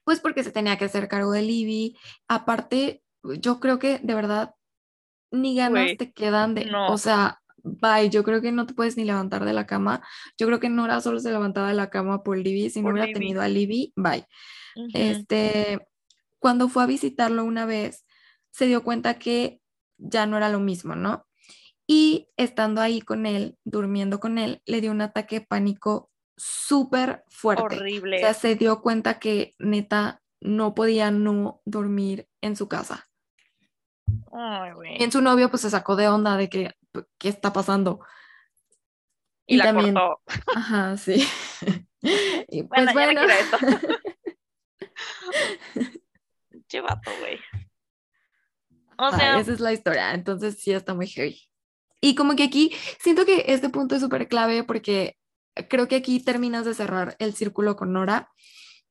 pues 0.05 0.21
porque 0.21 0.43
se 0.45 0.51
tenía 0.51 0.77
que 0.77 0.87
hacer 0.87 1.09
cargo 1.09 1.31
de 1.33 1.43
Libby. 1.43 1.97
Aparte, 2.29 3.03
yo 3.23 3.61
creo 3.61 3.79
que 3.79 3.99
de 4.01 4.15
verdad 4.15 4.55
ni 5.31 5.57
ganas 5.57 5.85
Güey, 5.85 5.97
te 5.97 6.13
quedan 6.13 6.55
de, 6.55 6.63
o 6.63 6.71
no. 6.71 6.99
sea, 6.99 7.41
bye, 7.63 8.11
yo 8.11 8.25
creo 8.25 8.41
que 8.41 8.53
no 8.53 8.67
te 8.67 8.75
puedes 8.75 8.97
ni 8.97 9.05
levantar 9.05 9.45
de 9.45 9.53
la 9.53 9.67
cama. 9.67 10.03
Yo 10.39 10.47
creo 10.49 10.61
que 10.61 10.69
Nora 10.69 11.01
solo 11.01 11.21
se 11.21 11.31
levantaba 11.31 11.69
de 11.69 11.75
la 11.75 11.91
cama 11.91 12.23
por 12.23 12.39
Libby, 12.39 12.71
si 12.71 12.83
no 12.83 12.85
Por 12.87 12.95
hubiera 12.95 13.07
Libby. 13.07 13.21
tenido 13.21 13.43
a 13.43 13.49
Libby, 13.49 13.93
bye. 13.97 14.27
Este, 14.95 15.79
cuando 16.39 16.69
fue 16.69 16.83
a 16.85 16.87
visitarlo 16.87 17.45
una 17.45 17.67
vez, 17.67 18.05
se 18.51 18.67
dio 18.67 18.83
cuenta 18.85 19.19
que 19.19 19.61
ya 19.99 20.27
no 20.27 20.37
era 20.37 20.49
lo 20.51 20.61
mismo, 20.61 20.95
¿no? 20.97 21.27
Y 21.87 22.29
estando 22.37 22.81
ahí 22.81 23.01
con 23.01 23.27
él, 23.27 23.57
durmiendo 23.65 24.21
con 24.21 24.39
él, 24.39 24.61
le 24.67 24.81
dio 24.81 24.91
un 24.91 25.01
ataque 25.01 25.41
de 25.41 25.47
pánico 25.47 26.11
súper 26.37 27.25
fuerte. 27.29 27.65
O 27.65 27.69
sea, 27.71 27.79
Horrible. 27.79 28.35
se 28.35 28.55
dio 28.57 28.83
cuenta 28.83 29.19
que 29.19 29.55
neta 29.59 30.23
no 30.41 30.75
podía 30.75 31.11
no 31.11 31.61
dormir 31.65 32.29
en 32.41 32.57
su 32.57 32.69
casa. 32.69 33.09
Ay, 34.33 34.71
Y 34.71 34.75
güey. 34.75 35.03
en 35.03 35.13
su 35.13 35.21
novio 35.21 35.51
pues 35.51 35.63
se 35.63 35.71
sacó 35.71 35.97
de 35.97 36.09
onda 36.09 36.37
de 36.37 36.49
que, 36.49 36.75
¿qué 37.19 37.29
está 37.29 37.53
pasando? 37.53 38.01
Y 39.47 39.55
Y 39.55 39.59
la 39.59 39.65
también, 39.65 39.95
cortó. 39.95 40.21
ajá, 40.55 40.97
sí. 40.97 41.27
Y 42.49 42.63
Bueno, 42.63 42.93
pues 42.93 42.95
bueno, 42.95 43.21
queda 43.23 43.39
esto. 43.39 43.57
Che 46.69 46.81
vato, 46.81 47.11
güey. 47.21 47.39
O 48.99 49.11
sea, 49.11 49.39
esa 49.39 49.53
es 49.53 49.61
la 49.61 49.73
historia, 49.73 50.15
entonces 50.15 50.59
sí 50.59 50.73
está 50.73 50.95
muy 50.95 51.07
heavy. 51.07 51.41
Y 52.01 52.15
como 52.15 52.35
que 52.37 52.45
aquí 52.45 52.73
siento 53.01 53.27
que 53.27 53.45
este 53.49 53.69
punto 53.69 53.95
es 53.95 54.01
súper 54.01 54.29
clave 54.29 54.65
porque 54.65 55.17
creo 55.69 55.89
que 55.89 55.97
aquí 55.97 56.21
terminas 56.21 56.65
de 56.65 56.75
cerrar 56.75 57.17
el 57.19 57.35
círculo 57.35 57.77
con 57.77 57.93
Nora 57.93 58.31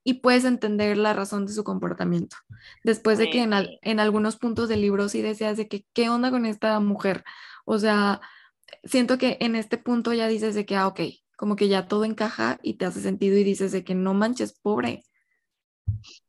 y 0.03 0.15
puedes 0.15 0.45
entender 0.45 0.97
la 0.97 1.13
razón 1.13 1.45
de 1.45 1.53
su 1.53 1.63
comportamiento. 1.63 2.37
Después 2.83 3.17
de 3.17 3.29
que 3.29 3.41
en, 3.41 3.51
Sí. 3.53 3.79
en 3.81 3.99
algunos 3.99 4.37
puntos 4.37 4.69
del 4.69 4.81
libro 4.81 5.09
sí 5.09 5.21
deseas 5.21 5.57
de 5.57 5.67
que, 5.67 5.85
¿qué 5.93 6.09
onda 6.09 6.29
con 6.29 6.45
esta 6.45 6.79
mujer? 6.79 7.23
O 7.65 7.79
sea, 7.79 8.21
siento 8.83 9.17
que 9.17 9.37
en 9.39 9.55
este 9.55 9.77
punto 9.77 10.13
ya 10.13 10.27
dices 10.27 10.53
de 10.53 10.65
que, 10.65 10.75
ah, 10.75 10.87
ok, 10.87 11.01
como 11.37 11.55
que 11.55 11.67
ya 11.67 11.87
todo 11.87 12.05
encaja 12.05 12.59
y 12.61 12.75
te 12.75 12.85
hace 12.85 13.01
sentido 13.01 13.37
y 13.37 13.43
dices 13.43 13.71
de 13.71 13.83
que 13.83 13.95
no 13.95 14.13
manches, 14.13 14.53
pobre. 14.59 15.03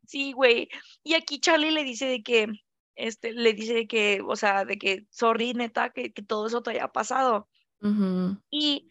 Sí, 0.07 0.33
güey. 0.33 0.69
Y 1.03 1.15
aquí 1.15 1.39
Charlie 1.41 1.71
le 1.71 1.85
dice 1.85 2.07
de 2.07 2.23
que, 2.23 2.49
este, 2.95 3.33
le 3.33 3.53
dice 3.53 3.75
de 3.75 3.87
que, 3.87 4.23
o 4.27 4.37
sea, 4.37 4.65
de 4.65 4.79
que, 4.79 5.07
sorry, 5.11 5.53
neta, 5.53 5.91
que, 5.91 6.13
que 6.13 6.23
todo 6.23 6.47
eso 6.47 6.63
te 6.63 6.71
haya 6.71 6.89
pasado. 6.89 7.49
Ujú, 7.83 8.41
Y 8.51 8.89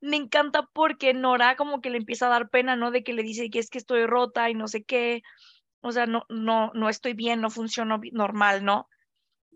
me 0.00 0.16
encanta 0.16 0.68
porque 0.72 1.14
Nora 1.14 1.56
como 1.56 1.80
que 1.80 1.90
le 1.90 1.98
empieza 1.98 2.26
a 2.26 2.30
dar 2.30 2.50
pena, 2.50 2.76
¿no? 2.76 2.90
De 2.90 3.02
que 3.02 3.12
le 3.12 3.22
dice 3.22 3.50
que 3.50 3.58
es 3.58 3.70
que 3.70 3.78
estoy 3.78 4.06
rota 4.06 4.50
y 4.50 4.54
no 4.54 4.68
sé 4.68 4.82
qué. 4.84 5.22
O 5.80 5.92
sea, 5.92 6.06
no, 6.06 6.24
no, 6.28 6.72
no 6.74 6.88
estoy 6.88 7.14
bien, 7.14 7.40
no 7.40 7.50
funciono 7.50 8.00
normal, 8.12 8.64
¿no? 8.64 8.88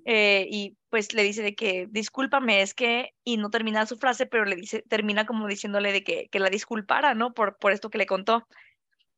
Eh, 0.07 0.47
y 0.51 0.77
pues 0.91 1.15
le 1.15 1.23
dice 1.23 1.43
de 1.43 1.55
que, 1.55 1.87
discúlpame, 1.91 2.63
es 2.63 2.75
que, 2.75 3.15
y 3.25 3.37
no 3.39 3.51
termina 3.51 3.87
su 3.87 3.97
frase, 3.97 4.27
pero 4.27 4.45
le 4.45 4.57
dice, 4.57 4.85
termina 4.89 5.27
como 5.27 5.49
diciéndole 5.49 5.93
de 5.93 6.05
que, 6.05 6.29
que 6.29 6.41
la 6.41 6.51
disculpara, 6.51 7.15
¿no? 7.15 7.33
Por, 7.33 7.59
por 7.59 7.73
esto 7.73 7.91
que 7.91 7.99
le 7.99 8.07
contó. 8.07 8.47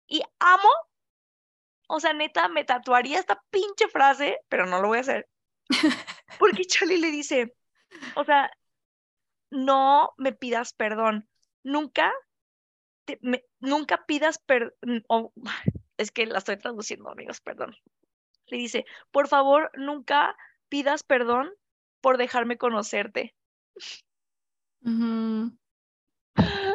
Y 0.07 0.23
amo, 0.39 0.69
o 1.89 2.01
sea, 2.01 2.13
neta, 2.13 2.49
me 2.49 2.65
tatuaría 2.65 3.19
esta 3.19 3.43
pinche 3.51 3.89
frase, 3.89 4.39
pero 4.49 4.67
no 4.67 4.81
lo 4.81 4.89
voy 4.89 4.99
a 4.99 5.03
hacer. 5.03 5.29
Porque 6.39 6.65
Charlie 6.65 6.99
le 6.99 7.11
dice, 7.11 7.55
o 8.15 8.25
sea, 8.25 8.51
no 9.51 10.13
me 10.17 10.33
pidas 10.33 10.73
perdón. 10.73 11.29
Nunca, 11.63 12.13
te- 13.05 13.19
me- 13.23 13.45
nunca 13.61 14.05
pidas 14.07 14.39
perdón. 14.39 14.75
es 15.97 16.11
que 16.11 16.27
la 16.27 16.39
estoy 16.39 16.57
traduciendo, 16.59 17.11
amigos, 17.11 17.41
perdón. 17.41 17.77
Le 18.47 18.59
dice, 18.59 18.85
por 19.11 19.29
favor, 19.29 19.71
nunca 19.75 20.37
pidas 20.69 21.03
perdón 21.03 21.53
por 22.01 22.19
dejarme 22.19 22.59
conocerte. 22.59 23.35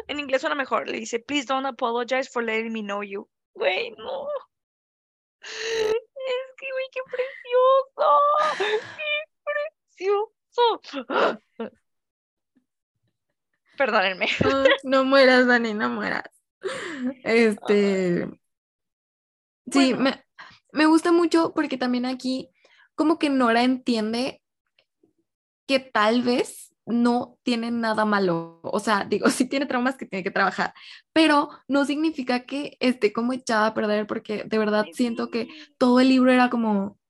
En 0.08 0.18
inglés 0.18 0.40
suena 0.40 0.56
mejor. 0.56 0.88
Le 0.88 0.98
dice, 0.98 1.20
please 1.20 1.46
don't 1.46 1.64
apologize 1.66 2.28
for 2.28 2.42
letting 2.42 2.72
me 2.72 2.82
know 2.82 3.02
you. 3.02 3.28
Güey, 3.54 3.92
no. 3.92 4.26
Es 5.40 5.94
que, 6.58 6.66
güey, 6.72 6.86
qué 6.92 7.00
precioso. 7.10 8.18
Qué 9.96 10.14
precioso. 10.84 11.80
Perdónenme. 13.82 14.28
No 14.84 15.04
mueras, 15.04 15.48
Dani, 15.48 15.74
no 15.74 15.88
mueras. 15.88 16.22
Este, 17.24 18.28
sí, 19.68 19.94
me, 19.94 20.24
me 20.70 20.86
gusta 20.86 21.10
mucho 21.10 21.52
porque 21.52 21.76
también 21.76 22.06
aquí 22.06 22.48
como 22.94 23.18
que 23.18 23.28
Nora 23.28 23.64
entiende 23.64 24.40
que 25.66 25.80
tal 25.80 26.22
vez 26.22 26.72
no 26.86 27.38
tiene 27.42 27.72
nada 27.72 28.04
malo. 28.04 28.60
O 28.62 28.78
sea, 28.78 29.04
digo, 29.08 29.28
sí 29.30 29.48
tiene 29.48 29.66
traumas 29.66 29.96
que 29.96 30.06
tiene 30.06 30.22
que 30.22 30.30
trabajar, 30.30 30.72
pero 31.12 31.48
no 31.66 31.84
significa 31.84 32.44
que 32.46 32.76
esté 32.78 33.12
como 33.12 33.32
echada 33.32 33.66
a 33.66 33.74
perder 33.74 34.06
porque 34.06 34.44
de 34.44 34.58
verdad 34.58 34.86
siento 34.92 35.28
que 35.28 35.48
todo 35.76 35.98
el 35.98 36.08
libro 36.08 36.30
era 36.30 36.50
como, 36.50 37.00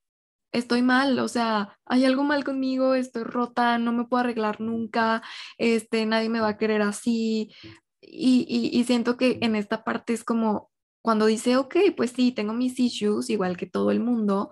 estoy 0.53 0.83
mal, 0.83 1.19
o 1.19 1.29
sea, 1.29 1.79
hay 1.87 2.05
algo 2.05 2.23
mal 2.25 2.45
conmigo, 2.45 2.95
estoy 2.95 3.25
rota, 3.25 3.79
no 3.79 3.93
me 3.93 4.05
puedo 4.05 4.21
arreglar 4.21 4.61
nunca, 4.61 5.23
este, 5.59 6.07
nadie 6.07 6.29
me 6.29 6.41
va 6.41 6.49
a 6.49 6.59
querer 6.59 6.83
así. 6.83 7.53
Y, 8.01 8.47
y, 8.49 8.79
y 8.79 8.85
siento 8.85 9.17
que 9.17 9.39
en 9.43 9.57
esta 9.57 9.85
parte 9.85 10.13
es 10.13 10.25
como 10.25 10.71
cuando 11.03 11.27
dice, 11.27 11.57
ok, 11.57 11.77
pues 11.97 12.13
sí, 12.13 12.33
tengo 12.33 12.53
mis 12.53 12.79
issues, 12.79 13.31
igual 13.31 13.57
que 13.57 13.67
todo 13.67 13.91
el 13.91 14.01
mundo, 14.01 14.51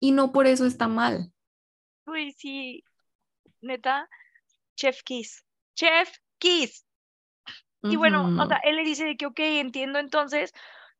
y 0.00 0.10
no 0.10 0.32
por 0.32 0.46
eso 0.46 0.66
está 0.66 0.88
mal. 0.88 1.32
Uy, 2.06 2.32
sí. 2.32 2.84
Neta, 3.60 4.08
Chef 4.76 5.02
Kiss. 5.04 5.44
Chef 5.76 6.10
Kiss. 6.38 6.84
Y 7.84 7.96
bueno, 7.96 8.24
o 8.40 8.46
sea, 8.46 8.58
él 8.58 8.76
le 8.76 8.84
dice 8.84 9.04
de 9.04 9.16
que, 9.16 9.26
ok, 9.26 9.38
entiendo 9.40 9.98
entonces, 9.98 10.52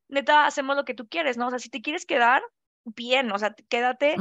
neta, 0.09 0.45
hacemos 0.45 0.75
lo 0.75 0.83
que 0.83 0.93
tú 0.93 1.07
quieres, 1.07 1.37
¿no? 1.37 1.47
O 1.47 1.49
sea, 1.49 1.59
si 1.59 1.69
te 1.69 1.81
quieres 1.81 2.05
quedar, 2.05 2.41
bien, 2.85 3.31
o 3.31 3.39
sea, 3.39 3.55
quédate. 3.69 4.15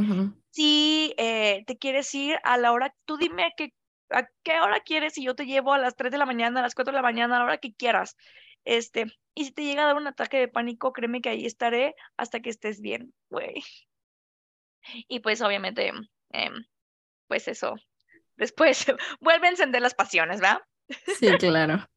Si 0.51 1.15
eh, 1.17 1.65
te 1.67 1.79
quieres 1.79 2.15
ir 2.15 2.39
a 2.45 2.59
la 2.59 2.73
hora, 2.73 2.95
tú 3.05 3.17
dime 3.17 3.45
a 3.45 3.53
qué, 3.57 3.73
a 4.11 4.27
qué 4.43 4.61
hora 4.61 4.81
quieres 4.81 5.17
y 5.19 5.25
yo 5.25 5.35
te 5.35 5.47
llevo 5.47 5.73
a 5.73 5.79
las 5.79 5.97
3 5.97 6.13
de 6.13 6.19
la 6.19 6.27
mañana, 6.27 6.61
a 6.61 6.63
las 6.63 6.75
4 6.75 6.93
de 6.93 6.97
la 6.97 7.03
mañana, 7.03 7.37
a 7.37 7.39
la 7.41 7.45
hora 7.45 7.59
que 7.59 7.75
quieras. 7.75 8.17
Este, 8.65 9.07
y 9.35 9.45
si 9.45 9.53
te 9.53 9.65
llega 9.65 9.83
a 9.83 9.87
dar 9.87 9.97
un 9.97 10.07
ataque 10.07 10.39
de 10.39 10.49
pánico, 10.49 10.93
créeme 10.93 11.21
que 11.21 11.31
ahí 11.31 11.47
estaré 11.47 11.95
hasta 12.17 12.41
que 12.41 12.51
estés 12.51 12.81
bien, 12.81 13.13
güey. 13.31 13.55
Y 15.07 15.21
pues 15.21 15.41
obviamente, 15.43 15.93
em, 16.31 16.65
pues 17.29 17.47
eso, 17.47 17.77
después 18.37 18.85
vuelve 19.21 19.47
a 19.47 19.51
encender 19.51 19.81
las 19.81 19.95
pasiones, 19.95 20.41
¿verdad? 20.41 20.61
Sí, 21.19 21.29
claro. 21.39 21.89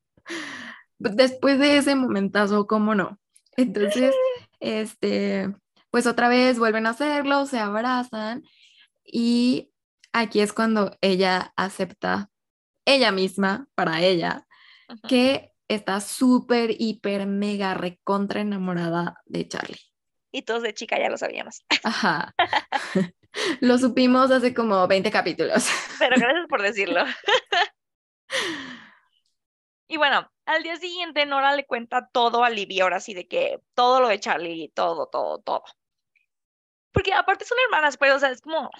Después 0.99 1.57
de 1.57 1.77
ese 1.77 1.95
momentazo, 1.95 2.67
¿cómo 2.67 2.93
no? 2.93 3.19
Entonces, 3.57 4.15
este, 4.59 5.51
pues 5.95 6.07
otra 6.07 6.27
vez 6.27 6.59
vuelven 6.59 6.87
a 6.87 6.89
hacerlo, 6.89 7.45
se 7.45 7.57
abrazan 7.57 8.43
y 9.05 9.71
aquí 10.11 10.41
es 10.41 10.51
cuando 10.51 10.91
ella 10.99 11.53
acepta 11.55 12.29
ella 12.83 13.13
misma, 13.13 13.69
para 13.75 14.01
ella, 14.01 14.45
que 15.07 15.53
está 15.69 16.01
súper, 16.01 16.75
hiper, 16.77 17.27
mega, 17.27 17.75
recontra 17.75 18.41
enamorada 18.41 19.21
de 19.23 19.47
Charlie. 19.47 19.79
Y 20.33 20.41
todos 20.41 20.63
de 20.63 20.73
chica 20.73 20.99
ya 20.99 21.09
lo 21.09 21.17
sabíamos. 21.17 21.63
Ajá. 21.85 22.35
Lo 23.61 23.77
supimos 23.77 24.31
hace 24.31 24.53
como 24.53 24.85
20 24.89 25.09
capítulos. 25.11 25.69
Pero 25.99 26.17
gracias 26.17 26.47
por 26.49 26.61
decirlo. 26.61 27.05
Y 29.87 29.95
bueno, 29.95 30.29
al 30.45 30.61
día 30.61 30.75
siguiente 30.75 31.25
Nora 31.25 31.55
le 31.55 31.65
cuenta 31.65 32.09
todo 32.11 32.43
a 32.43 32.49
Libby, 32.49 32.81
ahora 32.81 32.99
sí, 32.99 33.13
de 33.13 33.29
que 33.29 33.61
todo 33.75 34.01
lo 34.01 34.09
de 34.09 34.19
Charlie, 34.19 34.73
todo, 34.75 35.07
todo, 35.07 35.39
todo. 35.39 35.63
Porque 36.95 37.13
aparte 37.13 37.43
son 37.43 37.57
hermanas, 37.65 37.97
pues, 37.97 38.13
o 38.13 38.19
sea, 38.19 38.31
es 38.31 38.41
como, 38.41 38.71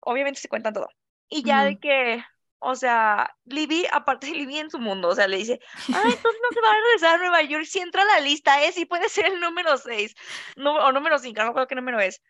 obviamente 0.00 0.40
se 0.40 0.48
cuentan 0.48 0.72
todo. 0.72 0.88
Y 1.28 1.42
ya 1.42 1.64
de 1.64 1.72
Ujú. 1.72 1.80
que, 1.80 2.24
o 2.60 2.76
sea, 2.76 3.36
Libby, 3.44 3.86
aparte 3.92 4.28
Libby 4.30 4.58
en 4.58 4.70
su 4.70 4.78
mundo, 4.78 5.08
o 5.08 5.14
sea, 5.16 5.26
le 5.26 5.38
dice, 5.38 5.58
ah, 5.92 6.02
entonces 6.04 6.40
no 6.42 6.54
se 6.54 6.60
va 6.60 6.70
a 6.70 6.74
regresar 6.74 7.14
a 7.16 7.18
Nueva 7.18 7.42
York, 7.42 7.64
si 7.64 7.80
entra 7.80 8.02
a 8.02 8.06
la 8.06 8.20
lista, 8.20 8.62
¿eh? 8.64 8.70
Sí 8.70 8.86
puede 8.86 9.08
ser 9.08 9.26
el 9.26 9.40
número 9.40 9.76
6, 9.76 10.14
o 10.56 10.92
número 10.92 11.18
5, 11.18 11.36
no 11.38 11.44
me 11.44 11.50
acuerdo 11.50 11.66
qué 11.66 11.74
número 11.74 12.00
es. 12.00 12.22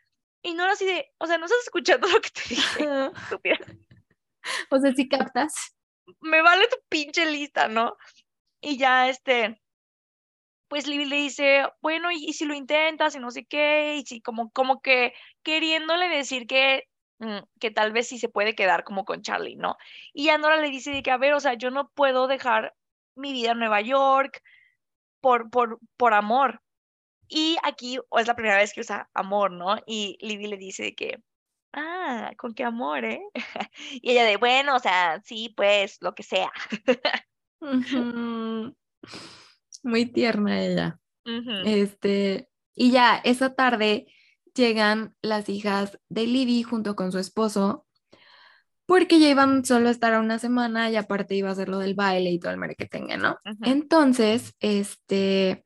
Y 0.43 0.55
Nora 0.55 0.73
así 0.73 0.87
de, 0.87 1.13
o 1.19 1.27
sea, 1.27 1.37
no 1.37 1.45
estás 1.45 1.61
escuchando 1.65 2.09
lo 2.09 2.21
que 2.21 2.31
te 2.31 2.43
dije, 2.49 2.89
estúpida. 3.15 3.59
O 4.71 4.79
sea, 4.79 4.93
si 4.93 5.09
captas. 5.09 5.77
Me 6.21 6.41
vale 6.41 6.69
tu 6.69 6.77
pinche 6.89 7.27
lista, 7.27 7.69
¿no? 7.69 7.97
Y 8.61 8.79
ya, 8.79 9.09
este, 9.09 9.61
pues 10.69 10.87
Libby 10.87 11.05
le 11.07 11.17
dice, 11.17 11.65
bueno, 11.81 12.11
y, 12.11 12.17
y 12.25 12.33
si 12.33 12.45
lo 12.45 12.55
intentas 12.55 13.15
y 13.15 13.21
no 13.21 13.31
sé 13.31 13.45
qué, 13.45 13.97
y 13.97 14.07
si 14.07 14.21
como, 14.21 14.51
como 14.51 14.81
que 14.81 15.13
queriéndole 15.43 16.09
decir 16.09 16.47
que, 16.47 16.85
mm, 17.19 17.39
que 17.61 17.71
tal 17.71 17.93
vez 17.93 18.09
sí 18.09 18.19
se 18.19 18.29
puede 18.29 18.55
quedar 18.55 18.85
como 18.85 19.05
con 19.05 19.23
Charlie, 19.23 19.57
¿no? 19.57 19.77
Y 20.13 20.25
ya 20.27 20.39
le 20.39 20.71
dice 20.71 20.91
de 20.91 21.03
que, 21.03 21.11
a 21.11 21.19
ver, 21.19 21.35
o 21.35 21.41
sea, 21.41 21.55
yo 21.55 21.71
no 21.71 21.91
puedo 21.91 22.27
dejar 22.27 22.75
mi 23.15 23.33
vida 23.33 23.53
en 23.53 23.59
Nueva 23.59 23.81
York 23.81 24.43
por, 25.21 25.51
por, 25.51 25.79
por 25.97 26.15
amor. 26.15 26.63
Y 27.29 27.57
aquí 27.63 27.99
o 28.09 28.19
es 28.19 28.27
la 28.29 28.37
primera 28.37 28.57
vez 28.57 28.73
que 28.73 28.81
usa 28.81 29.11
amor, 29.15 29.51
¿no? 29.51 29.77
Y 29.87 30.17
Libby 30.21 30.47
le 30.47 30.57
dice 30.57 30.85
de 30.85 30.95
que, 30.95 31.19
ah, 31.73 32.33
¿con 32.37 32.55
qué 32.55 32.65
amor, 32.65 33.05
eh? 33.05 33.21
Y 34.03 34.13
ella 34.13 34.25
de, 34.25 34.37
bueno, 34.37 34.77
o 34.77 34.79
sea, 34.79 35.21
sí, 35.25 35.53
pues, 35.57 35.99
lo 36.01 36.15
que 36.15 36.23
sea. 36.23 36.53
Muy 39.87 40.07
tierna 40.07 40.61
ella. 40.61 40.99
Este, 41.65 42.49
y 42.75 42.91
ya 42.91 43.17
esa 43.25 43.55
tarde 43.55 44.07
llegan 44.55 45.15
las 45.23 45.49
hijas 45.49 45.99
de 46.09 46.27
Libby 46.27 46.63
junto 46.65 46.97
con 46.97 47.13
su 47.13 47.19
esposo, 47.19 47.87
porque 48.85 49.21
ya 49.21 49.29
iban 49.29 49.65
solo 49.65 49.89
a 49.89 49.93
estar 49.93 50.19
una 50.19 50.39
semana 50.39 50.91
y 50.91 50.97
aparte 50.97 51.37
iba 51.37 51.51
a 51.51 51.55
ser 51.55 51.69
lo 51.69 51.79
del 51.79 51.95
baile 51.95 52.31
y 52.31 52.41
todo 52.41 52.53
el 52.53 52.77
tenga, 52.91 53.17
¿no? 53.17 53.39
ujú. 53.45 53.59
Entonces, 53.65 54.55
este, 54.61 55.65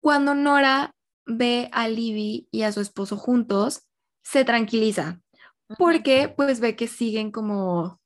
cuando 0.00 0.34
Nora 0.34 0.94
ve 1.24 1.68
a 1.72 1.88
Libby 1.88 2.48
y 2.50 2.62
a 2.62 2.72
su 2.72 2.80
esposo 2.80 3.16
juntos, 3.16 3.88
se 4.22 4.44
tranquiliza, 4.44 5.20
porque 5.78 6.32
pues 6.34 6.60
ve 6.60 6.76
que 6.76 6.88
siguen 6.88 7.30
como 7.30 8.00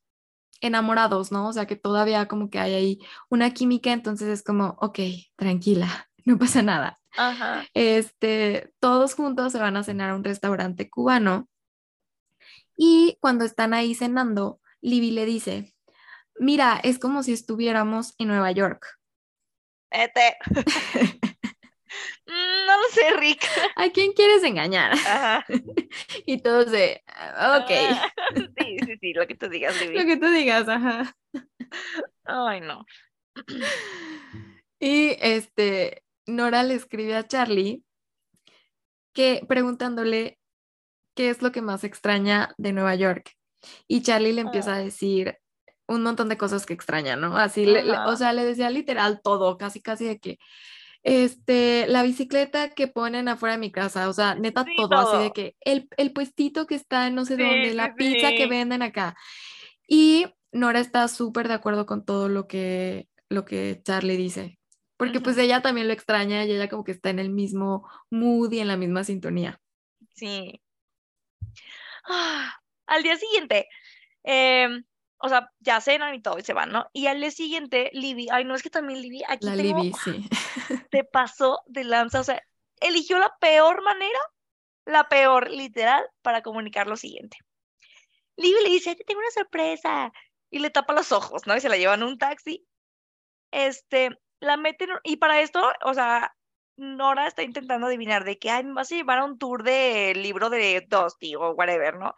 enamorados, 0.60 1.32
¿no? 1.32 1.48
O 1.48 1.52
sea, 1.52 1.66
que 1.66 1.76
todavía 1.76 2.26
como 2.28 2.50
que 2.50 2.58
hay 2.58 2.74
ahí 2.74 2.98
una 3.28 3.52
química, 3.52 3.92
entonces 3.92 4.28
es 4.28 4.42
como, 4.42 4.76
ok, 4.80 4.98
tranquila, 5.36 6.08
no 6.24 6.38
pasa 6.38 6.62
nada. 6.62 6.98
Ajá. 7.16 7.66
Este, 7.74 8.72
todos 8.78 9.14
juntos 9.14 9.52
se 9.52 9.58
van 9.58 9.76
a 9.76 9.82
cenar 9.82 10.10
a 10.10 10.14
un 10.14 10.24
restaurante 10.24 10.88
cubano 10.88 11.48
y 12.82 13.18
cuando 13.20 13.44
están 13.44 13.74
ahí 13.74 13.94
cenando, 13.94 14.58
Libby 14.80 15.10
le 15.10 15.26
dice, 15.26 15.74
mira, 16.38 16.80
es 16.82 16.98
como 16.98 17.22
si 17.22 17.32
estuviéramos 17.32 18.14
en 18.16 18.28
Nueva 18.28 18.50
York. 18.52 18.98
Este. 19.90 20.38
Mm, 22.30 22.66
no 22.66 22.76
lo 22.78 22.88
sé, 22.92 23.16
Rick. 23.18 23.42
¿A 23.76 23.90
quién 23.90 24.12
quieres 24.12 24.42
engañar? 24.44 24.92
Ajá. 24.92 25.44
y 26.26 26.38
todos 26.42 26.70
de, 26.70 27.02
"Ah, 27.08 27.60
ok. 27.62 27.70
Ah, 27.90 28.12
sí, 28.58 28.76
sí, 28.86 28.94
sí, 29.00 29.12
lo 29.12 29.26
que 29.26 29.34
tú 29.34 29.48
digas, 29.48 29.74
Lo 29.80 29.86
Libby. 29.90 30.06
que 30.06 30.16
tú 30.16 30.30
digas, 30.30 30.68
ajá. 30.68 31.16
Ay, 32.24 32.60
no. 32.60 32.84
Y 34.78 35.16
este, 35.20 36.04
Nora 36.26 36.62
le 36.62 36.74
escribe 36.74 37.16
a 37.16 37.26
Charlie 37.26 37.82
que 39.12 39.42
preguntándole 39.48 40.38
qué 41.16 41.30
es 41.30 41.42
lo 41.42 41.52
que 41.52 41.62
más 41.62 41.84
extraña 41.84 42.54
de 42.56 42.72
Nueva 42.72 42.94
York. 42.94 43.32
Y 43.88 44.02
Charlie 44.02 44.32
le 44.32 44.42
empieza 44.42 44.74
a 44.74 44.78
decir 44.78 45.38
un 45.86 46.02
montón 46.02 46.28
de 46.28 46.38
cosas 46.38 46.64
que 46.66 46.72
extraña, 46.72 47.16
¿no? 47.16 47.36
Así, 47.36 47.66
le- 47.66 47.90
o 47.90 48.16
sea, 48.16 48.32
le 48.32 48.44
decía 48.44 48.70
literal 48.70 49.20
todo, 49.22 49.58
casi, 49.58 49.82
casi 49.82 50.04
de 50.06 50.18
que, 50.20 50.38
este, 51.02 51.86
la 51.88 52.02
bicicleta 52.02 52.70
que 52.70 52.88
ponen 52.88 53.28
afuera 53.28 53.54
de 53.54 53.60
mi 53.60 53.72
casa, 53.72 54.08
o 54.08 54.12
sea, 54.12 54.34
neta 54.34 54.64
Sí, 54.64 54.74
todo, 54.76 54.98
así 54.98 55.16
de 55.16 55.32
que 55.32 55.56
el, 55.60 55.88
el 55.96 56.12
puestito 56.12 56.66
que 56.66 56.74
está 56.74 57.06
en 57.06 57.14
no 57.14 57.24
sé 57.24 57.36
Sí, 57.36 57.42
dónde, 57.42 57.70
sí, 57.70 57.74
la 57.74 57.94
pizza 57.94 58.34
que 58.34 58.46
venden 58.46 58.82
acá. 58.82 59.16
Y 59.86 60.26
Nora 60.52 60.80
está 60.80 61.08
súper 61.08 61.48
de 61.48 61.54
acuerdo 61.54 61.86
con 61.86 62.04
todo 62.04 62.28
lo 62.28 62.46
que, 62.46 63.08
lo 63.28 63.44
que 63.44 63.80
Charlie 63.84 64.16
dice, 64.16 64.58
porque 64.96 65.20
pues 65.20 65.38
ella 65.38 65.62
también 65.62 65.86
lo 65.88 65.94
extraña 65.94 66.44
y 66.44 66.52
ella 66.52 66.68
como 66.68 66.84
que 66.84 66.92
está 66.92 67.10
en 67.10 67.18
el 67.18 67.30
mismo 67.30 67.88
mood 68.10 68.52
y 68.52 68.60
en 68.60 68.68
la 68.68 68.76
misma 68.76 69.04
sintonía. 69.04 69.60
Sí. 70.14 70.60
Ah, 72.08 72.52
al 72.86 73.02
día 73.02 73.16
siguiente, 73.16 73.68
em, 74.24 74.84
o 75.20 75.28
sea, 75.28 75.52
ya 75.60 75.80
cenan 75.80 76.14
y 76.14 76.22
todo 76.22 76.38
y 76.38 76.42
se 76.42 76.54
van, 76.54 76.72
¿no? 76.72 76.88
Y 76.92 77.06
al 77.06 77.20
día 77.20 77.30
siguiente, 77.30 77.90
Libby, 77.92 78.28
ay, 78.30 78.44
no, 78.44 78.54
es 78.54 78.62
que 78.62 78.70
también 78.70 79.02
Libby, 79.02 79.22
aquí 79.28 79.46
La 79.46 79.56
tengo, 79.56 79.82
Libby, 79.82 79.92
sí. 80.02 80.28
se 80.90 81.04
pasó 81.04 81.62
de 81.66 81.84
lanza, 81.84 82.20
o 82.20 82.24
sea, 82.24 82.42
eligió 82.80 83.18
la 83.18 83.36
peor 83.38 83.82
manera, 83.82 84.18
la 84.86 85.08
peor, 85.08 85.50
literal, 85.50 86.04
para 86.22 86.42
comunicar 86.42 86.86
lo 86.86 86.96
siguiente. 86.96 87.36
Libby 88.36 88.62
le 88.64 88.70
dice, 88.70 88.96
te 88.96 89.04
tengo 89.04 89.20
una 89.20 89.30
sorpresa, 89.30 90.12
y 90.50 90.58
le 90.58 90.70
tapa 90.70 90.94
los 90.94 91.12
ojos, 91.12 91.46
¿no? 91.46 91.56
Y 91.56 91.60
se 91.60 91.68
la 91.68 91.76
llevan 91.76 92.00
en 92.00 92.08
un 92.08 92.18
taxi, 92.18 92.66
este, 93.50 94.18
la 94.40 94.56
meten, 94.56 94.90
y 95.04 95.16
para 95.16 95.40
esto, 95.40 95.62
o 95.84 95.94
sea, 95.94 96.34
Nora 96.76 97.26
está 97.26 97.42
intentando 97.42 97.86
adivinar 97.86 98.24
de 98.24 98.38
que, 98.38 98.50
ay, 98.50 98.64
me 98.64 98.72
vas 98.72 98.90
a 98.90 98.94
llevar 98.94 99.18
a 99.18 99.24
un 99.24 99.38
tour 99.38 99.62
de 99.62 100.14
libro 100.16 100.48
de 100.48 100.86
Dusty 100.88 101.34
o 101.36 101.50
whatever, 101.50 101.96
¿no? 101.96 102.14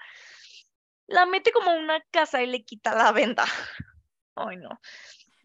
La 1.06 1.26
mete 1.26 1.52
como 1.52 1.70
a 1.70 1.74
una 1.74 2.00
casa 2.10 2.42
y 2.42 2.46
le 2.46 2.64
quita 2.64 2.94
la 2.94 3.12
venda. 3.12 3.44
Ay, 4.34 4.56
no. 4.56 4.80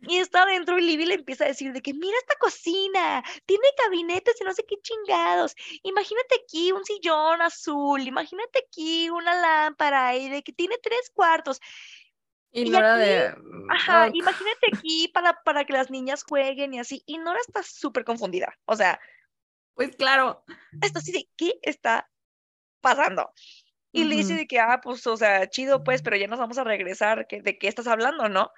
Y 0.02 0.18
está 0.18 0.44
adentro 0.44 0.78
y 0.78 0.82
Libby 0.84 1.06
le 1.06 1.16
empieza 1.16 1.46
a 1.46 1.48
decir 1.48 1.74
de 1.74 1.82
que 1.82 1.94
mira 1.94 2.16
esta 2.20 2.36
cocina, 2.40 3.24
tiene 3.46 3.68
gabinetes 3.84 4.40
y 4.40 4.44
no 4.44 4.54
sé 4.54 4.64
qué 4.68 4.76
chingados. 4.82 5.56
Imagínate 5.82 6.36
aquí 6.44 6.72
un 6.72 6.86
sillón 6.86 7.42
azul, 7.42 8.02
imagínate 8.02 8.64
aquí 8.68 9.10
una 9.10 9.34
lámpara 9.34 10.16
y 10.16 10.30
de 10.30 10.44
que 10.44 10.54
tiene 10.54 10.78
tres 10.78 11.10
cuartos. 11.14 11.60
Y 12.52 12.62
Y 12.62 12.70
Nora 12.70 12.94
aquí, 12.94 13.06
de... 13.06 13.36
Ajá, 13.70 14.10
imagínate 14.14 14.68
aquí 14.72 15.08
para, 15.08 15.42
para 15.44 15.66
que 15.66 15.74
las 15.74 15.90
niñas 15.90 16.24
jueguen 16.24 16.76
y 16.76 16.80
así. 16.80 17.02
Y 17.08 17.18
Nora 17.18 17.40
está 17.40 17.64
súper 17.64 18.06
confundida. 18.06 18.56
O 18.66 18.76
sea, 18.76 19.00
Pues 19.74 19.96
claro. 19.96 20.44
está 20.80 21.00
así 21.00 21.12
de, 21.12 21.28
¿qué 21.36 21.60
está 21.64 22.08
pasando? 22.82 23.32
Y 23.98 24.06
le 24.06 24.16
dice 24.16 24.36
de 24.36 24.48
que, 24.48 24.60
ah, 24.60 24.80
pues, 24.82 25.06
o 25.08 25.18
sea, 25.18 25.50
chido, 25.50 25.84
pues, 25.84 26.02
pero 26.02 26.16
ya 26.18 26.28
nos 26.28 26.40
vamos 26.40 26.58
a 26.58 26.64
regresar, 26.64 27.28
que, 27.28 27.42
¿de 27.42 27.58
qué 27.58 27.68
estás 27.68 27.88
hablando, 27.88 28.30
no? 28.30 28.52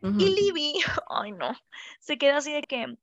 Y 0.00 0.06
Ujú. 0.06 0.18
Libby, 0.18 0.74
ay 1.08 1.32
no, 1.32 1.52
se 2.00 2.18
queda 2.18 2.38
así 2.38 2.52
de 2.52 2.62
que 2.62 2.96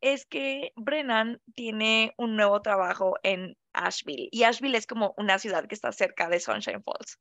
es 0.00 0.26
que 0.26 0.72
Brennan 0.76 1.40
tiene 1.54 2.14
un 2.16 2.36
nuevo 2.36 2.62
trabajo 2.62 3.16
en 3.22 3.56
Asheville 3.72 4.28
y 4.32 4.44
Asheville 4.44 4.76
es 4.76 4.86
como 4.86 5.14
una 5.18 5.38
ciudad 5.38 5.66
que 5.66 5.74
está 5.74 5.92
cerca 5.92 6.28
de 6.28 6.40
Sunshine 6.40 6.82
Falls. 6.82 7.18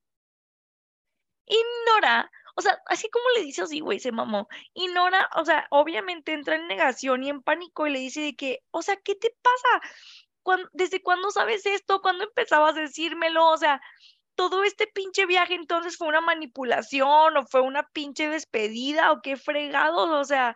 Y 1.46 1.58
Nora, 1.88 2.32
o 2.56 2.62
sea, 2.62 2.80
así 2.86 3.10
como 3.10 3.26
le 3.36 3.44
dice 3.44 3.64
así, 3.64 3.80
güey, 3.80 4.00
se 4.00 4.12
mamó. 4.12 4.48
Y 4.74 4.88
Nora, 4.88 5.30
o 5.36 5.46
sea, 5.46 5.66
obviamente 5.72 6.34
entra 6.34 6.56
en 6.56 6.68
negación 6.68 7.24
y 7.24 7.30
en 7.30 7.42
pánico 7.42 7.88
y 7.88 7.92
le 7.92 8.00
dice 8.00 8.22
de 8.22 8.36
que, 8.36 8.64
o 8.72 8.82
sea, 8.82 8.98
¿qué 8.98 9.16
te 9.16 9.36
pasa? 9.42 9.94
¿Cuán- 10.50 10.70
¿Desde 10.74 11.02
cuándo 11.04 11.30
sabes 11.32 11.66
esto? 11.68 12.02
¿Cuándo 12.02 12.24
empezabas 12.24 12.76
a 12.76 12.82
decírmelo? 12.82 13.48
O 13.50 13.58
sea, 13.58 13.80
todo 14.36 14.64
este 14.64 14.88
pinche 14.88 15.26
viaje 15.28 15.54
entonces 15.54 15.96
fue 15.98 16.08
una 16.08 16.22
manipulación 16.22 17.38
o 17.38 17.46
fue 17.46 17.62
una 17.62 17.84
pinche 17.90 18.30
despedida 18.30 19.12
o 19.12 19.22
qué 19.22 19.36
fregados, 19.38 20.10
o 20.10 20.24
sea, 20.24 20.56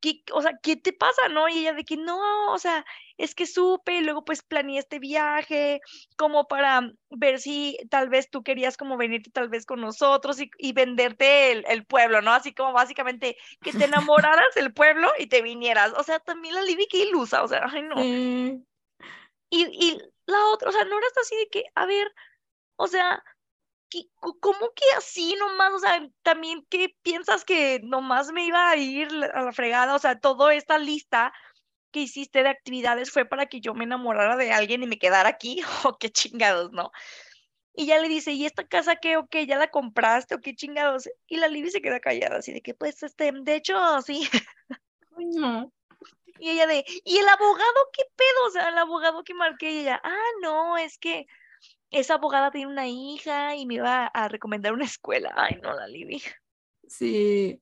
¿qué, 0.00 0.22
o 0.32 0.42
sea, 0.42 0.52
¿qué 0.62 0.76
te 0.76 0.92
pasa, 0.92 1.28
no? 1.30 1.48
Y 1.48 1.58
ella 1.60 1.72
de 1.72 1.84
que 1.84 1.96
no, 1.96 2.52
o 2.52 2.58
sea, 2.58 2.84
es 3.16 3.34
que 3.34 3.46
supe 3.46 3.94
y 3.98 4.00
luego 4.02 4.24
pues 4.24 4.42
planeé 4.42 4.78
este 4.80 4.98
viaje 4.98 5.80
como 6.16 6.46
para 6.48 6.90
ver 7.10 7.38
si 7.38 7.78
tal 7.90 8.08
vez 8.10 8.28
tú 8.28 8.42
querías 8.42 8.76
como 8.76 8.96
venirte 8.96 9.30
tal 9.30 9.48
vez 9.48 9.64
con 9.64 9.80
nosotros 9.80 10.38
y, 10.40 10.50
y 10.58 10.72
venderte 10.72 11.52
el, 11.52 11.64
el 11.68 11.86
pueblo, 11.86 12.20
¿no? 12.22 12.32
Así 12.32 12.52
como 12.54 12.72
básicamente 12.72 13.36
que 13.62 13.72
te 13.72 13.84
enamoraras 14.10 14.52
del 14.54 14.72
pueblo 14.74 15.10
y 15.18 15.28
te 15.28 15.42
vinieras. 15.42 15.92
O 15.96 16.02
sea, 16.02 16.18
también 16.18 16.54
la 16.56 16.62
Libby 16.62 16.88
qué 16.90 17.04
ilusa, 17.04 17.42
o 17.42 17.48
sea, 17.48 17.66
ay 17.72 17.82
no. 17.82 17.94
Y, 19.50 19.64
y 19.66 19.98
la 20.26 20.44
otra, 20.52 20.68
o 20.70 20.72
sea, 20.72 20.84
Nora 20.84 21.06
está 21.06 21.20
así 21.20 21.36
de 21.36 21.48
que, 21.48 21.64
a 21.74 21.86
ver, 21.86 22.12
o 22.76 22.88
sea, 22.88 23.22
¿qué- 23.90 24.08
co- 24.16 24.38
¿cómo 24.40 24.72
que 24.74 24.84
así 24.98 25.36
nomás? 25.38 25.72
O 25.74 25.80
sea, 25.80 26.00
también, 26.22 26.66
¿qué 26.70 26.96
piensas 27.02 27.44
que 27.44 27.80
nomás 27.84 28.32
me 28.32 28.46
iba 28.46 28.70
a 28.70 28.76
ir 28.76 29.08
a 29.34 29.42
la 29.42 29.52
fregada? 29.52 29.94
O 29.96 29.98
sea, 30.00 30.18
toda 30.20 30.54
esta 30.54 30.78
lista 30.78 31.32
que 31.92 32.00
hiciste 32.02 32.42
de 32.44 32.50
actividades 32.50 33.10
fue 33.12 33.26
para 33.26 33.46
que 33.46 33.60
yo 33.60 33.74
me 33.74 33.84
enamorara 33.84 34.36
de 34.36 34.52
alguien 34.52 34.82
y 34.84 34.86
me 34.88 34.98
quedara 34.98 35.28
aquí, 35.30 35.62
o 35.86 35.98
qué 35.98 36.10
chingados, 36.10 36.72
¿no? 36.72 36.92
Y 37.74 37.86
ya 37.86 37.98
le 38.00 38.08
dice, 38.08 38.32
¿y 38.32 38.46
esta 38.46 38.66
casa 38.66 38.96
qué 38.96 39.16
o 39.18 39.26
qué? 39.28 39.46
¿Ya 39.46 39.58
la 39.58 39.70
compraste 39.70 40.34
o 40.34 40.40
qué 40.40 40.54
chingados? 40.54 41.08
Y 41.28 41.36
la 41.38 41.48
Libby 41.48 41.70
se 41.70 41.82
queda 41.82 42.00
callada, 42.00 42.38
así 42.38 42.52
de 42.52 42.62
que, 42.62 42.74
pues, 42.74 43.02
este, 43.02 43.32
de 43.32 43.56
hecho, 43.56 43.74
sí. 44.02 44.28
No. 45.18 45.72
Y 46.38 46.50
ella 46.50 46.66
de, 46.66 46.84
¿y 47.04 47.18
el 47.18 47.28
abogado 47.28 47.88
qué 47.92 48.04
pedo? 48.14 48.46
O 48.46 48.50
sea, 48.50 48.68
el 48.68 48.78
abogado 48.78 49.24
que 49.24 49.34
marqué 49.34 49.70
y 49.72 49.80
ella, 49.80 50.00
ah, 50.02 50.30
no, 50.42 50.76
es 50.76 50.98
que 50.98 51.26
esa 51.90 52.14
abogada 52.14 52.50
tiene 52.50 52.66
una 52.70 52.86
hija 52.88 53.54
y 53.56 53.66
me 53.66 53.74
iba 53.74 54.06
a 54.06 54.28
recomendar 54.28 54.72
una 54.72 54.84
escuela. 54.84 55.32
Ay, 55.36 55.58
no, 55.62 55.72
la 55.72 55.86
Libby. 55.86 56.22
Sí. 56.88 57.60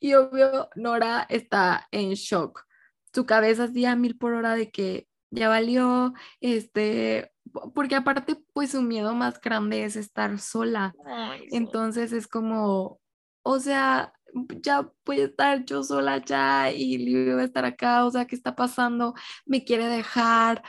Y 0.00 0.14
obvio, 0.14 0.68
Nora 0.74 1.26
está 1.28 1.86
en 1.90 2.14
shock. 2.14 2.64
Su 3.12 3.26
cabeza 3.26 3.64
así 3.64 3.84
a 3.84 3.94
mil 3.96 4.16
por 4.16 4.32
hora 4.32 4.54
de 4.54 4.70
que 4.70 5.06
ya 5.30 5.48
valió, 5.48 6.12
este, 6.40 7.32
po- 7.52 7.72
porque 7.72 7.94
aparte, 7.96 8.36
pues 8.52 8.70
su 8.70 8.82
miedo 8.82 9.14
más 9.14 9.40
grande 9.40 9.84
es 9.84 9.96
estar 9.96 10.38
sola. 10.38 10.94
Ay, 11.06 11.40
sí. 11.50 11.56
Entonces 11.56 12.12
es 12.12 12.26
como, 12.26 13.00
o 13.42 13.60
sea, 13.60 14.12
ya 14.62 14.90
voy 15.04 15.20
a 15.20 15.24
estar 15.26 15.64
yo 15.64 15.82
sola 15.82 16.18
ya 16.18 16.70
y 16.72 16.98
Livia 16.98 17.36
va 17.36 17.42
a 17.42 17.44
estar 17.44 17.64
acá, 17.64 18.04
o 18.04 18.10
sea, 18.10 18.26
¿qué 18.26 18.34
está 18.34 18.54
pasando? 18.54 19.14
Me 19.46 19.64
quiere 19.64 19.86
dejar, 19.86 20.62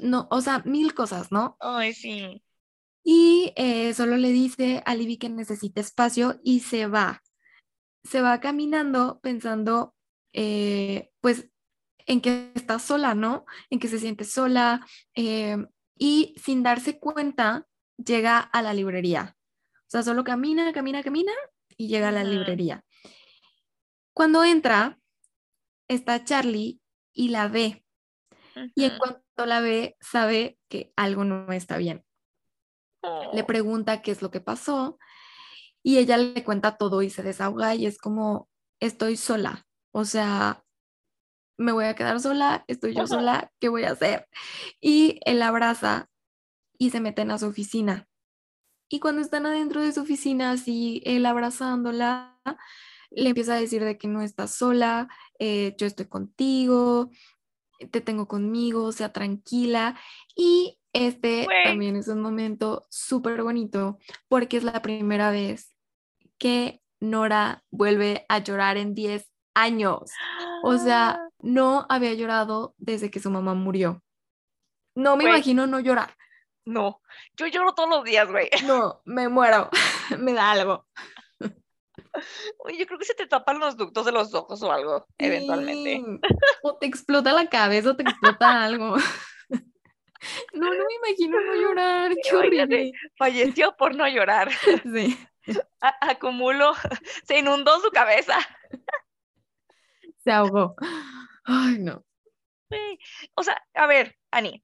no, 0.00 0.28
o 0.30 0.40
sea, 0.40 0.62
mil 0.64 0.94
cosas, 0.94 1.30
¿no? 1.30 1.56
Ay, 1.60 1.92
sí. 1.92 2.42
Y 3.02 3.52
eh, 3.56 3.94
solo 3.94 4.16
le 4.16 4.30
dice 4.30 4.82
a 4.86 4.94
Libby 4.94 5.16
que 5.16 5.28
necesita 5.28 5.80
espacio 5.80 6.40
y 6.44 6.60
se 6.60 6.86
va. 6.86 7.22
Se 8.04 8.20
va 8.22 8.40
caminando 8.40 9.20
pensando, 9.22 9.94
eh, 10.32 11.10
pues, 11.20 11.48
en 12.06 12.20
que 12.20 12.50
está 12.54 12.78
sola, 12.78 13.14
¿no? 13.14 13.44
En 13.70 13.78
que 13.78 13.88
se 13.88 13.98
siente 13.98 14.24
sola 14.24 14.86
eh, 15.14 15.56
y 15.96 16.34
sin 16.42 16.62
darse 16.62 16.98
cuenta 16.98 17.66
llega 17.96 18.38
a 18.38 18.62
la 18.62 18.74
librería. 18.74 19.36
O 19.86 19.90
sea, 19.90 20.02
solo 20.02 20.24
camina, 20.24 20.72
camina, 20.72 21.02
camina 21.02 21.32
y 21.76 21.88
llega 21.88 22.08
a 22.08 22.12
la 22.12 22.24
librería. 22.24 22.84
Cuando 24.12 24.44
entra, 24.44 24.98
está 25.88 26.24
Charlie 26.24 26.80
y 27.12 27.28
la 27.28 27.48
ve. 27.48 27.84
Y 28.74 28.84
en 28.84 28.98
cuanto 28.98 29.46
la 29.46 29.60
ve, 29.60 29.96
sabe 30.00 30.58
que 30.68 30.92
algo 30.96 31.24
no 31.24 31.52
está 31.52 31.78
bien 31.78 32.04
le 33.32 33.42
Oh, 33.42 33.46
pregunta 33.46 34.02
qué 34.02 34.10
es 34.10 34.22
lo 34.22 34.30
que 34.30 34.40
pasó 34.40 34.98
y 35.82 35.98
ella 35.98 36.16
le 36.18 36.44
cuenta 36.44 36.76
todo 36.76 37.02
y 37.02 37.10
se 37.10 37.22
desahoga 37.22 37.74
y 37.74 37.86
es 37.86 37.98
como, 37.98 38.48
estoy 38.80 39.16
sola, 39.16 39.66
o 39.92 40.04
sea, 40.04 40.62
me 41.56 41.72
voy 41.72 41.86
a 41.86 41.94
quedar 41.94 42.20
sola, 42.20 42.64
estoy 42.68 42.94
yo 42.94 43.06
sola, 43.06 43.50
¿qué 43.60 43.68
voy 43.68 43.84
a 43.84 43.92
hacer? 43.92 44.28
Y 44.80 45.20
él 45.24 45.42
abraza 45.42 46.08
y 46.78 46.90
se 46.90 47.00
meten 47.00 47.30
a 47.30 47.38
su 47.38 47.46
oficina. 47.46 48.08
Y 48.88 49.00
cuando 49.00 49.22
están 49.22 49.46
adentro 49.46 49.80
de 49.80 49.92
su 49.92 50.00
oficina, 50.00 50.50
así 50.50 51.02
él 51.04 51.24
abrazándola, 51.24 52.40
le 53.10 53.30
empieza 53.30 53.54
a 53.54 53.60
decir 53.60 53.84
de 53.84 53.98
que 53.98 54.08
no 54.08 54.22
estás 54.22 54.54
sola, 54.54 55.08
eh, 55.38 55.74
yo 55.78 55.86
estoy 55.86 56.06
contigo, 56.06 57.10
te 57.90 58.00
tengo 58.00 58.28
conmigo, 58.28 58.92
sea 58.92 59.12
tranquila. 59.12 59.98
Y 60.34 60.78
este 60.92 61.46
también 61.64 61.96
es 61.96 62.08
un 62.08 62.20
momento 62.20 62.86
súper 62.90 63.42
bonito 63.42 63.98
porque 64.28 64.56
es 64.56 64.64
la 64.64 64.82
primera 64.82 65.30
vez 65.30 65.74
que 66.38 66.82
Nora 67.00 67.64
vuelve 67.70 68.26
a 68.28 68.38
llorar 68.38 68.76
en 68.76 68.94
10 68.94 69.30
años. 69.54 70.10
O 70.62 70.76
sea, 70.78 71.20
no 71.38 71.86
había 71.88 72.14
llorado 72.14 72.74
desde 72.78 73.10
que 73.10 73.20
su 73.20 73.30
mamá 73.30 73.54
murió. 73.54 74.02
No 74.94 75.16
me 75.16 75.24
imagino 75.24 75.66
no 75.66 75.80
llorar. 75.80 76.16
No, 76.66 77.00
yo 77.36 77.46
lloro 77.46 77.74
todos 77.74 77.88
los 77.88 78.04
días, 78.04 78.30
güey. 78.30 78.50
No, 78.66 79.00
me 79.04 79.28
muero, 79.28 79.70
me 80.18 80.34
da 80.34 80.50
algo. 80.52 80.86
Oye, 82.58 82.78
yo 82.78 82.86
creo 82.86 82.98
que 82.98 83.04
se 83.04 83.14
te 83.14 83.26
tapan 83.26 83.58
los 83.58 83.76
ductos 83.76 84.04
de 84.04 84.12
los 84.12 84.34
ojos 84.34 84.62
o 84.62 84.72
algo, 84.72 85.06
eventualmente. 85.18 86.02
O 86.62 86.76
te 86.76 86.86
explota 86.86 87.32
la 87.32 87.48
cabeza 87.48 87.90
o 87.90 87.96
te 87.96 88.02
explota 88.02 88.64
algo. 88.64 88.96
No, 90.52 90.66
no 90.66 90.84
me 90.84 91.08
imagino 91.08 91.40
no 91.40 91.54
llorar. 91.54 92.12
Qué 92.22 92.36
horrible. 92.36 92.92
Falleció 93.16 93.74
por 93.78 93.94
no 93.94 94.06
llorar. 94.06 94.50
Sí. 94.94 95.18
acumulo, 95.80 96.74
se 97.24 97.38
inundó 97.38 97.80
su 97.80 97.90
cabeza. 97.90 98.36
Se 100.22 100.30
ahogó. 100.30 100.74
Ay, 101.44 101.78
no. 101.78 102.04
O 103.34 103.42
sea, 103.42 103.60
a 103.74 103.86
ver, 103.86 104.16
Ani, 104.30 104.62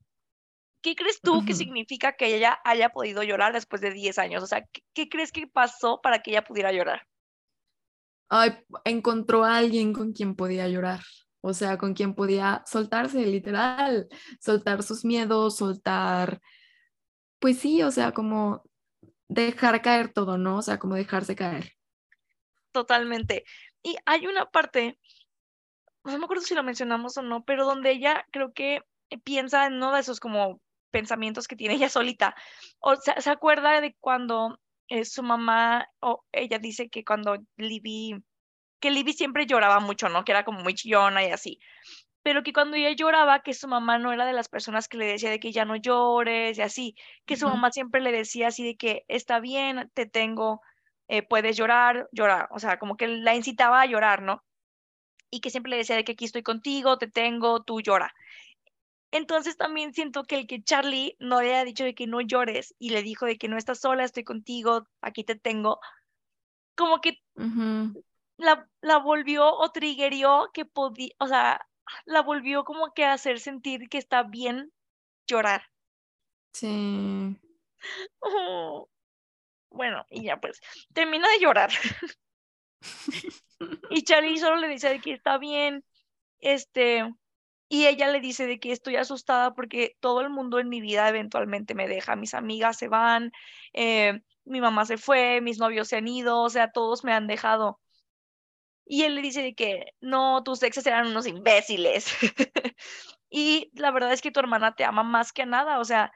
¿qué 0.82 0.94
crees 0.94 1.20
tú 1.20 1.44
que 1.44 1.54
significa 1.54 2.12
que 2.12 2.36
ella 2.36 2.60
haya 2.64 2.90
podido 2.90 3.22
llorar 3.22 3.52
después 3.52 3.80
de 3.80 3.90
10 3.90 4.18
años? 4.18 4.42
O 4.42 4.46
sea, 4.46 4.64
¿qué, 4.94 5.08
crees 5.08 5.32
que 5.32 5.46
pasó 5.46 6.00
para 6.00 6.22
que 6.22 6.30
ella 6.30 6.44
pudiera 6.44 6.70
llorar? 6.70 7.06
Ay, 8.28 8.58
encontró 8.84 9.44
a 9.44 9.56
alguien 9.58 9.92
con 9.92 10.12
quien 10.12 10.34
podía 10.34 10.68
llorar. 10.68 11.00
O 11.40 11.54
sea, 11.54 11.78
con 11.78 11.94
quien 11.94 12.14
podía 12.14 12.64
soltarse, 12.66 13.24
literal, 13.24 14.08
soltar 14.40 14.82
sus 14.82 15.04
miedos, 15.04 15.56
soltar, 15.56 16.40
pues 17.38 17.58
sí, 17.58 17.82
o 17.82 17.90
sea, 17.92 18.12
como 18.12 18.64
dejar 19.28 19.80
caer 19.80 20.12
todo, 20.12 20.38
¿no? 20.38 20.58
O 20.58 20.62
sea, 20.62 20.78
como 20.78 20.96
dejarse 20.96 21.36
caer. 21.36 21.72
Totalmente. 22.72 23.44
Y 23.82 23.96
hay 24.06 24.26
una 24.26 24.46
parte, 24.46 24.98
no 26.04 26.18
me 26.18 26.24
acuerdo 26.24 26.42
si 26.42 26.54
lo 26.54 26.64
mencionamos 26.64 27.16
o 27.16 27.22
no, 27.22 27.44
pero 27.44 27.64
donde 27.64 27.92
ella 27.92 28.26
creo 28.32 28.52
que 28.52 28.82
piensa 29.22 29.66
en 29.66 29.74
uno 29.74 29.92
de 29.92 30.00
esos 30.00 30.18
como 30.18 30.60
pensamientos 30.90 31.46
que 31.46 31.56
tiene 31.56 31.74
ella 31.74 31.88
solita. 31.88 32.34
O 32.80 32.96
sea, 32.96 33.20
se 33.20 33.30
acuerda 33.30 33.80
de 33.80 33.96
cuando 34.00 34.58
eh, 34.88 35.04
su 35.04 35.22
mamá, 35.22 35.88
o 36.00 36.24
ella 36.32 36.58
dice 36.58 36.88
que 36.88 37.04
cuando 37.04 37.36
Libby, 37.56 38.22
que 38.80 38.90
Libby 38.90 39.12
siempre 39.12 39.46
lloraba 39.46 39.80
mucho, 39.80 40.08
¿no? 40.08 40.24
Que 40.24 40.32
era 40.32 40.44
como 40.44 40.60
muy 40.62 40.74
chillona 40.74 41.24
y 41.24 41.30
así 41.30 41.58
pero 42.26 42.42
que 42.42 42.52
cuando 42.52 42.76
ella 42.76 42.90
lloraba, 42.90 43.44
que 43.44 43.54
su 43.54 43.68
mamá 43.68 43.98
no 43.98 44.12
era 44.12 44.26
de 44.26 44.32
las 44.32 44.48
personas 44.48 44.88
que 44.88 44.96
le 44.96 45.06
decía 45.06 45.30
de 45.30 45.38
que 45.38 45.52
ya 45.52 45.64
no 45.64 45.76
llores 45.76 46.58
y 46.58 46.60
así, 46.60 46.96
que 47.24 47.36
su 47.36 47.46
mamá 47.46 47.70
siempre 47.70 48.00
le 48.00 48.10
decía 48.10 48.48
así 48.48 48.64
de 48.64 48.74
que 48.74 49.04
está 49.06 49.38
bien, 49.38 49.92
te 49.94 50.06
tengo, 50.06 50.60
eh, 51.06 51.22
puedes 51.22 51.56
llorar, 51.56 52.08
llorar, 52.10 52.48
o 52.50 52.58
sea, 52.58 52.80
como 52.80 52.96
que 52.96 53.06
la 53.06 53.36
incitaba 53.36 53.80
a 53.80 53.86
llorar, 53.86 54.22
¿no? 54.22 54.42
Y 55.30 55.40
que 55.40 55.50
siempre 55.50 55.70
le 55.70 55.76
decía 55.76 55.94
de 55.94 56.02
que 56.02 56.12
aquí 56.14 56.24
estoy 56.24 56.42
contigo, 56.42 56.98
te 56.98 57.06
tengo, 57.06 57.62
tú 57.62 57.80
llora. 57.80 58.12
Entonces 59.16 59.56
también 59.56 59.94
siento 59.94 60.24
que 60.24 60.36
el 60.36 60.46
que 60.46 60.62
Charlie 60.62 61.16
no 61.18 61.40
le 61.40 61.54
haya 61.54 61.64
dicho 61.64 61.84
de 61.84 61.94
que 61.94 62.06
no 62.06 62.20
llores 62.20 62.74
y 62.78 62.90
le 62.90 63.02
dijo 63.02 63.24
de 63.24 63.38
que 63.38 63.48
no 63.48 63.56
estás 63.56 63.80
sola, 63.80 64.04
estoy 64.04 64.24
contigo, 64.24 64.86
aquí 65.00 65.24
te 65.24 65.36
tengo, 65.36 65.80
como 66.74 67.00
que 67.00 67.22
la, 68.36 68.68
la 68.82 68.98
volvió 68.98 69.50
o 69.54 69.72
triggerió 69.72 70.50
que 70.52 70.66
podía, 70.66 71.12
o 71.18 71.28
sea, 71.28 71.66
la 72.04 72.20
volvió 72.20 72.64
como 72.64 72.92
que 72.92 73.06
a 73.06 73.14
hacer 73.14 73.40
sentir 73.40 73.88
que 73.88 73.96
está 73.96 74.22
bien 74.22 74.70
llorar. 75.26 75.62
Sí. 76.52 77.38
Oh. 78.18 78.86
Bueno, 79.70 80.04
y 80.10 80.24
ya 80.24 80.38
pues, 80.38 80.60
termina 80.92 81.26
de 81.30 81.40
llorar. 81.40 81.70
y 83.90 84.02
Charlie 84.02 84.38
solo 84.38 84.56
le 84.56 84.68
dice 84.68 84.90
de 84.90 85.00
que 85.00 85.12
está 85.12 85.38
bien, 85.38 85.82
este, 86.38 87.02
y 87.68 87.86
ella 87.86 88.08
le 88.08 88.20
dice 88.20 88.46
de 88.46 88.60
que 88.60 88.72
estoy 88.72 88.96
asustada 88.96 89.54
porque 89.54 89.96
todo 90.00 90.20
el 90.20 90.30
mundo 90.30 90.58
en 90.58 90.68
mi 90.68 90.80
vida 90.80 91.08
eventualmente 91.08 91.74
me 91.74 91.88
deja, 91.88 92.14
mis 92.16 92.34
amigas 92.34 92.76
se 92.78 92.88
van, 92.88 93.32
eh, 93.72 94.20
mi 94.44 94.60
mamá 94.60 94.86
se 94.86 94.98
fue, 94.98 95.40
mis 95.40 95.58
novios 95.58 95.88
se 95.88 95.96
han 95.96 96.06
ido, 96.06 96.40
o 96.40 96.50
sea, 96.50 96.70
todos 96.70 97.02
me 97.04 97.12
han 97.12 97.26
dejado. 97.26 97.80
Y 98.84 99.02
él 99.02 99.16
le 99.16 99.22
dice 99.22 99.54
que 99.54 99.94
no, 100.00 100.44
tus 100.44 100.62
exes 100.62 100.86
eran 100.86 101.08
unos 101.08 101.26
imbéciles. 101.26 102.06
y 103.30 103.70
la 103.74 103.90
verdad 103.90 104.12
es 104.12 104.22
que 104.22 104.30
tu 104.30 104.38
hermana 104.38 104.76
te 104.76 104.84
ama 104.84 105.02
más 105.02 105.32
que 105.32 105.44
nada. 105.44 105.80
O 105.80 105.84
sea, 105.84 106.12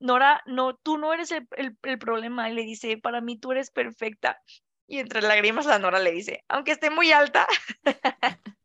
Nora, 0.00 0.42
no, 0.46 0.74
tú 0.74 0.98
no 0.98 1.12
eres 1.14 1.30
el, 1.30 1.46
el, 1.82 1.98
problema. 2.00 2.50
Y 2.50 2.54
le 2.54 2.62
dice, 2.62 2.98
para 2.98 3.20
mí 3.20 3.38
tú 3.38 3.52
eres 3.52 3.70
perfecta. 3.70 4.40
Y 4.88 4.98
entre 4.98 5.22
lágrimas 5.22 5.66
la 5.66 5.78
Nora 5.78 6.00
le 6.00 6.10
dice, 6.10 6.44
aunque 6.48 6.72
esté 6.72 6.90
muy 6.90 7.12
alta. 7.12 7.46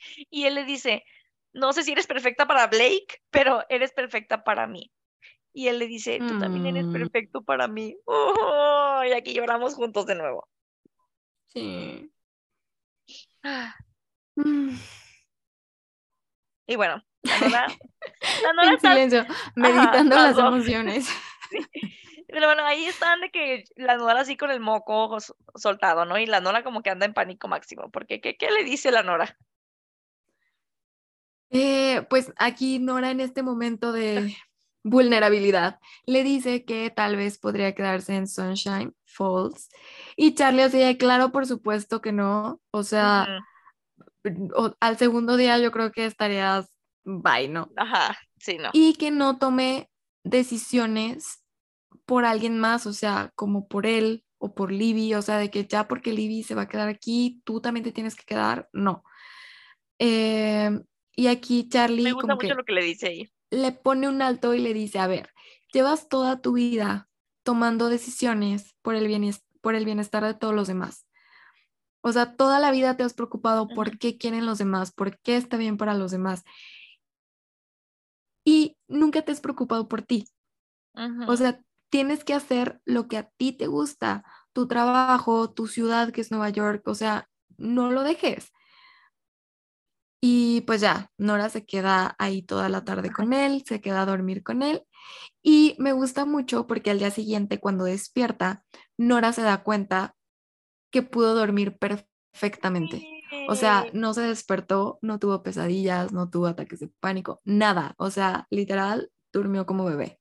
y 0.30 0.44
él 0.44 0.54
le 0.54 0.64
dice, 0.64 1.04
no 1.52 1.72
sé 1.72 1.82
si 1.82 1.92
eres 1.92 2.06
perfecta 2.06 2.46
para 2.46 2.66
Blake, 2.66 3.22
pero 3.30 3.64
eres 3.68 3.92
perfecta 3.92 4.44
para 4.44 4.66
mí. 4.66 4.90
Y 5.52 5.68
él 5.68 5.78
le 5.78 5.88
dice, 5.88 6.18
tú 6.18 6.38
también 6.38 6.66
eres 6.66 6.86
mm. 6.86 6.92
perfecto 6.92 7.42
para 7.42 7.66
mí. 7.66 7.96
y 9.08 9.12
aquí 9.12 9.34
lloramos 9.34 9.74
juntos 9.74 10.06
de 10.06 10.14
nuevo. 10.14 10.48
Sí. 11.48 12.10
Mm. 14.36 14.70
Y 16.66 16.76
bueno, 16.76 17.02
la 17.24 17.66
Nora, 18.54 18.72
en 18.74 18.80
silencio, 18.80 19.26
meditando 19.56 20.14
las 20.14 20.38
emociones. 20.38 21.08
Pero 22.28 22.46
bueno, 22.46 22.64
ahí 22.64 22.84
están 22.84 23.20
de 23.20 23.30
que 23.32 23.64
la 23.74 23.96
Nora 23.96 24.20
así 24.20 24.36
con 24.36 24.52
el 24.52 24.60
moco 24.60 25.18
soltado, 25.56 26.04
¿no? 26.04 26.16
Y 26.16 26.26
la 26.26 26.40
Nora 26.40 26.62
como 26.62 26.82
que 26.82 26.90
anda 26.90 27.06
en 27.06 27.12
pánico 27.12 27.48
máximo. 27.48 27.90
Porque, 27.90 28.20
¿qué, 28.20 28.36
qué 28.36 28.52
le 28.52 28.62
dice 28.62 28.92
la 28.92 29.02
Nora? 29.02 29.36
Eh, 31.50 32.06
pues 32.08 32.32
aquí 32.36 32.78
Nora 32.78 33.10
en 33.10 33.20
este 33.20 33.42
momento 33.42 33.92
de 33.92 34.36
vulnerabilidad, 34.82 35.78
le 36.06 36.22
dice 36.22 36.64
que 36.64 36.90
tal 36.90 37.16
vez 37.16 37.38
podría 37.38 37.74
quedarse 37.74 38.14
en 38.14 38.26
Sunshine 38.26 38.94
Falls. 39.04 39.68
Y 40.16 40.34
Charlie 40.34 40.62
así 40.62 40.96
claro, 40.96 41.32
por 41.32 41.46
supuesto 41.46 42.00
que 42.00 42.12
no. 42.12 42.60
O 42.70 42.82
sea, 42.82 43.26
al 44.80 44.98
segundo 44.98 45.36
día 45.36 45.58
yo 45.58 45.70
creo 45.70 45.92
que 45.92 46.06
estarías 46.06 46.72
bye, 47.04 47.48
¿no? 47.48 47.70
Ajá, 47.76 48.16
sí, 48.38 48.58
no. 48.58 48.70
Y 48.72 48.94
que 48.94 49.10
no 49.10 49.38
tome 49.38 49.90
decisiones 50.24 51.42
por 52.06 52.24
alguien 52.24 52.58
más, 52.58 52.86
o 52.86 52.92
sea, 52.92 53.32
como 53.34 53.68
por 53.68 53.86
él 53.86 54.24
o 54.38 54.54
por 54.54 54.72
Libby, 54.72 55.14
o 55.14 55.22
sea, 55.22 55.38
de 55.38 55.50
que 55.50 55.66
ya 55.66 55.86
porque 55.86 56.12
Libby 56.12 56.42
se 56.42 56.54
va 56.54 56.62
a 56.62 56.68
quedar 56.68 56.88
aquí, 56.88 57.42
tú 57.44 57.60
también 57.60 57.84
te 57.84 57.92
tienes 57.92 58.14
que 58.14 58.24
quedar, 58.24 58.68
no. 58.72 59.04
Em, 59.98 60.82
y 61.20 61.28
aquí 61.28 61.68
Charlie... 61.68 62.02
Me 62.02 62.12
gusta 62.12 62.34
mucho 62.34 62.54
lo 62.54 62.64
que 62.64 62.72
le 62.72 62.84
dice 62.84 63.06
ahí 63.06 63.30
le 63.50 63.72
pone 63.72 64.08
un 64.08 64.22
alto 64.22 64.54
y 64.54 64.60
le 64.60 64.72
dice, 64.72 64.98
a 64.98 65.06
ver, 65.06 65.30
llevas 65.72 66.08
toda 66.08 66.40
tu 66.40 66.52
vida 66.52 67.08
tomando 67.42 67.88
decisiones 67.88 68.74
por 68.82 68.94
el, 68.94 69.06
bienestar, 69.06 69.46
por 69.60 69.74
el 69.74 69.84
bienestar 69.84 70.24
de 70.24 70.34
todos 70.34 70.54
los 70.54 70.68
demás. 70.68 71.06
O 72.02 72.12
sea, 72.12 72.36
toda 72.36 72.60
la 72.60 72.70
vida 72.70 72.96
te 72.96 73.02
has 73.02 73.12
preocupado 73.12 73.68
por 73.68 73.98
qué 73.98 74.16
quieren 74.16 74.46
los 74.46 74.58
demás, 74.58 74.92
por 74.92 75.18
qué 75.18 75.36
está 75.36 75.56
bien 75.56 75.76
para 75.76 75.94
los 75.94 76.10
demás. 76.10 76.44
Y 78.44 78.78
nunca 78.88 79.22
te 79.22 79.32
has 79.32 79.40
preocupado 79.40 79.88
por 79.88 80.02
ti. 80.02 80.26
O 81.28 81.36
sea, 81.36 81.60
tienes 81.90 82.24
que 82.24 82.34
hacer 82.34 82.80
lo 82.84 83.06
que 83.06 83.18
a 83.18 83.28
ti 83.36 83.52
te 83.52 83.66
gusta, 83.66 84.24
tu 84.52 84.66
trabajo, 84.66 85.50
tu 85.50 85.66
ciudad 85.66 86.10
que 86.10 86.20
es 86.20 86.30
Nueva 86.30 86.50
York, 86.50 86.86
o 86.86 86.94
sea, 86.94 87.28
no 87.58 87.90
lo 87.90 88.02
dejes. 88.02 88.52
Y 90.20 90.62
pues 90.62 90.82
ya, 90.82 91.10
Nora 91.16 91.48
se 91.48 91.64
queda 91.64 92.14
ahí 92.18 92.42
toda 92.42 92.68
la 92.68 92.84
tarde 92.84 93.10
con 93.10 93.32
él, 93.32 93.64
se 93.66 93.80
queda 93.80 94.02
a 94.02 94.06
dormir 94.06 94.42
con 94.42 94.62
él. 94.62 94.82
Y 95.42 95.76
me 95.78 95.92
gusta 95.92 96.26
mucho 96.26 96.66
porque 96.66 96.90
al 96.90 96.98
día 96.98 97.10
siguiente, 97.10 97.58
cuando 97.58 97.84
despierta, 97.84 98.64
Nora 98.98 99.32
se 99.32 99.42
da 99.42 99.62
cuenta 99.62 100.14
que 100.90 101.02
pudo 101.02 101.34
dormir 101.34 101.78
perfectamente. 101.78 103.06
O 103.48 103.54
sea, 103.54 103.86
no 103.92 104.12
se 104.12 104.22
despertó, 104.22 104.98
no 105.02 105.18
tuvo 105.18 105.42
pesadillas, 105.42 106.12
no 106.12 106.28
tuvo 106.28 106.48
ataques 106.48 106.80
de 106.80 106.88
pánico, 106.88 107.40
nada. 107.44 107.94
O 107.96 108.10
sea, 108.10 108.46
literal, 108.50 109.10
durmió 109.32 109.66
como 109.66 109.84
bebé. 109.84 110.20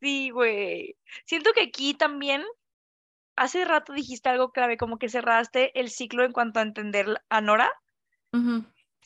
Sí, 0.00 0.30
güey. 0.30 0.96
Siento 1.26 1.50
que 1.52 1.62
aquí 1.62 1.94
también, 1.94 2.42
hace 3.36 3.64
rato 3.64 3.92
dijiste 3.92 4.28
algo 4.28 4.52
clave, 4.52 4.76
como 4.76 4.98
que 4.98 5.08
cerraste 5.08 5.78
el 5.78 5.90
ciclo 5.90 6.24
en 6.24 6.32
cuanto 6.32 6.60
a 6.60 6.62
entender 6.62 7.20
a 7.28 7.40
Nora 7.40 7.70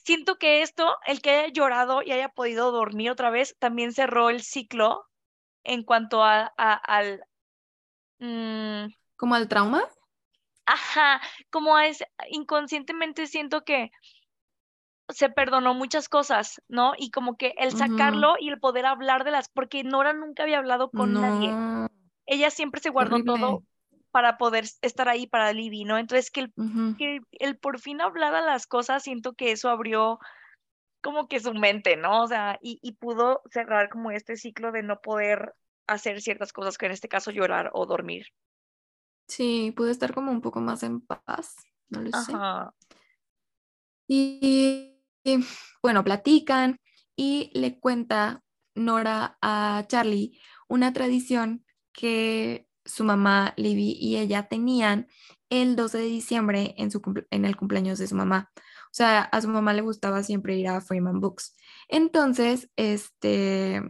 siento 0.05 0.37
que 0.37 0.63
esto, 0.63 0.97
el 1.07 1.21
que 1.21 1.31
haya 1.31 1.53
llorado 1.53 2.03
y 2.03 2.13
haya 2.13 2.29
podido 2.29 2.73
dormir 2.73 3.11
otra 3.11 3.31
vez, 3.31 3.57
también 3.59 3.93
cerró 3.93 4.31
el 4.31 4.43
ciclo 4.43 5.07
en 5.65 5.83
cuanto 5.83 6.23
a, 6.25 6.47
al... 6.57 7.25
Mm, 8.19 8.87
¿Como 9.17 9.35
al 9.35 9.49
trauma? 9.49 9.85
Ajá, 10.67 11.21
como 11.51 11.79
es, 11.79 12.05
inconscientemente 12.31 13.27
siento 13.27 13.65
que 13.65 13.91
se 15.09 15.31
perdonó 15.31 15.73
muchas 15.75 16.09
cosas, 16.09 16.61
¿no? 16.69 16.93
Y 16.99 17.11
como 17.11 17.37
que 17.37 17.55
el 17.57 17.73
sacarlo 17.73 18.35
y 18.39 18.51
el 18.51 18.61
poder 18.61 18.85
hablar 18.85 19.25
de 19.25 19.31
las, 19.31 19.49
porque 19.49 19.83
Nora 19.83 20.13
nunca 20.13 20.43
había 20.43 20.59
hablado 20.59 20.91
con 20.91 21.15
nadie. 21.15 21.55
Ella 22.27 22.51
siempre 22.51 22.81
se 22.81 22.91
guardó 22.91 23.23
todo 23.25 23.63
para 24.11 24.39
poder 24.39 24.65
estar 24.83 25.09
ahí 25.09 25.27
para 25.27 25.53
Libby, 25.53 25.85
¿no? 25.85 25.99
Entonces 25.99 26.31
que 26.31 26.41
el, 26.41 26.53
que 26.97 27.21
el 27.33 27.59
por 27.59 27.79
fin 27.79 28.01
hablara 28.01 28.41
las 28.41 28.67
cosas, 28.67 29.03
siento 29.03 29.35
que 29.35 29.53
eso 29.53 29.69
abrió 29.69 30.19
como 31.03 31.29
que 31.29 31.41
su 31.41 31.55
mente, 31.55 31.97
¿no? 31.97 32.23
O 32.25 32.27
sea, 32.27 32.59
y, 32.63 32.79
y 32.83 32.93
pudo 32.93 33.43
cerrar 33.51 33.89
como 33.89 34.11
este 34.11 34.37
ciclo 34.37 34.73
de 34.73 34.83
no 34.83 35.01
poder 35.01 35.55
hacer 35.87 36.21
ciertas 36.21 36.53
cosas, 36.53 36.77
que 36.77 36.87
en 36.87 36.93
este 36.93 37.09
caso 37.09 37.31
llorar 37.31 37.71
o 37.73 37.87
dormir. 37.87 38.27
Sí, 39.27 39.73
pude 39.77 39.91
estar 39.91 40.15
como 40.15 40.31
un 40.31 40.41
poco 40.41 40.61
más 40.61 40.83
en 40.83 41.01
paz, 41.01 41.57
no 41.89 42.03
lo 42.03 42.11
sé. 42.13 42.33
Y, 44.07 45.03
y, 45.23 45.45
bueno, 45.83 46.03
platican 46.03 46.81
y 47.15 47.51
le 47.55 47.79
cuenta 47.79 48.43
Nora 48.75 49.37
a 49.43 49.85
Charlie 49.87 50.41
una 50.69 50.93
tradición 50.93 51.65
que 51.93 52.68
su 52.89 53.05
mamá 53.05 53.55
Libby 53.57 53.97
y 54.01 54.17
ella 54.17 54.49
tenían 54.49 55.07
el 55.51 55.77
12 55.77 55.99
de 55.99 56.05
diciembre 56.05 56.75
en, 56.79 56.91
su 56.91 57.01
en 57.31 57.45
el 57.45 57.57
cumpleaños 57.57 57.99
de 57.99 58.07
su 58.09 58.17
mamá. 58.17 58.51
O 58.57 58.91
sea, 58.93 59.21
a 59.21 59.41
su 59.41 59.49
mamá 59.49 59.73
le 59.75 59.83
gustaba 59.83 60.23
siempre 60.23 60.57
ir 60.57 60.69
a 60.69 60.81
Freeman 60.81 61.21
Books. 61.21 61.55
Entonces, 61.89 62.71
este, 62.77 63.83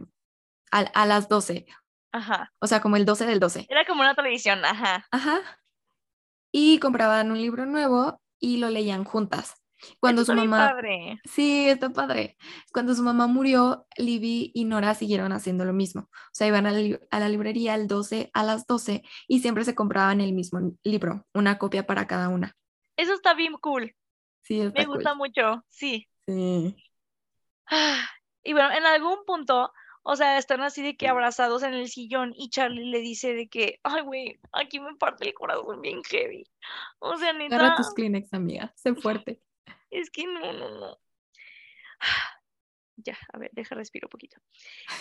a, 0.71 0.79
a 0.79 1.05
las 1.05 1.29
12, 1.29 1.65
Ajá. 2.11 2.51
o 2.59 2.67
sea, 2.67 2.81
como 2.81 2.97
el 2.97 3.05
12 3.05 3.25
del 3.25 3.39
12. 3.39 3.65
Era 3.69 3.85
como 3.85 4.01
una 4.01 4.15
televisión, 4.15 4.63
ajá. 4.65 5.05
Ajá. 5.11 5.39
Y 6.51 6.79
compraban 6.79 7.31
un 7.31 7.37
libro 7.37 7.65
nuevo 7.65 8.21
y 8.39 8.57
lo 8.57 8.69
leían 8.69 9.03
juntas. 9.03 9.55
Cuando 9.99 10.21
Eso 10.23 10.33
su 10.33 10.37
mamá 10.37 10.69
padre. 10.69 11.19
Sí, 11.25 11.69
está 11.69 11.89
padre. 11.89 12.37
Cuando 12.73 12.93
su 12.95 13.03
mamá 13.03 13.27
murió, 13.27 13.85
Libby 13.97 14.51
y 14.53 14.65
Nora 14.65 14.93
siguieron 14.95 15.31
haciendo 15.31 15.65
lo 15.65 15.73
mismo. 15.73 16.01
O 16.11 16.29
sea, 16.33 16.47
iban 16.47 16.65
a 16.65 16.71
la, 16.71 16.79
li- 16.79 16.99
a 17.11 17.19
la 17.19 17.29
librería 17.29 17.75
el 17.75 17.87
12 17.87 18.29
a 18.33 18.43
las 18.43 18.65
12 18.67 19.03
y 19.27 19.39
siempre 19.39 19.63
se 19.63 19.75
compraban 19.75 20.21
el 20.21 20.33
mismo 20.33 20.59
libro, 20.83 21.25
una 21.33 21.57
copia 21.57 21.85
para 21.85 22.07
cada 22.07 22.29
una. 22.29 22.55
Eso 22.97 23.13
está 23.13 23.33
bien 23.33 23.53
cool. 23.61 23.95
Sí, 24.43 24.61
está 24.61 24.79
Me 24.79 24.85
gusta 24.85 25.13
mucho, 25.15 25.63
sí. 25.69 26.07
Sí. 26.27 26.75
Ah, 27.67 28.05
Y 28.43 28.53
bueno, 28.53 28.71
en 28.71 28.85
algún 28.85 29.17
punto, 29.25 29.71
o 30.03 30.15
sea, 30.15 30.37
están 30.37 30.61
así 30.61 30.81
de 30.81 30.95
que 30.97 31.07
abrazados 31.07 31.61
en 31.63 31.73
el 31.73 31.87
sillón 31.89 32.33
y 32.35 32.49
Charlie 32.49 32.85
le 32.89 32.99
dice 32.99 33.33
de 33.33 33.47
que, 33.47 33.79
ay, 33.83 34.01
güey, 34.01 34.39
aquí 34.51 34.79
me 34.79 34.95
parte 34.95 35.27
el 35.27 35.33
corazón 35.33 35.81
bien 35.81 36.01
heavy. 36.03 36.45
O 36.99 37.17
sea, 37.17 37.29
Agarra 37.29 37.63
neta, 37.69 37.75
tus 37.75 37.93
Kleenex, 37.93 38.33
amiga. 38.33 38.73
Sé 38.75 38.95
fuerte. 38.95 39.41
Es 39.89 40.09
que 40.09 40.25
no, 40.25 40.53
no, 40.53 40.69
no. 40.69 40.99
Ya, 43.01 43.17
a 43.31 43.37
ver, 43.37 43.49
deja 43.53 43.75
respiro 43.75 44.07
un 44.07 44.09
poquito. 44.09 44.41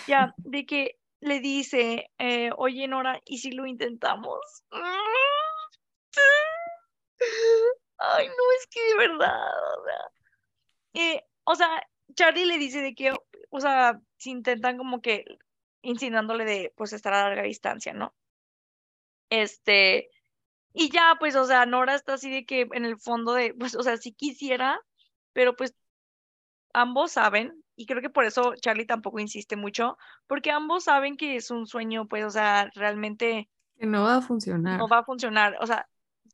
Ya, 0.07 0.33
de 0.45 0.65
que 0.67 1.01
le 1.21 1.41
dice, 1.41 2.13
eh, 2.19 2.51
oye, 2.57 2.87
Nora, 2.87 3.21
¿y 3.25 3.39
si 3.39 3.51
lo 3.51 3.67
intentamos? 3.67 4.39
Ay, 7.99 8.29
no, 8.29 8.53
es 8.57 8.67
que 8.71 8.81
de 8.81 8.97
verdad, 8.97 9.51
o 9.79 9.85
sea, 9.85 10.13
eh, 10.95 11.25
o 11.43 11.57
sea, 11.57 11.89
Charlie 12.15 12.47
le 12.47 12.59
dice 12.59 12.81
de 12.81 12.95
que, 12.95 13.13
o 13.51 13.61
sea, 13.61 14.01
si 14.17 14.31
intentan 14.31 14.79
como 14.79 15.03
que 15.03 15.25
insinuándole 15.83 16.45
de, 16.45 16.73
pues, 16.77 16.93
estar 16.93 17.13
a 17.13 17.25
larga 17.25 17.43
distancia, 17.43 17.93
¿no? 17.93 18.15
Este, 19.31 20.11
y 20.73 20.91
ya, 20.91 21.17
pues, 21.19 21.35
o 21.37 21.45
sea, 21.45 21.67
Nora 21.67 21.95
está 21.95 22.15
así 22.15 22.31
de 22.31 22.45
que 22.45 22.69
en 22.73 22.85
el 22.85 22.99
fondo 22.99 23.35
de, 23.35 23.55
pues, 23.55 23.75
o 23.75 23.83
sea, 23.83 23.97
si 23.97 24.13
quisiera, 24.13 24.81
pero 25.33 25.57
pues 25.57 25.75
ambos 26.73 27.13
saben, 27.13 27.65
y 27.77 27.87
creo 27.87 28.01
que 28.01 28.11
por 28.11 28.25
eso 28.25 28.55
Charlie 28.61 28.87
tampoco 28.87 29.19
insiste 29.19 29.57
mucho, 29.57 29.97
porque 30.27 30.51
ambos 30.51 30.85
saben 30.85 31.17
que 31.17 31.37
es 31.37 31.51
un 31.51 31.67
sueño, 31.67 32.07
pues, 32.09 32.25
o 32.25 32.31
sea, 32.31 32.71
realmente 32.75 33.49
Que 33.79 33.87
no 33.87 34.03
va 34.03 34.17
a 34.17 34.23
funcionar. 34.23 34.79
no 34.79 34.89
va 34.89 34.99
a 34.99 35.05
funcionar. 35.05 35.57
O 35.61 35.67
sea, 35.67 35.89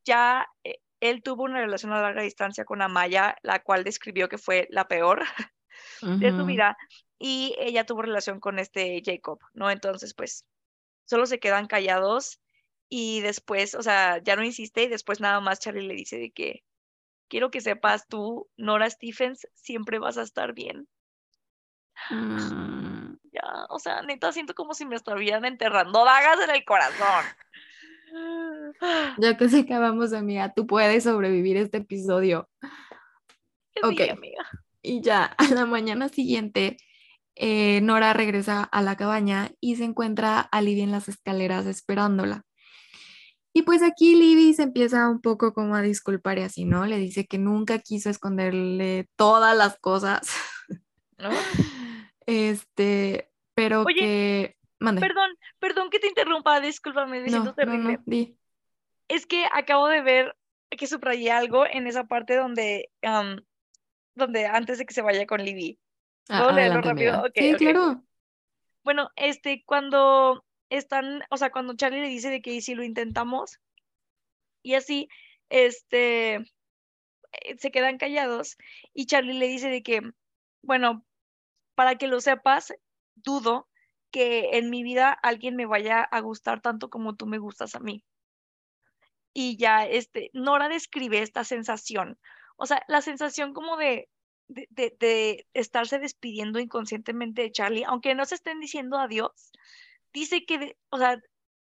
ya 0.05 0.47
eh, 0.65 0.79
él 1.01 1.23
tuvo 1.23 1.45
una 1.45 1.61
relación 1.61 1.93
a 1.93 2.01
larga 2.01 2.23
distancia 2.23 2.65
con 2.65 2.83
Amaya, 2.83 3.37
la 3.43 3.63
cual 3.63 3.85
describió 3.85 4.29
que 4.29 4.39
fue 4.39 4.67
la 4.71 4.89
peor 4.89 5.23
de 6.03 6.31
su 6.31 6.45
vida, 6.45 6.77
y 7.19 7.55
ella 7.59 7.85
tuvo 7.85 8.03
relación 8.03 8.41
con 8.41 8.59
este 8.59 9.03
Jacob, 9.05 9.39
¿no? 9.55 9.71
Entonces, 9.71 10.15
pues, 10.15 10.45
solo 11.05 11.27
se 11.27 11.39
quedan 11.39 11.67
callados 11.67 12.41
y 12.97 13.23
después, 13.23 13.75
o 13.75 13.83
sea, 13.83 14.23
ya 14.23 14.37
no 14.37 14.45
insiste 14.45 14.85
y 14.85 14.89
después 14.89 15.19
nada 15.19 15.41
más 15.41 15.59
Charlie 15.59 15.89
le 15.89 15.95
dice 15.95 16.17
de 16.17 16.31
que 16.31 16.63
quiero 17.27 17.51
que 17.51 17.61
sepas 17.61 18.07
tú, 18.07 18.49
Nora 18.57 18.89
Stephens, 18.89 19.49
siempre 19.53 19.99
vas 19.99 20.17
a 20.17 20.23
estar 20.23 20.55
bien. 20.55 20.87
Mm, 22.11 23.17
Ya, 23.33 23.67
o 23.69 23.81
sea, 23.81 24.03
neta, 24.03 24.31
siento 24.31 24.55
como 24.55 24.75
si 24.75 24.87
me 24.87 24.95
estuvieran 24.95 25.45
enterrando 25.45 26.05
dagas 26.05 26.39
en 26.45 26.55
el 26.55 26.65
corazón. 26.65 27.25
Ya 29.19 29.37
que 29.37 29.49
se 29.49 29.61
acabamos, 29.61 30.13
amiga, 30.13 30.53
tú 30.55 30.69
puedes 30.69 31.03
sobrevivir 31.03 31.57
este 31.57 31.79
episodio. 31.79 32.49
Ok. 33.83 34.03
amiga. 34.09 34.49
Y 34.83 35.01
ya 35.01 35.25
a 35.39 35.49
la 35.49 35.67
mañana 35.67 36.09
siguiente, 36.09 36.77
eh, 37.35 37.81
Nora 37.81 38.13
regresa 38.13 38.63
a 38.63 38.83
la 38.83 38.97
cabaña 38.97 39.51
y 39.59 39.75
se 39.75 39.83
encuentra 39.83 40.39
a 40.39 40.61
Libby 40.61 40.83
en 40.83 40.93
las 40.93 41.09
escaleras 41.09 41.67
esperándola. 41.67 42.45
Y 43.57 43.63
pues 43.63 43.83
aquí 43.83 44.17
Libby 44.17 44.53
se 44.53 44.65
empieza 44.65 45.09
un 45.09 45.21
poco 45.21 45.55
como 45.55 45.77
a 45.77 45.81
disculpar 45.81 46.39
y 46.39 46.43
así, 46.43 46.65
¿no? 46.65 46.85
Le 46.87 46.99
dice 46.99 47.27
que 47.27 47.39
nunca 47.39 47.79
quiso 47.79 48.11
esconderle 48.11 49.09
todas 49.17 49.57
las 49.57 49.79
cosas. 49.79 50.29
¿No? 51.19 51.31
Este, 52.27 53.31
pero 53.55 53.83
Oye, 53.83 53.95
que... 54.01 54.57
Mande. 54.81 55.01
Perdón, 55.03 55.31
perdón 55.59 55.91
que 55.91 55.99
te 55.99 56.09
interrumpa, 56.09 56.59
discúlpame, 56.61 57.21
me 57.21 57.29
siento 57.29 57.51
No, 57.51 57.51
no, 57.51 57.55
terrible. 57.55 57.93
no, 57.99 58.03
di. 58.07 58.37
Es 59.09 59.27
que 59.27 59.45
acabo 59.53 59.89
de 59.89 60.01
ver 60.03 60.35
que 60.71 60.87
subrayé 60.87 61.31
algo 61.31 61.67
en 61.67 61.87
esa 61.87 62.05
parte 62.05 62.35
donde, 62.37 62.91
donde 64.15 64.47
antes 64.47 64.79
de 64.79 64.87
que 64.87 64.95
se 64.95 65.03
vaya 65.03 65.27
con 65.27 65.45
Libby. 65.45 65.79
Ah, 66.29 66.39
¿Puedo 66.45 66.53
leerlo 66.57 66.79
adelante, 66.81 66.89
rápido? 66.89 67.13
amiga. 67.13 67.29
Ok, 67.29 67.35
Sí, 67.37 67.55
claro. 67.57 68.03
Bueno, 68.83 69.11
este, 69.17 69.63
cuando 69.67 70.45
están, 70.79 71.23
o 71.31 71.37
sea, 71.37 71.51
cuando 71.51 71.77
Charlie 71.77 72.01
le 72.03 72.09
dice 72.09 72.31
de 72.31 72.43
que 72.43 72.53
"¿Y 72.55 72.61
si 72.63 72.75
lo 72.75 72.85
intentamos, 72.85 73.61
y 74.63 74.75
así, 74.75 75.09
este, 75.51 76.35
eh, 76.35 76.45
se 77.59 77.71
quedan 77.71 77.99
callados, 77.99 78.57
y 78.95 79.07
Charlie 79.07 79.35
le 79.39 79.49
dice 79.49 79.69
de 79.71 79.83
que, 79.83 80.03
bueno, 80.63 81.05
para 81.77 81.97
que 81.99 82.09
lo 82.09 82.21
sepas, 82.21 82.75
dudo 83.17 83.69
que 84.13 84.59
en 84.59 84.71
mi 84.71 84.83
vida 84.85 85.13
alguien 85.13 85.57
me 85.57 85.67
vaya 85.67 86.03
a 86.03 86.21
gustar 86.21 86.61
tanto 86.63 86.91
como 86.91 87.17
tú 87.17 87.27
me 87.27 87.39
gustas 87.39 87.75
a 87.77 87.81
mí. 87.81 88.05
Y 89.33 89.57
ya, 89.57 89.85
este, 89.87 90.31
Nora 90.33 90.69
describe 90.69 91.21
esta 91.21 91.45
sensación, 91.45 92.19
o 92.57 92.67
sea, 92.67 92.83
la 92.89 93.03
sensación 93.03 93.53
como 93.53 93.77
de, 93.77 94.09
de, 94.49 94.69
de- 94.71 94.97
de 95.01 95.47
estarse 95.55 95.99
despidiendo 95.99 96.61
inconscientemente 96.61 97.43
de 97.43 97.53
Charlie, 97.53 97.85
aunque 97.85 98.15
no 98.15 98.25
se 98.27 98.37
estén 98.37 98.61
diciendo 98.61 98.97
adiós, 98.99 99.51
dice 100.15 100.47
que, 100.47 100.77
o 100.91 100.99
sea, 100.99 101.19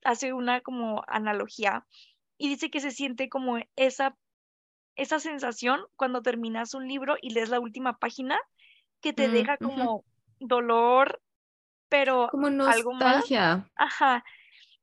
hace 0.04 0.32
una 0.32 0.62
como 0.62 1.02
analogía 1.08 1.86
y 2.38 2.48
dice 2.48 2.70
que 2.70 2.80
se 2.80 2.92
siente 2.92 3.28
como 3.28 3.58
esa, 3.76 4.16
esa 4.94 5.20
sensación 5.20 5.80
cuando 5.96 6.22
terminas 6.22 6.74
un 6.74 6.88
libro 6.88 7.16
y 7.20 7.30
lees 7.30 7.50
la 7.50 7.60
última 7.60 7.98
página 7.98 8.38
que 9.00 9.12
te 9.12 9.28
Mm, 9.28 9.32
deja 9.32 9.56
como 9.58 10.04
dolor, 10.40 11.20
pero 11.88 12.28
Como 12.30 12.46
algo 12.46 12.92
más. 12.92 13.16
nostalgia. 13.16 13.70
Ajá. 13.76 14.24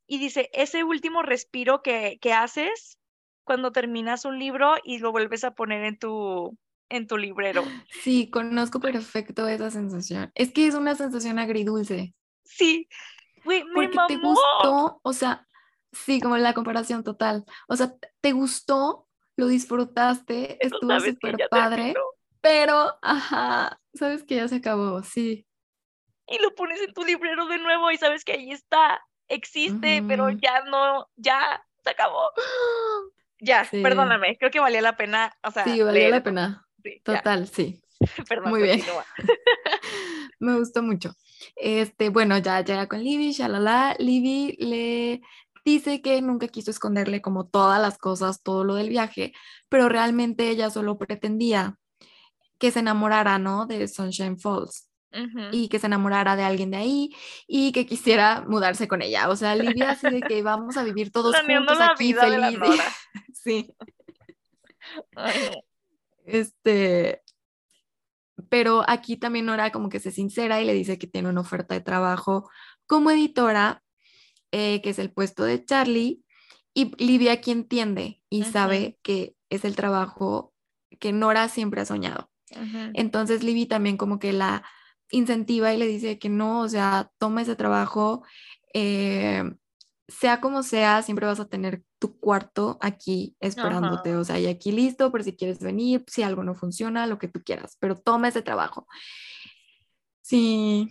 Y 0.06 0.20
dice, 0.20 0.50
ese 0.54 0.84
último 0.84 1.24
respiro 1.24 1.82
que, 1.82 2.18
que 2.22 2.34
haces 2.34 3.00
cuando 3.46 3.72
terminas 3.72 4.26
un 4.26 4.40
libro 4.40 4.76
y 4.84 5.00
lo 5.00 5.12
vuelves 5.12 5.44
a 5.44 5.52
poner 5.52 5.84
en 5.84 5.98
tu, 5.98 6.58
en 6.90 7.08
tu 7.08 7.18
librero. 7.18 7.64
Sí, 8.04 8.30
conozco 8.30 8.80
perfecto 8.80 9.48
esa 9.48 9.72
sensación. 9.72 10.32
Es 10.36 10.52
que 10.52 10.68
es 10.68 10.76
una 10.76 10.96
sensación 10.96 11.40
agridulce. 11.40 12.14
Sí, 12.44 12.88
Porque 13.44 13.98
te 14.08 14.18
gustó, 14.18 15.00
o 15.04 15.14
sea, 15.14 15.48
sí, 15.92 16.20
como 16.22 16.38
la 16.38 16.54
comparación 16.54 17.04
total. 17.04 17.46
O 17.68 17.76
sea, 17.76 17.94
te 18.22 18.32
gustó, 18.32 19.08
lo 19.36 19.48
disfrutaste, 19.48 20.58
estuvo 20.66 21.00
súper 21.00 21.38
padre, 21.50 21.94
pero, 22.42 22.98
ajá, 23.02 23.80
sabes 23.94 24.24
que 24.24 24.36
ya 24.36 24.48
se 24.48 24.58
acabó, 24.58 25.02
sí. 25.04 25.48
Y 26.28 26.40
lo 26.40 26.56
pones 26.56 26.80
en 26.82 26.94
tu 26.94 27.04
librero 27.04 27.48
de 27.48 27.58
nuevo 27.58 27.92
y 27.92 27.98
sabes 27.98 28.24
que 28.24 28.34
ahí 28.34 28.52
está, 28.52 29.02
existe, 29.28 30.04
pero 30.08 30.30
ya 30.30 30.64
no, 30.66 31.10
ya 31.16 31.66
se 31.84 31.90
acabó. 31.92 32.30
Ya, 33.40 33.66
Sí. 33.66 33.82
perdóname, 33.82 34.38
creo 34.38 34.52
que 34.52 34.62
valía 34.62 34.82
la 34.82 34.96
pena, 34.96 35.34
o 35.44 35.52
sea, 35.52 35.66
Sí, 35.66 35.84
leer 35.84 36.12
la 36.12 36.24
pena. 36.24 36.66
Sí, 36.82 37.02
ya, 37.06 37.18
Total, 37.18 37.46
sí. 37.50 37.84
perdón, 38.30 38.50
Muy 38.50 38.62
bien. 38.62 38.82
Me 40.40 40.58
gustó 40.58 40.84
mucho. 40.84 41.16
Este, 41.56 42.10
bueno, 42.10 42.38
ya 42.38 42.62
llega 42.62 42.88
con 42.88 43.04
Libby, 43.04 43.32
shalala. 43.32 43.96
Libby 44.00 44.56
le 44.60 45.22
dice 45.66 46.02
que 46.02 46.22
nunca 46.22 46.48
quiso 46.48 46.72
esconderle 46.72 47.22
como 47.22 47.48
todas 47.48 47.82
las 47.82 47.98
cosas, 47.98 48.44
todo 48.44 48.64
lo 48.64 48.76
del 48.76 48.90
viaje, 48.90 49.34
pero 49.70 49.90
realmente 49.90 50.50
ella 50.50 50.70
solo 50.70 50.98
pretendía 50.98 51.78
que 52.60 52.72
se 52.72 52.80
enamorara, 52.80 53.40
¿no? 53.40 53.66
De 53.66 53.88
Sunshine 53.88 54.40
Falls. 54.40 54.90
Y 55.52 55.70
que 55.70 55.78
se 55.78 55.86
enamorara 55.86 56.36
de 56.36 56.42
alguien 56.42 56.72
de 56.72 56.78
ahí 56.78 57.16
y 57.46 57.72
que 57.72 57.86
quisiera 57.86 58.44
mudarse 58.48 58.88
con 58.88 59.04
ella. 59.04 59.30
O 59.30 59.36
sea, 59.36 59.56
Livia 59.56 59.92
así 59.92 60.10
de 60.10 60.22
que 60.22 60.42
vamos 60.42 60.76
a 60.76 60.84
vivir 60.84 61.12
todos 61.12 61.36
Planeando 61.36 61.74
juntos 61.74 61.86
la 61.86 61.94
aquí 61.94 62.04
vida 62.04 62.28
de 62.28 62.38
la 62.40 62.52
sí. 63.34 63.72
Ay. 65.16 65.62
Este, 66.26 67.23
pero 68.50 68.84
aquí 68.88 69.18
también 69.18 69.46
Nora 69.46 69.72
como 69.72 69.90
que 69.90 70.00
se 70.00 70.12
sincera 70.12 70.62
y 70.62 70.66
le 70.66 70.74
dice 70.74 70.98
que 70.98 71.08
tiene 71.08 71.30
una 71.30 71.42
oferta 71.42 71.74
de 71.74 71.82
trabajo 71.82 72.50
como 72.88 73.12
editora, 73.12 73.84
eh, 74.52 74.82
que 74.82 74.92
es 74.92 75.00
el 75.00 75.12
puesto 75.12 75.44
de 75.44 75.64
Charlie, 75.64 76.24
y 76.74 76.92
Livia 77.04 77.34
aquí 77.34 77.52
entiende 77.52 78.22
y 78.30 78.44
sabe 78.44 78.98
que 79.04 79.36
es 79.50 79.66
el 79.66 79.76
trabajo 79.76 80.54
que 81.00 81.12
Nora 81.12 81.48
siempre 81.50 81.82
ha 81.82 81.86
soñado. 81.86 82.30
Entonces 82.94 83.44
Libby 83.44 83.66
también 83.66 83.98
como 83.98 84.20
que 84.20 84.32
la 84.32 84.64
incentiva 85.10 85.74
y 85.74 85.78
le 85.78 85.88
dice 85.88 86.20
que 86.20 86.30
no, 86.30 86.62
o 86.62 86.70
sea, 86.70 87.12
toma 87.18 87.42
ese 87.42 87.56
trabajo, 87.56 88.24
eh, 88.74 89.44
sea 90.08 90.40
como 90.42 90.64
sea, 90.64 91.02
siempre 91.02 91.26
vas 91.26 91.40
a 91.40 91.48
tener 91.48 91.84
tu 92.04 92.20
cuarto 92.20 92.78
aquí 92.82 93.34
esperándote, 93.40 94.10
Ajá. 94.10 94.20
o 94.20 94.24
sea, 94.26 94.38
y 94.38 94.48
aquí 94.48 94.74
listo, 94.74 95.10
por 95.10 95.24
si 95.24 95.38
quieres 95.38 95.60
venir, 95.60 96.04
si 96.08 96.22
algo 96.22 96.44
no 96.44 96.54
funciona, 96.54 97.08
lo 97.08 97.18
que 97.18 97.30
tú 97.30 97.42
quieras, 97.42 97.78
pero 97.80 97.96
toma 97.96 98.28
ese 98.28 98.42
trabajo. 98.42 98.90
Sí, 100.22 100.90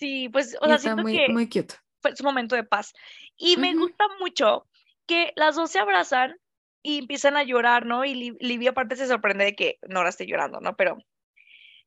Sí, 0.00 0.28
pues, 0.28 0.56
o 0.60 0.66
sea, 0.66 0.74
está 0.74 0.80
siento 0.96 1.02
muy, 1.02 1.12
que 1.12 1.28
muy 1.28 1.46
cute. 1.48 1.76
fue 2.02 2.16
su 2.16 2.24
momento 2.24 2.56
de 2.56 2.64
paz. 2.64 2.92
Y 3.36 3.56
me 3.56 3.70
Ujú. 3.70 3.82
gusta 3.86 4.04
mucho 4.18 4.66
que 5.06 5.32
las 5.36 5.54
dos 5.54 5.70
se 5.70 5.78
abrazan 5.78 6.34
y 6.82 6.98
empiezan 6.98 7.36
a 7.36 7.44
llorar, 7.44 7.86
¿no? 7.86 8.04
Y 8.04 8.14
Li- 8.14 8.36
Livia 8.40 8.70
aparte 8.70 8.96
se 8.96 9.06
sorprende 9.06 9.44
de 9.44 9.54
que 9.54 9.78
Nora 9.88 10.08
esté 10.08 10.26
llorando, 10.26 10.58
¿no? 10.60 10.74
Pero 10.74 10.98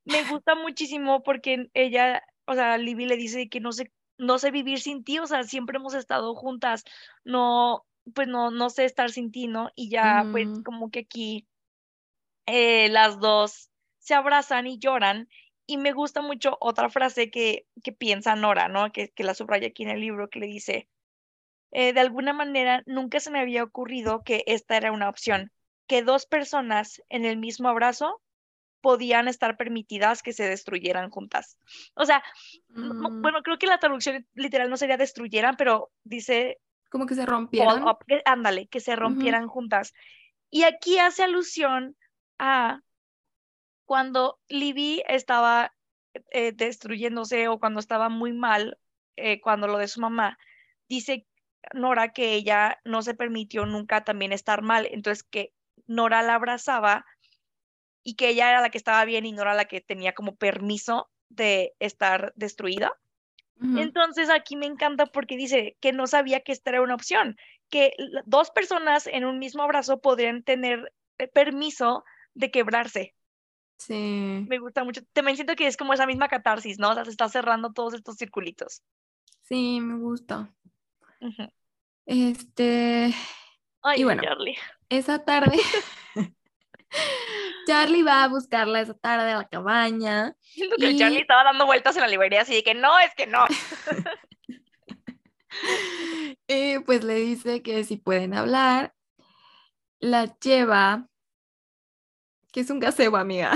me 0.06 0.22
gusta 0.40 0.54
muchísimo 0.54 1.22
porque 1.22 1.68
ella, 1.74 2.22
o 2.46 2.54
sea, 2.54 2.78
Livia 2.78 3.06
le 3.06 3.18
dice 3.18 3.50
que 3.50 3.60
no 3.60 3.72
sé, 3.72 3.92
no 4.16 4.38
sé 4.38 4.50
vivir 4.50 4.80
sin 4.80 5.04
ti, 5.04 5.18
o 5.18 5.26
sea, 5.26 5.42
siempre 5.44 5.76
hemos 5.76 5.92
estado 5.92 6.34
juntas, 6.34 6.84
no, 7.22 7.84
pues 8.14 8.28
no, 8.28 8.50
no 8.50 8.70
sé 8.70 8.84
estar 8.84 9.10
sin 9.10 9.30
ti, 9.30 9.48
¿no? 9.48 9.70
Y 9.74 9.90
ya, 9.90 10.28
pues 10.30 10.48
como 10.64 10.90
que 10.90 11.00
aquí 11.00 11.46
eh, 12.46 12.88
las 12.88 13.18
dos 13.20 13.70
se 13.98 14.14
abrazan 14.14 14.66
y 14.66 14.78
lloran. 14.78 15.28
Y 15.66 15.78
me 15.78 15.92
gusta 15.92 16.22
mucho 16.22 16.56
otra 16.60 16.90
frase 16.90 17.30
que, 17.30 17.66
que 17.82 17.92
piensa 17.92 18.34
Nora, 18.34 18.68
¿no? 18.68 18.90
Que, 18.92 19.10
que 19.10 19.24
la 19.24 19.34
subraya 19.34 19.68
aquí 19.68 19.84
en 19.84 19.90
el 19.90 20.00
libro, 20.00 20.28
que 20.28 20.40
le 20.40 20.46
dice, 20.46 20.88
eh, 21.70 21.92
de 21.92 22.00
alguna 22.00 22.32
manera 22.32 22.82
nunca 22.86 23.20
se 23.20 23.30
me 23.30 23.40
había 23.40 23.62
ocurrido 23.62 24.22
que 24.24 24.44
esta 24.46 24.76
era 24.76 24.92
una 24.92 25.08
opción, 25.08 25.52
que 25.86 26.02
dos 26.02 26.26
personas 26.26 27.02
en 27.08 27.24
el 27.24 27.38
mismo 27.38 27.68
abrazo 27.68 28.20
podían 28.80 29.28
estar 29.28 29.56
permitidas 29.56 30.22
que 30.22 30.32
se 30.32 30.48
destruyeran 30.48 31.10
juntas. 31.10 31.56
O 31.94 32.04
sea, 32.04 32.22
Mm, 32.74 33.20
bueno, 33.20 33.42
creo 33.42 33.58
que 33.58 33.66
la 33.66 33.78
traducción 33.78 34.26
literal 34.34 34.70
no 34.70 34.76
sería 34.76 34.96
destruyeran, 34.96 35.56
pero 35.56 35.90
dice 36.04 36.58
como 36.92 37.06
que 37.06 37.14
se 37.14 37.24
up, 37.88 38.04
que- 38.06 38.22
ándale, 38.26 38.68
que 38.68 38.78
se 38.78 38.94
rompieran 38.94 39.48
juntas. 39.48 39.94
Y 40.50 40.64
aquí 40.64 40.98
hace 40.98 41.22
alusión 41.24 41.96
a 42.38 42.82
cuando 43.86 44.38
Libby 44.48 45.02
estaba 45.08 45.74
eh, 46.30 46.52
destruyéndose 46.52 47.48
o 47.48 47.58
cuando 47.58 47.80
estaba 47.80 48.10
muy 48.10 48.34
mal, 48.34 48.78
eh, 49.16 49.40
cuando 49.40 49.66
lo 49.66 49.78
de 49.78 49.88
su 49.88 50.00
mamá, 50.02 50.38
dice 50.86 51.26
Nora 51.72 52.12
que 52.12 52.34
ella 52.34 52.78
no 52.84 53.00
se 53.00 53.14
permitió 53.14 53.64
nunca 53.64 54.04
también 54.04 54.32
estar 54.32 54.60
mal, 54.60 54.86
entonces 54.90 55.22
que 55.24 55.54
Nora 55.86 56.20
la 56.20 56.34
abrazaba 56.34 57.06
y 58.02 58.16
que 58.16 58.28
ella 58.28 58.50
era 58.50 58.60
la 58.60 58.68
que 58.68 58.76
estaba 58.78 59.02
bien 59.06 59.24
y 59.24 59.32
Nora 59.32 59.54
la 59.54 59.64
que 59.64 59.80
tenía 59.80 60.12
como 60.12 60.36
permiso 60.36 61.10
de 61.30 61.72
estar 61.78 62.34
destruida. 62.36 62.92
Entonces 63.60 64.28
aquí 64.28 64.56
me 64.56 64.66
encanta 64.66 65.06
porque 65.06 65.36
dice 65.36 65.76
que 65.80 65.92
no 65.92 66.06
sabía 66.06 66.40
que 66.40 66.50
esta 66.52 66.70
era 66.70 66.82
una 66.82 66.94
opción, 66.96 67.36
que 67.70 67.92
dos 68.26 68.50
personas 68.50 69.06
en 69.06 69.24
un 69.24 69.38
mismo 69.38 69.62
abrazo 69.62 70.00
podrían 70.00 70.42
tener 70.42 70.92
eh, 71.18 71.28
permiso 71.28 72.04
de 72.34 72.50
quebrarse. 72.50 73.14
Sí, 73.78 74.44
Me 74.48 74.58
gusta 74.58 74.84
mucho. 74.84 75.02
También 75.12 75.36
siento 75.36 75.54
que 75.56 75.66
es 75.66 75.76
como 75.76 75.92
esa 75.94 76.06
misma 76.06 76.28
catarsis, 76.28 76.78
¿no? 76.78 76.90
O 76.90 76.94
sea, 76.94 77.04
se 77.04 77.10
está 77.10 77.28
cerrando 77.28 77.72
todos 77.72 77.94
estos 77.94 78.16
circulitos. 78.16 78.82
sí, 79.42 79.80
me 79.80 79.96
gusta. 79.98 80.52
Este, 82.06 83.14
Ay, 83.82 84.00
Y 84.00 84.04
bueno. 84.04 84.22
Charlie. 84.22 84.56
esa 84.88 85.24
tarde, 85.24 85.56
Charlie 87.66 88.02
va 88.02 88.24
a 88.24 88.28
buscarla 88.28 88.80
esa 88.80 88.94
tarde 88.94 89.30
a 89.32 89.36
la 89.38 89.48
cabaña. 89.48 90.34
Siento 90.40 90.76
que 90.76 90.90
Y- 90.90 90.98
Charlie 90.98 91.20
estaba 91.20 91.44
dando 91.44 91.66
vueltas 91.66 91.94
en 91.96 92.02
la 92.02 92.08
librería 92.08 92.42
así 92.42 92.54
de 92.54 92.62
que 92.62 92.74
no, 92.74 92.98
es 92.98 93.14
que 93.14 93.26
no. 93.26 93.44
Y 96.46 96.78
pues 96.80 97.04
le 97.04 97.14
dice 97.16 97.62
que 97.62 97.84
si 97.84 97.96
pueden 97.98 98.34
hablar, 98.34 98.94
la 100.00 100.24
lleva, 100.38 101.06
que 102.52 102.60
es 102.60 102.70
un 102.70 102.80
gazebo, 102.80 103.16
amiga. 103.18 103.52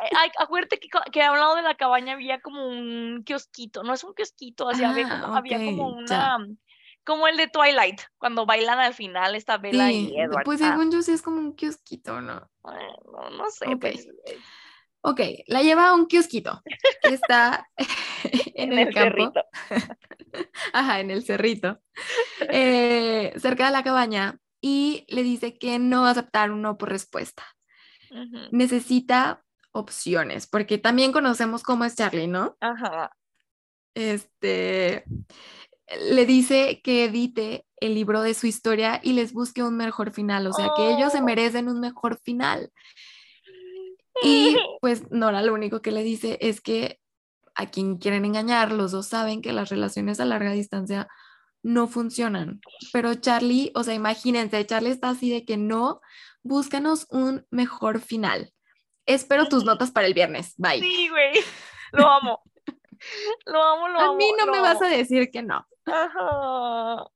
Ay, 0.00 0.08
ay, 0.16 0.30
acuérdate 0.38 0.78
que, 0.78 0.88
que 1.12 1.22
a 1.22 1.32
un 1.32 1.38
lado 1.38 1.56
de 1.56 1.62
la 1.62 1.76
cabaña 1.76 2.14
había 2.14 2.40
como 2.40 2.66
un 2.68 3.22
kiosquito. 3.24 3.82
No 3.82 3.94
es 3.94 4.04
un 4.04 4.14
kiosquito, 4.14 4.68
así 4.68 4.82
había, 4.84 5.06
Ah, 5.06 5.20
como, 5.20 5.36
había 5.36 5.64
como 5.64 6.04
ya. 6.06 6.38
Como 7.08 7.26
el 7.26 7.38
de 7.38 7.48
Twilight, 7.48 8.02
cuando 8.18 8.44
bailan 8.44 8.80
al 8.80 8.92
final 8.92 9.34
está 9.34 9.56
Bella 9.56 9.90
Sí, 9.90 10.10
y 10.12 10.20
Edward. 10.20 10.44
pues 10.44 10.60
Ah, 10.60 10.72
según 10.72 10.92
yo 10.92 11.00
sí 11.00 11.12
es 11.12 11.22
como 11.22 11.38
un 11.38 11.54
kiosquito, 11.56 12.20
¿no? 12.20 12.50
bueno, 12.62 13.30
no 13.30 13.50
sé, 13.50 13.64
Ok. 13.66 13.80
pues, 13.80 14.06
Ok, 15.00 15.20
la 15.46 15.62
lleva 15.62 15.88
a 15.88 15.94
un 15.94 16.06
kiosquito 16.06 16.62
que 17.02 17.14
está 17.14 17.66
en, 18.56 18.72
en 18.72 18.78
el, 18.78 18.88
el 18.88 18.94
campo, 18.94 19.14
cerrito. 19.14 19.40
ajá, 20.74 21.00
en 21.00 21.10
el 21.10 21.24
cerrito, 21.24 21.80
eh, 22.52 23.32
cerca 23.38 23.64
de 23.66 23.72
la 23.72 23.82
cabaña, 23.82 24.38
y 24.60 25.06
le 25.08 25.22
dice 25.22 25.56
que 25.56 25.78
no 25.78 26.02
va 26.02 26.08
a 26.08 26.10
aceptar 26.10 26.50
un 26.50 26.60
no 26.60 26.76
por 26.76 26.90
respuesta. 26.90 27.42
Ujú. 28.10 28.48
Necesita 28.52 29.44
opciones, 29.72 30.46
porque 30.46 30.76
también 30.76 31.12
conocemos 31.12 31.62
cómo 31.62 31.86
es 31.86 31.96
Charlie, 31.96 32.26
¿no? 32.26 32.58
Ajá. 32.60 33.10
Este, 33.94 35.04
le 36.00 36.26
dice 36.26 36.80
que 36.82 37.04
edite 37.04 37.64
el 37.80 37.94
libro 37.94 38.22
de 38.22 38.34
su 38.34 38.46
historia 38.46 39.00
y 39.02 39.12
les 39.12 39.32
busque 39.32 39.62
un 39.62 39.76
mejor 39.76 40.12
final, 40.12 40.46
o 40.46 40.52
sea, 40.52 40.70
que 40.76 40.92
ellos 40.92 41.12
se 41.12 41.18
Oh. 41.20 41.24
merecen 41.24 41.68
un 41.68 41.80
mejor 41.80 42.18
final. 42.22 42.70
Y 44.22 44.56
pues 44.80 45.10
Nora 45.10 45.42
lo 45.42 45.54
único 45.54 45.80
que 45.80 45.92
le 45.92 46.02
dice 46.02 46.38
es 46.40 46.60
que 46.60 46.98
a 47.54 47.66
quien 47.70 47.98
quieren 47.98 48.24
engañar, 48.24 48.72
los 48.72 48.92
dos 48.92 49.06
saben 49.08 49.42
que 49.42 49.52
las 49.52 49.68
relaciones 49.68 50.20
a 50.20 50.24
larga 50.24 50.52
distancia 50.52 51.08
no 51.62 51.86
funcionan. 51.88 52.60
Pero 52.92 53.14
Charlie, 53.14 53.72
o 53.74 53.82
sea, 53.82 53.94
imagínense, 53.94 54.64
Charlie 54.66 54.90
está 54.90 55.10
así 55.10 55.30
de 55.30 55.44
que 55.44 55.56
no, 55.56 56.00
búscanos 56.42 57.06
un 57.10 57.46
mejor 57.50 58.00
final. 58.00 58.52
Espero 59.06 59.48
tus 59.48 59.64
notas 59.64 59.90
para 59.90 60.06
el 60.06 60.14
viernes. 60.14 60.54
Bye. 60.56 60.80
Sí, 60.80 61.08
güey. 61.08 61.32
Lo 61.92 62.06
amo. 62.08 62.42
Lo 63.46 63.62
amo, 63.62 63.88
lo 63.88 64.00
amo. 64.00 64.12
a 64.12 64.16
mí 64.16 64.28
no 64.36 64.46
me 64.52 64.60
vas 64.60 64.82
a 64.82 64.88
decir 64.88 65.30
que 65.30 65.42
no. 65.42 65.64
Ajá. 65.92 67.06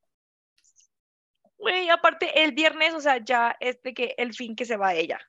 Güey, 1.59 1.89
aparte, 1.91 2.43
el 2.43 2.53
viernes, 2.53 2.95
o 2.95 3.01
sea, 3.01 3.19
ya 3.25 3.57
es 3.61 3.81
de 3.83 3.95
que 3.95 4.15
el 4.19 4.35
fin 4.35 4.57
que 4.57 4.65
se 4.65 4.77
va 4.77 4.95
ella. 4.95 5.21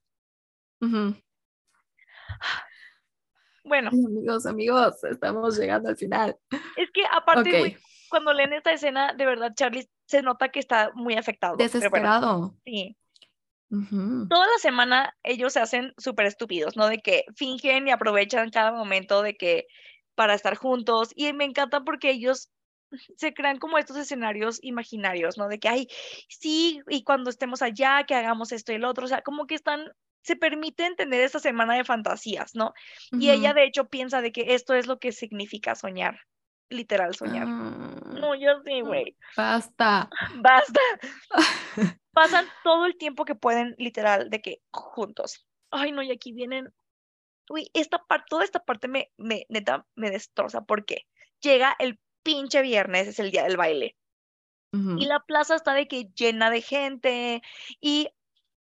Bueno, 3.63 3.91
Ay, 3.93 4.05
amigos, 4.05 4.45
amigos, 4.45 5.03
estamos 5.03 5.57
llegando 5.57 5.89
al 5.89 5.95
final. 5.95 6.35
es 6.75 6.91
que 6.91 7.03
aparte, 7.11 7.77
cuando 8.09 8.33
leen 8.33 8.53
esta 8.53 8.73
escena, 8.73 9.13
de 9.13 9.25
verdad, 9.25 9.53
Charlie 9.55 9.87
se 10.05 10.21
nota 10.21 10.49
que 10.49 10.59
está 10.59 10.91
muy 10.95 11.15
afectado. 11.15 11.55
bueno, 11.55 11.71
desesperado. 11.71 12.55
sí. 12.65 12.97
Toda 14.29 14.45
la 14.45 14.57
semana 14.59 15.17
ellos 15.23 15.53
se 15.53 15.59
hacen 15.59 15.93
súper 15.97 16.27
estúpidos, 16.27 16.77
¿no? 16.77 16.87
De 16.87 16.99
que 16.99 17.25
fingen 17.35 17.87
y 17.87 17.91
aprovechan 17.91 18.51
cada 18.51 18.71
momento 18.71 19.23
de 19.23 19.35
que 19.35 19.65
para 20.13 20.35
estar 20.35 20.55
juntos. 20.55 21.09
Y 21.15 21.33
me 21.33 21.45
encanta 21.45 21.83
porque 21.83 22.11
ellos 22.11 22.51
se 23.15 23.33
crean 23.33 23.59
como 23.59 23.77
estos 23.77 23.97
escenarios 23.97 24.59
imaginarios, 24.61 25.37
¿no? 25.37 25.47
De 25.47 25.59
que, 25.59 25.69
ay, 25.69 25.87
sí, 26.27 26.81
y 26.87 27.03
cuando 27.03 27.29
estemos 27.29 27.61
allá, 27.61 28.03
que 28.05 28.15
hagamos 28.15 28.51
esto 28.51 28.71
y 28.71 28.75
el 28.75 28.85
otro. 28.85 29.05
O 29.05 29.07
sea, 29.07 29.21
como 29.21 29.47
que 29.47 29.55
están, 29.55 29.91
se 30.23 30.35
permiten 30.35 30.95
tener 30.95 31.21
esta 31.21 31.39
semana 31.39 31.75
de 31.75 31.83
fantasías, 31.83 32.55
¿no? 32.55 32.73
Y 33.11 33.29
ella 33.29 33.53
de 33.53 33.65
hecho 33.65 33.87
piensa 33.89 34.21
de 34.21 34.31
que 34.31 34.53
esto 34.53 34.73
es 34.73 34.87
lo 34.87 34.99
que 34.99 35.11
significa 35.11 35.75
soñar, 35.75 36.19
literal 36.69 37.13
soñar. 37.15 37.47
No, 37.47 38.35
yo 38.35 38.61
sí, 38.65 38.81
güey. 38.81 39.17
Basta. 39.35 40.09
Basta. 40.35 40.79
Pasan 42.13 42.45
todo 42.63 42.85
el 42.85 42.97
tiempo 42.97 43.25
que 43.25 43.35
pueden, 43.35 43.75
literal, 43.77 44.29
de 44.29 44.41
que 44.41 44.61
juntos. 44.71 45.45
Ay, 45.71 45.91
no, 45.91 46.03
y 46.03 46.11
aquí 46.11 46.31
vienen. 46.31 46.71
Uy, 47.49 47.69
esta 47.73 47.97
parte, 48.05 48.25
toda 48.29 48.43
esta 48.45 48.59
parte 48.63 48.87
me, 48.87 49.11
me, 49.17 49.45
neta, 49.49 49.85
me 49.95 50.11
destroza 50.11 50.61
porque 50.61 51.07
llega 51.41 51.75
el 51.79 51.99
pinche 52.23 52.61
viernes, 52.61 53.07
es 53.07 53.19
el 53.19 53.31
día 53.31 53.43
del 53.43 53.57
baile. 53.57 53.95
Y 54.97 55.05
la 55.05 55.19
plaza 55.19 55.53
está 55.53 55.75
de 55.75 55.87
que 55.87 56.05
llena 56.15 56.49
de 56.49 56.61
gente. 56.61 57.43
Y 57.79 58.09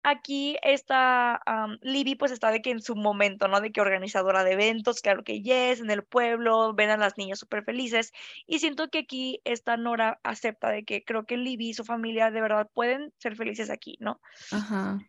aquí 0.01 0.57
está 0.63 1.41
Libby, 1.81 2.15
pues 2.15 2.31
está 2.31 2.51
de 2.51 2.61
que 2.61 2.71
en 2.71 2.81
su 2.81 2.95
momento, 2.95 3.49
¿no? 3.49 3.59
De 3.59 3.73
que 3.73 3.81
organizadora 3.81 4.45
de 4.45 4.53
eventos, 4.53 5.01
claro 5.01 5.25
que 5.25 5.41
yes, 5.41 5.81
en 5.81 5.91
el 5.91 6.03
pueblo, 6.03 6.73
ven 6.73 6.89
a 6.89 6.95
las 6.95 7.17
niñas 7.17 7.39
súper 7.39 7.65
felices. 7.65 8.13
Y 8.47 8.59
siento 8.59 8.89
que 8.89 8.99
aquí 8.99 9.41
esta 9.43 9.75
Nora 9.75 10.21
acepta 10.23 10.69
de 10.69 10.85
que 10.85 11.03
creo 11.03 11.25
que 11.25 11.35
Libby 11.35 11.71
y 11.71 11.73
su 11.73 11.83
familia 11.83 12.31
de 12.31 12.39
verdad 12.39 12.69
pueden 12.73 13.13
ser 13.17 13.35
felices 13.35 13.69
aquí, 13.69 13.97
¿no? 13.99 14.21
Ajá. 14.51 14.99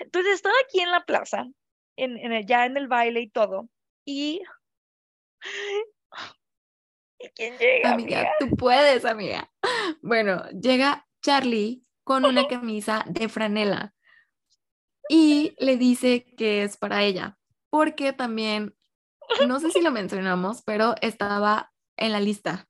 Entonces 0.00 0.34
estaba 0.34 0.54
aquí 0.64 0.80
en 0.80 0.90
la 0.90 1.04
plaza, 1.04 1.46
en, 1.96 2.16
en 2.16 2.46
ya 2.46 2.64
en 2.64 2.76
el 2.78 2.88
baile 2.88 3.20
y 3.20 3.28
todo. 3.28 3.68
Y. 4.06 4.40
¿Y 7.18 7.28
quién 7.34 7.58
llega? 7.58 7.92
amiga, 7.92 8.28
tú 8.38 8.50
puedes, 8.56 9.04
amiga. 9.04 9.50
Bueno, 10.02 10.44
llega 10.50 11.06
Charlie 11.22 11.82
con 12.04 12.24
una 12.24 12.46
camisa 12.48 13.04
de 13.06 13.28
franela 13.28 13.94
y 15.08 15.54
le 15.58 15.76
dice 15.76 16.26
que 16.36 16.62
es 16.62 16.76
para 16.76 17.02
ella, 17.02 17.38
porque 17.70 18.12
también, 18.12 18.74
no 19.46 19.58
sé 19.58 19.70
si 19.70 19.80
lo 19.80 19.90
mencionamos, 19.90 20.62
pero 20.62 20.94
estaba 21.00 21.72
en 21.96 22.12
la 22.12 22.20
lista 22.20 22.68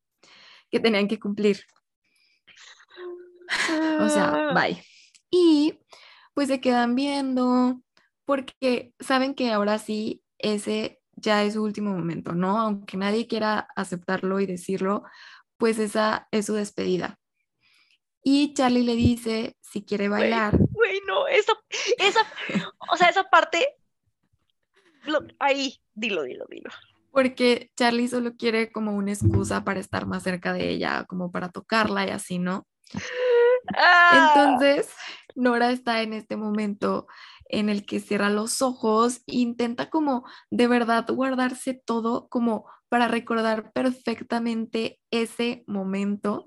que 0.70 0.80
tenían 0.80 1.08
que 1.08 1.18
cumplir. 1.18 1.64
O 4.00 4.08
sea, 4.08 4.52
bye. 4.54 4.82
Y 5.30 5.80
pues 6.34 6.48
se 6.48 6.60
quedan 6.60 6.94
viendo, 6.94 7.80
porque 8.24 8.92
saben 9.00 9.34
que 9.34 9.50
ahora 9.50 9.78
sí, 9.78 10.22
ese 10.38 10.97
ya 11.20 11.44
es 11.44 11.54
su 11.54 11.62
último 11.62 11.92
momento, 11.92 12.32
¿no? 12.32 12.58
Aunque 12.58 12.96
nadie 12.96 13.26
quiera 13.26 13.68
aceptarlo 13.76 14.40
y 14.40 14.46
decirlo, 14.46 15.04
pues 15.56 15.78
esa 15.78 16.28
es 16.30 16.46
su 16.46 16.54
despedida. 16.54 17.18
Y 18.22 18.54
Charlie 18.54 18.84
le 18.84 18.94
dice 18.94 19.56
si 19.60 19.84
quiere 19.84 20.08
bailar. 20.08 20.56
Güey, 20.58 21.00
no, 21.06 21.26
esa, 21.28 21.52
esa, 21.98 22.20
o 22.92 22.96
sea, 22.96 23.08
esa 23.08 23.24
parte, 23.24 23.66
ahí, 25.38 25.80
dilo, 25.94 26.22
dilo, 26.22 26.46
dilo. 26.48 26.70
Porque 27.10 27.70
Charlie 27.76 28.08
solo 28.08 28.36
quiere 28.36 28.70
como 28.70 28.94
una 28.94 29.12
excusa 29.12 29.64
para 29.64 29.80
estar 29.80 30.06
más 30.06 30.22
cerca 30.22 30.52
de 30.52 30.68
ella, 30.68 31.04
como 31.08 31.32
para 31.32 31.48
tocarla 31.48 32.06
y 32.06 32.10
así, 32.10 32.38
¿no? 32.38 32.66
Ah. 33.76 34.32
Entonces, 34.34 34.88
Nora 35.34 35.70
está 35.70 36.02
en 36.02 36.12
este 36.12 36.36
momento 36.36 37.06
en 37.48 37.68
el 37.68 37.84
que 37.86 38.00
cierra 38.00 38.30
los 38.30 38.62
ojos 38.62 39.18
e 39.26 39.36
intenta 39.36 39.90
como 39.90 40.24
de 40.50 40.66
verdad 40.66 41.06
guardarse 41.08 41.74
todo 41.74 42.28
como 42.28 42.66
para 42.88 43.08
recordar 43.08 43.72
perfectamente 43.72 45.00
ese 45.10 45.64
momento. 45.66 46.44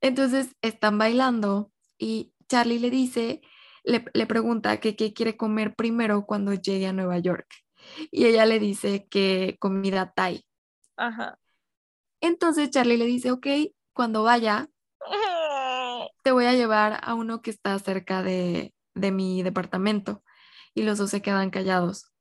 Entonces 0.00 0.54
están 0.62 0.98
bailando 0.98 1.72
y 1.98 2.32
Charlie 2.48 2.78
le 2.78 2.90
dice, 2.90 3.42
le, 3.84 4.26
pregunta 4.26 4.80
que 4.80 4.96
qué 4.96 5.12
quiere 5.12 5.36
comer 5.36 5.74
primero 5.74 6.24
cuando 6.24 6.54
llegue 6.54 6.86
a 6.86 6.92
Nueva 6.92 7.18
York. 7.18 7.46
Y 8.10 8.26
ella 8.26 8.46
le 8.46 8.58
dice 8.58 9.06
que 9.08 9.56
comida 9.58 10.12
Thai. 10.14 10.44
Ajá. 10.96 11.38
Entonces 12.20 12.70
Charlie 12.70 12.96
le 12.96 13.06
dice, 13.06 13.30
ok, 13.30 13.46
cuando 13.92 14.22
vaya, 14.22 14.68
te 16.28 16.32
voy 16.32 16.44
a 16.44 16.52
llevar 16.52 17.00
a 17.04 17.14
uno 17.14 17.40
que 17.40 17.48
está 17.48 17.78
cerca 17.78 18.22
de, 18.22 18.74
de 18.92 19.10
mi 19.12 19.42
departamento. 19.42 20.22
Y 20.74 20.82
los 20.82 20.98
dos 20.98 21.08
se 21.08 21.22
quedan 21.22 21.48
callados. 21.48 22.12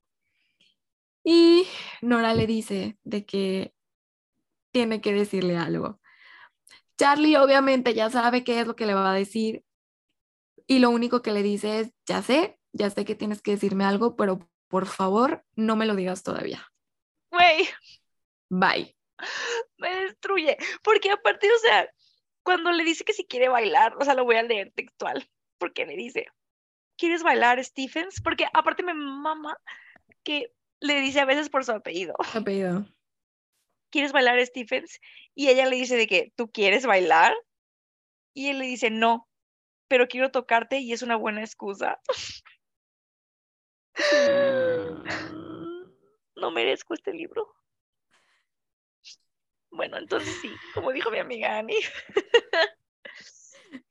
Y 1.25 1.67
Nora 2.01 2.33
le 2.33 2.47
dice 2.47 2.97
de 3.03 3.25
que 3.25 3.73
tiene 4.71 5.01
que 5.01 5.11
decirle 5.11 5.57
algo. 5.57 5.99
Charlie 6.97 7.35
obviamente 7.35 7.93
ya 7.93 8.09
sabe 8.09 8.45
qué 8.45 8.61
es 8.61 8.67
lo 8.67 8.77
que 8.77 8.85
le 8.85 8.93
va 8.93 9.11
a 9.11 9.13
decir 9.13 9.65
y 10.67 10.79
lo 10.79 10.89
único 10.89 11.21
que 11.21 11.33
le 11.33 11.43
dice 11.43 11.81
es, 11.81 11.91
ya 12.05 12.21
sé, 12.21 12.57
ya 12.71 12.89
sé 12.89 13.03
que 13.03 13.15
tienes 13.15 13.41
que 13.41 13.51
decirme 13.51 13.83
algo, 13.83 14.15
pero 14.15 14.39
por 14.69 14.85
favor 14.85 15.43
no 15.57 15.75
me 15.75 15.85
lo 15.85 15.97
digas 15.97 16.23
todavía. 16.23 16.65
Güey. 17.29 17.67
Bye. 18.47 18.95
Me 19.77 19.89
destruye. 20.05 20.55
Porque 20.81 21.11
aparte, 21.11 21.49
o 21.53 21.59
sea, 21.59 21.89
cuando 22.47 22.71
le 22.71 22.85
dice 22.85 23.03
que 23.03 23.11
si 23.11 23.25
quiere 23.25 23.49
bailar, 23.49 23.97
o 23.99 24.05
sea, 24.05 24.13
lo 24.13 24.23
voy 24.23 24.37
a 24.37 24.43
leer 24.43 24.71
textual, 24.73 25.29
porque 25.57 25.85
le 25.85 25.97
dice, 25.97 26.27
¿quieres 26.97 27.21
bailar, 27.21 27.61
Stephens? 27.61 28.21
Porque 28.23 28.45
aparte 28.53 28.83
me 28.83 28.93
mama 28.93 29.59
que 30.23 30.53
le 30.79 31.01
dice 31.01 31.19
a 31.19 31.25
veces 31.25 31.49
por 31.49 31.65
su 31.65 31.73
apellido. 31.73 32.15
Apellido. 32.33 32.85
¿quieres 33.89 34.13
bailar 34.13 34.39
Stephens? 34.45 35.01
Y 35.35 35.49
ella 35.49 35.65
le 35.65 35.75
dice 35.75 35.97
de 35.97 36.07
que, 36.07 36.31
¿tú 36.37 36.49
quieres 36.49 36.85
bailar? 36.85 37.35
Y 38.33 38.47
él 38.47 38.59
le 38.59 38.65
dice, 38.65 38.91
no, 38.91 39.27
pero 39.89 40.07
quiero 40.07 40.31
tocarte 40.31 40.79
y 40.79 40.93
es 40.93 41.01
una 41.01 41.17
buena 41.17 41.41
excusa. 41.41 41.99
no 46.37 46.51
merezco 46.51 46.93
este 46.93 47.11
libro. 47.11 47.56
Bueno, 49.71 49.97
entonces 49.97 50.35
sí, 50.41 50.49
como 50.73 50.91
dijo 50.91 51.11
mi 51.11 51.19
amiga 51.19 51.57
Annie. 51.57 51.77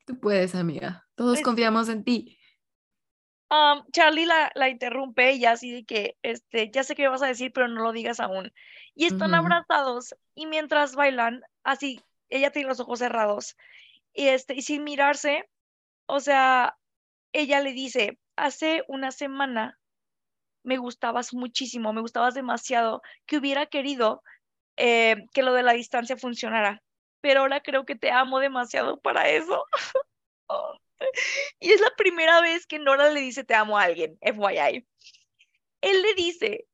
Tú 0.05 0.19
puedes, 0.19 0.55
amiga. 0.55 1.07
Todos 1.15 1.37
pues 1.37 1.43
confiamos 1.43 1.89
en 1.89 2.03
ti. 2.03 2.37
Charlie 3.93 4.25
la, 4.25 4.51
la, 4.55 4.69
interrumpe 4.69 5.33
y 5.33 5.45
así 5.45 5.71
de 5.71 5.85
que, 5.85 6.17
este, 6.21 6.69
ya 6.69 6.83
sé 6.83 6.95
qué 6.95 7.07
vas 7.07 7.21
a 7.21 7.27
decir, 7.27 7.51
pero 7.53 7.67
no 7.67 7.81
lo 7.81 7.91
digas 7.91 8.19
aún. 8.19 8.51
Y 8.93 9.05
están 9.05 9.33
abrazados 9.33 10.15
y 10.35 10.47
mientras 10.47 10.95
bailan, 10.95 11.43
así, 11.63 12.01
ella 12.29 12.51
tiene 12.51 12.67
los 12.67 12.79
ojos 12.79 12.99
cerrados 12.99 13.55
y, 14.13 14.27
este, 14.27 14.55
y 14.55 14.63
sin 14.63 14.83
mirarse, 14.83 15.49
o 16.07 16.19
sea, 16.19 16.77
ella 17.31 17.61
le 17.61 17.73
dice, 17.73 18.19
hace 18.35 18.83
una 18.87 19.11
semana 19.11 19.79
me 20.63 20.77
gustabas 20.77 21.33
muchísimo, 21.33 21.93
me 21.93 22.01
gustabas 22.01 22.33
demasiado, 22.33 23.01
que 23.25 23.37
hubiera 23.37 23.67
querido 23.67 24.23
eh, 24.77 25.25
que 25.33 25.43
lo 25.43 25.53
de 25.53 25.63
la 25.63 25.73
distancia 25.73 26.17
funcionara, 26.17 26.83
pero 27.21 27.41
ahora 27.41 27.61
creo 27.61 27.85
que 27.85 27.95
te 27.95 28.11
amo 28.11 28.39
demasiado 28.39 28.99
para 28.99 29.29
eso. 29.29 29.65
Oh. 30.49 30.77
Y 31.59 31.71
es 31.71 31.81
la 31.81 31.91
primera 31.97 32.39
vez 32.39 32.65
que 32.65 32.79
Nora 32.79 33.09
le 33.09 33.19
dice 33.19 33.43
te 33.43 33.53
amo 33.53 33.77
a 33.77 33.83
alguien, 33.83 34.17
FYI. 34.21 34.87
Él 35.81 36.01
le 36.01 36.13
dice, 36.13 36.67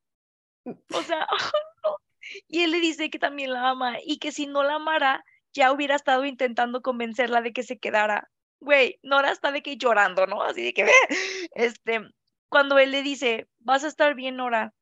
o 0.94 1.02
sea, 1.02 1.28
y 2.48 2.62
él 2.62 2.72
le 2.72 2.80
dice 2.80 3.10
que 3.10 3.18
también 3.18 3.52
la 3.52 3.70
ama 3.70 3.98
y 4.06 4.20
que 4.20 4.32
si 4.32 4.46
no 4.46 4.62
la 4.64 4.76
amara, 4.76 5.26
ya 5.54 5.72
hubiera 5.72 5.96
estado 5.96 6.26
intentando 6.26 6.82
convencerla 6.82 7.42
de 7.42 7.54
que 7.54 7.64
se 7.64 7.80
quedara. 7.80 8.30
Güey, 8.60 9.00
Nora 9.04 9.32
está 9.32 9.52
de 9.52 9.62
que 9.62 9.78
llorando, 9.78 10.26
¿no? 10.26 10.44
Así 10.44 10.64
de 10.64 10.74
que, 10.74 10.86
este, 11.56 12.02
cuando 12.50 12.78
él 12.80 12.92
le 12.92 13.04
dice, 13.04 13.48
vas 13.60 13.84
a 13.84 13.88
estar 13.88 14.16
bien, 14.16 14.38
Nora, 14.38 14.74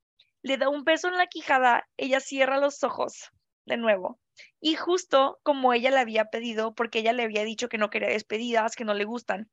le 0.44 0.58
da 0.58 0.70
un 0.70 0.84
beso 0.84 1.08
en 1.08 1.18
la 1.18 1.28
quijada, 1.28 1.88
ella 1.98 2.20
cierra 2.20 2.60
los 2.60 2.84
ojos 2.84 3.32
de 3.66 3.78
nuevo 3.78 4.20
y 4.60 4.76
justo 4.76 5.40
como 5.44 5.74
ella 5.74 5.92
le 5.92 6.00
había 6.00 6.26
pedido, 6.26 6.74
porque 6.74 7.00
ella 7.00 7.14
le 7.14 7.24
había 7.24 7.44
dicho 7.44 7.70
que 7.70 7.78
no 7.78 7.90
quería 7.90 8.10
despedidas, 8.10 8.76
que 8.76 8.86
no 8.86 8.94
le 8.94 9.06
gustan. 9.06 9.50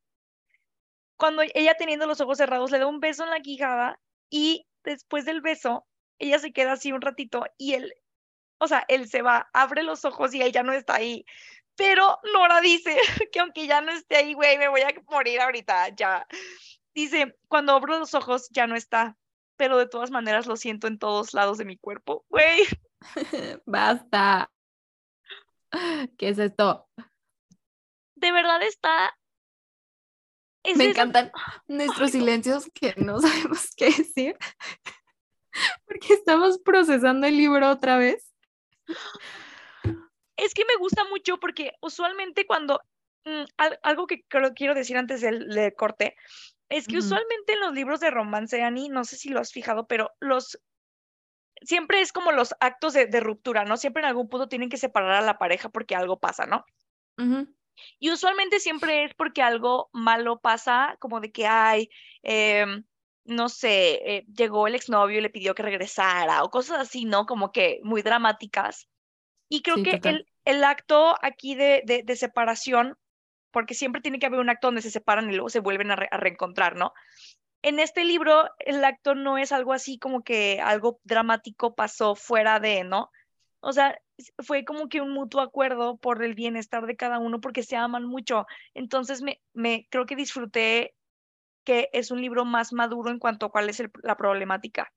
Cuando 1.17 1.43
ella 1.43 1.75
teniendo 1.75 2.07
los 2.07 2.21
ojos 2.21 2.39
cerrados 2.39 2.71
le 2.71 2.79
da 2.79 2.87
un 2.87 3.01
beso 3.01 3.25
en 3.25 3.31
la 3.31 3.41
quijada 3.41 4.01
y 4.31 4.67
después 4.85 5.25
del 5.25 5.41
beso, 5.41 5.87
ella 6.19 6.39
se 6.39 6.53
queda 6.53 6.73
así 6.73 6.93
un 6.93 7.01
ratito 7.01 7.45
y 7.57 7.75
él, 7.75 7.93
o 8.59 8.69
sea, 8.69 8.85
él 8.89 9.09
se 9.09 9.23
va, 9.23 9.49
abre 9.53 9.83
los 9.83 10.05
ojos 10.05 10.35
y 10.35 10.43
ella 10.43 10.63
no 10.63 10.73
está 10.73 10.97
ahí. 10.97 11.25
Pero 11.77 12.19
Nora 12.33 12.61
dice 12.61 12.97
que 13.33 13.41
aunque 13.41 13.67
ya 13.67 13.81
no 13.81 13.93
esté 13.93 14.17
ahí, 14.17 14.35
güey, 14.35 14.59
me 14.59 14.69
voy 14.69 14.83
a 14.83 14.93
morir 15.09 15.41
ahorita, 15.41 15.89
ya. 15.91 16.27
Dice, 16.95 17.37
cuando 17.49 17.73
abro 17.73 17.99
los 17.99 18.15
ojos 18.15 18.49
ya 18.51 18.67
no 18.67 18.75
está, 18.75 19.17
pero 19.59 19.77
de 19.77 19.87
todas 19.87 20.11
maneras 20.11 20.47
lo 20.47 20.57
siento 20.57 20.87
en 20.87 20.99
todos 20.99 21.35
lados 21.35 21.59
de 21.59 21.67
mi 21.67 21.77
cuerpo, 21.77 22.25
güey. 22.31 22.63
Basta. 23.67 24.51
¿Qué 26.17 26.31
es 26.31 26.39
esto? 26.39 26.89
De 28.15 28.33
verdad 28.33 28.63
está. 28.63 29.15
Me 30.77 30.85
encantan 30.85 31.31
nuestros 31.69 32.13
silencios 32.13 32.71
que 32.73 32.95
no 32.97 33.21
sabemos 33.21 33.71
qué 33.77 33.87
decir. 33.87 34.37
Porque 35.87 36.15
estamos 36.15 36.59
procesando 36.59 37.27
el 37.27 37.37
libro 37.37 37.71
otra 37.71 37.99
vez. 37.99 38.33
Es 40.37 40.55
que 40.55 40.65
me 40.65 40.77
gusta 40.77 41.05
mucho 41.05 41.39
porque 41.39 41.73
usualmente 41.81 42.47
cuando 42.47 42.81
mm, 43.25 43.45
algo 43.83 44.07
que 44.07 44.25
quiero 44.55 44.75
decir 44.75 44.97
antes 44.97 45.21
del, 45.21 45.75
corte 45.77 46.17
es 46.69 46.87
que 46.87 46.99
usualmente 46.99 47.55
en 47.55 47.61
los 47.61 47.73
libros 47.73 48.01
de 48.01 48.11
romance, 48.11 48.63
Annie, 48.63 48.89
no 48.89 49.05
sé 49.05 49.17
si 49.17 49.31
lo 49.31 49.41
has 49.41 49.53
fijado, 49.53 49.87
pero 49.87 50.13
los 50.21 50.59
siempre 51.63 52.01
es 52.01 52.13
como 52.13 52.33
los 52.33 52.55
actos 52.61 52.93
de, 52.93 53.21
ruptura, 53.21 53.65
¿no? 53.65 53.77
Siempre 53.77 54.03
en 54.03 54.09
algún 54.09 54.29
punto 54.29 54.49
tienen 54.49 54.69
que 54.69 54.77
separar 54.77 55.13
a 55.13 55.23
la 55.23 55.39
pareja 55.39 55.69
porque 55.69 55.97
algo 55.97 56.19
pasa, 56.19 56.47
¿no? 56.47 56.65
Y 57.99 58.11
usualmente 58.11 58.61
siempre 58.61 59.05
es 59.05 59.15
porque 59.15 59.43
algo 59.43 59.89
malo 59.93 60.41
pasa, 60.41 60.97
como 61.01 61.21
de 61.21 61.33
que, 61.33 61.47
ay, 61.47 61.91
em, 62.23 62.85
no 63.25 63.49
sé, 63.49 64.01
eh, 64.05 64.27
llegó 64.33 64.67
el 64.67 64.75
exnovio 64.75 65.19
y 65.19 65.23
le 65.23 65.31
pidió 65.31 65.55
que 65.55 65.63
regresara 65.63 66.45
o 66.45 66.51
cosas 66.51 66.79
así, 66.79 67.05
¿no? 67.05 67.27
Como 67.27 67.51
que 67.51 67.81
muy 67.83 68.03
dramáticas. 68.03 68.89
Y 69.49 69.63
creo 69.63 69.83
que 69.83 70.01
el, 70.05 70.27
el, 70.45 70.65
acto 70.65 71.17
aquí 71.23 71.55
de, 71.55 71.83
de, 71.85 72.03
de 72.03 72.17
separación 72.17 72.97
porque 73.51 73.75
siempre 73.75 74.01
tiene 74.01 74.19
que 74.19 74.27
haber 74.27 74.41
un 74.41 74.51
acto 74.51 74.69
donde 74.69 74.83
se 74.83 74.91
separan 74.91 75.29
y 75.31 75.35
luego 75.35 75.49
se 75.49 75.61
vuelven 75.61 75.91
a, 75.91 75.95
a 75.95 76.17
reencontrar, 76.17 76.77
¿no? 76.77 76.93
En 77.63 77.81
este 77.81 78.05
libro, 78.05 78.49
el 78.61 78.85
acto 78.85 79.15
no 79.15 79.37
es 79.37 79.51
algo 79.53 79.73
así 79.73 79.99
como 79.99 80.23
que 80.23 80.61
algo 80.61 81.01
dramático 81.05 81.75
pasó 81.75 82.15
fuera 82.15 82.61
de, 82.61 82.85
¿no? 82.85 83.11
O 83.61 83.73
sea, 83.73 83.99
fue 84.39 84.65
como 84.65 84.89
que 84.89 85.01
un 85.01 85.11
mutuo 85.13 85.41
acuerdo 85.41 85.97
por 85.97 86.23
el 86.23 86.35
bienestar 86.35 86.87
de 86.87 86.97
cada 86.97 87.19
uno 87.19 87.41
porque 87.41 87.65
se 87.65 87.77
aman 87.77 88.05
mucho. 88.05 88.47
Entonces, 88.75 89.23
me, 89.23 89.43
me 89.53 89.89
creo 89.91 90.07
que 90.07 90.15
disfruté 90.15 90.95
que 91.65 91.89
es 91.93 92.11
un 92.13 92.21
libro 92.21 92.45
más 92.45 92.73
maduro 92.73 93.11
en 93.11 93.19
cuanto 93.19 93.47
a 93.47 93.51
cuál 93.51 93.69
es 93.69 93.81
el- 93.81 93.91
la 94.03 94.17
problemática. 94.17 94.93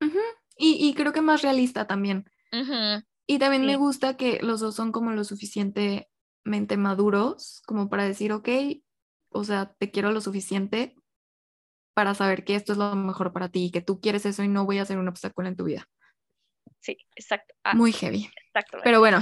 Ujú. 0.00 0.18
y, 0.58 0.88
y 0.88 0.94
creo 0.94 1.12
que 1.12 1.20
más 1.20 1.42
realista 1.42 1.86
también. 1.86 2.30
Y 3.26 3.38
también 3.38 3.66
me 3.66 3.76
gusta 3.76 4.16
que 4.16 4.38
los 4.42 4.60
dos 4.60 4.74
son 4.74 4.92
como 4.92 5.10
lo 5.10 5.24
suficientemente 6.46 6.76
maduros 6.76 7.62
como 7.66 7.88
para 7.88 8.04
decir, 8.04 8.32
ok, 8.32 8.48
o 9.30 9.42
sea, 9.44 9.74
te 9.78 9.90
quiero 9.90 10.12
lo 10.12 10.20
suficiente 10.20 10.94
para 11.94 12.14
saber 12.14 12.44
que 12.44 12.54
esto 12.54 12.72
es 12.72 12.78
lo 12.78 12.94
mejor 12.94 13.32
para 13.32 13.48
ti 13.48 13.64
y 13.66 13.70
que 13.70 13.80
tú 13.80 14.00
quieres 14.00 14.24
eso 14.26 14.44
y 14.44 14.48
no 14.48 14.64
voy 14.64 14.78
a 14.78 14.84
ser 14.84 14.98
un 14.98 15.08
obstáculo 15.08 15.48
en 15.48 15.56
tu 15.56 15.64
vida. 15.64 15.88
Sí, 16.80 16.96
exacto. 17.16 17.54
Ah, 17.64 17.74
Muy 17.74 17.92
heavy. 17.92 18.30
exacto. 18.46 18.78
Pero 18.84 19.00
bueno, 19.00 19.20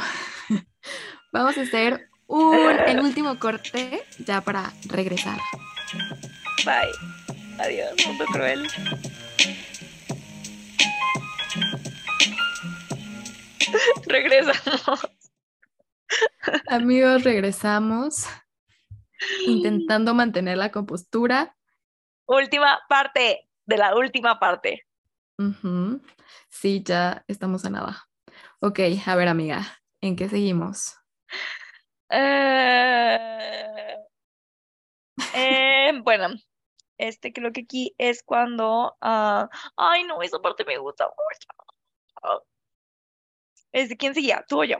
vamos 1.33 1.57
a 1.57 1.63
hacer 1.63 2.11
un, 2.27 2.71
el 2.87 3.01
último 3.01 3.39
corte 3.39 4.03
ya 4.19 4.43
para 4.43 4.73
regresar. 4.87 5.39
Bye. 6.65 6.93
Adiós, 7.59 7.95
mundo 8.07 8.27
cruel. 8.27 8.69
Regresamos. 14.07 15.09
Amigos, 16.69 17.25
regresamos 17.25 18.27
intentando 19.47 20.15
mantener 20.15 20.59
la 20.59 20.71
compostura. 20.71 21.57
Última 22.27 22.81
parte 22.89 23.49
de 23.67 23.77
la 23.77 23.97
última 23.97 24.39
parte. 24.39 24.87
Sí, 26.49 26.83
ya 26.85 27.25
estamos 27.29 27.65
a 27.65 27.71
nada. 27.71 28.09
Ok, 28.61 28.81
a 29.07 29.17
ver, 29.17 29.29
amiga, 29.29 29.63
¿en 30.01 30.17
qué 30.17 30.29
seguimos? 30.29 30.97
Eh, 32.11 33.97
eh, 35.35 35.93
bueno, 36.03 36.29
este 36.99 37.33
creo 37.33 37.53
que 37.53 37.63
aquí 37.63 37.95
es 37.99 38.23
cuando. 38.23 38.97
ah, 39.01 39.49
ay, 39.77 40.05
no, 40.05 40.23
esa 40.23 40.41
parte 40.41 40.65
me 40.65 40.79
gusta 40.79 41.07
mucho. 41.07 42.47
Este, 43.73 43.97
¿quién 43.97 44.15
seguía? 44.15 44.45
¿Tú 44.49 44.61
o 44.61 44.65
yo? 44.65 44.79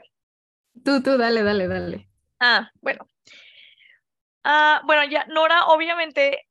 Tú, 0.85 1.01
tú, 1.01 1.17
dale, 1.17 1.41
dale, 1.41 1.67
dale. 1.67 2.07
Ah, 2.39 2.71
bueno. 2.79 3.07
Ah, 4.43 4.83
bueno, 4.85 5.03
ya, 5.05 5.25
Nora, 5.25 5.65
obviamente, 5.65 6.47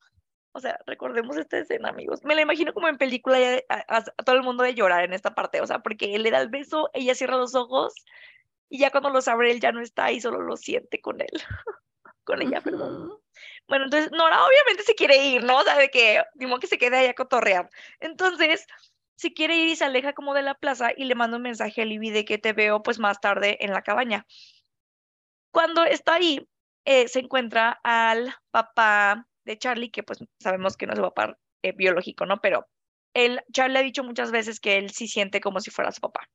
o 0.51 0.59
sea, 0.59 0.77
recordemos 0.87 1.37
esta 1.37 1.59
escena, 1.59 1.91
amigos. 1.91 2.25
Me 2.25 2.35
la 2.35 2.41
imagino 2.43 2.75
como 2.75 2.89
en 2.89 2.99
película, 2.99 3.39
ya 3.39 3.51
de- 3.53 3.65
a, 3.69 4.03
todo 4.03 4.35
el 4.35 4.43
mundo 4.43 4.65
de 4.65 4.75
llorar 4.75 5.05
en 5.05 5.13
esta 5.13 5.37
parte, 5.37 5.61
o 5.61 5.67
sea, 5.69 5.79
porque 5.79 6.17
él 6.17 6.25
le 6.25 6.33
da 6.33 6.41
el 6.41 6.49
beso, 6.49 6.91
ella 6.95 7.15
cierra 7.15 7.37
los 7.37 7.55
ojos 7.55 7.95
y 8.69 8.79
ya 8.79 8.91
cuando 8.91 9.11
los 9.11 9.29
abre 9.29 9.53
él 9.53 9.61
ya 9.61 9.71
no 9.71 9.81
está 9.81 10.11
y 10.11 10.21
solo 10.21 10.41
lo 10.41 10.57
siente 10.57 11.01
con 11.01 11.21
él, 11.21 11.31
con 12.25 12.43
ella, 12.43 12.61
perdón. 12.61 13.17
Bueno, 13.69 13.85
entonces 13.85 14.11
Nora 14.11 14.45
obviamente 14.45 14.83
se 14.83 14.97
quiere 14.97 15.17
ir, 15.17 15.45
¿no? 15.45 15.59
O 15.59 15.63
sea, 15.63 15.79
de 15.79 15.91
que, 15.91 16.25
digo 16.35 16.59
que 16.59 16.67
se 16.67 16.79
quede 16.79 16.97
ahí 16.97 17.07
a 17.07 17.15
cotorrear. 17.15 17.71
Entonces, 18.01 18.67
se 19.17 19.33
quiere 19.33 19.57
ir 19.57 19.69
y 19.69 19.77
se 19.77 19.85
aleja 19.85 20.13
como 20.13 20.35
de 20.35 20.43
la 20.43 20.55
plaza 20.55 20.91
y 20.97 21.05
le 21.05 21.15
manda 21.15 21.37
un 21.37 21.43
mensaje 21.43 21.83
a 21.83 21.85
Libby 21.85 22.11
de 22.11 22.25
que 22.25 22.39
te 22.39 22.53
veo 22.53 22.83
pues 22.83 22.99
más 22.99 23.21
tarde 23.21 23.59
en 23.61 23.73
la 23.73 23.83
cabaña. 23.83 24.27
Cuando 25.53 25.85
está 25.85 26.15
ahí, 26.15 26.49
eh, 26.85 27.09
se 27.09 27.21
encuentra 27.21 27.81
al 27.85 28.35
papá 28.51 29.27
de 29.45 29.59
Charlie, 29.59 29.91
que 29.91 30.03
pues 30.03 30.19
sabemos 30.41 30.77
que 30.77 30.87
no 30.87 30.93
es 30.93 30.99
su 30.99 31.05
papá 31.05 31.39
eh, 31.63 31.73
biológico, 31.73 32.27
¿no? 32.27 32.41
Pero 32.41 32.67
él, 33.15 33.41
Charlie 33.53 33.79
ha 33.79 33.83
dicho 33.83 34.05
muchas 34.05 34.33
veces 34.33 34.61
que 34.61 34.77
él 34.79 34.91
sí 34.91 35.09
siente 35.09 35.41
como 35.41 35.61
si 35.61 35.71
fuera 35.71 35.93
su 35.93 36.01
papá. 36.01 36.29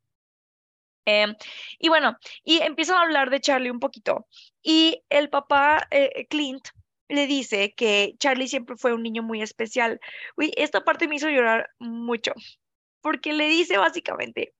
Em, 1.06 1.36
y 1.80 1.90
bueno, 1.90 2.18
y 2.44 2.60
empiezan 2.60 2.98
a 2.98 3.02
hablar 3.02 3.30
de 3.30 3.42
Charlie 3.42 3.72
un 3.72 3.80
poquito. 3.80 4.28
Y 4.62 5.04
el 5.10 5.30
papá, 5.30 5.88
eh, 5.92 6.28
Clint, 6.30 6.68
le 7.10 7.26
dice 7.28 7.74
que 7.76 8.16
Charlie 8.20 8.48
siempre 8.48 8.78
fue 8.78 8.94
un 8.94 9.04
niño 9.04 9.24
muy 9.24 9.42
especial. 9.42 10.00
Uy, 10.38 10.52
esta 10.56 10.82
parte 10.84 11.08
me 11.08 11.16
hizo 11.16 11.30
llorar 11.30 11.70
mucho, 11.80 12.34
porque 13.02 13.34
le 13.34 13.48
dice 13.48 13.78
básicamente 13.78 14.54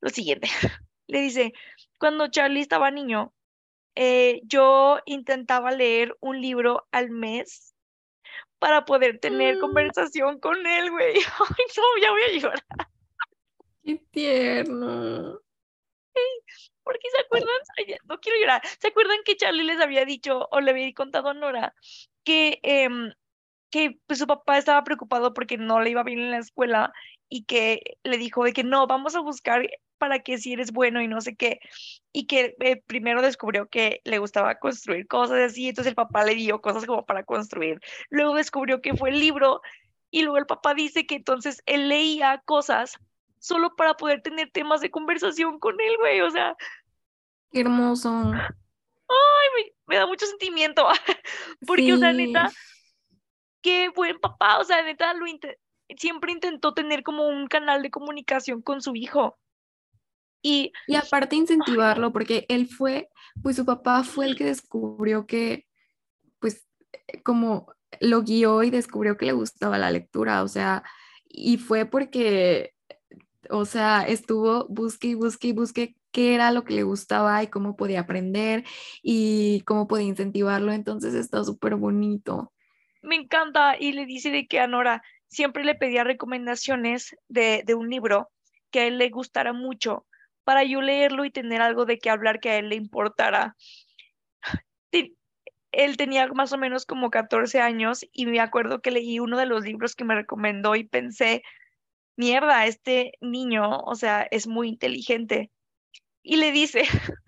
lo 0.00 0.10
siguiente. 0.10 0.48
Le 1.06 1.20
dice, 1.20 1.52
cuando 1.98 2.28
Charlie 2.28 2.62
estaba 2.62 2.90
niño, 2.90 3.34
eh, 3.94 4.40
yo 4.44 5.00
intentaba 5.04 5.70
leer 5.70 6.16
un 6.20 6.40
libro 6.40 6.88
al 6.92 7.10
mes 7.10 7.74
para 8.58 8.86
poder 8.86 9.18
tener 9.18 9.56
Mm. 9.56 9.60
conversación 9.60 10.40
con 10.40 10.66
él, 10.66 10.90
güey. 10.90 11.14
Ay, 11.58 11.64
no, 11.76 12.02
ya 12.02 12.10
voy 12.10 12.22
a 12.22 12.32
llorar. 12.32 12.64
Qué 13.84 13.96
tierno. 14.10 15.40
Porque 16.82 17.10
se 17.10 17.20
acuerdan, 17.20 17.56
Ay, 17.76 17.96
no 18.04 18.18
quiero 18.20 18.38
llorar, 18.38 18.62
¿se 18.78 18.88
acuerdan 18.88 19.18
que 19.24 19.36
Charlie 19.36 19.64
les 19.64 19.80
había 19.80 20.04
dicho 20.04 20.48
o 20.50 20.60
le 20.60 20.70
había 20.70 20.92
contado 20.94 21.28
a 21.28 21.34
Nora 21.34 21.74
que, 22.24 22.60
em, 22.62 23.12
que 23.70 23.98
pues, 24.06 24.18
su 24.18 24.26
papá 24.26 24.58
estaba 24.58 24.84
preocupado 24.84 25.34
porque 25.34 25.58
no 25.58 25.80
le 25.80 25.90
iba 25.90 26.02
bien 26.02 26.20
en 26.20 26.30
la 26.30 26.38
escuela 26.38 26.92
y 27.28 27.44
que 27.44 27.98
le 28.02 28.18
dijo 28.18 28.44
de 28.44 28.52
que 28.52 28.64
no, 28.64 28.86
vamos 28.86 29.14
a 29.14 29.20
buscar 29.20 29.68
para 29.98 30.18
que 30.20 30.38
si 30.38 30.52
eres 30.52 30.72
bueno 30.72 31.00
y 31.00 31.08
no 31.08 31.20
sé 31.20 31.34
qué, 31.36 31.60
y 32.12 32.26
que 32.26 32.56
eh, 32.60 32.82
primero 32.86 33.22
descubrió 33.22 33.68
que 33.68 34.00
le 34.04 34.18
gustaba 34.18 34.58
construir 34.58 35.06
cosas 35.06 35.38
así, 35.38 35.68
entonces 35.68 35.90
el 35.90 35.94
papá 35.94 36.24
le 36.24 36.34
dio 36.34 36.60
cosas 36.60 36.84
como 36.84 37.04
para 37.06 37.24
construir, 37.24 37.80
luego 38.10 38.34
descubrió 38.34 38.80
que 38.80 38.94
fue 38.94 39.10
el 39.10 39.20
libro 39.20 39.62
y 40.10 40.22
luego 40.22 40.38
el 40.38 40.46
papá 40.46 40.74
dice 40.74 41.06
que 41.06 41.16
entonces 41.16 41.62
él 41.66 41.88
leía 41.88 42.42
cosas 42.44 42.98
solo 43.38 43.76
para 43.76 43.94
poder 43.94 44.22
tener 44.22 44.50
temas 44.50 44.80
de 44.80 44.90
conversación 44.90 45.58
con 45.58 45.80
él, 45.80 45.96
güey, 45.98 46.20
o 46.20 46.30
sea, 46.30 46.56
Qué 47.50 47.60
hermoso. 47.60 48.10
me, 48.10 49.72
me 49.86 49.96
da 49.96 50.06
mucho 50.06 50.26
sentimiento, 50.26 50.86
porque, 51.66 51.92
o 51.92 51.98
sea, 51.98 52.12
neta, 52.12 52.50
qué 53.62 53.90
buen 53.90 54.18
papá, 54.18 54.58
o 54.58 54.64
sea, 54.64 54.82
neta, 54.82 55.14
lo 55.14 55.26
siempre 55.96 56.32
intentó 56.32 56.74
tener 56.74 57.02
como 57.02 57.26
un 57.28 57.46
canal 57.46 57.82
de 57.82 57.90
comunicación 57.90 58.62
con 58.62 58.82
su 58.82 58.94
hijo. 58.96 59.38
Y 60.42 60.72
Y 60.86 60.96
aparte 60.96 61.36
incentivarlo, 61.36 62.12
porque 62.12 62.44
él 62.48 62.68
fue, 62.68 63.08
pues 63.42 63.56
su 63.56 63.64
papá 63.64 64.04
fue 64.04 64.26
el 64.26 64.36
que 64.36 64.44
descubrió 64.44 65.26
que, 65.26 65.66
pues, 66.38 66.66
eh, 66.92 67.22
como 67.22 67.72
lo 68.00 68.22
guió 68.22 68.62
y 68.62 68.70
descubrió 68.70 69.16
que 69.16 69.26
le 69.26 69.32
gustaba 69.32 69.78
la 69.78 69.90
lectura, 69.90 70.42
o 70.42 70.48
sea, 70.48 70.82
y 71.28 71.58
fue 71.58 71.86
porque, 71.86 72.74
o 73.50 73.64
sea, 73.64 74.02
estuvo 74.02 74.66
busque 74.68 75.08
y 75.08 75.14
busque 75.14 75.48
y 75.48 75.52
busque 75.52 75.96
qué 76.12 76.34
era 76.34 76.50
lo 76.52 76.64
que 76.64 76.74
le 76.74 76.82
gustaba 76.84 77.42
y 77.42 77.48
cómo 77.48 77.76
podía 77.76 78.00
aprender 78.00 78.64
y 79.02 79.62
cómo 79.66 79.86
podía 79.88 80.06
incentivarlo, 80.06 80.72
entonces 80.72 81.14
está 81.14 81.44
súper 81.44 81.76
bonito. 81.76 82.52
me 83.02 83.16
encanta, 83.16 83.76
y 83.78 83.92
le 83.92 84.06
dice 84.06 84.30
de 84.30 84.46
que 84.46 84.60
a 84.60 84.66
Nora 84.66 85.02
siempre 85.34 85.64
le 85.64 85.74
pedía 85.74 86.04
recomendaciones 86.04 87.16
de, 87.28 87.64
un 87.74 87.90
libro 87.90 88.30
que 88.70 88.80
a 88.80 88.86
él 88.86 88.98
le 88.98 89.10
gustara 89.10 89.52
mucho 89.52 90.06
para 90.44 90.64
yo 90.64 90.80
leerlo 90.80 91.24
y 91.24 91.30
tener 91.30 91.60
algo 91.60 91.84
de 91.84 91.98
qué 91.98 92.10
hablar 92.10 92.40
que 92.40 92.50
a 92.50 92.58
él 92.58 92.68
le 92.68 92.76
importara. 92.76 93.56
Él 95.76 95.96
tenía 95.96 96.28
más 96.28 96.52
o 96.52 96.56
menos 96.56 96.86
como 96.86 97.10
14 97.10 97.60
años 97.60 98.06
y 98.12 98.26
me 98.26 98.38
acuerdo 98.38 98.80
que 98.80 98.92
leí 98.92 99.18
uno 99.18 99.36
de 99.36 99.46
los 99.46 99.64
libros 99.64 99.96
que 99.96 100.04
me 100.04 100.14
recomendó 100.14 100.76
y 100.76 100.84
pensé, 100.84 101.42
mierda, 102.16 102.66
este 102.66 103.14
niño, 103.20 103.80
o 103.80 103.96
sea, 103.96 104.22
es 104.30 104.46
muy 104.46 104.68
inteligente. 104.68 105.50
Y 106.22 106.36
le 106.36 106.52
dice, 106.52 106.82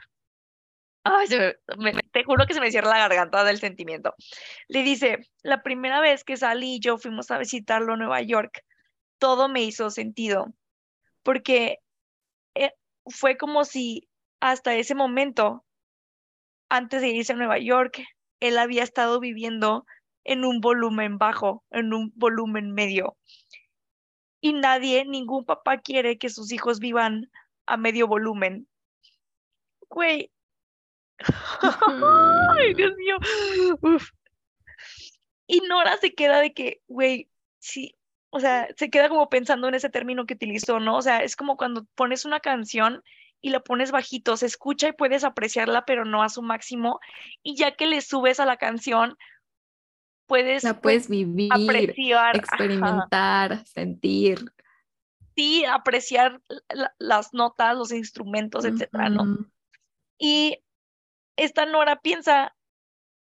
ay, 1.07 1.29
me- 1.79 1.93
te 2.13 2.25
juro 2.25 2.47
que 2.47 2.55
se 2.55 2.61
me 2.61 2.71
cierra 2.71 2.91
la 2.91 2.99
garganta 3.09 3.45
del 3.45 3.59
sentimiento. 3.59 4.15
Le 4.69 4.83
dice, 4.83 5.19
la 5.43 5.63
primera 5.63 6.01
vez 6.01 6.25
que 6.25 6.37
salí 6.37 6.81
yo 6.81 6.99
fuimos 6.99 7.31
a 7.31 7.39
visitarlo 7.39 7.95
a 7.95 7.97
Nueva 7.97 8.23
York, 8.23 8.65
todo 9.19 9.49
me 9.49 9.63
hizo 9.63 9.91
sentido, 9.91 10.53
porque 11.23 11.79
eh, 12.55 12.73
fue 13.07 13.37
como 13.37 13.65
si 13.65 14.09
hasta 14.41 14.75
ese 14.75 14.95
momento, 14.95 15.65
antes 16.69 17.01
de 17.01 17.09
irse 17.09 17.33
a 17.33 17.37
Nueva 17.37 17.59
York, 17.59 18.03
él 18.41 18.59
había 18.59 18.83
estado 18.83 19.21
viviendo 19.21 19.87
en 20.25 20.45
un 20.45 20.61
volumen 20.61 21.19
bajo, 21.19 21.65
en 21.71 21.95
un 21.95 22.13
volumen 22.17 22.73
medio. 22.73 23.17
Y 24.41 24.53
nadie, 24.53 25.05
ningún 25.05 25.45
papá 25.45 25.79
quiere 25.79 26.19
que 26.19 26.29
sus 26.29 26.53
hijos 26.53 26.79
vivan 26.79 27.31
a 27.67 27.77
medio 27.77 28.07
volumen. 28.07 28.69
Güey. 29.89 30.31
Ay, 32.59 32.75
Dios 32.75 32.93
mío. 32.97 33.17
Uf. 33.81 34.11
Y 35.47 35.61
Nora 35.61 35.97
se 35.99 36.15
queda 36.15 36.41
de 36.41 36.53
que, 36.53 36.81
güey, 36.89 37.29
sí, 37.59 37.95
o 38.31 38.41
sea, 38.41 38.69
se 38.77 38.91
queda 38.91 39.09
como 39.09 39.29
pensando 39.29 39.69
en 39.69 39.75
ese 39.75 39.89
término 39.91 40.27
que 40.27 40.35
utilizó, 40.35 40.81
¿no? 40.81 40.97
O 40.97 41.03
sea, 41.03 41.23
es 41.23 41.37
como 41.37 41.57
cuando 41.57 41.85
pones 41.95 42.25
una 42.25 42.41
canción 42.41 43.03
y 43.41 43.51
lo 43.51 43.63
pones 43.63 43.93
bajito, 43.93 44.37
se 44.37 44.47
escucha 44.47 44.89
y 44.89 44.93
puedes 44.93 45.23
apreciarla, 45.25 45.85
pero 45.85 46.05
no 46.05 46.23
a 46.23 46.29
su 46.29 46.43
máximo. 46.43 46.99
Y 47.43 47.55
ya 47.57 47.77
que 47.77 47.87
le 47.87 48.01
subes 48.01 48.41
a 48.41 48.47
la 48.47 48.57
canción, 48.57 49.17
puedes, 50.27 50.65
La 50.65 50.73
pues, 50.81 51.07
puedes 51.07 51.09
vivir, 51.09 51.53
apreciar, 51.53 52.37
ajá. 52.37 52.39
experimentar, 52.39 53.65
sentir. 53.67 54.41
sí, 55.37 55.65
apreciar 55.65 56.41
la- 56.71 56.95
las 56.99 57.33
notas, 57.35 57.77
los 57.77 57.93
instrumentos, 57.93 58.65
etcétera, 58.65 59.11
¿no? 59.11 59.23
Ujú. 59.23 59.47
Y 60.19 60.59
esta 61.37 61.67
Nora 61.67 62.01
piensa, 62.01 62.55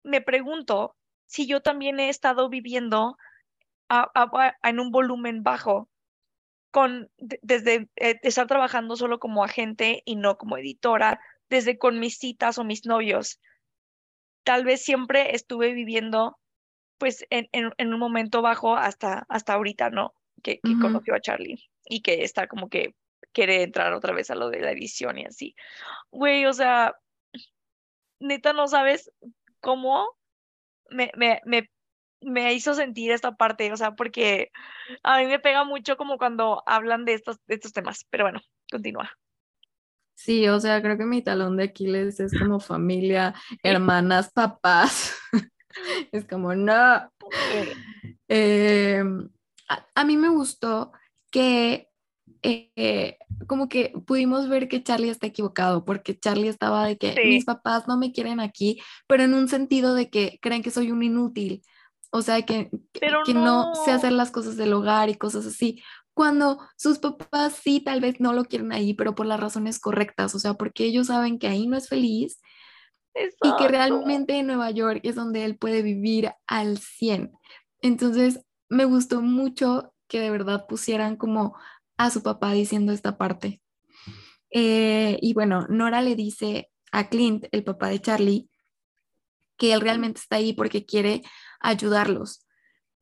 me 0.03 0.21
pregunto 0.21 0.95
si 1.25 1.47
yo 1.47 1.61
también 1.61 1.99
he 1.99 2.09
estado 2.09 2.49
viviendo 2.49 3.17
a- 3.89 4.09
a- 4.13 4.29
a- 4.61 4.69
en 4.69 4.79
un 4.79 4.91
volumen 4.91 5.43
bajo, 5.43 5.89
con, 6.71 7.09
de- 7.17 7.39
desde 7.41 7.87
eh, 7.95 8.19
estar 8.23 8.47
trabajando 8.47 8.95
solo 8.95 9.19
como 9.19 9.43
agente 9.43 10.01
y 10.05 10.15
no 10.17 10.37
como 10.37 10.57
editora, 10.57 11.19
desde 11.49 11.77
con 11.77 11.99
mis 11.99 12.17
citas 12.17 12.57
o 12.57 12.63
mis 12.63 12.85
novios. 12.85 13.39
Tal 14.43 14.63
vez 14.65 14.83
siempre 14.83 15.35
estuve 15.35 15.73
viviendo 15.73 16.37
pues 16.97 17.25
en, 17.29 17.49
en- 17.51 17.73
en 17.77 17.93
un 17.93 17.99
momento 17.99 18.41
bajo 18.41 18.75
hasta, 18.77 19.25
hasta 19.27 19.53
ahorita, 19.53 19.89
¿no? 19.89 20.13
Que, 20.43 20.59
conoció 20.79 21.13
a 21.15 21.19
Charlie 21.19 21.61
y 21.85 22.01
que 22.01 22.23
está 22.23 22.47
como 22.47 22.69
que 22.69 22.95
quiere 23.33 23.63
entrar 23.63 23.93
otra 23.93 24.13
vez 24.13 24.29
a 24.31 24.35
lo 24.35 24.49
de 24.49 24.61
la 24.61 24.71
edición 24.71 25.17
y 25.17 25.25
así. 25.25 25.55
Güey, 26.11 26.45
o 26.45 26.53
sea, 26.53 26.95
neta 28.19 28.53
no 28.53 28.67
sabes 28.67 29.11
cómo 29.61 30.07
me, 30.89 31.11
me, 31.15 31.41
me, 31.45 31.69
me 32.21 32.53
hizo 32.53 32.73
sentir 32.73 33.11
esta 33.11 33.35
parte, 33.35 33.71
o 33.71 33.77
sea, 33.77 33.91
porque 33.95 34.51
a 35.03 35.19
mí 35.19 35.25
me 35.27 35.39
pega 35.39 35.63
mucho 35.63 35.97
como 35.97 36.17
cuando 36.17 36.63
hablan 36.65 37.05
de 37.05 37.13
estos, 37.13 37.37
de 37.47 37.55
estos 37.55 37.73
temas, 37.73 38.05
pero 38.09 38.25
bueno, 38.25 38.41
continúa. 38.71 39.11
Sí, 40.15 40.47
o 40.47 40.59
sea, 40.59 40.81
creo 40.81 40.97
que 40.97 41.05
mi 41.05 41.21
talón 41.21 41.57
de 41.57 41.65
Aquiles 41.65 42.19
es 42.19 42.33
como 42.33 42.59
familia, 42.59 43.33
hermanas, 43.63 44.31
papás. 44.31 45.13
Es 46.13 46.23
como, 46.23 46.55
no. 46.55 47.11
Eh, 48.29 49.03
a, 49.67 49.85
a 49.93 50.05
mí 50.05 50.15
me 50.15 50.29
gustó 50.29 50.93
que 51.29 51.89
eh, 52.75 53.17
como 53.47 53.67
que 53.67 53.93
pudimos 54.05 54.47
ver 54.49 54.67
que 54.67 54.83
Charlie 54.83 55.09
está 55.09 55.27
equivocado, 55.27 55.83
porque 55.85 56.17
Charlie 56.17 56.47
estaba 56.47 56.85
de 56.85 56.97
que 56.97 57.13
Sí. 57.13 57.21
mis 57.25 57.45
papás 57.45 57.87
no 57.87 57.97
me 57.97 58.11
quieren 58.11 58.39
aquí, 58.39 58.79
pero 59.07 59.23
en 59.23 59.33
un 59.33 59.47
sentido 59.47 59.95
de 59.95 60.09
que 60.09 60.39
creen 60.41 60.61
que 60.61 60.71
soy 60.71 60.91
un 60.91 61.01
inútil, 61.03 61.63
o 62.11 62.21
sea, 62.21 62.41
que, 62.43 62.69
Pero 62.99 63.19
que 63.25 63.33
no 63.33 63.73
sé 63.75 63.91
hacer 63.91 64.11
las 64.11 64.31
cosas 64.31 64.57
del 64.57 64.73
hogar 64.73 65.09
y 65.09 65.15
cosas 65.15 65.45
así, 65.45 65.81
cuando 66.13 66.59
sus 66.77 66.99
papás 66.99 67.59
sí 67.61 67.81
tal 67.81 67.99
vez 67.99 68.19
no 68.19 68.31
lo 68.31 68.45
quieren 68.45 68.71
ahí, 68.71 68.93
pero 68.93 69.15
por 69.15 69.25
las 69.25 69.39
razones 69.39 69.79
correctas, 69.79 70.33
o 70.33 70.39
sea, 70.39 70.53
porque 70.53 70.85
ellos 70.85 71.07
saben 71.07 71.39
que 71.39 71.47
ahí 71.47 71.67
no 71.67 71.75
es 71.75 71.89
feliz 71.89 72.39
y 73.43 73.55
que 73.57 73.67
realmente 73.67 74.37
en 74.37 74.47
Nueva 74.47 74.71
York 74.71 75.01
es 75.03 75.15
donde 75.15 75.45
él 75.45 75.57
puede 75.57 75.81
vivir 75.81 76.31
al 76.47 76.77
100. 76.77 77.31
Entonces, 77.81 78.41
me 78.69 78.85
gustó 78.85 79.21
mucho 79.21 79.93
que 80.07 80.19
de 80.19 80.31
verdad 80.31 80.65
pusieran 80.67 81.15
como 81.15 81.55
a 81.97 82.09
su 82.09 82.23
papá 82.23 82.53
diciendo 82.53 82.91
esta 82.91 83.17
parte. 83.17 83.61
Eh, 84.51 85.17
y 85.21 85.33
bueno, 85.33 85.65
Nora 85.69 86.01
le 86.01 86.15
dice 86.15 86.69
a 86.91 87.09
Clint, 87.09 87.45
el 87.51 87.63
papá 87.63 87.89
de 87.89 87.99
Charlie, 87.99 88.49
que 89.57 89.73
él 89.73 89.81
realmente 89.81 90.19
está 90.19 90.37
ahí 90.37 90.53
porque 90.53 90.85
quiere 90.85 91.23
ayudarlos. 91.59 92.45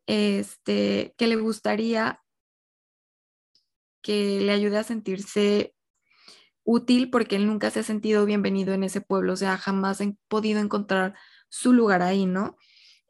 Este, 0.06 1.14
que 1.18 1.28
le 1.28 1.38
gustaría 1.38 2.20
que 4.02 4.42
le 4.42 4.52
ayude 4.52 4.78
a 4.78 4.84
sentirse 4.84 5.74
útil 6.64 7.10
porque 7.10 7.38
él 7.38 7.48
nunca 7.48 7.72
se 7.72 7.80
ha 7.80 7.84
sentido 7.84 8.26
bienvenido 8.26 8.74
en 8.74 8.84
ese 8.84 9.02
pueblo, 9.02 9.34
o 9.34 9.36
sea, 9.38 9.58
jamás 9.58 10.02
han 10.02 10.18
podido 10.28 10.60
encontrar 10.60 11.16
su 11.50 11.74
lugar 11.74 12.02
ahí, 12.02 12.26
¿no? 12.26 12.58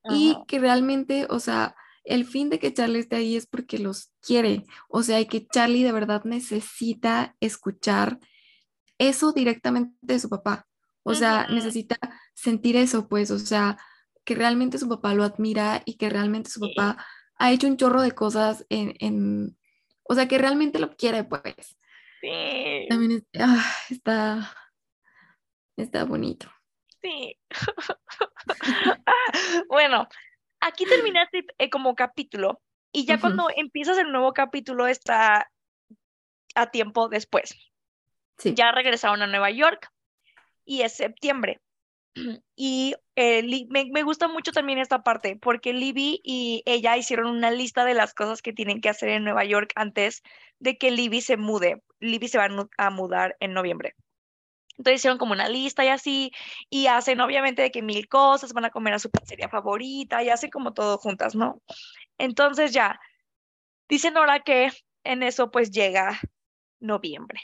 Y 0.10 0.38
que 0.48 0.60
realmente, 0.60 1.28
o 1.30 1.40
sea, 1.40 1.76
el 2.04 2.26
fin 2.26 2.50
de 2.50 2.60
que 2.60 2.74
Charlie 2.74 3.00
esté 3.00 3.16
ahí 3.18 3.36
es 3.36 3.48
porque 3.48 3.80
los 3.80 4.12
quiere, 4.22 4.66
o 4.90 5.04
sea, 5.04 5.20
y 5.22 5.26
que 5.26 5.46
Charlie 5.48 5.84
de 5.84 5.92
verdad 5.92 6.24
necesita 6.26 7.36
escuchar 7.40 8.20
eso 8.98 9.32
directamente 9.34 9.96
de 10.02 10.20
su 10.20 10.30
papá, 10.30 10.68
o 11.04 11.14
sea, 11.16 11.48
necesita 11.48 11.98
sentir 12.34 12.76
eso, 12.78 13.08
pues, 13.08 13.32
o 13.32 13.40
sea, 13.40 13.78
que 14.24 14.36
realmente 14.36 14.78
su 14.78 14.88
papá 14.88 15.14
lo 15.14 15.24
admira 15.24 15.82
y 15.86 15.98
que 15.98 16.10
realmente 16.10 16.50
su 16.50 16.62
papá 16.62 17.06
ha 17.38 17.52
hecho 17.52 17.68
un 17.68 17.78
chorro 17.78 18.02
de 18.02 18.12
cosas 18.14 18.66
en, 18.70 18.94
en 19.00 19.58
o 20.04 20.16
sea, 20.16 20.28
que 20.28 20.38
realmente 20.38 20.80
lo 20.80 20.96
quiere, 20.96 21.24
pues. 21.24 21.78
Sí, 22.22 22.86
También 22.90 23.12
es- 23.14 23.42
ah, 23.42 23.66
está, 23.90 24.56
está 25.78 26.04
bonito. 26.06 26.50
sí. 27.02 27.38
Bueno, 29.70 30.08
aquí 30.64 30.86
termina 30.86 31.24
este 31.24 31.46
eh, 31.58 31.70
como 31.70 31.96
capítulo 31.96 32.62
y 32.92 33.06
ya 33.06 33.20
cuando 33.20 33.48
empiezas 33.56 33.98
el 33.98 34.12
nuevo 34.12 34.34
capítulo 34.34 34.88
está 34.88 35.50
a 36.56 36.72
tiempo 36.72 37.10
después. 37.10 37.56
Sí. 38.38 38.54
Ya 38.54 38.72
regresaron 38.72 39.22
a 39.22 39.28
Nueva 39.28 39.50
York 39.52 39.90
y 40.66 40.82
es 40.82 40.94
septiembre. 40.94 41.60
Y 42.56 42.96
eh, 43.16 43.66
me, 43.70 43.86
me 43.92 44.04
gusta 44.04 44.28
mucho 44.28 44.52
también 44.52 44.78
esta 44.78 45.02
parte 45.02 45.36
porque 45.42 45.74
Libby 45.74 46.22
y 46.24 46.62
ella 46.68 46.96
hicieron 46.98 47.26
una 47.26 47.50
lista 47.50 47.84
de 47.84 47.96
las 47.96 48.14
cosas 48.14 48.44
que 48.44 48.54
tienen 48.54 48.80
que 48.80 48.90
hacer 48.90 49.10
en 49.10 49.24
Nueva 49.24 49.44
York 49.44 49.72
antes 49.76 50.22
de 50.60 50.78
que 50.78 50.92
Libby 50.92 51.22
se 51.22 51.36
mude. 51.36 51.82
Libby 52.00 52.28
se 52.28 52.38
va 52.38 52.48
a 52.78 52.90
mudar 52.92 53.36
en 53.40 53.54
noviembre. 53.54 53.96
Entonces 54.78 55.02
hicieron 55.02 55.18
como 55.18 55.34
una 55.34 55.50
lista 55.50 55.86
y 55.86 55.90
así, 55.90 56.32
y 56.70 56.88
hacen 56.88 57.22
obviamente 57.22 57.62
de 57.62 57.72
que 57.72 57.82
mil 57.82 58.08
cosas, 58.08 58.54
van 58.54 58.66
a 58.66 58.70
comer 58.72 58.94
a 58.94 59.00
su 59.00 59.10
pizzería 59.12 59.50
favorita 59.50 60.24
y 60.24 60.30
hacen 60.30 60.50
como 60.50 60.74
todo 60.74 60.98
juntas, 60.98 61.36
¿no? 61.36 61.62
Entonces 62.18 62.72
ya, 62.74 63.00
dicen 63.88 64.18
ahora 64.18 64.40
que 64.40 64.72
en 65.04 65.24
eso 65.24 65.52
pues 65.52 65.72
llega 65.72 66.20
noviembre. 66.80 67.40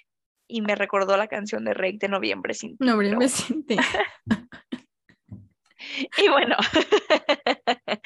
Y 0.51 0.61
me 0.61 0.73
recordó 0.75 1.15
la 1.15 1.27
canción 1.27 1.63
de 1.63 1.75
Rake 1.75 1.99
de 1.99 2.07
Noviembre 2.09 2.55
sin 2.55 2.71
ti, 2.71 2.85
No, 2.85 2.93
hombre, 2.93 3.09
pero- 3.09 3.19
me 3.19 3.29
siente. 3.29 3.77
Y 6.17 6.29
bueno, 6.29 6.55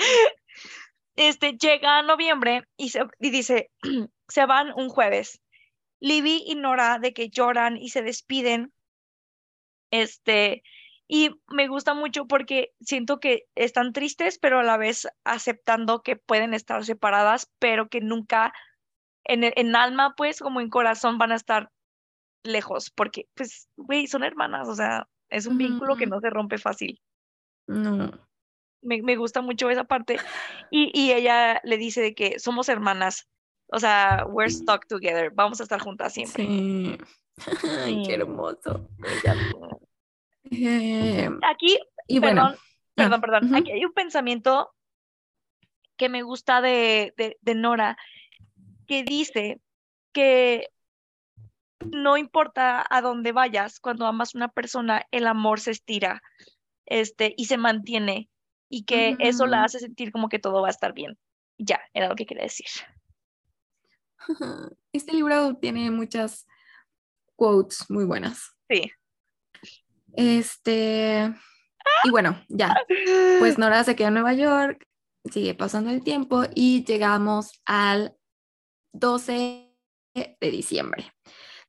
este 1.16 1.54
llega 1.58 2.02
noviembre 2.04 2.64
y, 2.78 2.90
se, 2.90 3.04
y 3.20 3.30
dice, 3.30 3.72
se 4.28 4.46
van 4.46 4.72
un 4.76 4.90
jueves. 4.90 5.42
Libby 6.00 6.44
y 6.46 6.56
Nora 6.56 7.00
de 7.00 7.14
que 7.14 7.30
lloran 7.30 7.78
y 7.78 7.90
se 7.90 8.02
despiden. 8.02 8.74
Este, 9.94 10.64
y 11.08 11.30
me 11.50 11.68
gusta 11.68 11.94
mucho 11.94 12.26
porque 12.26 12.74
siento 12.82 13.20
que 13.20 13.44
están 13.54 13.94
tristes, 13.94 14.40
pero 14.40 14.60
a 14.60 14.64
la 14.64 14.78
vez 14.78 15.08
aceptando 15.24 16.02
que 16.02 16.16
pueden 16.16 16.56
estar 16.56 16.84
separadas, 16.84 17.52
pero 17.60 17.90
que 17.90 18.02
nunca 18.02 18.54
en, 19.24 19.44
en 19.44 19.76
alma, 19.76 20.16
pues, 20.18 20.40
como 20.40 20.62
en 20.62 20.72
corazón, 20.72 21.20
van 21.20 21.32
a 21.32 21.36
estar 21.36 21.70
lejos, 22.44 22.90
porque, 22.90 23.28
pues, 23.36 23.70
güey, 23.78 24.08
son 24.08 24.24
hermanas, 24.24 24.68
o 24.68 24.74
sea, 24.74 25.08
es 25.30 25.46
un 25.46 25.60
vínculo 25.60 25.96
que 25.96 26.08
no 26.08 26.20
se 26.20 26.32
rompe 26.32 26.58
fácil 26.58 27.00
No. 27.68 28.12
me, 28.82 29.04
me 29.04 29.16
gusta 29.16 29.42
mucho 29.42 29.70
esa 29.70 29.84
parte. 29.84 30.18
Y, 30.72 30.92
y 31.00 31.12
ella 31.12 31.62
le 31.64 31.78
dice 31.78 32.02
de 32.02 32.16
que 32.16 32.40
somos 32.40 32.68
hermanas, 32.68 33.28
o 33.68 33.78
sea, 33.78 34.26
we're 34.28 34.52
stuck 34.52 34.88
together, 34.88 35.30
vamos 35.36 35.60
a 35.60 35.64
estar 35.64 35.80
juntas 35.80 36.14
siempre. 36.14 36.48
Sí. 36.48 36.98
Ay, 37.86 38.04
qué 38.08 38.16
hermoso. 38.16 38.90
Mm. 40.54 40.68
Eh, 40.68 41.30
Aquí, 41.42 41.80
y 42.08 42.20
bueno, 42.20 42.44
perdón, 42.44 42.60
perdón, 42.96 43.22
perdón, 43.22 43.44
ujú. 43.46 43.56
aquí 43.56 43.72
hay 43.72 43.86
un 43.86 43.94
pensamiento 43.94 44.74
que 45.98 46.10
me 46.10 46.24
gusta 46.24 46.62
de, 46.62 47.14
de, 47.18 47.38
de 47.42 47.56
Nora, 47.56 47.98
que 48.88 49.04
dice 49.04 49.62
que 50.12 50.70
no 51.92 52.18
importa 52.18 52.86
a 52.90 53.02
dónde 53.02 53.32
vayas, 53.32 53.80
cuando 53.80 54.06
amas 54.06 54.34
a 54.34 54.38
una 54.38 54.48
persona, 54.50 55.06
el 55.12 55.28
amor 55.28 55.60
se 55.60 55.72
estira 55.72 56.22
este, 56.86 57.34
y 57.38 57.46
se 57.46 57.58
mantiene, 57.58 58.30
y 58.70 58.86
que 58.86 59.16
eso 59.20 59.46
la 59.46 59.58
Ujú. 59.58 59.66
hace 59.66 59.80
sentir 59.80 60.12
como 60.12 60.30
que 60.30 60.40
todo 60.40 60.62
va 60.62 60.68
a 60.68 60.72
estar 60.72 60.94
bien. 60.94 61.18
Ya, 61.58 61.80
era 61.94 62.08
lo 62.10 62.16
que 62.16 62.26
quería 62.26 62.44
decir. 62.44 62.68
este 64.92 65.14
libro 65.14 65.56
tiene 65.56 65.92
muchas 65.92 66.48
quotes 67.36 67.90
muy 67.90 68.06
buenas. 68.06 68.56
Sí. 68.70 68.92
Este, 70.16 71.34
y 72.04 72.10
bueno, 72.12 72.42
ya, 72.50 72.76
pues 73.40 73.58
Nora 73.58 73.84
se 73.84 73.96
queda 73.96 74.10
en 74.10 74.14
Nueva 74.16 74.34
York, 74.34 74.86
sigue 75.32 75.54
pasando 75.54 75.90
el 75.90 76.04
tiempo 76.04 76.44
y 76.54 76.84
llegamos 76.84 77.62
al 77.66 78.16
12 78.94 79.74
de 80.14 80.52
diciembre. 80.52 81.12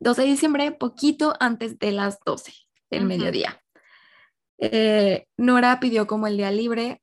12 0.01 0.23
de 0.23 0.29
diciembre, 0.29 0.73
poquito 0.73 1.35
antes 1.41 1.79
de 1.79 1.93
las 1.93 2.19
12 2.27 2.53
del 2.91 3.01
Ujú. 3.01 3.09
mediodía. 3.09 3.63
Eh, 4.59 5.27
Nora 5.37 5.81
pidió 5.81 6.07
como 6.07 6.27
el 6.27 6.37
día 6.37 6.51
libre 6.51 7.03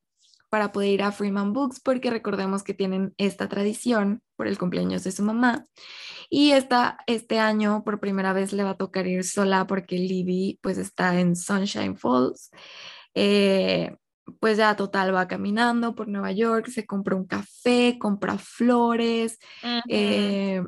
para 0.51 0.73
poder 0.73 0.89
ir 0.89 1.01
a 1.01 1.13
Freeman 1.13 1.53
Books 1.53 1.79
porque 1.79 2.11
recordemos 2.11 2.61
que 2.61 2.73
tienen 2.73 3.13
esta 3.17 3.47
tradición 3.47 4.21
por 4.35 4.47
el 4.47 4.57
cumpleaños 4.57 5.05
de 5.05 5.13
su 5.13 5.23
mamá. 5.23 5.65
Y 6.29 6.51
esta, 6.51 6.97
este 7.07 7.39
año 7.39 7.83
por 7.85 8.01
primera 8.01 8.33
vez 8.33 8.51
le 8.51 8.65
va 8.65 8.71
a 8.71 8.77
tocar 8.77 9.07
ir 9.07 9.23
sola 9.23 9.65
porque 9.65 9.97
Libby 9.97 10.59
pues 10.61 10.77
está 10.77 11.17
en 11.21 11.37
Sunshine 11.37 11.95
Falls. 11.95 12.51
Eh, 13.15 13.95
pues 14.41 14.57
ya 14.57 14.75
total 14.75 15.15
va 15.15 15.29
caminando 15.29 15.95
por 15.95 16.09
Nueva 16.09 16.33
York, 16.33 16.67
se 16.67 16.85
compra 16.85 17.15
un 17.15 17.25
café, 17.25 17.97
compra 17.97 18.37
flores 18.37 19.39
eh, 19.87 20.61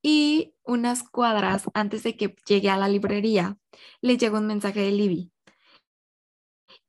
y 0.00 0.54
unas 0.62 1.02
cuadras 1.02 1.64
antes 1.74 2.04
de 2.04 2.16
que 2.16 2.36
llegue 2.46 2.70
a 2.70 2.76
la 2.76 2.88
librería 2.88 3.56
le 4.00 4.16
llega 4.16 4.38
un 4.38 4.46
mensaje 4.46 4.80
de 4.80 4.92
Libby 4.92 5.32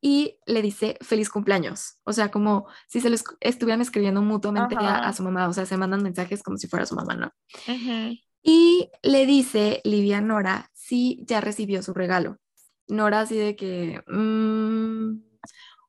y 0.02 0.38
le 0.46 0.62
dice 0.62 0.98
feliz 1.02 1.30
cumpleaños. 1.30 1.98
O 2.04 2.14
sea, 2.14 2.32
como 2.32 2.68
si 2.88 3.02
se 3.02 3.10
les 3.10 3.24
estuvieran 3.42 3.82
escribiendo 3.82 4.22
mutuamente 4.22 4.76
a, 4.80 5.12
su 5.14 5.24
mamá. 5.24 5.48
O 5.48 5.54
sea, 5.54 5.66
se 5.66 5.78
mandan 5.78 6.04
mensajes 6.04 6.42
como 6.42 6.58
si 6.58 6.68
fuera 6.68 6.86
su 6.86 6.96
mamá, 6.96 7.16
¿no? 7.16 7.34
Y 8.42 8.90
le 9.04 9.26
dice 9.26 9.82
Livia 9.84 10.22
Nora 10.22 10.72
si 10.74 11.24
ya 11.26 11.42
recibió 11.42 11.84
su 11.84 11.94
regalo. 11.94 12.38
Nora 12.88 13.22
así 13.22 13.38
de 13.38 13.56
que... 13.56 14.02
Mm", 14.08 15.22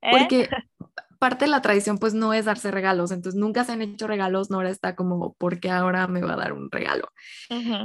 ¿Eh? 0.03 0.11
Porque 0.11 0.49
parte 1.21 1.45
de 1.45 1.51
la 1.51 1.63
tradición 1.63 1.99
pues 1.99 2.15
no 2.15 2.35
es 2.35 2.47
darse 2.47 2.73
regalos. 2.73 3.13
Entonces 3.13 3.39
nunca 3.39 3.65
se 3.65 3.73
han 3.73 3.83
hecho 3.83 4.09
regalos. 4.09 4.51
Nora 4.51 4.71
está 4.71 4.97
como, 4.97 5.35
¿por 5.35 5.61
qué 5.61 5.71
ahora 5.71 6.09
me 6.09 6.23
va 6.23 6.33
a 6.33 6.39
dar 6.39 6.53
un 6.53 6.69
regalo? 6.71 7.09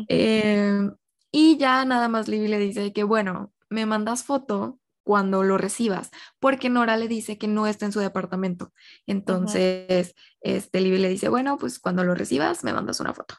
Em, 0.08 0.92
y 1.32 1.58
ya 1.58 1.86
nada 1.86 2.08
más 2.08 2.28
Livia 2.28 2.50
le 2.50 2.60
dice 2.60 2.94
que, 2.94 3.04
bueno, 3.04 3.54
me 3.70 3.86
mandas 3.86 4.24
foto 4.24 4.80
cuando 5.06 5.44
lo 5.44 5.58
recibas, 5.60 6.10
porque 6.40 6.70
Nora 6.70 6.98
le 6.98 7.08
dice 7.08 7.38
que 7.38 7.48
no 7.48 7.68
está 7.68 7.86
en 7.86 7.92
su 7.92 8.00
departamento. 8.00 8.74
Entonces, 9.06 10.16
este 10.42 10.82
Libby 10.82 10.98
le 10.98 11.10
dice, 11.10 11.30
bueno, 11.30 11.58
pues 11.58 11.80
cuando 11.80 12.04
lo 12.04 12.16
recibas 12.16 12.64
me 12.64 12.74
mandas 12.74 13.00
una 13.00 13.14
foto. 13.14 13.36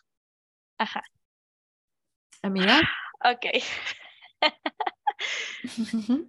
Ajá. 0.78 1.02
Amiga. 2.42 2.80
Ok. 3.24 3.46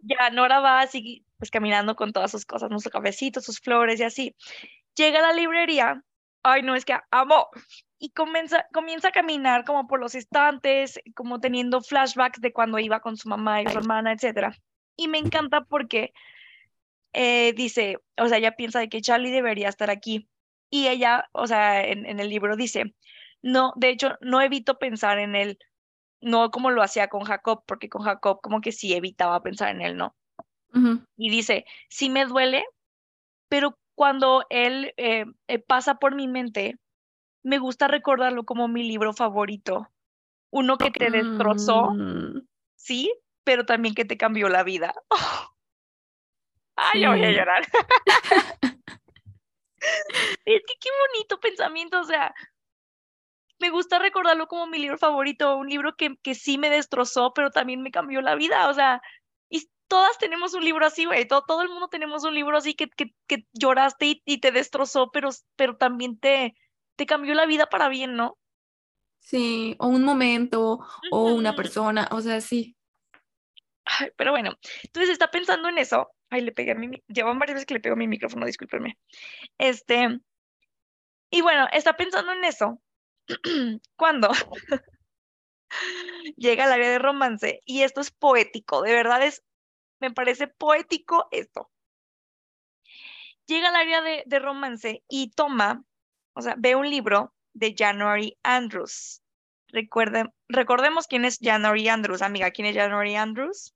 ya 0.02 0.32
Nora 0.32 0.60
va 0.60 0.82
así, 0.82 1.24
pues 1.38 1.52
caminando 1.52 1.96
con 1.96 2.14
todas 2.14 2.32
sus 2.32 2.46
cosas, 2.46 2.72
sus 2.72 2.92
cafecitos, 2.92 3.46
sus 3.46 3.60
flores 3.60 4.00
y 4.00 4.04
así. 4.04 4.36
Llega 4.96 5.20
a 5.20 5.22
la 5.22 5.34
librería, 5.34 6.02
ay 6.42 6.64
no, 6.64 6.74
es 6.74 6.84
que 6.84 6.98
amo, 7.12 7.48
y 8.00 8.10
comienza, 8.10 8.66
comienza 8.74 9.10
a 9.10 9.12
caminar 9.12 9.66
como 9.66 9.86
por 9.86 10.00
los 10.00 10.16
estantes, 10.16 11.00
como 11.16 11.40
teniendo 11.40 11.82
flashbacks 11.82 12.42
de 12.42 12.54
cuando 12.54 12.80
iba 12.80 13.02
con 13.02 13.18
su 13.18 13.30
mamá 13.30 13.62
y 13.62 13.68
su 13.68 13.78
hermana, 13.78 14.14
etcétera. 14.14 14.58
Y 14.98 15.08
me 15.08 15.20
encanta 15.20 15.62
porque 15.62 16.12
eh, 17.14 17.54
dice, 17.54 18.00
o 18.18 18.28
sea, 18.28 18.38
ella 18.38 18.56
piensa 18.56 18.80
de 18.80 18.90
que 18.90 19.02
Charlie 19.02 19.32
debería 19.32 19.70
estar 19.70 19.90
aquí. 19.90 20.28
Y 20.70 20.88
ella, 20.88 21.30
o 21.32 21.48
sea, 21.48 21.84
en, 21.84 22.06
el 22.06 22.30
libro 22.30 22.58
dice, 22.58 22.94
no, 23.42 23.74
de 23.78 23.90
hecho, 23.90 24.18
no 24.20 24.42
evito 24.42 24.78
pensar 24.78 25.20
en 25.20 25.36
él, 25.36 25.60
no 26.20 26.52
como 26.52 26.72
lo 26.72 26.82
hacía 26.82 27.08
con 27.08 27.24
Jacob, 27.24 27.64
porque 27.66 27.88
con 27.88 28.02
Jacob 28.02 28.42
como 28.42 28.60
que 28.60 28.72
sí 28.74 28.94
evitaba 28.94 29.42
pensar 29.42 29.70
en 29.70 29.82
él, 29.82 29.96
¿no? 29.96 30.16
Y 31.16 31.32
dice, 31.32 31.66
sí 31.90 32.10
me 32.10 32.26
duele, 32.26 32.64
pero 33.50 33.80
cuando 33.96 34.46
él 34.52 34.94
eh, 34.98 35.26
eh, 35.48 35.60
pasa 35.60 35.96
por 35.96 36.14
mi 36.14 36.28
mente, 36.28 36.78
me 37.42 37.58
gusta 37.58 37.88
recordarlo 37.88 38.44
como 38.44 38.68
mi 38.68 38.84
libro 38.84 39.14
favorito, 39.14 39.90
uno 40.52 40.78
que 40.78 40.92
te 40.92 41.10
destrozó, 41.10 41.94
mm. 41.94 42.46
¿sí? 42.76 43.12
Pero 43.48 43.66
también 43.66 43.96
que 43.96 44.04
te 44.04 44.18
cambió 44.18 44.50
la 44.50 44.64
vida. 44.64 44.94
Ay, 46.76 47.02
yo 47.02 47.12
voy 47.12 47.24
a 47.24 47.32
llorar. 47.32 47.64
es 50.44 50.62
que 50.68 50.74
qué 50.82 50.90
bonito 51.14 51.40
pensamiento, 51.40 52.02
o 52.02 52.04
sea, 52.04 52.36
me 53.60 53.70
gusta 53.70 54.00
recordarlo 54.00 54.50
como 54.50 54.68
mi 54.68 54.80
libro 54.80 54.98
favorito, 54.98 55.56
un 55.56 55.70
libro 55.70 55.96
que, 55.96 56.18
que 56.18 56.36
sí 56.36 56.58
me 56.58 56.70
destrozó, 56.70 57.34
pero 57.34 57.52
también 57.52 57.82
me 57.82 57.90
cambió 57.90 58.22
la 58.22 58.36
vida, 58.36 58.68
o 58.68 58.74
sea, 58.74 59.02
y 59.50 59.70
todas 59.88 60.18
tenemos 60.18 60.54
un 60.54 60.66
libro 60.66 60.86
así, 60.86 61.06
güey, 61.06 61.26
todo, 61.26 61.46
todo 61.48 61.62
el 61.62 61.70
mundo 61.70 61.88
tenemos 61.88 62.26
un 62.26 62.36
libro 62.36 62.58
así 62.58 62.74
que, 62.74 62.90
que, 62.90 63.16
que 63.28 63.48
lloraste 63.54 64.22
y, 64.26 64.42
te 64.42 64.52
destrozó, 64.52 65.10
pero, 65.12 65.30
pero 65.56 65.78
también 65.78 66.20
te, 66.20 66.54
te 66.98 67.06
cambió 67.06 67.34
la 67.34 67.46
vida 67.46 67.68
para 67.68 67.88
bien, 67.88 68.18
¿no? 68.18 68.38
Sí, 69.20 69.78
o 69.80 69.88
un 69.88 70.04
momento, 70.04 70.80
o 71.12 71.32
una 71.32 71.56
persona, 71.56 72.10
o 72.12 72.20
sea, 72.20 72.42
sí 72.42 72.78
pero 74.18 74.32
bueno, 74.32 74.58
entonces 74.84 75.12
está 75.12 75.32
pensando 75.32 75.70
en 75.70 75.78
eso. 75.78 76.12
Ay, 76.30 76.42
le 76.42 76.52
pegué 76.52 76.72
a 76.72 76.76
mi, 76.76 77.04
llevan 77.08 77.40
varias 77.40 77.56
veces 77.56 77.66
que 77.66 77.74
le 77.76 77.80
pego 77.80 77.94
a 77.94 77.98
mi 77.98 78.08
micrófono, 78.08 78.46
discúlpenme. 78.46 78.98
Este, 79.58 80.20
y 81.30 81.42
bueno, 81.42 81.68
está 81.72 81.96
pensando 81.96 82.32
en 82.32 82.44
eso 82.44 82.82
cuando 83.96 84.30
llega 86.38 86.66
al 86.66 86.74
área 86.74 86.90
de 86.90 87.00
romance 87.00 87.62
y 87.66 87.84
esto 87.84 88.02
es 88.02 88.12
poético, 88.12 88.82
de 88.82 88.94
verdad 88.94 89.24
es, 89.24 89.44
me 90.00 90.12
parece 90.12 90.48
poético 90.48 91.28
esto. 91.32 91.70
Llega 93.46 93.70
al 93.70 93.76
área 93.76 94.02
de, 94.02 94.24
de 94.26 94.40
romance 94.40 95.04
y 95.08 95.32
toma, 95.32 95.84
o 96.34 96.42
sea, 96.42 96.56
ve 96.58 96.76
un 96.76 96.90
libro 96.90 97.34
de 97.54 97.74
January 97.78 98.38
Andrews. 98.44 99.22
Recordemos 100.50 101.08
quién 101.08 101.26
es 101.26 101.40
January 101.42 101.90
Andrews, 101.90 102.22
amiga. 102.22 102.52
¿Quién 102.52 102.68
es 102.68 102.76
January 102.76 103.16
Andrews? 103.16 103.74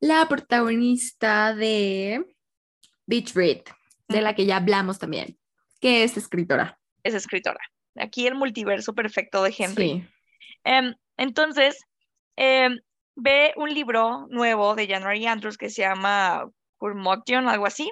La 0.00 0.26
protagonista 0.28 1.54
de 1.54 2.24
Beach 3.06 3.34
Read, 3.34 3.62
de 4.08 4.20
la 4.20 4.34
que 4.34 4.46
ya 4.46 4.56
hablamos 4.56 4.98
también, 4.98 5.38
que 5.80 6.04
es 6.04 6.16
escritora. 6.16 6.78
Es 7.02 7.14
escritora. 7.14 7.60
Aquí 7.96 8.26
el 8.26 8.34
multiverso 8.34 8.94
perfecto 8.94 9.42
de 9.42 9.54
Henry. 9.56 9.88
Sí. 9.88 10.08
Em, 10.64 10.94
entonces, 11.16 11.78
em, 12.36 12.78
ve 13.14 13.52
un 13.56 13.72
libro 13.72 14.26
nuevo 14.28 14.74
de 14.74 14.86
January 14.86 15.26
Andrews 15.26 15.56
que 15.56 15.70
se 15.70 15.82
llama 15.82 16.50
Curmudgeon, 16.76 17.48
algo 17.48 17.66
así, 17.66 17.90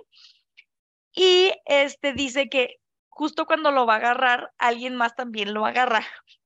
y 1.15 1.53
este 1.65 2.13
dice 2.13 2.49
que 2.49 2.77
justo 3.09 3.47
cuando 3.47 3.71
lo 3.71 3.87
va 3.87 3.95
a 3.95 3.99
agarrar, 3.99 4.53
alguien 4.59 4.97
más 4.97 5.15
también 5.15 5.55
lo 5.55 5.65
agarra. 5.65 6.05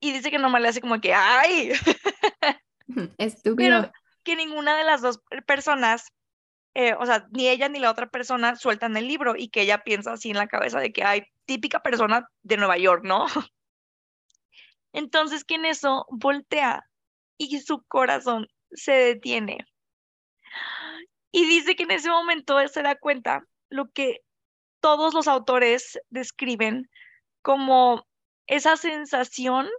Y 0.00 0.12
dice 0.12 0.30
que 0.30 0.38
nomás 0.38 0.62
le 0.62 0.68
hace 0.68 0.80
como 0.80 1.00
que, 1.00 1.12
¡ay! 1.12 1.72
Estúpido 3.18 3.90
que 4.28 4.36
ninguna 4.36 4.76
de 4.76 4.84
las 4.84 5.00
dos 5.00 5.22
personas, 5.46 6.12
eh, 6.74 6.92
o 7.00 7.06
sea, 7.06 7.26
ni 7.30 7.48
ella 7.48 7.70
ni 7.70 7.78
la 7.78 7.90
otra 7.90 8.10
persona 8.10 8.56
sueltan 8.56 8.94
el 8.98 9.08
libro 9.08 9.34
y 9.34 9.48
que 9.48 9.62
ella 9.62 9.82
piensa 9.82 10.12
así 10.12 10.28
en 10.28 10.36
la 10.36 10.48
cabeza 10.48 10.80
de 10.80 10.92
que 10.92 11.02
hay 11.02 11.22
típica 11.46 11.80
persona 11.80 12.28
de 12.42 12.58
Nueva 12.58 12.76
York, 12.76 13.04
¿no? 13.04 13.24
Entonces 14.92 15.44
que 15.44 15.54
en 15.54 15.64
eso 15.64 16.04
voltea 16.10 16.84
y 17.38 17.58
su 17.60 17.82
corazón 17.88 18.48
se 18.70 18.92
detiene. 18.92 19.64
Y 21.32 21.46
dice 21.46 21.74
que 21.74 21.84
en 21.84 21.92
ese 21.92 22.10
momento 22.10 22.58
se 22.68 22.82
da 22.82 22.96
cuenta 22.96 23.44
lo 23.70 23.90
que 23.92 24.20
todos 24.80 25.14
los 25.14 25.26
autores 25.26 25.98
describen 26.10 26.90
como 27.40 28.06
esa 28.46 28.76
sensación 28.76 29.70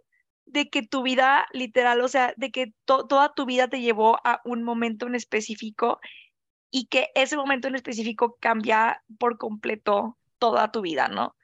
de 0.49 0.69
que 0.69 0.81
tu 0.81 1.03
vida 1.03 1.45
literal, 1.51 2.01
o 2.01 2.07
sea, 2.07 2.33
de 2.35 2.51
que 2.51 2.73
toda 2.85 3.33
tu 3.33 3.45
vida 3.45 3.67
te 3.67 3.81
llevó 3.81 4.17
a 4.23 4.41
un 4.43 4.63
momento 4.63 5.05
en 5.05 5.15
específico 5.15 5.99
y 6.71 6.87
que 6.87 7.09
ese 7.15 7.37
momento 7.37 7.67
en 7.67 7.75
específico 7.75 8.37
cambia 8.39 9.03
por 9.19 9.37
completo 9.37 10.17
toda 10.39 10.71
tu 10.71 10.81
vida, 10.81 11.07
¿no? 11.07 11.35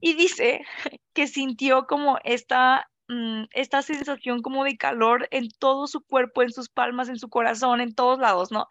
Y 0.00 0.14
dice 0.14 0.64
que 1.12 1.26
sintió 1.26 1.86
como 1.86 2.18
esta, 2.24 2.90
mm, 3.08 3.44
esta 3.52 3.82
sensación 3.82 4.40
como 4.40 4.64
de 4.64 4.78
calor 4.78 5.28
en 5.30 5.48
todo 5.58 5.86
su 5.86 6.00
cuerpo, 6.00 6.42
en 6.42 6.52
sus 6.52 6.70
palmas, 6.70 7.10
en 7.10 7.18
su 7.18 7.28
corazón, 7.28 7.82
en 7.82 7.94
todos 7.94 8.18
lados, 8.18 8.50
¿no? 8.50 8.66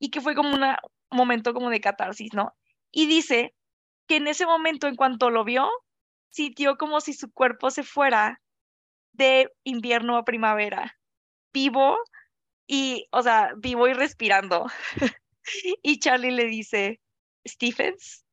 Y 0.00 0.10
que 0.10 0.20
fue 0.20 0.34
como 0.34 0.52
un 0.54 0.64
momento 1.12 1.54
como 1.54 1.70
de 1.70 1.80
catarsis, 1.80 2.34
¿no? 2.34 2.54
Y 2.90 3.06
dice 3.06 3.54
que 4.08 4.16
en 4.16 4.26
ese 4.26 4.46
momento, 4.46 4.88
en 4.88 4.96
cuanto 4.96 5.30
lo 5.30 5.44
vio, 5.44 5.70
sintió 6.30 6.76
como 6.76 7.00
si 7.00 7.12
su 7.12 7.32
cuerpo 7.32 7.70
se 7.70 7.82
fuera 7.82 8.40
de 9.12 9.52
invierno 9.64 10.16
a 10.16 10.24
primavera, 10.24 10.98
vivo 11.52 11.98
y, 12.66 13.06
o 13.10 13.22
sea, 13.22 13.52
vivo 13.56 13.88
y 13.88 13.92
respirando. 13.92 14.66
y 15.82 15.98
Charlie 15.98 16.30
le 16.30 16.46
dice, 16.46 17.00
Stephens, 17.46 18.24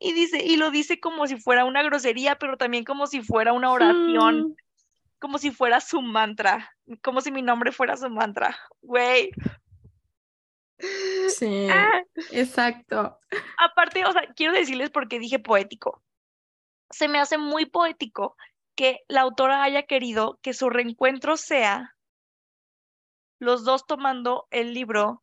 y 0.00 0.12
dice, 0.12 0.42
y 0.44 0.56
lo 0.56 0.70
dice 0.70 1.00
como 1.00 1.26
si 1.26 1.36
fuera 1.36 1.64
una 1.64 1.82
grosería, 1.82 2.36
pero 2.36 2.56
también 2.56 2.84
como 2.84 3.06
si 3.06 3.22
fuera 3.22 3.52
una 3.52 3.72
oración, 3.72 4.48
mm. 4.48 4.54
como 5.18 5.38
si 5.38 5.50
fuera 5.50 5.80
su 5.80 6.00
mantra, 6.00 6.74
como 7.02 7.20
si 7.20 7.30
mi 7.30 7.42
nombre 7.42 7.72
fuera 7.72 7.96
su 7.96 8.08
mantra, 8.10 8.56
güey. 8.80 9.30
Sí, 11.28 11.68
ah. 11.70 12.02
exacto. 12.30 13.18
Aparte, 13.58 14.04
o 14.04 14.12
sea, 14.12 14.22
quiero 14.34 14.52
decirles 14.52 14.90
porque 14.90 15.18
dije 15.18 15.38
poético. 15.38 16.02
Se 16.90 17.08
me 17.08 17.18
hace 17.18 17.38
muy 17.38 17.66
poético 17.66 18.36
que 18.74 19.00
la 19.08 19.22
autora 19.22 19.62
haya 19.62 19.84
querido 19.84 20.38
que 20.42 20.54
su 20.54 20.70
reencuentro 20.70 21.36
sea 21.36 21.94
los 23.38 23.64
dos 23.64 23.86
tomando 23.86 24.46
el 24.50 24.74
libro 24.74 25.22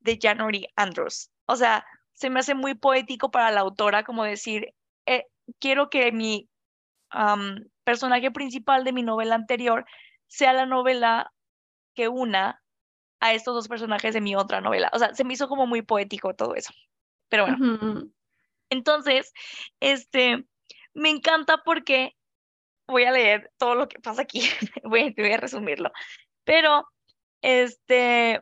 de 0.00 0.18
January 0.20 0.66
Andrews. 0.76 1.30
O 1.46 1.56
sea, 1.56 1.84
se 2.12 2.30
me 2.30 2.40
hace 2.40 2.54
muy 2.54 2.74
poético 2.74 3.30
para 3.30 3.50
la 3.50 3.60
autora 3.60 4.04
como 4.04 4.24
decir, 4.24 4.74
eh, 5.06 5.26
quiero 5.58 5.90
que 5.90 6.12
mi 6.12 6.48
personaje 7.84 8.30
principal 8.30 8.84
de 8.84 8.92
mi 8.92 9.02
novela 9.02 9.34
anterior 9.34 9.84
sea 10.28 10.52
la 10.52 10.64
novela 10.64 11.32
que 11.94 12.08
una 12.08 12.62
a 13.20 13.34
estos 13.34 13.54
dos 13.54 13.68
personajes 13.68 14.14
de 14.14 14.20
mi 14.20 14.34
otra 14.34 14.60
novela. 14.60 14.90
O 14.92 14.98
sea, 14.98 15.14
se 15.14 15.24
me 15.24 15.34
hizo 15.34 15.48
como 15.48 15.66
muy 15.66 15.82
poético 15.82 16.34
todo 16.34 16.54
eso. 16.54 16.72
Pero 17.28 17.46
bueno. 17.46 18.10
Entonces, 18.70 19.32
este, 19.80 20.44
me 20.94 21.10
encanta 21.10 21.62
porque 21.64 22.16
voy 22.86 23.04
a 23.04 23.12
leer 23.12 23.50
todo 23.58 23.74
lo 23.74 23.88
que 23.88 23.98
pasa 24.00 24.22
aquí. 24.22 24.40
voy, 24.84 25.14
voy 25.16 25.32
a 25.32 25.36
resumirlo. 25.36 25.92
Pero, 26.44 26.88
este, 27.42 28.40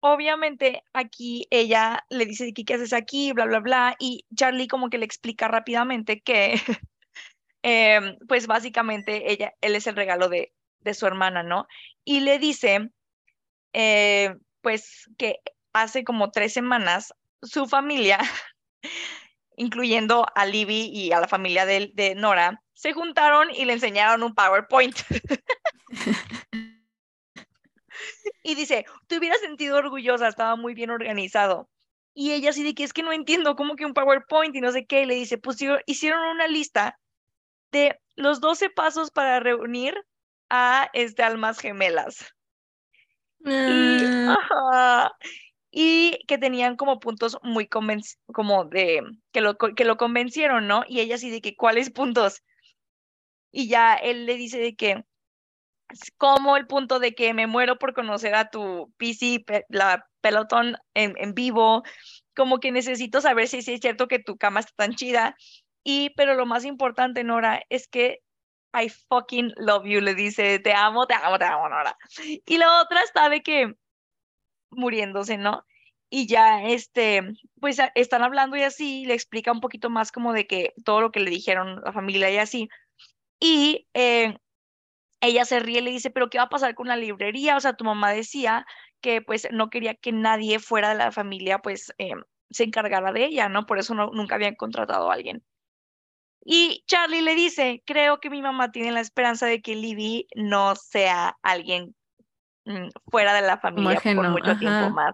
obviamente 0.00 0.82
aquí 0.92 1.46
ella 1.50 2.04
le 2.10 2.26
dice, 2.26 2.52
¿qué, 2.52 2.74
haces 2.74 2.92
aquí? 2.92 3.32
Bla, 3.32 3.46
bla, 3.46 3.60
bla. 3.60 3.96
Y 3.98 4.24
Charlie 4.34 4.68
como 4.68 4.90
que 4.90 4.98
le 4.98 5.04
explica 5.04 5.48
rápidamente 5.48 6.20
que, 6.20 6.54
em, 7.62 8.16
pues 8.28 8.46
básicamente 8.46 9.30
ella, 9.32 9.54
él 9.60 9.76
es 9.76 9.86
el 9.86 9.96
regalo 9.96 10.28
de, 10.28 10.52
de 10.80 10.94
su 10.94 11.06
hermana, 11.06 11.42
¿no? 11.42 11.66
Y 12.04 12.20
le 12.20 12.38
dice, 12.38 12.90
eh, 13.78 14.34
pues 14.62 15.04
que 15.18 15.40
hace 15.74 16.02
como 16.02 16.30
tres 16.30 16.54
semanas 16.54 17.12
su 17.42 17.66
familia, 17.66 18.18
incluyendo 19.56 20.26
a 20.34 20.46
Libby 20.46 20.88
y 20.90 21.12
a 21.12 21.20
la 21.20 21.28
familia 21.28 21.66
de, 21.66 22.14
Nora, 22.16 22.62
se 22.72 22.94
juntaron 22.94 23.50
y 23.50 23.66
le 23.66 23.74
enseñaron 23.74 24.22
un 24.22 24.34
PowerPoint. 24.34 24.96
y 28.42 28.54
dice, 28.54 28.86
te 29.08 29.18
hubiera 29.18 29.36
sentido 29.36 29.76
orgullosa, 29.76 30.28
estaba 30.28 30.56
muy 30.56 30.72
bien 30.72 30.88
organizado. 30.88 31.68
Y 32.14 32.32
ella 32.32 32.48
así 32.48 32.62
de 32.62 32.74
que 32.74 32.82
es 32.82 32.94
que 32.94 33.02
no 33.02 33.12
entiendo 33.12 33.56
cómo 33.56 33.76
que 33.76 33.84
un 33.84 33.92
PowerPoint 33.92 34.56
y 34.56 34.62
no 34.62 34.72
sé 34.72 34.86
qué. 34.86 35.02
Y 35.02 35.06
le 35.06 35.16
dice, 35.16 35.36
pues 35.36 35.58
hicieron 35.84 36.26
una 36.28 36.48
lista 36.48 36.98
de 37.72 38.00
los 38.14 38.40
12 38.40 38.70
pasos 38.70 39.10
para 39.10 39.38
reunir 39.38 40.02
a 40.48 40.88
este, 40.94 41.22
almas 41.22 41.58
gemelas. 41.58 42.35
Ah. 43.44 45.10
Y, 45.70 46.18
que 46.26 46.38
tenían 46.38 46.76
como 46.76 47.00
puntos 47.00 47.38
muy 47.42 47.68
como 47.68 48.64
de 48.64 49.02
que 49.32 49.40
lo, 49.40 49.56
que 49.56 49.84
lo 49.84 49.96
convencieron, 49.96 50.66
¿no? 50.66 50.84
Y 50.88 51.00
ella 51.00 51.16
así 51.16 51.30
de 51.30 51.40
que, 51.40 51.54
¿cuáles 51.54 51.90
puntos? 51.90 52.42
Y 53.52 53.68
ya 53.68 53.94
él 53.94 54.26
le 54.26 54.36
dice 54.36 54.58
de 54.58 54.74
que, 54.74 55.04
como 56.16 56.56
el 56.56 56.66
punto 56.66 56.98
de 56.98 57.14
que 57.14 57.34
me 57.34 57.46
muero 57.46 57.78
por 57.78 57.94
conocer 57.94 58.34
a 58.34 58.50
tu 58.50 58.92
PC, 58.96 59.44
la 59.68 60.06
pelotón 60.20 60.76
en, 60.94 61.14
en 61.18 61.34
vivo, 61.34 61.82
como 62.34 62.58
que 62.58 62.72
necesito 62.72 63.20
saber 63.20 63.48
si, 63.48 63.62
si 63.62 63.74
es 63.74 63.80
cierto 63.80 64.08
que 64.08 64.18
tu 64.18 64.36
cama 64.36 64.60
está 64.60 64.72
tan 64.76 64.94
chida. 64.94 65.36
Y, 65.84 66.10
pero 66.16 66.34
lo 66.34 66.46
más 66.46 66.64
importante, 66.64 67.22
Nora, 67.22 67.62
es 67.68 67.86
que 67.86 68.20
I 68.76 68.88
fucking 68.88 69.52
love 69.56 69.86
you, 69.86 70.00
le 70.00 70.14
dice, 70.14 70.58
te 70.58 70.72
amo, 70.74 71.06
te 71.06 71.14
amo, 71.14 71.38
te 71.38 71.44
amo, 71.44 71.68
Nora. 71.68 71.96
Y 72.44 72.58
la 72.58 72.82
otra 72.82 73.02
está 73.02 73.28
de 73.28 73.42
que 73.42 73.74
muriéndose, 74.70 75.38
¿no? 75.38 75.64
Y 76.10 76.26
ya, 76.28 76.62
este, 76.62 77.22
pues 77.60 77.78
están 77.94 78.22
hablando 78.22 78.56
y 78.56 78.62
así, 78.62 79.06
le 79.06 79.14
explica 79.14 79.50
un 79.50 79.60
poquito 79.60 79.90
más 79.90 80.12
como 80.12 80.32
de 80.32 80.46
que 80.46 80.72
todo 80.84 81.00
lo 81.00 81.10
que 81.10 81.20
le 81.20 81.30
dijeron 81.30 81.80
la 81.84 81.92
familia 81.92 82.30
y 82.30 82.36
así. 82.38 82.68
Y 83.40 83.88
eh, 83.94 84.38
ella 85.20 85.44
se 85.44 85.60
ríe 85.60 85.78
y 85.78 85.82
le 85.82 85.90
dice, 85.90 86.10
pero 86.10 86.30
¿qué 86.30 86.38
va 86.38 86.44
a 86.44 86.48
pasar 86.48 86.74
con 86.74 86.88
la 86.88 86.96
librería? 86.96 87.56
O 87.56 87.60
sea, 87.60 87.74
tu 87.74 87.84
mamá 87.84 88.12
decía 88.12 88.66
que 89.00 89.22
pues 89.22 89.48
no 89.52 89.70
quería 89.70 89.94
que 89.94 90.12
nadie 90.12 90.58
fuera 90.58 90.90
de 90.90 90.96
la 90.96 91.12
familia 91.12 91.58
pues 91.58 91.92
eh, 91.98 92.12
se 92.50 92.64
encargara 92.64 93.12
de 93.12 93.24
ella, 93.24 93.48
¿no? 93.48 93.66
Por 93.66 93.78
eso 93.78 93.94
nunca 93.94 94.36
habían 94.36 94.54
contratado 94.54 95.10
a 95.10 95.14
alguien. 95.14 95.44
Y 96.48 96.84
Charlie 96.86 97.22
le 97.22 97.34
dice, 97.34 97.82
creo 97.84 98.20
que 98.20 98.30
mi 98.30 98.40
mamá 98.40 98.70
tiene 98.70 98.92
la 98.92 99.00
esperanza 99.00 99.46
de 99.46 99.60
que 99.60 99.74
Libby 99.74 100.28
no 100.36 100.76
sea 100.76 101.36
alguien 101.42 101.96
mm, 102.64 102.90
fuera 103.10 103.34
de 103.34 103.42
la 103.42 103.58
familia 103.58 104.00
por 104.00 104.28
mucho 104.28 104.56
tiempo 104.56 104.90
más. 104.90 105.12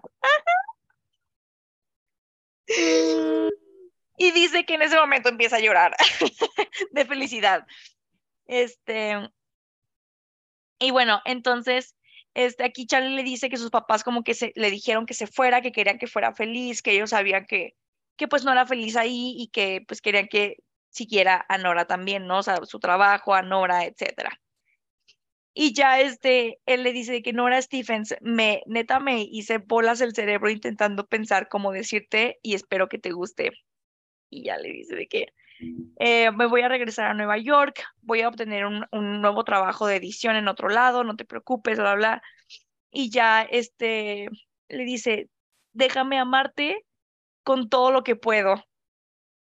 y 4.17 4.31
dice 4.31 4.63
que 4.63 4.75
en 4.75 4.83
ese 4.83 4.95
momento 4.95 5.29
empieza 5.29 5.55
a 5.55 5.59
llorar 5.59 5.95
de 6.91 7.05
felicidad. 7.05 7.65
Este, 8.45 9.27
y 10.77 10.91
bueno, 10.91 11.19
entonces, 11.25 11.95
este, 12.35 12.63
aquí 12.63 12.85
Charlie 12.85 13.15
le 13.15 13.23
dice 13.23 13.49
que 13.49 13.57
sus 13.57 13.71
papás 13.71 14.03
como 14.03 14.23
que 14.23 14.35
se, 14.35 14.53
le 14.55 14.69
dijeron 14.69 15.07
que 15.07 15.15
se 15.15 15.25
fuera, 15.25 15.61
que 15.61 15.71
querían 15.71 15.97
que 15.97 16.05
fuera 16.05 16.35
feliz, 16.35 16.83
que 16.83 16.91
ellos 16.91 17.09
sabían 17.09 17.47
que, 17.47 17.73
que 18.17 18.27
pues 18.27 18.45
no 18.45 18.51
era 18.51 18.67
feliz 18.67 18.95
ahí 18.95 19.33
y 19.35 19.47
que 19.47 19.83
pues 19.87 19.99
querían 19.99 20.27
que 20.27 20.57
siguiera 20.93 21.45
a 21.49 21.57
Nora 21.57 21.85
también, 21.85 22.27
¿no? 22.27 22.39
O 22.39 22.65
su 22.65 22.79
trabajo, 22.79 23.33
a 23.33 23.41
Nora, 23.41 23.85
etcétera. 23.85 24.39
Y 25.53 25.73
ya 25.73 25.99
este, 25.99 26.59
él 26.65 26.83
le 26.83 26.93
dice 26.93 27.21
que 27.21 27.33
Nora 27.33 27.61
Stephens, 27.61 28.15
me, 28.21 28.63
neta 28.65 28.99
me 28.99 29.21
hice 29.21 29.59
bolas 29.59 30.01
el 30.01 30.15
cerebro 30.15 30.49
intentando 30.49 31.07
pensar 31.07 31.47
cómo 31.49 31.71
decirte 31.71 32.39
y 32.41 32.55
espero 32.55 32.89
que 32.89 32.97
te 32.97 33.11
guste. 33.11 33.51
Y 34.29 34.45
ya 34.45 34.57
le 34.57 34.69
dice 34.71 34.95
de 34.95 35.07
que 35.07 35.27
eh, 35.99 36.31
me 36.31 36.47
voy 36.47 36.61
a 36.61 36.69
regresar 36.69 37.05
a 37.05 37.13
Nueva 37.13 37.37
York, 37.37 37.83
voy 38.01 38.21
a 38.21 38.29
obtener 38.29 38.65
un, 38.65 38.85
un, 38.91 39.21
nuevo 39.21 39.43
trabajo 39.43 39.85
de 39.87 39.97
edición 39.97 40.35
en 40.35 40.47
otro 40.47 40.69
lado, 40.69 41.03
no 41.03 41.15
te 41.15 41.25
preocupes, 41.25 41.77
bla, 41.77 41.95
bla. 41.95 42.23
Y 42.91 43.11
ya 43.11 43.43
este 43.43 44.27
le 44.69 44.85
dice, 44.85 45.29
déjame 45.73 46.17
amarte 46.19 46.85
con 47.43 47.69
todo 47.69 47.91
lo 47.91 48.03
que 48.03 48.15
puedo, 48.15 48.63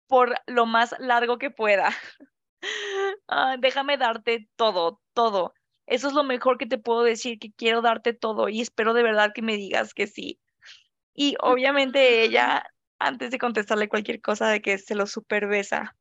por 0.06 0.34
lo 0.46 0.66
más 0.66 0.94
largo 0.98 1.38
que 1.38 1.50
pueda. 1.50 1.90
Ah, 3.28 3.56
déjame 3.58 3.96
darte 3.96 4.48
todo, 4.56 5.00
todo. 5.12 5.54
Eso 5.86 6.08
es 6.08 6.14
lo 6.14 6.24
mejor 6.24 6.58
que 6.58 6.66
te 6.66 6.78
puedo 6.78 7.02
decir, 7.02 7.38
que 7.38 7.52
quiero 7.52 7.80
darte 7.82 8.12
todo 8.12 8.48
y 8.48 8.60
espero 8.60 8.94
de 8.94 9.02
verdad 9.04 9.32
que 9.34 9.42
me 9.42 9.56
digas 9.56 9.94
que 9.94 10.06
sí. 10.06 10.40
Y 11.14 11.36
obviamente 11.40 12.22
ella, 12.22 12.64
antes 12.98 13.30
de 13.30 13.38
contestarle 13.38 13.88
cualquier 13.88 14.20
cosa, 14.20 14.48
de 14.48 14.62
que 14.62 14.78
se 14.78 14.94
lo 14.94 15.06
superbesa. 15.06 15.96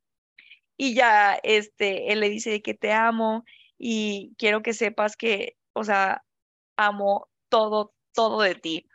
Y 0.77 0.95
ya, 0.95 1.35
este, 1.43 2.11
él 2.11 2.19
le 2.21 2.29
dice 2.29 2.61
que 2.61 2.73
te 2.73 2.91
amo 2.93 3.45
y 3.77 4.33
quiero 4.37 4.61
que 4.61 4.73
sepas 4.73 5.15
que, 5.17 5.57
o 5.73 5.83
sea, 5.83 6.23
amo 6.77 7.29
todo, 7.49 7.93
todo 8.13 8.41
de 8.41 8.55
ti. 8.55 8.87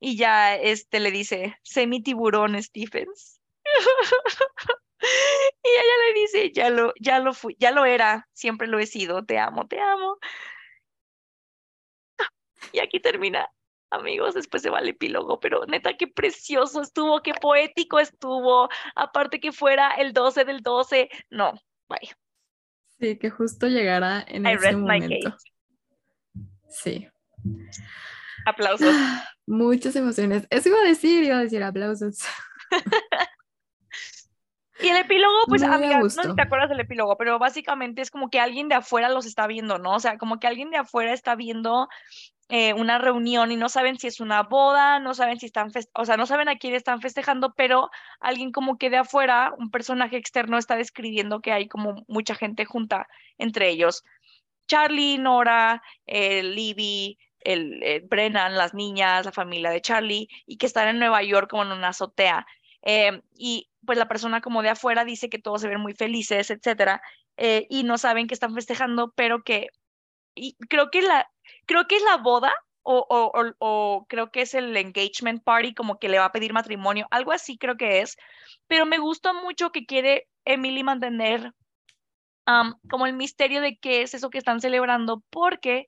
Y 0.00 0.16
ya, 0.16 0.56
este, 0.56 1.00
le 1.00 1.10
dice, 1.10 1.56
sé 1.62 1.86
mi 1.86 2.02
tiburón, 2.02 2.62
Stephens. 2.62 3.37
y 5.00 5.68
ella 5.68 5.96
le 6.06 6.20
dice, 6.20 6.52
ya 6.52 6.70
lo, 6.70 6.92
ya 7.00 7.18
lo 7.20 7.32
fui, 7.32 7.56
ya 7.58 7.70
lo 7.70 7.84
era, 7.84 8.28
siempre 8.32 8.66
lo 8.66 8.78
he 8.78 8.86
sido, 8.86 9.24
te 9.24 9.38
amo, 9.38 9.66
te 9.66 9.80
amo. 9.80 10.18
Y 12.72 12.80
aquí 12.80 13.00
termina 13.00 13.48
amigos, 13.90 14.34
después 14.34 14.62
se 14.62 14.70
va 14.70 14.80
el 14.80 14.88
epílogo, 14.88 15.40
pero 15.40 15.64
neta, 15.66 15.96
qué 15.96 16.06
precioso 16.08 16.82
estuvo, 16.82 17.22
qué 17.22 17.32
poético 17.34 17.98
estuvo, 17.98 18.68
aparte 18.94 19.40
que 19.40 19.52
fuera 19.52 19.92
el 19.92 20.12
12 20.12 20.44
del 20.44 20.60
12, 20.60 21.08
no, 21.30 21.54
vaya. 21.88 22.18
Sí, 22.98 23.16
que 23.18 23.30
justo 23.30 23.68
llegara 23.68 24.24
en 24.26 24.46
ese 24.46 24.76
momento. 24.76 25.36
Sí. 26.68 27.08
Aplausos. 28.44 28.94
Muchas 29.46 29.96
emociones. 29.96 30.46
Eso 30.50 30.68
iba 30.68 30.80
a 30.80 30.84
decir, 30.84 31.22
iba 31.22 31.38
a 31.38 31.42
decir 31.42 31.62
aplausos. 31.62 32.18
Y 34.80 34.88
el 34.88 34.96
epílogo, 34.96 35.36
pues, 35.46 35.62
amiga, 35.62 35.98
no 35.98 36.08
sé 36.08 36.22
si 36.22 36.34
te 36.34 36.42
acuerdas 36.42 36.68
del 36.68 36.80
epílogo, 36.80 37.16
pero 37.16 37.38
básicamente 37.38 38.02
es 38.02 38.10
como 38.10 38.30
que 38.30 38.40
alguien 38.40 38.68
de 38.68 38.76
afuera 38.76 39.08
los 39.08 39.26
está 39.26 39.46
viendo, 39.46 39.78
¿no? 39.78 39.94
O 39.94 40.00
sea, 40.00 40.18
como 40.18 40.38
que 40.38 40.46
alguien 40.46 40.70
de 40.70 40.76
afuera 40.76 41.12
está 41.12 41.34
viendo 41.34 41.88
eh, 42.50 42.72
una 42.72 42.96
reunión 42.96 43.52
y 43.52 43.56
no 43.56 43.68
saben 43.68 43.98
si 43.98 44.06
es 44.06 44.20
una 44.20 44.42
boda, 44.42 45.00
no 45.00 45.12
saben 45.12 45.38
si 45.38 45.44
están, 45.44 45.70
o 45.92 46.04
sea, 46.06 46.16
no 46.16 46.24
saben 46.24 46.48
a 46.48 46.56
quién 46.56 46.74
están 46.74 47.02
festejando, 47.02 47.52
pero 47.54 47.90
alguien 48.20 48.52
como 48.52 48.78
que 48.78 48.88
de 48.88 48.96
afuera, 48.96 49.52
un 49.58 49.70
personaje 49.70 50.16
externo 50.16 50.56
está 50.56 50.76
describiendo 50.76 51.40
que 51.40 51.52
hay 51.52 51.68
como 51.68 52.06
mucha 52.08 52.34
gente 52.34 52.64
junta 52.64 53.06
entre 53.36 53.68
ellos. 53.68 54.02
Charlie, 54.66 55.18
Nora, 55.18 55.82
eh, 56.06 56.42
Libby, 56.42 57.18
el, 57.40 57.82
eh, 57.82 58.00
Brennan, 58.08 58.56
las 58.56 58.72
niñas, 58.72 59.26
la 59.26 59.32
familia 59.32 59.68
de 59.70 59.82
Charlie, 59.82 60.28
y 60.46 60.56
que 60.56 60.66
están 60.66 60.88
en 60.88 60.98
Nueva 60.98 61.22
York 61.22 61.50
como 61.50 61.64
en 61.64 61.72
una 61.72 61.88
azotea. 61.88 62.46
y 63.36 63.68
pues 63.88 63.96
la 63.96 64.06
persona 64.06 64.42
como 64.42 64.60
de 64.60 64.68
afuera 64.68 65.06
dice 65.06 65.30
que 65.30 65.38
todos 65.38 65.62
se 65.62 65.68
ven 65.68 65.80
muy 65.80 65.94
felices, 65.94 66.50
etcétera, 66.50 67.00
y 67.70 67.84
no 67.84 67.96
saben 67.96 68.26
que 68.26 68.34
están 68.34 68.54
festejando, 68.54 69.14
pero 69.16 69.42
que 69.42 69.68
y 70.34 70.56
creo 70.68 70.90
que 70.90 71.00
la 71.00 71.26
creo 71.64 71.86
que 71.86 71.96
es 71.96 72.02
la 72.02 72.18
boda 72.18 72.52
o, 72.82 73.06
o, 73.08 73.32
o, 73.60 74.06
creo 74.06 74.30
que 74.30 74.42
es 74.42 74.52
el 74.52 74.76
engagement 74.76 75.42
party, 75.42 75.72
como 75.72 75.98
que 75.98 76.10
le 76.10 76.18
va 76.18 76.26
a 76.26 76.32
pedir 76.32 76.52
matrimonio, 76.52 77.06
algo 77.10 77.32
así 77.32 77.56
creo 77.56 77.78
que 77.78 78.02
es, 78.02 78.18
pero 78.66 78.84
me 78.84 78.98
gusta 78.98 79.32
mucho 79.32 79.72
que 79.72 79.86
quiere 79.86 80.28
Emily 80.44 80.82
mantener 80.82 81.54
como 82.90 83.06
el 83.06 83.14
misterio 83.14 83.62
de 83.62 83.78
qué 83.78 84.02
es 84.02 84.12
eso 84.12 84.28
que 84.28 84.38
están 84.38 84.60
celebrando, 84.60 85.22
porque 85.30 85.86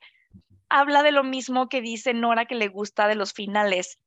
habla 0.70 1.02
de 1.02 1.12
lo 1.12 1.22
mismo 1.22 1.68
que 1.68 1.82
dice 1.82 2.14
Nora 2.14 2.46
que 2.46 2.54
le 2.54 2.68
gusta 2.68 3.08
de 3.08 3.14
los 3.14 3.34
finales. 3.34 3.98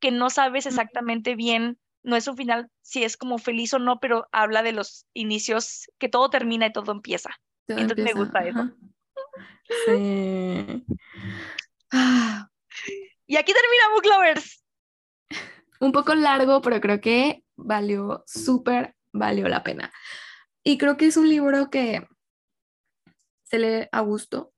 que 0.00 0.12
no 0.12 0.30
sabes 0.30 0.66
exactamente 0.66 1.34
bien, 1.34 1.78
no 2.02 2.16
es 2.16 2.26
un 2.28 2.36
final 2.36 2.68
si 2.82 3.04
es 3.04 3.16
como 3.16 3.38
feliz 3.38 3.74
o 3.74 3.78
no, 3.78 4.00
pero 4.00 4.28
habla 4.32 4.62
de 4.62 4.72
los 4.72 5.06
inicios, 5.14 5.90
que 5.98 6.08
todo 6.08 6.30
termina 6.30 6.66
y 6.66 6.72
todo 6.72 6.92
empieza. 6.92 7.30
Entonces 7.68 8.04
me 8.04 8.12
gusta 8.12 8.40
eso. 8.40 8.70
Sí. 9.86 10.84
Y 13.26 13.36
aquí 13.36 13.52
termina 13.52 13.90
Book 13.92 14.06
Lovers. 14.06 14.64
Un 15.78 15.92
poco 15.92 16.14
largo, 16.14 16.60
pero 16.60 16.80
creo 16.80 17.00
que 17.00 17.44
valió 17.56 18.24
súper, 18.26 18.96
valió 19.12 19.48
la 19.48 19.62
pena. 19.62 19.92
Y 20.64 20.78
creo 20.78 20.96
que 20.96 21.06
es 21.06 21.16
un 21.16 21.28
libro 21.28 21.70
que 21.70 22.06
se 23.44 23.58
lee 23.58 23.88
a 23.92 24.00
gusto 24.00 24.52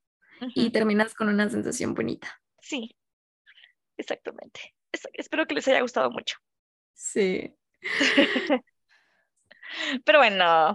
y 0.54 0.70
terminas 0.70 1.14
con 1.14 1.28
una 1.28 1.48
sensación 1.48 1.94
bonita. 1.94 2.40
Sí, 2.60 2.96
exactamente. 3.96 4.74
espero 5.12 5.46
que 5.46 5.54
les 5.54 5.68
haya 5.68 5.82
gustado 5.82 6.10
mucho. 6.10 6.38
Sí. 6.94 7.54
Pero 10.04 10.18
bueno, 10.18 10.74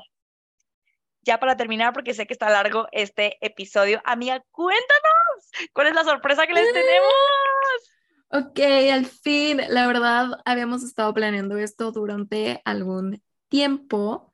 ya 1.22 1.40
para 1.40 1.58
terminar, 1.58 1.94
porque 1.94 2.14
sé 2.14 2.26
que 2.26 2.34
está 2.34 2.50
largo 2.50 2.88
este 2.92 3.38
episodio, 3.46 4.02
amiga, 4.06 4.44
cuéntanos 4.52 5.52
cuál 5.74 5.88
es 5.88 5.94
la 5.94 6.04
sorpresa 6.04 6.48
que 6.48 6.54
les 6.54 6.74
tenemos. 6.74 7.12
Ok, 8.30 8.60
al 8.92 9.06
fin, 9.06 9.62
la 9.70 9.88
verdad, 9.88 10.42
habíamos 10.44 10.84
estado 10.84 11.14
planeando 11.14 11.58
esto 11.58 11.94
durante 11.94 12.62
algún 12.66 13.24
tiempo 13.48 14.34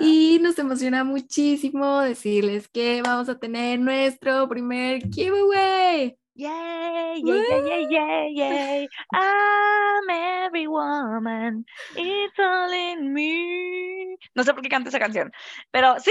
y 0.00 0.38
nos 0.40 0.58
emociona 0.58 1.04
muchísimo 1.04 2.00
decirles 2.00 2.68
que 2.68 3.02
vamos 3.02 3.28
a 3.28 3.38
tener 3.38 3.78
nuestro 3.80 4.48
primer 4.48 5.02
giveaway. 5.10 6.16
Yay, 6.36 7.22
yay, 7.22 7.62
yay, 7.64 7.86
yay, 7.88 8.34
yay, 8.34 8.88
I'm 9.12 10.10
every 10.10 10.66
woman, 10.66 11.64
it's 11.94 12.38
all 12.40 12.72
in 12.72 13.12
me. 13.12 14.16
No 14.34 14.42
sé 14.42 14.52
por 14.52 14.60
qué 14.60 14.68
canta 14.68 14.88
esa 14.88 14.98
canción, 14.98 15.30
pero 15.70 16.00
sí, 16.00 16.10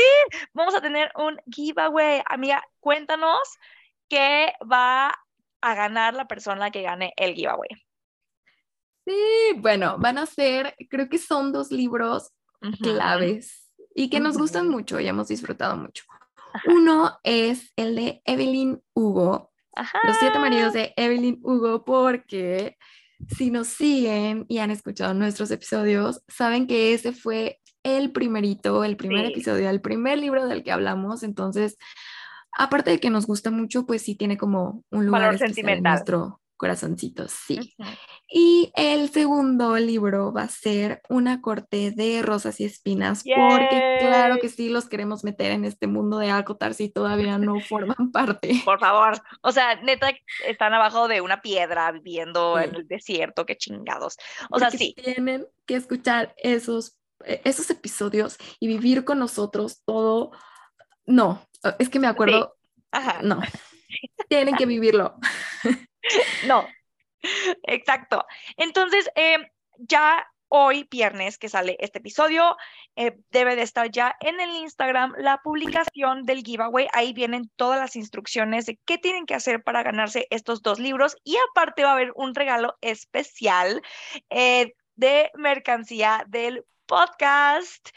vamos 0.54 0.76
a 0.76 0.82
tener 0.82 1.12
un 1.18 1.42
giveaway. 1.52 2.24
Amiga, 2.26 2.64
cuéntanos 2.80 3.38
qué 4.08 4.54
va 4.62 5.14
a 5.60 5.76
ganar 5.76 6.14
la 6.14 6.26
persona 6.26 6.72
que 6.72 6.84
gane 6.84 7.12
el 7.18 7.34
giveaway. 7.34 7.70
Sí, 9.06 9.54
bueno, 9.58 9.98
van 10.00 10.20
a 10.20 10.26
ser, 10.26 10.74
creo 10.90 11.10
que 11.10 11.18
son 11.18 11.52
dos 11.52 11.70
libros 11.70 12.32
claves 12.82 13.70
y 13.94 14.10
que 14.10 14.22
nos 14.22 14.38
gustan 14.38 14.70
mucho 14.70 15.02
y 15.02 15.08
hemos 15.08 15.28
disfrutado 15.28 15.76
mucho. 15.76 16.06
Uno 16.68 17.20
es 17.24 17.74
el 17.76 17.96
de 17.96 18.22
Evelyn 18.24 18.82
Hugo, 18.94 19.53
los 20.04 20.18
siete 20.20 20.40
maridos 20.40 20.74
de 20.74 20.94
Evelyn 20.98 21.40
Hugo, 21.44 21.84
porque 21.84 22.78
si 23.30 23.52
nos 23.52 23.68
siguen 23.68 24.46
y 24.48 24.60
han 24.60 24.72
escuchado 24.72 25.14
nuestros 25.14 25.52
episodios, 25.52 26.22
saben 26.28 26.68
que 26.68 26.94
ese 26.94 27.14
fue 27.14 27.60
el 27.84 28.12
primerito, 28.12 28.84
el 28.84 28.98
primer 28.98 29.26
episodio, 29.26 29.70
el 29.70 29.82
primer 29.82 30.18
libro 30.18 30.48
del 30.48 30.64
que 30.64 30.72
hablamos. 30.72 31.24
Entonces, 31.24 31.78
aparte 32.58 32.92
de 32.92 33.00
que 33.00 33.10
nos 33.10 33.26
gusta 33.26 33.52
mucho, 33.52 33.86
pues 33.86 34.02
sí 34.02 34.16
tiene 34.16 34.38
como 34.38 34.84
un 34.90 35.06
lugar 35.06 35.38
sentimental 35.38 35.78
en 35.78 35.84
nuestro 35.84 36.42
corazoncito, 36.64 37.28
sí. 37.28 37.76
Y 38.30 38.72
el 38.74 39.10
segundo 39.10 39.76
libro 39.76 40.32
va 40.32 40.44
a 40.44 40.48
ser 40.48 41.02
Una 41.10 41.42
corte 41.42 41.92
de 41.92 42.22
rosas 42.22 42.62
y 42.62 42.64
espinas, 42.64 43.22
porque 43.26 43.98
claro 44.00 44.38
que 44.40 44.48
sí 44.48 44.70
los 44.70 44.88
queremos 44.88 45.26
meter 45.26 45.52
en 45.52 45.66
este 45.66 45.88
mundo 45.88 46.20
de 46.20 46.32
acotar 46.32 46.74
si 46.74 46.88
todavía 46.88 47.38
no 47.38 47.60
forman 47.60 48.14
parte. 48.14 48.62
Por 48.64 48.80
favor, 48.80 49.22
o 49.42 49.52
sea, 49.52 49.76
neta, 49.82 50.14
están 50.48 50.74
abajo 50.74 51.10
de 51.10 51.20
una 51.20 51.42
piedra 51.42 51.92
viviendo 51.92 52.58
en 52.58 52.74
el 52.76 52.88
desierto, 52.88 53.46
qué 53.46 53.58
chingados. 53.58 54.16
O 54.50 54.58
sea, 54.58 54.72
sí. 54.72 54.96
Tienen 54.96 55.46
que 55.66 55.76
escuchar 55.76 56.34
esos, 56.38 56.98
e, 57.26 57.42
esos 57.44 57.70
episodios 57.72 58.38
y 58.62 58.68
vivir 58.68 59.04
con 59.04 59.20
nosotros 59.20 59.82
todo. 59.84 60.32
No, 61.06 61.46
es 61.78 61.90
que 61.90 62.00
me 62.00 62.08
acuerdo. 62.08 62.56
Ajá. 62.90 63.20
No, 63.22 63.42
tienen 64.30 64.56
que 64.56 64.66
vivirlo. 64.66 65.18
no, 66.48 66.68
exacto. 67.64 68.26
Entonces, 68.58 69.10
eh, 69.16 69.38
ya 69.78 70.26
hoy, 70.50 70.88
viernes, 70.92 71.40
que 71.40 71.50
sale 71.50 71.78
este 71.80 71.98
episodio, 71.98 72.56
eh, 72.96 73.18
debe 73.32 73.56
de 73.56 73.64
estar 73.64 73.90
ya 73.90 74.16
en 74.20 74.40
el 74.40 74.52
Instagram 74.52 75.14
la 75.18 75.40
publicación 75.40 76.26
del 76.26 76.44
giveaway. 76.44 76.88
Ahí 76.94 77.14
vienen 77.14 77.50
todas 77.56 77.80
las 77.80 77.96
instrucciones 77.96 78.68
de 78.68 78.78
qué 78.86 79.00
tienen 79.00 79.26
que 79.26 79.34
hacer 79.34 79.64
para 79.64 79.82
ganarse 79.82 80.28
estos 80.30 80.62
dos 80.62 80.80
libros. 80.80 81.18
Y 81.24 81.38
aparte 81.50 81.84
va 81.84 81.90
a 81.90 81.94
haber 81.94 82.12
un 82.16 82.36
regalo 82.36 82.78
especial 82.82 83.82
eh, 84.30 84.74
de 84.96 85.32
mercancía 85.34 86.24
del 86.28 86.66
podcast. 86.86 87.90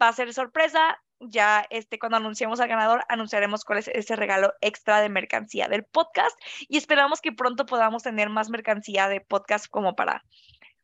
va 0.00 0.08
a 0.08 0.12
ser 0.14 0.32
sorpresa 0.32 1.01
ya 1.28 1.66
este, 1.70 1.98
cuando 1.98 2.16
anunciemos 2.16 2.60
al 2.60 2.68
ganador, 2.68 3.04
anunciaremos 3.08 3.64
cuál 3.64 3.78
es 3.78 3.88
ese 3.88 4.16
regalo 4.16 4.52
extra 4.60 5.00
de 5.00 5.08
mercancía 5.08 5.68
del 5.68 5.84
podcast 5.84 6.38
y 6.68 6.76
esperamos 6.76 7.20
que 7.20 7.32
pronto 7.32 7.66
podamos 7.66 8.02
tener 8.02 8.28
más 8.28 8.50
mercancía 8.50 9.08
de 9.08 9.20
podcast 9.20 9.66
como 9.68 9.94
para, 9.94 10.24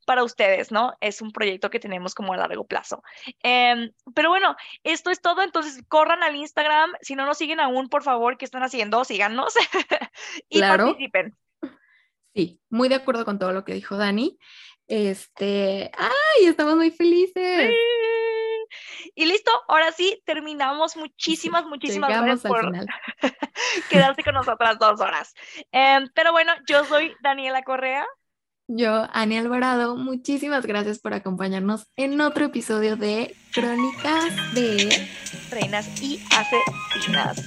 para 0.07 0.25
ustedes, 0.25 0.73
¿no? 0.73 0.95
Es 1.01 1.21
un 1.21 1.33
proyecto 1.33 1.71
que 1.71 1.81
tenemos 1.81 2.15
como 2.15 2.33
a 2.33 2.37
largo 2.37 2.67
plazo. 2.67 3.03
Em, 3.43 3.93
pero 4.15 4.31
bueno, 4.31 4.57
esto 4.83 5.11
es 5.11 5.21
todo, 5.21 5.43
entonces 5.43 5.83
corran 5.89 6.23
al 6.23 6.37
Instagram, 6.37 6.93
si 7.01 7.15
no 7.15 7.27
nos 7.27 7.39
siguen 7.39 7.61
aún, 7.61 7.89
por 7.89 8.03
favor, 8.03 8.39
¿qué 8.39 8.45
están 8.45 8.63
haciendo? 8.63 9.05
Síganos 9.05 9.55
y 10.49 10.61
participen. 10.61 11.37
Sí, 12.35 12.61
muy 12.71 12.89
de 12.89 12.95
acuerdo 12.95 13.25
con 13.25 13.39
todo 13.39 13.53
lo 13.53 13.65
que 13.65 13.75
dijo 13.75 13.97
Dani. 13.97 14.39
Este, 14.87 15.91
ay, 15.95 16.47
estamos 16.47 16.77
muy 16.77 16.91
felices. 16.91 17.71
Y 19.19 19.27
listo, 19.27 19.51
ahora 19.67 19.91
sí, 19.91 20.23
terminamos. 20.25 20.97
Muchísimas, 20.97 21.67
muchísimas 21.67 22.09
gracias 22.09 22.43
por 22.43 22.71
quedarse 23.91 24.23
con 24.23 24.35
nosotras 24.35 24.79
dos 24.79 25.01
horas. 25.01 25.35
Em, 25.73 26.09
pero 26.15 26.31
bueno, 26.31 26.53
yo 26.69 26.85
soy 26.85 27.17
Daniela 27.21 27.65
Correa. 27.65 28.07
Yo, 28.69 29.09
Ani 29.13 29.37
Alvarado, 29.37 29.97
muchísimas 29.97 30.65
gracias 30.67 31.01
por 31.01 31.15
acompañarnos 31.15 31.89
en 31.97 32.21
otro 32.21 32.45
episodio 32.45 32.95
de 32.95 33.35
Crónicas 33.53 34.55
de 34.55 35.09
Reinas 35.51 36.01
y 36.01 36.21
Asesinas. 36.37 37.43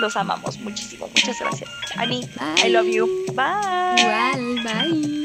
Los 0.00 0.16
amamos 0.16 0.58
muchísimo. 0.58 1.06
Muchas 1.06 1.38
gracias. 1.38 1.70
Ani, 1.98 2.28
I 2.64 2.70
love 2.70 2.88
you. 2.88 3.06
Bye. 3.36 3.94
Igual, 3.96 4.64
bye. 4.64 5.24